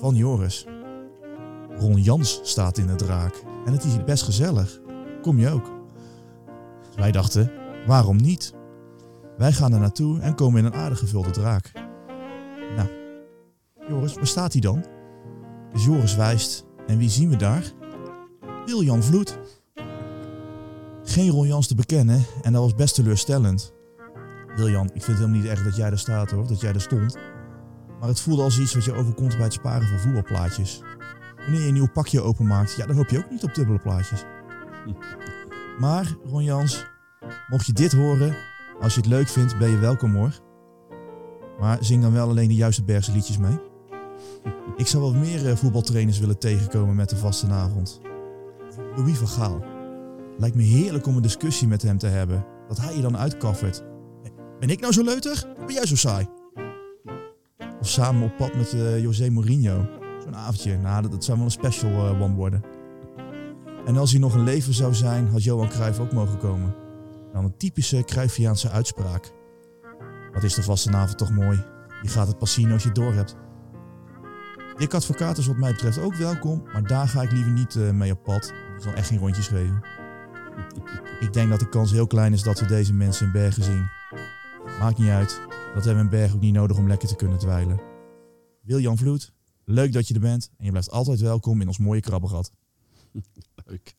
van 0.00 0.14
Joris. 0.14 0.66
Ron 1.76 2.02
Jans 2.02 2.40
staat 2.42 2.78
in 2.78 2.86
de 2.86 2.94
draak 2.94 3.42
en 3.64 3.72
het 3.72 3.84
is 3.84 4.04
best 4.04 4.22
gezellig. 4.22 4.84
Kom 5.26 5.38
je 5.38 5.50
ook? 5.50 5.70
Wij 6.96 7.12
dachten, 7.12 7.50
waarom 7.86 8.16
niet? 8.16 8.54
Wij 9.36 9.52
gaan 9.52 9.72
er 9.72 9.80
naartoe 9.80 10.20
en 10.20 10.34
komen 10.34 10.58
in 10.58 10.64
een 10.64 10.74
aardig 10.74 10.98
gevulde 10.98 11.30
draak. 11.30 11.72
Nou, 12.76 12.88
Joris, 13.88 14.14
waar 14.14 14.26
staat 14.26 14.52
hij 14.52 14.60
dan? 14.60 14.84
Dus 15.72 15.84
Joris 15.84 16.16
wijst. 16.16 16.66
En 16.86 16.98
wie 16.98 17.10
zien 17.10 17.28
we 17.28 17.36
daar? 17.36 17.72
Wiljan 18.66 19.02
Vloed. 19.02 19.38
Geen 21.02 21.30
Ron 21.30 21.46
Jans 21.46 21.66
te 21.66 21.74
bekennen 21.74 22.24
en 22.42 22.52
dat 22.52 22.62
was 22.62 22.74
best 22.74 22.94
teleurstellend. 22.94 23.72
Wiljan, 24.56 24.86
ik 24.86 24.90
vind 24.90 25.06
het 25.06 25.16
helemaal 25.16 25.40
niet 25.40 25.50
erg 25.50 25.64
dat 25.64 25.76
jij 25.76 25.90
er 25.90 25.98
staat 25.98 26.30
hoor, 26.30 26.46
dat 26.46 26.60
jij 26.60 26.72
er 26.72 26.80
stond. 26.80 27.18
Maar 28.00 28.08
het 28.08 28.20
voelde 28.20 28.42
als 28.42 28.58
iets 28.58 28.74
wat 28.74 28.84
je 28.84 28.94
overkomt 28.94 29.34
bij 29.34 29.44
het 29.44 29.52
sparen 29.52 29.88
van 29.88 29.98
voetbalplaatjes. 29.98 30.80
Wanneer 31.36 31.60
je 31.60 31.66
een 31.66 31.74
nieuw 31.74 31.90
pakje 31.92 32.20
openmaakt, 32.20 32.74
ja, 32.76 32.86
dan 32.86 32.96
hoop 32.96 33.08
je 33.08 33.18
ook 33.18 33.30
niet 33.30 33.44
op 33.44 33.54
dubbele 33.54 33.78
plaatjes. 33.78 34.24
Maar, 35.78 36.16
Ron 36.24 36.44
Jans, 36.44 36.86
mocht 37.48 37.66
je 37.66 37.72
dit 37.72 37.92
horen, 37.92 38.36
als 38.80 38.94
je 38.94 39.00
het 39.00 39.08
leuk 39.08 39.28
vindt, 39.28 39.58
ben 39.58 39.70
je 39.70 39.78
welkom 39.78 40.14
hoor. 40.14 40.40
Maar 41.60 41.78
zing 41.80 42.02
dan 42.02 42.12
wel 42.12 42.28
alleen 42.28 42.48
de 42.48 42.54
juiste 42.54 42.84
Bergse 42.84 43.12
liedjes 43.12 43.38
mee. 43.38 43.58
Ik 44.76 44.86
zou 44.86 45.02
wel 45.02 45.14
meer 45.14 45.48
eh, 45.48 45.56
voetbaltrainers 45.56 46.18
willen 46.18 46.38
tegenkomen 46.38 46.94
met 46.94 47.08
de 47.08 47.16
vastenavond. 47.16 48.00
Louis 48.96 49.18
van 49.18 49.28
Gaal. 49.28 49.64
Lijkt 50.38 50.56
me 50.56 50.62
heerlijk 50.62 51.06
om 51.06 51.16
een 51.16 51.22
discussie 51.22 51.68
met 51.68 51.82
hem 51.82 51.98
te 51.98 52.06
hebben. 52.06 52.44
Dat 52.68 52.80
hij 52.80 52.96
je 52.96 53.02
dan 53.02 53.16
uitkaffert. 53.16 53.84
Ben 54.60 54.70
ik 54.70 54.80
nou 54.80 54.92
zo 54.92 55.02
leuter? 55.02 55.44
Ben 55.66 55.74
jij 55.74 55.86
zo 55.86 55.96
saai? 55.96 56.26
Of 57.80 57.88
samen 57.88 58.22
op 58.22 58.36
pad 58.36 58.54
met 58.54 58.72
eh, 58.72 59.02
José 59.02 59.30
Mourinho. 59.30 59.88
Zo'n 60.22 60.36
avondje. 60.36 60.78
Nou, 60.78 61.08
dat, 61.08 61.24
zou 61.24 61.36
wel 61.36 61.46
een 61.46 61.52
special 61.52 61.90
eh, 61.90 62.22
one 62.22 62.34
worden. 62.34 62.62
En 63.86 63.96
als 63.96 64.10
hij 64.10 64.20
nog 64.20 64.34
een 64.34 64.44
leven 64.44 64.74
zou 64.74 64.94
zijn, 64.94 65.28
had 65.28 65.42
Johan 65.42 65.68
Cruijff 65.68 65.98
ook 65.98 66.12
mogen 66.12 66.38
komen. 66.38 66.74
Dan 67.32 67.44
een 67.44 67.56
typische 67.56 68.02
Cruyffiaanse 68.02 68.70
uitspraak. 68.70 69.32
Wat 70.32 70.42
is 70.42 70.54
de 70.54 70.62
vastenavond 70.62 71.18
toch 71.18 71.30
mooi. 71.30 71.64
Je 72.02 72.08
gaat 72.08 72.26
het 72.26 72.38
pas 72.38 72.52
zien 72.52 72.72
als 72.72 72.82
je 72.82 72.88
het 72.88 72.96
door 72.96 73.14
hebt. 73.14 73.36
Dick 74.76 74.94
Advocaat 74.94 75.38
is 75.38 75.46
wat 75.46 75.56
mij 75.56 75.72
betreft 75.72 75.98
ook 75.98 76.14
welkom, 76.14 76.62
maar 76.72 76.86
daar 76.86 77.08
ga 77.08 77.22
ik 77.22 77.32
liever 77.32 77.52
niet 77.52 77.76
eh, 77.76 77.90
mee 77.90 78.12
op 78.12 78.22
pad. 78.22 78.52
Ik 78.76 78.82
zal 78.82 78.92
echt 78.92 79.08
geen 79.08 79.18
rondjes 79.18 79.48
geven. 79.48 79.80
Ik 81.26 81.32
denk 81.32 81.50
dat 81.50 81.60
de 81.60 81.68
kans 81.68 81.90
heel 81.90 82.06
klein 82.06 82.32
is 82.32 82.42
dat 82.42 82.60
we 82.60 82.66
deze 82.66 82.92
mensen 82.92 83.26
in 83.26 83.32
Bergen 83.32 83.62
zien. 83.62 83.88
Maakt 84.78 84.98
niet 84.98 85.08
uit. 85.08 85.40
Dat 85.74 85.84
hebben 85.84 85.94
we 85.94 86.10
in 86.10 86.18
Bergen 86.18 86.36
ook 86.36 86.42
niet 86.42 86.54
nodig 86.54 86.76
om 86.76 86.88
lekker 86.88 87.08
te 87.08 87.16
kunnen 87.16 87.38
dweilen. 87.38 87.80
Wiljan 88.62 88.96
Vloed, 88.96 89.32
leuk 89.64 89.92
dat 89.92 90.08
je 90.08 90.14
er 90.14 90.20
bent 90.20 90.50
en 90.56 90.64
je 90.64 90.70
blijft 90.70 90.90
altijd 90.90 91.20
welkom 91.20 91.60
in 91.60 91.66
ons 91.66 91.78
mooie 91.78 92.00
krabbengat. 92.00 92.52
Leuk. 93.66 93.94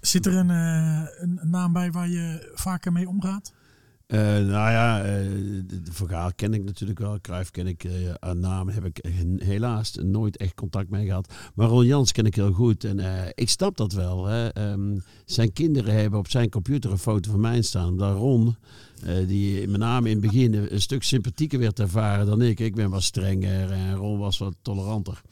Zit 0.00 0.26
er 0.26 0.36
een, 0.36 0.50
eh, 0.50 1.02
een 1.16 1.40
naam 1.42 1.72
bij 1.72 1.90
waar 1.90 2.08
je 2.08 2.52
vaker 2.54 2.92
mee 2.92 3.08
omgaat? 3.08 3.52
Eh, 4.06 4.18
nou 4.20 4.70
ja, 4.70 5.02
eh, 5.02 5.10
de, 5.66 5.80
Vergaal 5.90 6.30
ken 6.34 6.54
ik 6.54 6.64
natuurlijk 6.64 6.98
wel. 6.98 7.20
Cruijff 7.20 7.50
ken 7.50 7.66
ik. 7.66 7.88
aan 8.18 8.40
naam 8.40 8.68
heb 8.68 8.84
ik 8.84 9.04
helaas 9.36 9.94
nooit 9.94 10.36
echt 10.36 10.54
contact 10.54 10.90
mee 10.90 11.06
gehad. 11.06 11.34
Maar 11.54 11.68
Ron 11.68 11.86
Jans 11.86 12.12
ken 12.12 12.26
ik 12.26 12.34
heel 12.34 12.52
goed. 12.52 12.84
En 12.84 13.32
ik 13.34 13.48
snap 13.48 13.76
dat 13.76 13.92
wel. 13.92 14.26
Hè. 14.26 14.48
Ehm, 14.48 14.98
zijn 15.24 15.52
kinderen 15.52 15.94
hebben 15.94 16.18
op 16.18 16.30
zijn 16.30 16.50
computer 16.50 16.90
een 16.90 16.98
foto 16.98 17.30
van 17.30 17.40
mij 17.40 17.62
staan. 17.62 17.88
Omdat 17.88 18.16
Ron, 18.16 18.56
die 19.26 19.68
met 19.68 19.80
name 19.80 20.08
in 20.08 20.16
het 20.16 20.26
begin 20.26 20.54
een, 20.54 20.72
een 20.74 20.80
stuk 20.80 21.02
sympathieker 21.02 21.58
werd 21.58 21.80
ervaren 21.80 22.26
dan 22.26 22.42
ik. 22.42 22.60
Ik 22.60 22.74
ben 22.74 22.90
wat 22.90 23.02
strenger 23.02 23.70
en 23.70 23.94
Ron 23.94 24.18
was 24.18 24.38
wat 24.38 24.54
toleranter. 24.62 25.22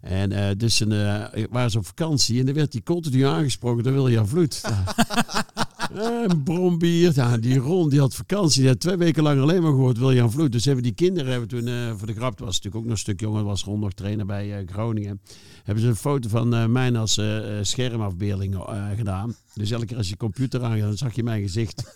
En 0.00 0.32
eh, 0.32 0.56
dus 0.56 0.80
een, 0.80 0.92
eh, 0.92 1.44
waren 1.50 1.70
ze 1.70 1.78
op 1.78 1.86
vakantie 1.86 2.40
en 2.40 2.46
dan 2.46 2.54
werd 2.54 2.72
hij 2.72 2.82
continu 2.82 3.22
aangesproken 3.22 3.84
door 3.84 3.92
William 3.92 4.26
Vloed. 4.26 4.60
Ja. 4.62 4.84
Een 6.28 6.42
brombier. 6.42 7.12
Ja, 7.14 7.36
die 7.38 7.56
Ron 7.58 7.88
die 7.88 8.00
had 8.00 8.14
vakantie. 8.14 8.60
Die 8.60 8.70
had 8.70 8.80
twee 8.80 8.96
weken 8.96 9.22
lang 9.22 9.40
alleen 9.40 9.62
maar 9.62 9.70
gehoord 9.70 9.98
William 9.98 10.30
Vloed. 10.30 10.52
Dus 10.52 10.64
hebben 10.64 10.82
die 10.82 10.92
kinderen 10.92 11.30
hebben 11.30 11.48
toen 11.48 11.66
eh, 11.66 11.92
voor 11.96 12.06
de 12.06 12.12
grap, 12.14 12.38
was 12.38 12.46
natuurlijk 12.48 12.74
ook 12.76 12.82
nog 12.82 12.92
een 12.92 12.98
stuk 12.98 13.20
jonger, 13.20 13.44
was 13.44 13.64
Ron 13.64 13.80
nog 13.80 13.92
trainer 13.92 14.26
bij 14.26 14.58
eh, 14.58 14.66
Groningen. 14.68 15.20
Hebben 15.64 15.82
ze 15.84 15.88
een 15.90 15.96
foto 15.96 16.28
van 16.28 16.54
eh, 16.54 16.66
mij 16.66 16.96
als 16.98 17.18
eh, 17.18 17.58
eh, 17.58 17.64
schermafbeelding 17.64 18.54
eh, 18.54 18.84
gedaan. 18.96 19.34
Dus 19.54 19.70
elke 19.70 19.86
keer 19.86 19.96
als 19.96 20.08
je 20.08 20.16
computer 20.16 20.62
aangaat, 20.62 20.80
dan 20.80 20.96
zag 20.96 21.14
je 21.14 21.22
mijn 21.22 21.42
gezicht. 21.42 21.82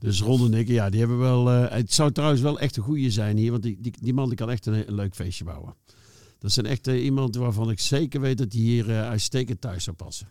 Dus 0.00 0.20
Ron 0.20 0.44
en 0.52 0.58
ik, 0.58 0.68
ja, 0.68 0.90
die 0.90 1.00
hebben 1.00 1.18
wel. 1.18 1.50
eh, 1.50 1.70
het 1.76 1.92
zou 1.92 2.12
trouwens 2.12 2.40
wel 2.42 2.58
echt 2.60 2.76
een 2.76 2.82
goeie 2.82 3.10
zijn 3.10 3.36
hier, 3.36 3.50
want 3.50 3.62
die, 3.62 3.78
die, 3.80 3.92
die 4.00 4.14
man 4.14 4.28
die 4.28 4.36
kan 4.36 4.50
echt 4.50 4.66
een, 4.66 4.88
een 4.88 4.94
leuk 4.94 5.14
feestje 5.14 5.44
bouwen. 5.44 5.74
Dat 6.44 6.52
is 6.52 6.58
een 6.58 6.66
echt 6.66 6.86
iemand 6.86 7.36
waarvan 7.36 7.70
ik 7.70 7.80
zeker 7.80 8.20
weet 8.20 8.38
dat 8.38 8.52
hij 8.52 8.60
hier 8.62 8.90
eh, 8.90 9.08
uitstekend 9.08 9.60
thuis 9.60 9.84
zou 9.84 9.96
passen. 9.96 10.28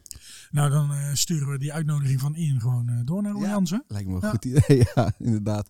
Nou, 0.52 0.70
dan 0.70 0.92
eh, 0.92 1.14
sturen 1.14 1.48
we 1.48 1.58
die 1.58 1.74
uitnodiging 1.74 2.20
van 2.20 2.36
Ian 2.36 2.60
gewoon 2.62 2.90
eh, 2.90 2.96
door 3.06 3.22
naar 3.22 3.36
Ja. 3.38 3.48
Jansen. 3.50 3.84
Lijkt 3.88 4.08
me 4.08 4.14
een 4.14 4.20
Ja. 4.22 4.30
goed 4.30 4.46
idee, 4.46 4.84
ja, 4.96 5.14
inderdaad. 5.20 5.70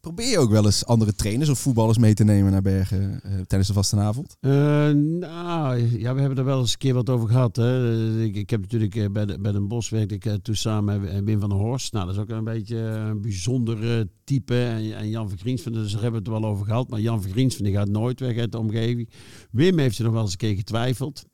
Probeer 0.00 0.30
je 0.30 0.38
ook 0.38 0.50
wel 0.50 0.64
eens 0.64 0.86
andere 0.86 1.14
trainers 1.14 1.50
of 1.50 1.58
voetballers 1.58 1.98
mee 1.98 2.14
te 2.14 2.24
nemen 2.24 2.52
naar 2.52 2.62
Bergen 2.62 3.20
eh, 3.22 3.32
tijdens 3.32 3.66
de 3.66 3.72
vastenavond? 3.74 4.36
Eh, 4.40 4.50
nou, 4.90 5.98
ja, 5.98 6.14
we 6.14 6.20
hebben 6.20 6.38
er 6.38 6.44
wel 6.44 6.60
eens 6.60 6.72
een 6.72 6.78
keer 6.78 6.94
wat 6.94 7.10
over 7.10 7.28
gehad. 7.28 7.56
Hè. 7.56 8.22
Ik, 8.22 8.36
ik 8.36 8.50
heb 8.50 8.60
natuurlijk 8.60 8.94
eh, 8.94 9.10
bij, 9.10 9.26
de, 9.26 9.40
bij 9.40 9.52
Den 9.52 9.68
Bosch 9.68 9.90
werkte 9.90 10.14
ik 10.14 10.42
toen 10.42 10.54
samen 10.54 11.00
met 11.00 11.24
Wim 11.24 11.40
van 11.40 11.48
der 11.48 11.58
Horst. 11.58 11.92
Nou, 11.92 12.06
dat 12.06 12.14
is 12.14 12.20
ook 12.20 12.28
een 12.28 12.44
beetje 12.44 12.76
een 12.76 13.20
bijzonder 13.20 14.06
type. 14.24 14.62
En, 14.62 14.96
en 14.96 15.08
Jan 15.08 15.28
Vergriensven, 15.28 15.72
dus 15.72 15.92
daar 15.92 16.02
hebben 16.02 16.22
we 16.24 16.30
het 16.30 16.40
wel 16.40 16.50
over 16.50 16.66
gehad. 16.66 16.88
Maar 16.88 17.00
Jan 17.00 17.22
Vergriensven 17.22 17.64
die 17.64 17.74
gaat 17.74 17.88
nooit 17.88 18.20
weg 18.20 18.36
uit 18.36 18.52
de 18.52 18.58
omgeving. 18.58 19.08
Wim 19.50 19.78
heeft 19.78 19.98
er 19.98 20.04
nog 20.04 20.12
wel 20.12 20.22
eens 20.22 20.32
een 20.32 20.38
keer 20.38 20.54
getwijfeld. 20.54 21.24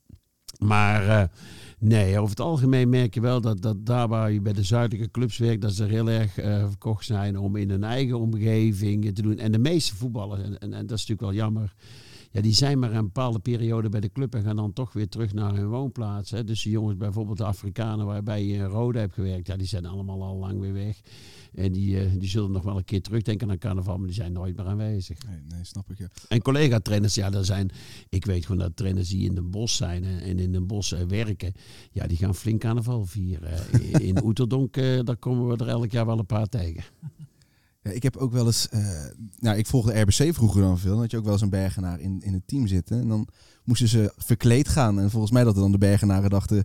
Maar 0.58 1.30
nee, 1.78 2.18
over 2.18 2.30
het 2.30 2.40
algemeen 2.40 2.88
merk 2.88 3.14
je 3.14 3.20
wel 3.20 3.40
dat, 3.40 3.62
dat 3.62 3.86
daar 3.86 4.08
waar 4.08 4.32
je 4.32 4.40
bij 4.40 4.52
de 4.52 4.62
zuidelijke 4.62 5.10
clubs 5.10 5.38
werkt, 5.38 5.62
dat 5.62 5.72
ze 5.72 5.84
er 5.84 5.90
heel 5.90 6.10
erg 6.10 6.38
eh, 6.38 6.68
verkocht 6.68 7.04
zijn 7.04 7.38
om 7.38 7.56
in 7.56 7.70
hun 7.70 7.84
eigen 7.84 8.18
omgeving 8.18 9.14
te 9.14 9.22
doen. 9.22 9.38
En 9.38 9.52
de 9.52 9.58
meeste 9.58 9.96
voetballers, 9.96 10.42
en, 10.42 10.58
en 10.58 10.86
dat 10.86 10.98
is 10.98 11.06
natuurlijk 11.06 11.20
wel 11.20 11.32
jammer, 11.32 11.74
ja, 12.36 12.42
die 12.42 12.54
zijn 12.54 12.78
maar 12.78 12.92
een 12.92 13.04
bepaalde 13.04 13.38
periode 13.38 13.88
bij 13.88 14.00
de 14.00 14.12
club 14.12 14.34
en 14.34 14.42
gaan 14.42 14.56
dan 14.56 14.72
toch 14.72 14.92
weer 14.92 15.08
terug 15.08 15.32
naar 15.32 15.54
hun 15.54 15.68
woonplaats. 15.68 16.30
Hè. 16.30 16.44
Dus 16.44 16.62
de 16.62 16.70
jongens, 16.70 16.96
bijvoorbeeld 16.96 17.38
de 17.38 17.44
Afrikanen 17.44 18.06
waarbij 18.06 18.44
je 18.44 18.54
in 18.54 18.64
Rode 18.64 18.98
hebt 18.98 19.14
gewerkt, 19.14 19.46
ja, 19.46 19.56
die 19.56 19.66
zijn 19.66 19.86
allemaal 19.86 20.22
al 20.22 20.36
lang 20.36 20.60
weer 20.60 20.72
weg. 20.72 21.00
En 21.54 21.72
die, 21.72 22.00
eh, 22.00 22.10
die 22.18 22.28
zullen 22.28 22.50
nog 22.50 22.62
wel 22.62 22.76
een 22.76 22.84
keer 22.84 23.02
terugdenken 23.02 23.50
aan 23.50 23.58
carnaval, 23.58 23.96
maar 23.96 24.06
die 24.06 24.14
zijn 24.14 24.32
nooit 24.32 24.56
meer 24.56 24.66
aanwezig. 24.66 25.18
Nee, 25.26 25.40
nee 25.48 25.64
snap 25.64 25.90
ik. 25.90 25.98
Ja. 25.98 26.08
En 26.28 26.42
collega-trainers, 26.42 27.14
ja, 27.14 27.32
er 27.32 27.44
zijn, 27.44 27.70
ik 28.08 28.24
weet 28.24 28.46
gewoon 28.46 28.60
dat 28.60 28.76
trainers 28.76 29.08
die 29.08 29.24
in 29.24 29.34
Den 29.34 29.50
Bosch 29.50 29.76
zijn 29.76 30.04
en, 30.04 30.20
en 30.20 30.38
in 30.38 30.52
Den 30.52 30.66
Bosch 30.66 30.92
eh, 30.92 31.02
werken, 31.02 31.52
ja, 31.92 32.06
die 32.06 32.16
gaan 32.16 32.34
flink 32.34 32.60
carnaval 32.60 33.06
vieren. 33.06 33.80
In 34.00 34.22
Oeterdonk, 34.24 34.76
eh, 34.76 35.00
daar 35.04 35.16
komen 35.16 35.46
we 35.48 35.64
er 35.64 35.70
elk 35.70 35.90
jaar 35.90 36.06
wel 36.06 36.18
een 36.18 36.26
paar 36.26 36.48
tegen. 36.48 36.84
Ja, 37.86 37.92
ik 37.92 38.02
heb 38.02 38.16
ook 38.16 38.32
wel 38.32 38.46
eens, 38.46 38.68
eh, 38.68 39.04
nou, 39.38 39.56
ik 39.56 39.66
volgde 39.66 40.00
RBC 40.00 40.34
vroeger 40.34 40.62
dan 40.62 40.78
veel. 40.78 40.98
Had 40.98 41.10
je 41.10 41.16
ook 41.16 41.24
wel 41.24 41.32
eens 41.32 41.42
een 41.42 41.50
Bergenaar 41.50 42.00
in, 42.00 42.22
in 42.22 42.32
het 42.32 42.42
team 42.46 42.66
zitten. 42.66 43.00
En 43.00 43.08
dan 43.08 43.28
moesten 43.64 43.88
ze 43.88 44.12
verkleed 44.16 44.68
gaan. 44.68 45.00
En 45.00 45.10
volgens 45.10 45.32
mij 45.32 45.44
dat 45.44 45.54
dan 45.54 45.72
de 45.72 45.78
Bergenaren 45.78 46.30
dachten, 46.30 46.64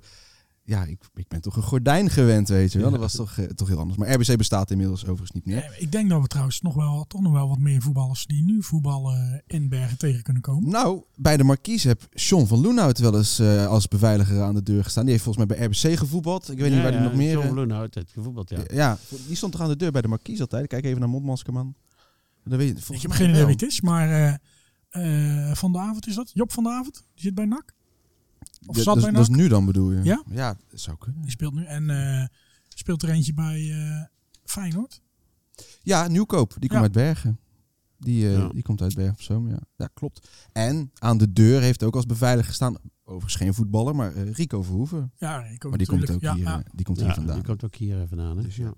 ja, 0.63 0.83
ik, 0.83 1.03
ik 1.13 1.27
ben 1.27 1.41
toch 1.41 1.55
een 1.55 1.63
gordijn 1.63 2.09
gewend, 2.09 2.47
weet 2.49 2.71
je 2.71 2.79
wel. 2.79 2.91
Dat 2.91 2.99
was 2.99 3.13
toch, 3.13 3.37
eh, 3.37 3.45
toch 3.45 3.67
heel 3.67 3.77
anders. 3.79 3.97
Maar 3.97 4.13
RBC 4.13 4.37
bestaat 4.37 4.71
inmiddels 4.71 5.01
overigens 5.01 5.31
niet 5.31 5.45
meer. 5.45 5.63
Eh, 5.63 5.81
Ik 5.81 5.91
denk 5.91 6.09
dat 6.09 6.21
we 6.21 6.27
trouwens 6.27 6.61
nog 6.61 6.73
wel, 6.73 7.05
toch 7.07 7.21
nog 7.21 7.31
wel 7.31 7.47
wat 7.47 7.57
meer 7.59 7.81
voetballers 7.81 8.25
die 8.25 8.43
nu 8.43 8.63
voetballen 8.63 9.43
in 9.47 9.69
Bergen 9.69 9.97
tegen 9.97 10.23
kunnen 10.23 10.41
komen. 10.41 10.69
Nou, 10.69 11.03
bij 11.15 11.37
de 11.37 11.43
Marquise 11.43 11.87
heb 11.87 12.07
Sean 12.13 12.47
van 12.47 12.61
Loenhout 12.61 12.97
wel 12.99 13.17
eens 13.17 13.39
eh, 13.39 13.67
als 13.67 13.87
beveiliger 13.87 14.41
aan 14.41 14.53
de 14.53 14.63
deur 14.63 14.83
gestaan. 14.83 15.03
Die 15.03 15.11
heeft 15.11 15.23
volgens 15.23 15.45
mij 15.45 15.57
bij 15.57 15.65
RBC 15.65 15.97
gevoetbald. 15.97 16.51
Ik 16.51 16.57
weet 16.57 16.71
niet 16.71 16.81
waar 16.81 16.91
die 16.91 16.99
nog 17.01 17.13
meer... 17.13 17.31
John 17.33 17.45
eh, 17.45 17.51
Bloenhout, 17.51 17.95
het 17.95 18.11
gevoetbald, 18.11 18.49
ja. 18.49 18.59
ja, 18.67 18.97
die 19.27 19.35
stond 19.35 19.51
toch 19.51 19.61
aan 19.61 19.69
de 19.69 19.75
deur 19.75 19.91
bij 19.91 20.01
de 20.01 20.07
Marquise 20.07 20.41
altijd. 20.41 20.67
Kijk 20.67 20.85
even 20.85 20.99
naar 20.99 21.09
Mondmaskerman. 21.09 21.75
Dan 22.43 22.57
weet 22.57 22.67
je, 22.67 22.73
volgens 22.73 22.95
Ik 22.95 23.01
heb 23.01 23.09
mij 23.09 23.19
geen 23.19 23.29
idee 23.29 23.43
wie 23.43 23.53
het 23.53 23.63
is, 23.63 23.81
maar 23.81 24.09
eh, 24.89 25.49
eh, 25.49 25.55
Van 25.55 25.71
de 25.71 25.77
Avond 25.79 26.07
is 26.07 26.15
dat? 26.15 26.31
Job 26.33 26.51
van 26.51 26.63
de 26.63 26.69
Avond? 26.69 26.93
Die 27.13 27.23
zit 27.23 27.35
bij 27.35 27.45
NAC? 27.45 27.73
Of 28.65 28.75
Ja, 28.75 28.83
zat 28.83 28.93
dat, 28.93 29.03
bij 29.03 29.11
is- 29.13 29.17
dat 29.17 29.27
NAC? 29.27 29.37
is 29.37 29.43
nu 29.43 29.47
dan 29.49 29.65
bedoel 29.65 29.91
je? 29.91 30.03
Ja? 30.03 30.23
Ja, 30.29 30.57
dat 30.69 30.79
zou 30.79 30.97
kunnen. 30.97 31.21
Die 31.21 31.31
speelt 31.31 31.53
nu. 31.53 31.63
En 31.65 31.89
eh, 31.89 32.25
speelt 32.69 33.03
er 33.03 33.09
eentje 33.09 33.33
bij 33.33 33.71
eh, 33.71 34.01
Feyenoord. 34.43 35.01
Ja, 35.81 36.07
Nieuwkoop. 36.07 36.55
Die 36.59 36.69
komt 36.69 36.81
uit 36.81 36.91
Bergen. 36.91 37.39
Die, 37.97 38.27
eh, 38.27 38.33
Ja. 38.37 38.47
die 38.47 38.63
komt 38.63 38.81
uit 38.81 38.95
Bergen 38.95 39.13
op 39.13 39.21
Zoom, 39.21 39.49
ja. 39.49 39.59
Ja, 39.75 39.89
klopt. 39.93 40.27
En 40.51 40.91
aan 40.99 41.17
de 41.17 41.33
deur 41.33 41.61
heeft 41.61 41.83
ook 41.83 41.95
als 41.95 42.05
beveiliger 42.05 42.47
gestaan, 42.49 42.75
overigens 43.03 43.35
geen 43.35 43.53
voetballer, 43.53 43.95
maar 43.95 44.13
Rico 44.13 44.61
Verhoeven. 44.63 45.11
Ja, 45.17 45.37
ook 45.37 45.69
Maar 45.69 45.77
die 45.77 45.87
komt 45.87 46.11
ook 46.11 46.21
ja, 46.21 46.33
hier, 46.33 46.43
ja. 46.43 46.63
die 46.73 46.85
komt 46.85 46.99
Ja, 46.99 47.05
hier 47.05 47.13
vandaan. 47.13 47.35
Die 47.35 47.43
komt 47.45 47.63
ook 47.63 47.75
hier 47.75 48.05
vandaan. 48.07 48.37
Hè? 48.37 48.43
Dus 48.43 48.55
ja. 48.55 48.73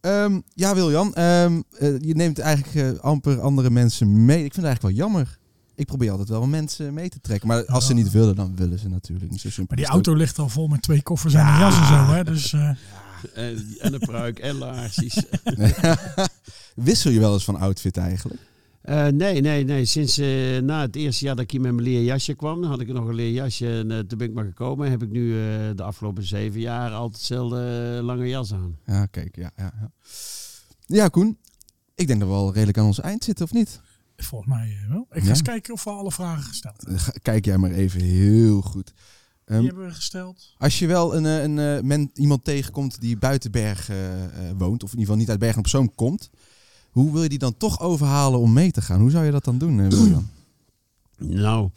Ehm, 0.00 0.40
ja, 0.54 0.74
Wiljan, 0.74 1.14
ehm, 1.14 1.62
eh, 1.78 1.98
je 2.00 2.14
neemt 2.14 2.38
eigenlijk 2.38 2.98
amper 2.98 3.40
andere 3.40 3.70
mensen 3.70 4.24
mee. 4.24 4.44
Ik 4.44 4.52
vind 4.54 4.56
het 4.56 4.64
eigenlijk 4.64 4.96
wel 4.96 5.06
jammer. 5.06 5.38
Ik 5.74 5.86
probeer 5.86 6.10
altijd 6.10 6.28
wel 6.28 6.46
mensen 6.46 6.94
mee 6.94 7.08
te 7.08 7.20
trekken. 7.20 7.48
Maar 7.48 7.66
als 7.66 7.86
ze 7.86 7.94
niet 7.94 8.10
willen, 8.10 8.36
dan 8.36 8.56
willen 8.56 8.78
ze 8.78 8.88
natuurlijk 8.88 9.30
niet 9.30 9.40
zo 9.40 9.50
simpel. 9.50 9.64
Maar 9.66 9.76
die 9.76 9.84
het 9.84 9.94
auto 9.94 10.14
ligt 10.14 10.38
al 10.38 10.48
vol 10.48 10.66
met 10.68 10.82
twee 10.82 11.02
koffers 11.02 11.34
en 11.34 11.46
een 11.46 11.58
jas 11.58 11.78
en 11.78 11.86
zo. 11.86 11.94
Hè? 11.94 12.24
Dus 12.24 12.52
eh, 12.52 12.68
En, 13.34 13.66
en 13.78 13.92
een 13.94 13.98
pruik 13.98 14.38
en 14.38 14.54
laarsjes. 14.54 15.22
Wissel 16.74 17.10
je 17.10 17.20
wel 17.20 17.32
eens 17.32 17.44
van 17.44 17.56
outfit 17.56 17.96
eigenlijk? 17.96 18.40
Eh, 18.80 19.06
nee, 19.06 19.40
nee, 19.40 19.64
nee. 19.64 19.84
Sinds 19.84 20.18
eh, 20.18 20.58
na 20.62 20.80
het 20.80 20.96
eerste 20.96 21.24
jaar 21.24 21.34
dat 21.34 21.44
ik 21.44 21.50
hier 21.50 21.60
met 21.60 21.72
mijn 21.72 21.86
leerjasje 21.86 22.34
kwam, 22.34 22.62
had 22.64 22.80
ik 22.80 22.88
nog 22.92 23.06
een 23.08 23.14
leerjasje 23.14 23.78
en 23.78 23.90
eh, 23.90 23.98
toen 23.98 24.18
ben 24.18 24.28
ik 24.28 24.34
maar 24.34 24.44
gekomen. 24.44 24.90
Heb 24.90 25.02
ik 25.02 25.10
nu 25.10 25.30
eh, 25.32 25.46
de 25.74 25.82
afgelopen 25.82 26.26
zeven 26.26 26.60
jaar 26.60 26.90
altijd 26.90 27.16
hetzelfde 27.16 27.56
lange 28.02 28.28
jas 28.28 28.52
aan. 28.52 28.78
Ja, 28.86 29.06
kijk, 29.06 29.36
ja, 29.36 29.50
ja, 29.56 29.72
ja. 29.80 29.90
Ja, 30.86 31.08
Koen. 31.08 31.38
Ik 31.94 32.06
denk 32.06 32.20
dat 32.20 32.28
we 32.28 32.34
al 32.34 32.52
redelijk 32.52 32.78
aan 32.78 32.84
ons 32.86 33.00
eind 33.00 33.24
zitten, 33.24 33.44
of 33.44 33.52
niet? 33.52 33.80
Volgens 34.26 34.50
mij 34.50 34.76
eh, 34.82 34.88
wel. 34.90 35.06
Ik 35.10 35.18
ga 35.18 35.24
Ja? 35.24 35.28
eens 35.30 35.42
kijken 35.42 35.72
of 35.74 35.84
we 35.84 35.90
alle 35.90 36.12
vragen 36.12 36.42
gesteld 36.42 36.76
hebben. 36.86 37.02
Kijk 37.22 37.44
jij 37.44 37.58
maar 37.58 37.70
even 37.70 38.00
heel 38.00 38.60
goed. 38.60 38.92
Ehm, 39.44 39.58
Die 39.58 39.66
hebben 39.68 39.86
we 39.86 39.94
gesteld. 39.94 40.54
Als 40.58 40.78
je 40.78 40.86
wel 40.86 41.16
een, 41.16 41.26
eh, 41.26 41.42
een, 41.42 41.58
eh, 41.58 41.82
men, 41.82 42.10
iemand 42.14 42.44
tegenkomt 42.44 43.00
die 43.00 43.16
buiten 43.18 43.50
Berg 43.50 43.88
eh, 43.88 44.24
eh, 44.24 44.30
woont, 44.58 44.82
of 44.82 44.92
in 44.92 44.98
ieder 44.98 45.00
geval 45.00 45.16
niet 45.16 45.30
uit 45.30 45.38
Bergen 45.38 45.58
op 45.58 45.68
Zoom 45.68 45.94
komt, 45.94 46.30
hoe 46.90 47.12
wil 47.12 47.22
je 47.22 47.28
die 47.28 47.38
dan 47.38 47.56
toch 47.56 47.80
overhalen 47.80 48.40
om 48.40 48.52
mee 48.52 48.70
te 48.70 48.82
gaan? 48.82 49.00
Hoe 49.00 49.10
zou 49.10 49.24
je 49.24 49.30
dat 49.30 49.44
dan 49.44 49.58
doen, 49.58 49.88
William? 49.88 50.28
Nou, 51.18 51.70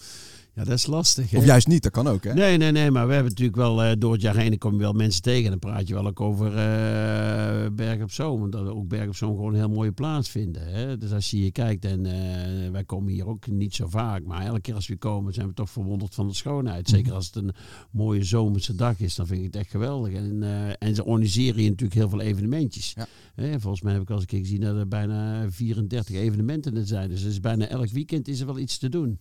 ja, 0.57 0.63
dat 0.63 0.73
is 0.77 0.85
lastig. 0.85 1.31
hè? 1.31 1.37
Of 1.37 1.45
juist 1.45 1.67
niet, 1.67 1.83
dat 1.83 1.91
kan 1.91 2.07
ook, 2.07 2.23
hè? 2.23 2.33
Nee, 2.33 2.57
nee, 2.57 2.71
nee, 2.71 2.91
maar 2.91 3.07
we 3.07 3.13
hebben 3.13 3.31
natuurlijk 3.31 3.57
wel 3.57 3.83
eh, 3.83 3.91
door 3.99 4.11
het 4.11 4.21
jaar 4.21 4.35
heen 4.35 4.49
dan 4.49 4.57
kom 4.57 4.73
je 4.73 4.79
wel 4.79 4.93
mensen 4.93 5.21
tegen. 5.21 5.43
En 5.43 5.49
dan 5.49 5.59
praat 5.59 5.87
je 5.87 5.93
wel 5.93 6.07
ook 6.07 6.21
over 6.21 6.55
eh 6.55 7.65
Berg 7.71 8.01
op 8.01 8.11
Zoom. 8.11 8.39
Want 8.39 8.51
dat 8.51 8.63
we 8.63 8.75
ook 8.75 8.87
Berg 8.87 9.07
op 9.07 9.15
Zoom 9.15 9.35
gewoon 9.35 9.53
een 9.53 9.59
heel 9.59 9.69
mooie 9.69 9.91
plaats 9.91 10.29
vinden. 10.29 10.71
Hè? 10.73 10.97
Dus 10.97 11.11
als 11.11 11.31
je 11.31 11.37
hier 11.37 11.51
kijkt, 11.51 11.85
en 11.85 12.05
eh, 12.05 12.71
wij 12.71 12.83
komen 12.83 13.13
hier 13.13 13.27
ook 13.27 13.47
niet 13.47 13.75
zo 13.75 13.87
vaak. 13.87 14.23
Maar 14.25 14.45
elke 14.45 14.61
keer 14.61 14.75
als 14.75 14.87
we 14.87 14.97
komen 14.97 15.33
zijn 15.33 15.47
we 15.47 15.53
toch 15.53 15.69
verwonderd 15.69 16.15
van 16.15 16.27
de 16.27 16.33
schoonheid. 16.33 16.89
Zeker 16.89 17.13
als 17.13 17.25
het 17.25 17.35
een 17.35 17.51
mooie 17.91 18.23
zomerse 18.23 18.75
dag 18.75 18.99
is, 18.99 19.15
dan 19.15 19.27
vind 19.27 19.39
ik 19.39 19.45
het 19.45 19.55
echt 19.55 19.69
geweldig. 19.69 20.13
En, 20.13 20.43
en 20.79 20.95
ze 20.95 21.05
organiseren 21.05 21.59
hier 21.59 21.69
natuurlijk 21.69 21.99
heel 21.99 22.09
veel 22.09 22.21
evenementjes. 22.21 22.93
Ja. 22.95 23.07
Volgens 23.37 23.81
mij 23.81 23.93
heb 23.93 24.01
ik 24.01 24.09
al 24.09 24.13
eens 24.13 24.23
een 24.23 24.29
keer 24.29 24.39
gezien 24.39 24.61
dat 24.61 24.75
er 24.75 24.87
bijna 24.87 25.45
34 25.49 26.15
evenementen 26.15 26.77
er 26.77 26.87
zijn. 26.87 27.09
Dus 27.09 27.23
is 27.23 27.39
bijna 27.39 27.67
elk 27.67 27.89
weekend 27.89 28.27
is 28.27 28.39
er 28.39 28.45
wel 28.45 28.59
iets 28.59 28.77
te 28.77 28.89
doen. 28.89 29.19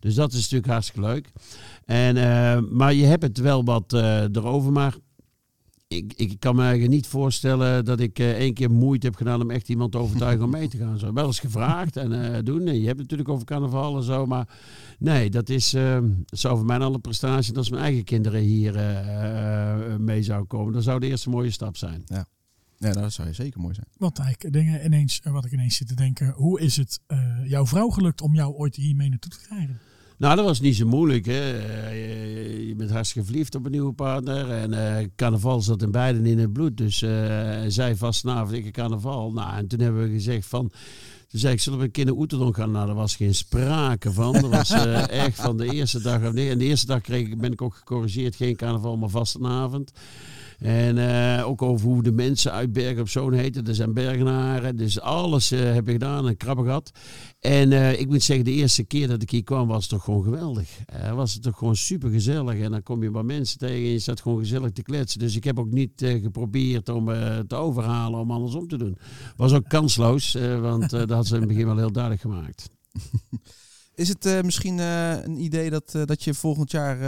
Dus 0.00 0.14
dat 0.14 0.32
is 0.32 0.40
natuurlijk 0.40 0.72
hartstikke 0.72 1.08
leuk. 1.08 1.32
En, 1.84 2.16
eh, 2.16 2.60
maar 2.70 2.94
je 2.94 3.04
hebt 3.04 3.22
het 3.22 3.38
wel 3.38 3.64
wat 3.64 3.92
eh, 3.92 4.22
erover. 4.22 4.72
Maar 4.72 4.96
ik, 5.88 6.12
ik 6.16 6.40
kan 6.40 6.54
me 6.54 6.62
eigenlijk 6.62 6.92
niet 6.92 7.06
voorstellen 7.06 7.84
dat 7.84 8.00
ik 8.00 8.18
eh, 8.18 8.30
één 8.30 8.54
keer 8.54 8.70
moeite 8.70 9.06
heb 9.06 9.16
gedaan 9.16 9.42
om 9.42 9.50
echt 9.50 9.68
iemand 9.68 9.92
te 9.92 9.98
overtuigen 9.98 10.44
om 10.44 10.50
mee 10.50 10.68
te 10.68 10.76
gaan. 10.76 10.98
Zo. 10.98 11.12
Wel 11.12 11.26
eens 11.26 11.40
gevraagd 11.40 11.96
en 11.96 12.44
doen. 12.44 12.66
En 12.66 12.80
je 12.80 12.86
hebt 12.86 12.98
het 12.98 13.10
natuurlijk 13.10 13.28
over 13.28 13.46
carnaval 13.46 13.96
en 13.96 14.02
zo. 14.02 14.26
Maar 14.26 14.48
nee, 14.98 15.30
dat 15.30 15.48
is 15.48 15.72
het 15.72 16.04
zou 16.26 16.56
voor 16.56 16.66
mij 16.66 16.78
al 16.78 16.94
een 16.94 17.00
prestatie. 17.00 17.56
Als 17.56 17.70
mijn 17.70 17.82
eigen 17.82 18.04
kinderen 18.04 18.40
hier 18.40 18.72
mee 20.00 20.22
zouden 20.22 20.48
komen. 20.48 20.72
Dat 20.72 20.82
zou 20.82 21.00
de 21.00 21.06
eerste 21.06 21.30
mooie 21.30 21.50
stap 21.50 21.76
zijn. 21.76 22.02
Ja, 22.06 22.26
dat 22.78 23.12
zou 23.12 23.28
je 23.28 23.34
zeker 23.34 23.60
mooi 23.60 23.74
zijn. 23.74 23.86
Want 23.96 24.18
eigenlijk 24.18 24.52
dingen 24.52 24.84
ineens, 24.84 25.20
eh, 25.20 25.32
wat 25.32 25.44
ik 25.44 25.52
ineens 25.52 25.76
zit 25.76 25.88
te 25.88 25.94
denken. 25.94 26.30
Hoe 26.30 26.60
is 26.60 26.76
het 26.76 27.00
eh, 27.06 27.18
jouw 27.44 27.66
vrouw 27.66 27.88
gelukt 27.88 28.20
om 28.20 28.34
jou 28.34 28.54
ooit 28.54 28.76
hiermee 28.76 29.08
naartoe 29.08 29.30
te 29.30 29.40
krijgen? 29.46 29.80
Nou, 30.18 30.36
dat 30.36 30.44
was 30.44 30.60
niet 30.60 30.76
zo 30.76 30.86
moeilijk. 30.86 31.26
Hè. 31.26 31.58
Eh, 31.58 32.56
Je, 32.56 32.66
je 32.66 32.74
bent 32.74 32.90
hartstikke 32.90 33.28
verliefd 33.28 33.54
op 33.54 33.64
een 33.64 33.70
nieuwe 33.70 33.92
partner. 33.92 34.50
En 34.50 34.72
eh, 34.72 35.06
carnaval 35.16 35.60
zat 35.60 35.82
in 35.82 35.90
beiden 35.90 36.26
in 36.26 36.38
het 36.38 36.52
bloed. 36.52 36.76
Dus 36.76 37.02
eh, 37.02 37.60
zij 37.68 37.96
vastenavond, 37.96 38.52
ik 38.52 38.72
carnaval. 38.72 39.32
Nou, 39.32 39.56
en 39.56 39.66
toen 39.66 39.80
hebben 39.80 40.02
we 40.02 40.10
gezegd 40.10 40.46
van... 40.46 40.72
Toen 41.28 41.40
zei 41.40 41.52
ik, 41.52 41.60
zullen 41.60 41.78
we 41.78 41.84
een 41.84 41.90
keer 41.90 42.04
naar 42.04 42.54
gaan? 42.54 42.70
Nou, 42.70 42.86
daar 42.86 42.94
was 42.94 43.16
geen 43.16 43.34
sprake 43.34 44.12
van. 44.12 44.32
Dat 44.32 44.50
was 44.50 44.70
echt 45.26 45.40
van 45.40 45.56
de 45.56 45.72
eerste 45.72 46.00
dag. 46.00 46.26
of 46.26 46.32
Nee, 46.32 46.50
en 46.50 46.58
de 46.58 46.64
eerste 46.64 46.86
dag 46.86 47.00
kreeg 47.00 47.26
ik, 47.26 47.40
ben 47.40 47.52
ik 47.52 47.62
ook 47.62 47.74
gecorrigeerd. 47.74 48.36
Geen 48.36 48.56
carnaval, 48.56 48.96
maar 48.96 49.08
vastenavond. 49.08 49.92
En 50.58 50.98
eh, 50.98 51.48
ook 51.48 51.62
over 51.62 51.88
hoe 51.88 52.02
de 52.02 52.12
mensen 52.12 52.52
uit 52.52 52.72
Bergen 52.72 53.00
op 53.00 53.08
Zoon 53.08 53.32
heten. 53.32 53.66
Er 53.66 53.74
zijn 53.74 53.92
Bergenaren. 53.92 54.76
Dus 54.76 55.00
alles 55.00 55.50
eh, 55.50 55.60
heb 55.60 55.86
ik 55.86 55.92
gedaan 55.92 56.28
en 56.28 56.36
krabben 56.36 56.64
gehad. 56.64 56.90
En 57.40 57.72
eh, 57.72 58.00
ik 58.00 58.08
moet 58.08 58.22
zeggen, 58.22 58.44
de 58.44 58.50
eerste 58.50 58.84
keer 58.84 59.08
dat 59.08 59.22
ik 59.22 59.30
hier 59.30 59.42
kwam 59.42 59.68
was 59.68 59.80
het 59.80 59.90
toch 59.90 60.04
gewoon 60.04 60.22
geweldig. 60.22 60.68
Was 61.14 61.34
het 61.34 61.42
toch 61.42 61.58
gewoon 61.58 61.76
super 61.76 62.10
gezellig. 62.10 62.60
En 62.60 62.70
dan 62.70 62.82
kom 62.82 63.02
je 63.02 63.10
bij 63.10 63.22
mensen 63.22 63.58
tegen 63.58 63.76
en 63.76 63.90
je 63.90 63.98
staat 63.98 64.20
gewoon 64.20 64.38
gezellig 64.38 64.70
te 64.70 64.82
kletsen. 64.82 65.18
Dus 65.18 65.36
ik 65.36 65.44
heb 65.44 65.58
ook 65.58 65.70
niet 65.70 65.92
geprobeerd 65.96 66.88
om 66.88 67.06
te 67.46 67.54
overhalen 67.54 68.20
om 68.20 68.30
andersom 68.30 68.68
te 68.68 68.78
doen. 68.78 68.98
Was 69.36 69.52
ook 69.52 69.68
kansloos, 69.68 70.36
want 70.60 70.90
dat 70.90 71.10
had 71.10 71.26
ze 71.26 71.34
in 71.34 71.40
het 71.40 71.48
begin 71.48 71.66
wel 71.66 71.76
heel 71.76 71.92
duidelijk 71.92 72.22
gemaakt. 72.22 72.68
Is 73.94 74.08
het 74.08 74.42
misschien 74.42 74.78
een 74.78 75.40
idee 75.40 75.70
dat, 75.70 75.98
dat 76.04 76.24
je 76.24 76.34
volgend 76.34 76.70
jaar 76.70 76.98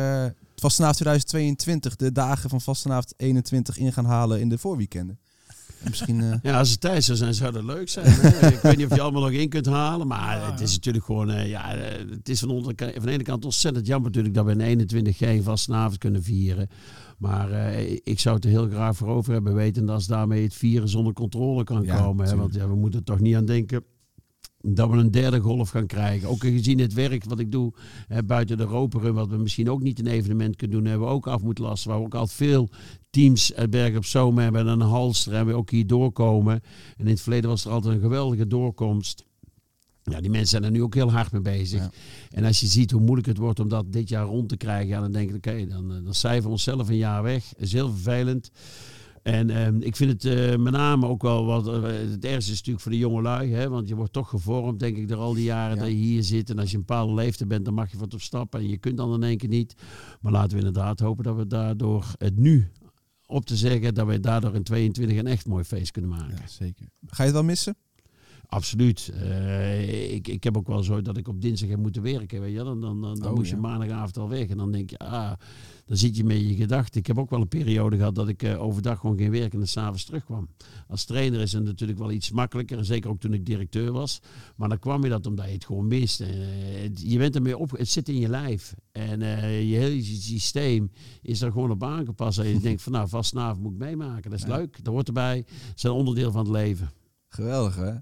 vastenavond 0.61 0.96
2022 0.96 1.96
de 1.96 2.12
dagen 2.12 2.50
van 2.50 2.61
vastenavond 2.61 3.12
21 3.16 3.78
in 3.78 3.92
gaan 3.92 4.04
halen 4.04 4.40
in 4.40 4.48
de 4.48 4.58
voorweekenden? 4.58 5.18
En 5.82 5.88
Misschien, 5.88 6.20
eh, 6.20 6.32
Ja, 6.42 6.58
als 6.58 6.70
het 6.70 6.80
tijd 6.80 7.04
zou 7.04 7.18
zijn, 7.18 7.34
zou 7.34 7.52
dat 7.52 7.62
leuk 7.64 7.88
zijn. 7.88 8.06
ik 8.54 8.58
weet 8.62 8.76
niet 8.76 8.86
of 8.86 8.94
je 8.94 9.00
allemaal 9.00 9.22
nog 9.22 9.30
in 9.30 9.48
kunt 9.48 9.66
halen. 9.66 10.06
Maar 10.06 10.50
het 10.50 10.61
is 10.61 10.72
natuurlijk 10.72 11.04
gewoon... 11.04 11.30
eh, 11.30 11.48
ja, 11.48 11.74
eh, 11.74 11.98
het 12.11 12.28
is 12.28 12.40
van, 12.40 12.48
onder, 12.50 12.74
van 12.76 13.06
de 13.06 13.11
ene 13.11 13.22
kant 13.22 13.44
ontzettend 13.44 13.86
jammer 13.86 14.06
natuurlijk... 14.06 14.34
dat 14.34 14.44
we 14.44 14.52
in 14.52 14.61
21 14.61 15.16
geen 15.16 15.42
vastenavond 15.42 15.98
kunnen 15.98 16.22
vieren. 16.22 16.68
Maar 17.18 17.74
ik 18.04 18.20
zou 18.20 18.34
het 18.34 18.44
er 18.44 18.50
heel 18.50 18.68
graag 18.68 18.96
voor 18.96 19.08
over 19.08 19.32
hebben 19.32 19.54
weten... 19.54 19.86
dat 19.86 19.94
als 19.94 20.06
daarmee 20.06 20.42
het 20.42 20.54
vieren 20.54 20.88
zonder 20.88 21.12
controle 21.12 21.64
kan 21.64 21.82
Ja, 21.82 21.96
komen. 21.96 22.26
Hè? 22.26 22.36
Want 22.36 22.54
ja, 22.54 22.68
we 22.68 22.74
moeten 22.74 22.98
er 22.98 23.04
toch 23.04 23.20
niet 23.20 23.36
aan 23.36 23.44
denken 23.44 23.84
dat 24.62 24.90
we 24.90 24.96
een 24.96 25.11
derde 25.11 25.40
golf 25.40 25.70
gaan 25.70 25.86
krijgen. 25.86 26.28
Ook 26.28 26.40
gezien 26.40 26.78
het 26.78 26.92
werk 26.92 27.24
wat 27.24 27.38
ik 27.38 27.52
doe 27.52 27.72
hè, 28.06 28.22
buiten 28.22 28.56
de 28.56 28.64
roperen, 28.64 29.14
wat 29.14 29.28
we 29.28 29.36
misschien 29.36 29.70
ook 29.70 29.82
niet 29.82 29.98
een 29.98 30.06
evenement 30.06 30.56
kunnen 30.56 30.76
doen, 30.76 30.86
hebben 30.86 31.08
we 31.08 31.14
ook 31.14 31.26
af 31.26 31.42
moeten 31.42 31.64
lasten. 31.64 31.90
Waar 31.90 31.98
we 31.98 32.04
ook 32.04 32.14
al 32.14 32.26
veel 32.26 32.68
teams 33.11 33.54
uit 33.54 33.70
Bergen 33.70 33.96
op 33.96 34.04
Zoom 34.04 34.38
hebben 34.38 34.61
en 34.61 34.68
een 34.68 34.80
halster 34.80 35.34
en 35.34 35.46
we 35.46 35.54
ook 35.54 35.70
hier 35.70 35.86
doorkomen. 35.86 36.54
En 36.96 37.04
in 37.04 37.11
het 37.11 37.20
verleden 37.20 37.50
was 37.50 37.64
er 37.64 37.70
altijd 37.70 37.94
een 37.94 38.00
geweldige 38.00 38.46
doorkomst. 38.46 39.24
Ja, 40.02 40.20
die 40.20 40.30
mensen 40.30 40.48
zijn 40.48 40.64
er 40.64 40.70
nu 40.70 40.82
ook 40.82 40.94
heel 40.94 41.12
hard 41.12 41.32
mee 41.32 41.40
bezig. 41.40 41.80
Ja. 41.80 41.90
En 42.30 42.44
als 42.44 42.61
je 42.61 42.66
ziet 42.66 42.90
hoe 42.90 43.00
moeilijk 43.00 43.26
het 43.26 43.36
wordt 43.36 43.61
om 43.61 43.68
dat 43.68 43.92
dit 43.92 44.08
jaar 44.08 44.24
rond 44.24 44.48
te 44.48 44.56
krijgen, 44.56 44.88
ja, 44.88 45.00
dan 45.00 45.12
denk 45.12 45.28
ik, 45.28 45.36
oké, 45.36 45.66
dan, 45.66 45.92
eh, 45.92 46.04
dan 46.04 46.14
cijferen 46.14 46.44
we 46.44 46.50
onszelf 46.50 46.88
een 46.88 46.96
jaar 46.96 47.22
weg. 47.22 47.48
Dat 47.48 47.61
is 47.61 47.72
heel 47.72 47.90
vervelend. 47.90 48.50
En 49.22 49.50
ehm, 49.50 49.76
ik 49.80 49.96
vind 49.96 50.10
het 50.22 50.24
eh, 50.24 50.56
met 50.56 50.72
name 50.72 51.06
ook 51.06 51.22
wel 51.22 51.44
wat. 51.44 51.68
eh, 51.68 51.82
het 52.10 52.24
ergste 52.24 52.50
is 52.52 52.56
natuurlijk 52.56 52.80
voor 52.80 52.92
de 52.92 52.98
jonge 52.98 53.22
lui. 53.22 53.52
Hè, 53.52 53.68
want 53.68 53.88
je 53.88 53.94
wordt 53.94 54.12
toch 54.12 54.28
gevormd, 54.28 54.78
denk 54.80 54.96
ik, 54.96 55.08
door 55.08 55.18
al 55.18 55.34
die 55.34 55.44
jaren 55.44 55.76
Ja. 55.76 55.82
dat 55.82 55.90
je 55.90 55.96
hier 55.96 56.22
zit. 56.22 56.50
En 56.50 56.58
als 56.58 56.70
je 56.70 56.76
een 56.76 56.84
bepaalde 56.86 57.14
leeftijd 57.14 57.48
bent, 57.48 57.64
dan 57.64 57.74
mag 57.74 57.90
je 57.90 57.98
wat 57.98 58.14
op 58.14 58.20
stappen. 58.20 58.60
En 58.60 58.68
je 58.68 58.76
kunt 58.78 58.96
dan 58.96 59.14
in 59.14 59.22
één 59.22 59.36
keer 59.36 59.48
niet. 59.48 59.74
Maar 60.20 60.32
laten 60.32 60.50
we 60.50 60.56
inderdaad 60.64 61.00
hopen 61.00 61.24
dat 61.24 61.36
we 61.36 61.46
daardoor 61.46 62.06
het 62.18 62.38
nu 62.38 62.70
op 63.26 63.44
te 63.46 63.56
zeggen. 63.56 63.94
dat 63.94 64.06
we 64.06 64.20
daardoor 64.20 64.54
in 64.54 64.62
22 64.62 65.18
een 65.18 65.26
echt 65.26 65.46
mooi 65.46 65.64
feest 65.64 65.90
kunnen 65.90 66.10
maken. 66.10 66.36
ja, 66.40 66.46
zeker. 66.48 66.86
Ga 67.06 67.16
je 67.22 67.22
het 67.22 67.32
wel 67.32 67.44
missen? 67.44 67.76
Absoluut. 68.46 69.12
Eh, 69.20 70.12
ik, 70.14 70.28
ik 70.28 70.44
heb 70.44 70.56
ook 70.56 70.66
wel 70.66 70.82
zo 70.82 71.02
dat 71.02 71.16
ik 71.16 71.28
op 71.28 71.40
dinsdag 71.40 71.68
heb 71.68 71.78
moeten 71.78 72.02
werken. 72.02 72.40
Weet 72.40 72.52
je? 72.52 72.56
Dan, 72.64 72.80
dan, 72.80 73.00
dan, 73.00 73.18
dan 73.18 73.30
Oh, 73.30 73.34
moest 73.36 73.50
je 73.50 73.56
maandagavond 73.56 74.18
al 74.18 74.28
weg. 74.28 74.46
En 74.48 74.56
dan 74.56 74.72
denk 74.72 74.90
je, 74.90 74.98
ah, 74.98 75.32
dan 75.91 75.99
zit 75.99 76.16
je 76.16 76.24
met 76.24 76.41
je 76.41 76.55
gedachten. 76.55 77.01
Ik 77.01 77.07
heb 77.07 77.18
ook 77.18 77.30
wel 77.30 77.41
een 77.41 77.49
periode 77.49 77.97
gehad 77.97 78.14
dat 78.14 78.28
ik 78.28 78.43
eh, 78.43 78.62
overdag 78.62 78.99
gewoon 78.99 79.16
geen 79.18 79.30
werk 79.30 79.53
en 79.53 79.59
dan 79.59 79.66
s'avonds 79.66 80.05
terugkwam. 80.05 80.49
Als 80.88 81.05
trainer 81.05 81.41
is 81.41 81.53
het 81.53 81.64
natuurlijk 81.64 81.99
wel 81.99 82.11
iets 82.11 82.30
makkelijker. 82.30 82.78
En 82.78 82.84
zeker 82.84 83.11
ook 83.11 83.20
toen 83.20 83.32
ik 83.32 83.47
directeur 83.47 83.93
was. 83.93 84.20
Maar 84.57 84.68
dan 84.68 84.78
kwam 84.78 85.03
je 85.05 85.09
dat 85.11 85.26
omdat 85.26 85.47
je 85.47 85.53
het 85.53 85.64
gewoon 85.64 85.86
mist. 85.86 86.20
Eh, 86.20 86.28
het- 86.82 87.01
je 87.03 87.18
bent 87.18 87.34
ermee 87.34 87.57
op, 87.59 87.70
het 87.70 87.88
zit 87.88 88.09
in 88.09 88.18
je 88.18 88.28
lijf. 88.28 88.74
En 88.93 89.22
eh, 89.22 89.70
je 89.70 89.76
hele 89.76 90.03
systeem 90.03 90.91
is 91.22 91.41
er 91.41 91.53
gewoon 91.53 91.70
op 91.70 91.84
aangepast. 91.84 92.38
En 92.38 92.47
je 92.49 92.61
denkt 92.68 92.82
van 92.82 92.93
nou, 92.93 93.09
vastnavond 93.09 93.62
moet 93.62 93.72
ik 93.72 93.78
meemaken. 93.78 94.30
Dat 94.30 94.38
is 94.41 94.47
Ja. 94.47 94.57
leuk. 94.57 94.84
Dat 94.84 94.93
hoort 94.93 95.07
erbij. 95.07 95.36
Het 95.36 95.76
is 95.76 95.82
een 95.82 95.91
onderdeel 95.91 96.30
van 96.32 96.41
het 96.45 96.53
leven. 96.53 96.91
Geweldig, 97.28 97.76
hè? 97.76 97.93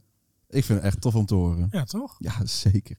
Ik 0.49 0.64
vind 0.64 0.78
het 0.78 0.82
echt 0.82 1.01
tof 1.01 1.14
om 1.14 1.26
te 1.26 1.34
horen. 1.34 1.68
Ja, 1.70 1.84
toch? 1.84 2.16
Ja, 2.18 2.47
zeker. 2.47 2.97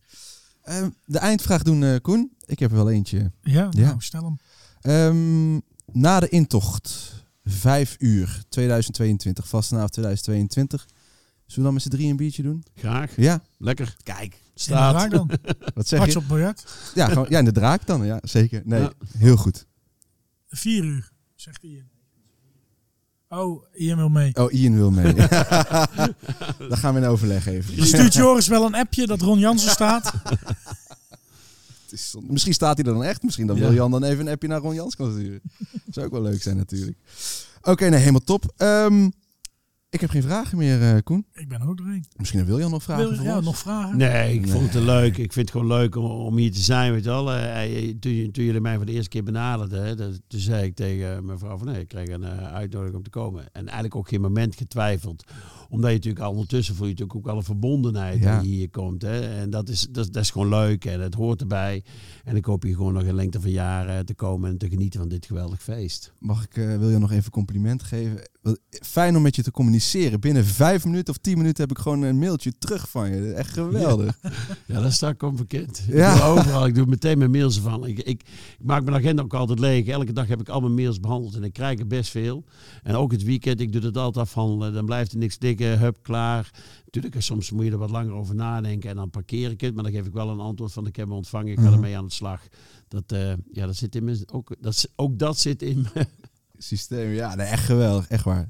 Ehm, 0.63 0.89
de 1.05 1.17
eindvraag 1.17 1.63
doen, 1.63 1.83
eh, 1.83 1.95
Koen. 2.01 2.31
Ik 2.45 2.59
heb 2.59 2.69
er 2.71 2.75
wel 2.77 2.89
eentje. 2.89 3.31
Ja, 3.41 3.67
Ja. 3.71 3.85
nou, 3.85 4.01
stel 4.01 4.23
hem. 4.23 4.37
Ehm, 4.81 5.53
na 5.91 6.19
de 6.19 6.29
intocht, 6.29 7.13
5 7.43 7.95
uur 7.99 8.43
2022, 8.49 9.47
vastenavond 9.47 9.91
2022. 9.91 10.85
Zullen 11.45 11.55
we 11.55 11.61
dan 11.63 11.73
met 11.73 11.81
z'n 11.81 11.89
drie 11.89 12.09
een 12.09 12.15
biertje 12.17 12.43
doen? 12.43 12.63
Graag. 12.75 13.11
Ja? 13.15 13.41
Lekker. 13.57 13.95
Kijk. 14.03 14.37
Inderdaad 14.67 15.11
dan. 15.11 15.29
Wat 15.75 15.87
zeg 15.87 15.99
Hartje 15.99 16.19
je? 16.19 16.23
op 16.25 16.29
biljart. 16.31 16.91
Ja, 16.95 17.07
gewoon, 17.07 17.25
ja, 17.29 17.39
in 17.39 17.45
de 17.45 17.51
draak 17.51 17.85
dan. 17.85 18.05
Ja, 18.05 18.19
zeker. 18.21 18.61
Nee, 18.65 18.81
Ja. 18.81 18.91
heel 19.17 19.35
goed. 19.37 19.65
Vier 20.47 20.83
uur, 20.83 21.11
zegt 21.35 21.63
Ian. 21.63 21.87
Oh, 23.29 23.63
Ian 23.73 23.97
wil 23.97 24.09
mee. 24.09 24.35
Oh, 24.35 24.53
Ian 24.53 24.75
wil 24.75 24.91
mee. 24.91 25.13
dan 26.69 26.77
gaan 26.77 26.93
we 26.93 26.99
in 26.99 27.05
overleg 27.05 27.45
even. 27.45 27.85
Stuurt 27.87 28.13
Joris 28.13 28.47
wel 28.47 28.65
een 28.65 28.75
appje 28.75 29.07
dat 29.07 29.21
Ron 29.21 29.39
Jansen 29.39 29.69
staat? 29.69 30.13
Het 31.89 31.99
is 31.99 32.09
zonde. 32.09 32.31
Misschien 32.31 32.53
staat 32.53 32.77
hij 32.77 32.85
er 32.85 32.93
dan 32.93 33.03
echt. 33.03 33.23
Misschien 33.23 33.47
dan 33.47 33.55
Ja. 33.55 33.61
wil 33.61 33.73
Jan 33.73 33.91
dan 33.91 34.03
even 34.03 34.25
een 34.27 34.33
appje 34.33 34.47
naar 34.47 34.59
Ron 34.59 34.73
Jans 34.75 34.95
kan 34.95 35.11
sturen. 35.11 35.41
Zou 35.93 36.05
ook 36.05 36.11
wel 36.11 36.21
leuk 36.21 36.41
zijn 36.41 36.57
natuurlijk. 36.57 36.97
Oké, 37.61 37.89
nee, 37.89 37.99
helemaal 37.99 38.19
top. 38.23 38.53
Ehm, 38.57 39.09
ik 39.89 40.01
heb 40.01 40.09
geen 40.09 40.21
vragen 40.21 40.57
meer, 40.57 40.81
eh, 40.81 40.97
Koen. 41.03 41.25
Ik 41.33 41.47
ben 41.47 41.61
er 41.61 41.69
ook 41.69 41.77
doorheen. 41.77 42.05
Misschien 42.17 42.45
wil 42.45 42.59
Jan 42.59 42.71
nog 42.71 42.83
vragen 42.83 43.09
Wil 43.09 43.23
ja, 43.23 43.35
ons? 43.35 43.45
nog 43.45 43.57
vragen? 43.57 43.97
Nee, 43.97 44.33
ik 44.33 44.41
Nee. 44.41 44.51
vond 44.51 44.73
het 44.73 44.83
leuk. 44.83 45.17
Ik 45.17 45.33
vind 45.33 45.49
het 45.49 45.51
gewoon 45.51 45.77
leuk 45.77 45.95
om, 45.95 46.05
om 46.05 46.37
hier 46.37 46.51
te 46.51 46.59
zijn. 46.61 46.91
Weet 46.91 47.03
je 47.03 47.09
wel. 47.09 47.31
Eh, 47.33 47.63
eh, 47.89 47.95
toen, 47.99 48.31
toen 48.31 48.43
jullie 48.43 48.61
mij 48.61 48.75
voor 48.75 48.85
de 48.85 48.91
eerste 48.91 49.09
keer 49.09 49.23
benaderden, 49.23 49.83
hè, 49.85 49.95
dat, 49.95 50.19
toen 50.27 50.39
zei 50.39 50.65
ik 50.65 50.75
tegen 50.75 51.25
mijn 51.25 51.39
vrouw 51.39 51.57
van 51.57 51.67
nee, 51.67 51.79
ik 51.81 51.87
krijg 51.87 52.09
een 52.09 52.23
eh, 52.23 52.53
uitnodiging 52.53 52.97
om 52.97 53.03
te 53.03 53.09
komen. 53.09 53.43
En 53.51 53.63
eigenlijk 53.63 53.95
ook 53.95 54.07
geen 54.07 54.21
moment 54.21 54.55
getwijfeld. 54.55 55.23
Omdat 55.69 55.89
je 55.89 55.95
natuurlijk 55.95 56.25
al 56.25 56.31
ondertussen 56.31 56.75
voel 56.75 56.85
je 56.87 56.91
natuurlijk 56.91 57.19
ook 57.19 57.27
al 57.31 57.37
een 57.37 57.43
verbondenheid 57.43 58.19
Ja. 58.19 58.39
je 58.41 58.47
hier 58.47 58.69
komt. 58.69 59.01
Hè. 59.01 59.19
En 59.19 59.49
dat 59.49 59.69
is, 59.69 59.87
dat, 59.91 60.13
dat 60.13 60.23
is 60.23 60.29
gewoon 60.31 60.49
leuk 60.49 60.85
en 60.85 61.01
het 61.01 61.13
hoort 61.13 61.41
erbij. 61.41 61.83
En 62.23 62.35
ik 62.35 62.45
hoop 62.45 62.63
hier 62.63 62.75
gewoon 62.75 62.93
nog 62.93 63.03
een 63.03 63.15
lengte 63.15 63.41
van 63.41 63.51
jaren 63.51 64.05
te 64.05 64.13
komen 64.13 64.49
en 64.49 64.57
te 64.57 64.69
genieten 64.69 64.99
van 64.99 65.09
dit 65.09 65.25
geweldig 65.25 65.61
feest. 65.63 66.13
Mag 66.19 66.43
ik 66.43 66.57
uh, 66.57 66.77
Wiljan 66.77 67.01
nog 67.01 67.11
even 67.11 67.31
compliment 67.31 67.83
geven? 67.83 68.29
Fijn 68.69 69.15
om 69.15 69.21
met 69.21 69.35
je 69.35 69.43
te 69.43 69.51
communiceren. 69.51 70.19
Binnen 70.19 70.45
vijf 70.45 70.85
minuten 70.85 71.13
of 71.13 71.19
tien 71.19 71.37
minuten 71.37 71.61
heb 71.67 71.77
ik 71.77 71.83
gewoon 71.83 72.01
een 72.01 72.19
mailtje 72.19 72.53
terug 72.57 72.89
van 72.89 73.09
je. 73.09 73.33
Echt 73.33 73.53
geweldig. 73.53 74.19
Ja, 74.65 74.81
dat 74.81 74.93
staat 74.93 75.21
ik 75.21 75.35
bekend. 75.35 75.83
Ja. 75.87 76.13
Ik 76.13 76.19
doe 76.19 76.29
overal. 76.29 76.65
Ik 76.65 76.75
doe 76.75 76.85
meteen 76.85 77.17
mijn 77.17 77.31
mails 77.31 77.59
van. 77.59 77.85
Ik, 77.85 77.97
ik, 77.99 78.07
ik 78.07 78.23
maak 78.65 78.83
mijn 78.83 78.95
agenda 78.95 79.21
ook 79.21 79.33
altijd 79.33 79.59
leeg. 79.59 79.87
Elke 79.87 80.13
dag 80.13 80.27
heb 80.27 80.39
ik 80.39 80.49
al 80.49 80.61
mijn 80.61 80.73
mails 80.73 80.99
behandeld 80.99 81.35
en 81.35 81.43
ik 81.43 81.53
krijg 81.53 81.79
er 81.79 81.87
best 81.87 82.11
veel. 82.11 82.43
En 82.83 82.95
ook 82.95 83.11
het 83.11 83.23
weekend, 83.23 83.59
ik 83.61 83.71
doe 83.71 83.81
het 83.81 83.97
altijd 83.97 84.25
afhandelen. 84.25 84.73
Dan 84.73 84.85
blijft 84.85 85.11
er 85.11 85.17
niks 85.17 85.37
dikken, 85.59 85.79
hup, 85.79 85.97
klaar. 86.01 86.51
Natuurlijk, 86.85 87.21
soms 87.21 87.51
moet 87.51 87.65
je 87.65 87.71
er 87.71 87.77
wat 87.77 87.89
langer 87.89 88.13
over 88.13 88.35
nadenken 88.35 88.89
en 88.89 88.95
dan 88.95 89.09
parkeer 89.09 89.51
ik 89.51 89.61
het. 89.61 89.75
Maar 89.75 89.83
dan 89.83 89.93
geef 89.93 90.05
ik 90.05 90.13
wel 90.13 90.29
een 90.29 90.39
antwoord 90.39 90.73
van 90.73 90.87
ik 90.87 90.95
heb 90.95 91.07
hem 91.07 91.15
ontvangen, 91.15 91.51
ik 91.51 91.59
ga 91.59 91.71
ermee 91.71 91.97
aan 91.97 92.05
de 92.05 92.13
slag. 92.13 92.41
Dat, 92.87 93.11
eh, 93.11 93.33
ja, 93.51 93.65
dat 93.65 93.75
zit 93.75 93.95
in 93.95 94.03
mijn, 94.03 94.17
ook, 94.31 94.55
dat, 94.59 94.89
ook 94.95 95.19
dat 95.19 95.39
zit 95.39 95.61
in 95.61 95.87
mijn 95.93 96.07
Systeem, 96.57 97.11
ja, 97.11 97.35
nee, 97.35 97.47
echt 97.47 97.63
geweldig, 97.63 98.07
echt 98.07 98.23
waar. 98.23 98.49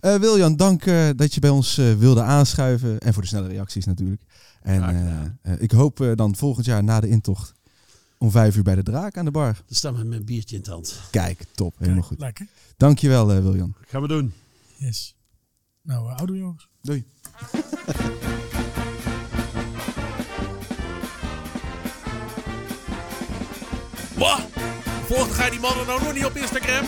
Eh 0.00 0.14
Wiljan, 0.14 0.56
dank 0.56 0.86
eh, 0.86 1.08
dat 1.16 1.34
je 1.34 1.40
bij 1.40 1.50
ons 1.50 1.78
eh, 1.78 1.94
wilde 1.94 2.22
aanschuiven. 2.22 2.98
En 2.98 3.12
voor 3.12 3.22
de 3.22 3.28
snelle 3.28 3.48
reacties 3.48 3.84
natuurlijk. 3.84 4.22
En 4.66 4.82
eh, 4.82 5.52
eh, 5.52 5.60
ik 5.62 5.70
hoop 5.70 6.00
eh, 6.00 6.12
dan 6.14 6.36
volgend 6.36 6.66
jaar 6.66 6.84
na 6.84 7.00
de 7.00 7.08
intocht 7.08 7.54
om 8.18 8.30
vijf 8.30 8.56
uur 8.56 8.62
bij 8.62 8.74
de 8.74 8.82
draak 8.82 9.16
aan 9.16 9.24
de 9.24 9.30
bar. 9.30 9.52
Dan 9.52 9.76
staan 9.76 9.96
we 9.96 10.04
met 10.04 10.18
een 10.18 10.24
biertje 10.24 10.56
in 10.56 10.62
het 10.62 10.70
hand. 10.70 11.00
Kijk, 11.10 11.44
top, 11.54 11.74
helemaal 11.78 11.98
Kijk, 11.98 12.06
goed. 12.06 12.18
Lekker. 12.18 12.46
Dankjewel 12.76 13.32
eh 13.32 13.42
Wiljan. 13.42 13.74
Gaan 13.86 14.02
we 14.02 14.08
doen. 14.08 14.32
Yes. 14.76 15.15
Nou, 15.86 16.10
uh, 16.10 16.16
oude 16.16 16.36
jongens. 16.36 16.68
Doei. 16.82 17.04
Wat? 24.18 24.46
Volgde 25.06 25.36
jij 25.36 25.50
die 25.50 25.60
mannen 25.60 25.86
nou 25.86 26.02
nog 26.02 26.14
niet 26.14 26.24
op 26.24 26.36
Instagram? 26.36 26.84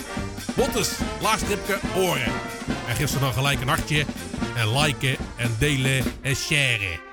Bottes, 0.55 0.99
laagstripke, 1.21 1.79
oren. 1.95 2.31
En 2.87 2.95
geef 2.95 3.09
ze 3.09 3.19
dan 3.19 3.33
gelijk 3.33 3.61
een 3.61 3.67
hartje. 3.67 4.05
En 4.55 4.77
liken 4.77 5.15
en 5.35 5.55
delen 5.59 6.03
en 6.21 6.35
sharen. 6.35 7.08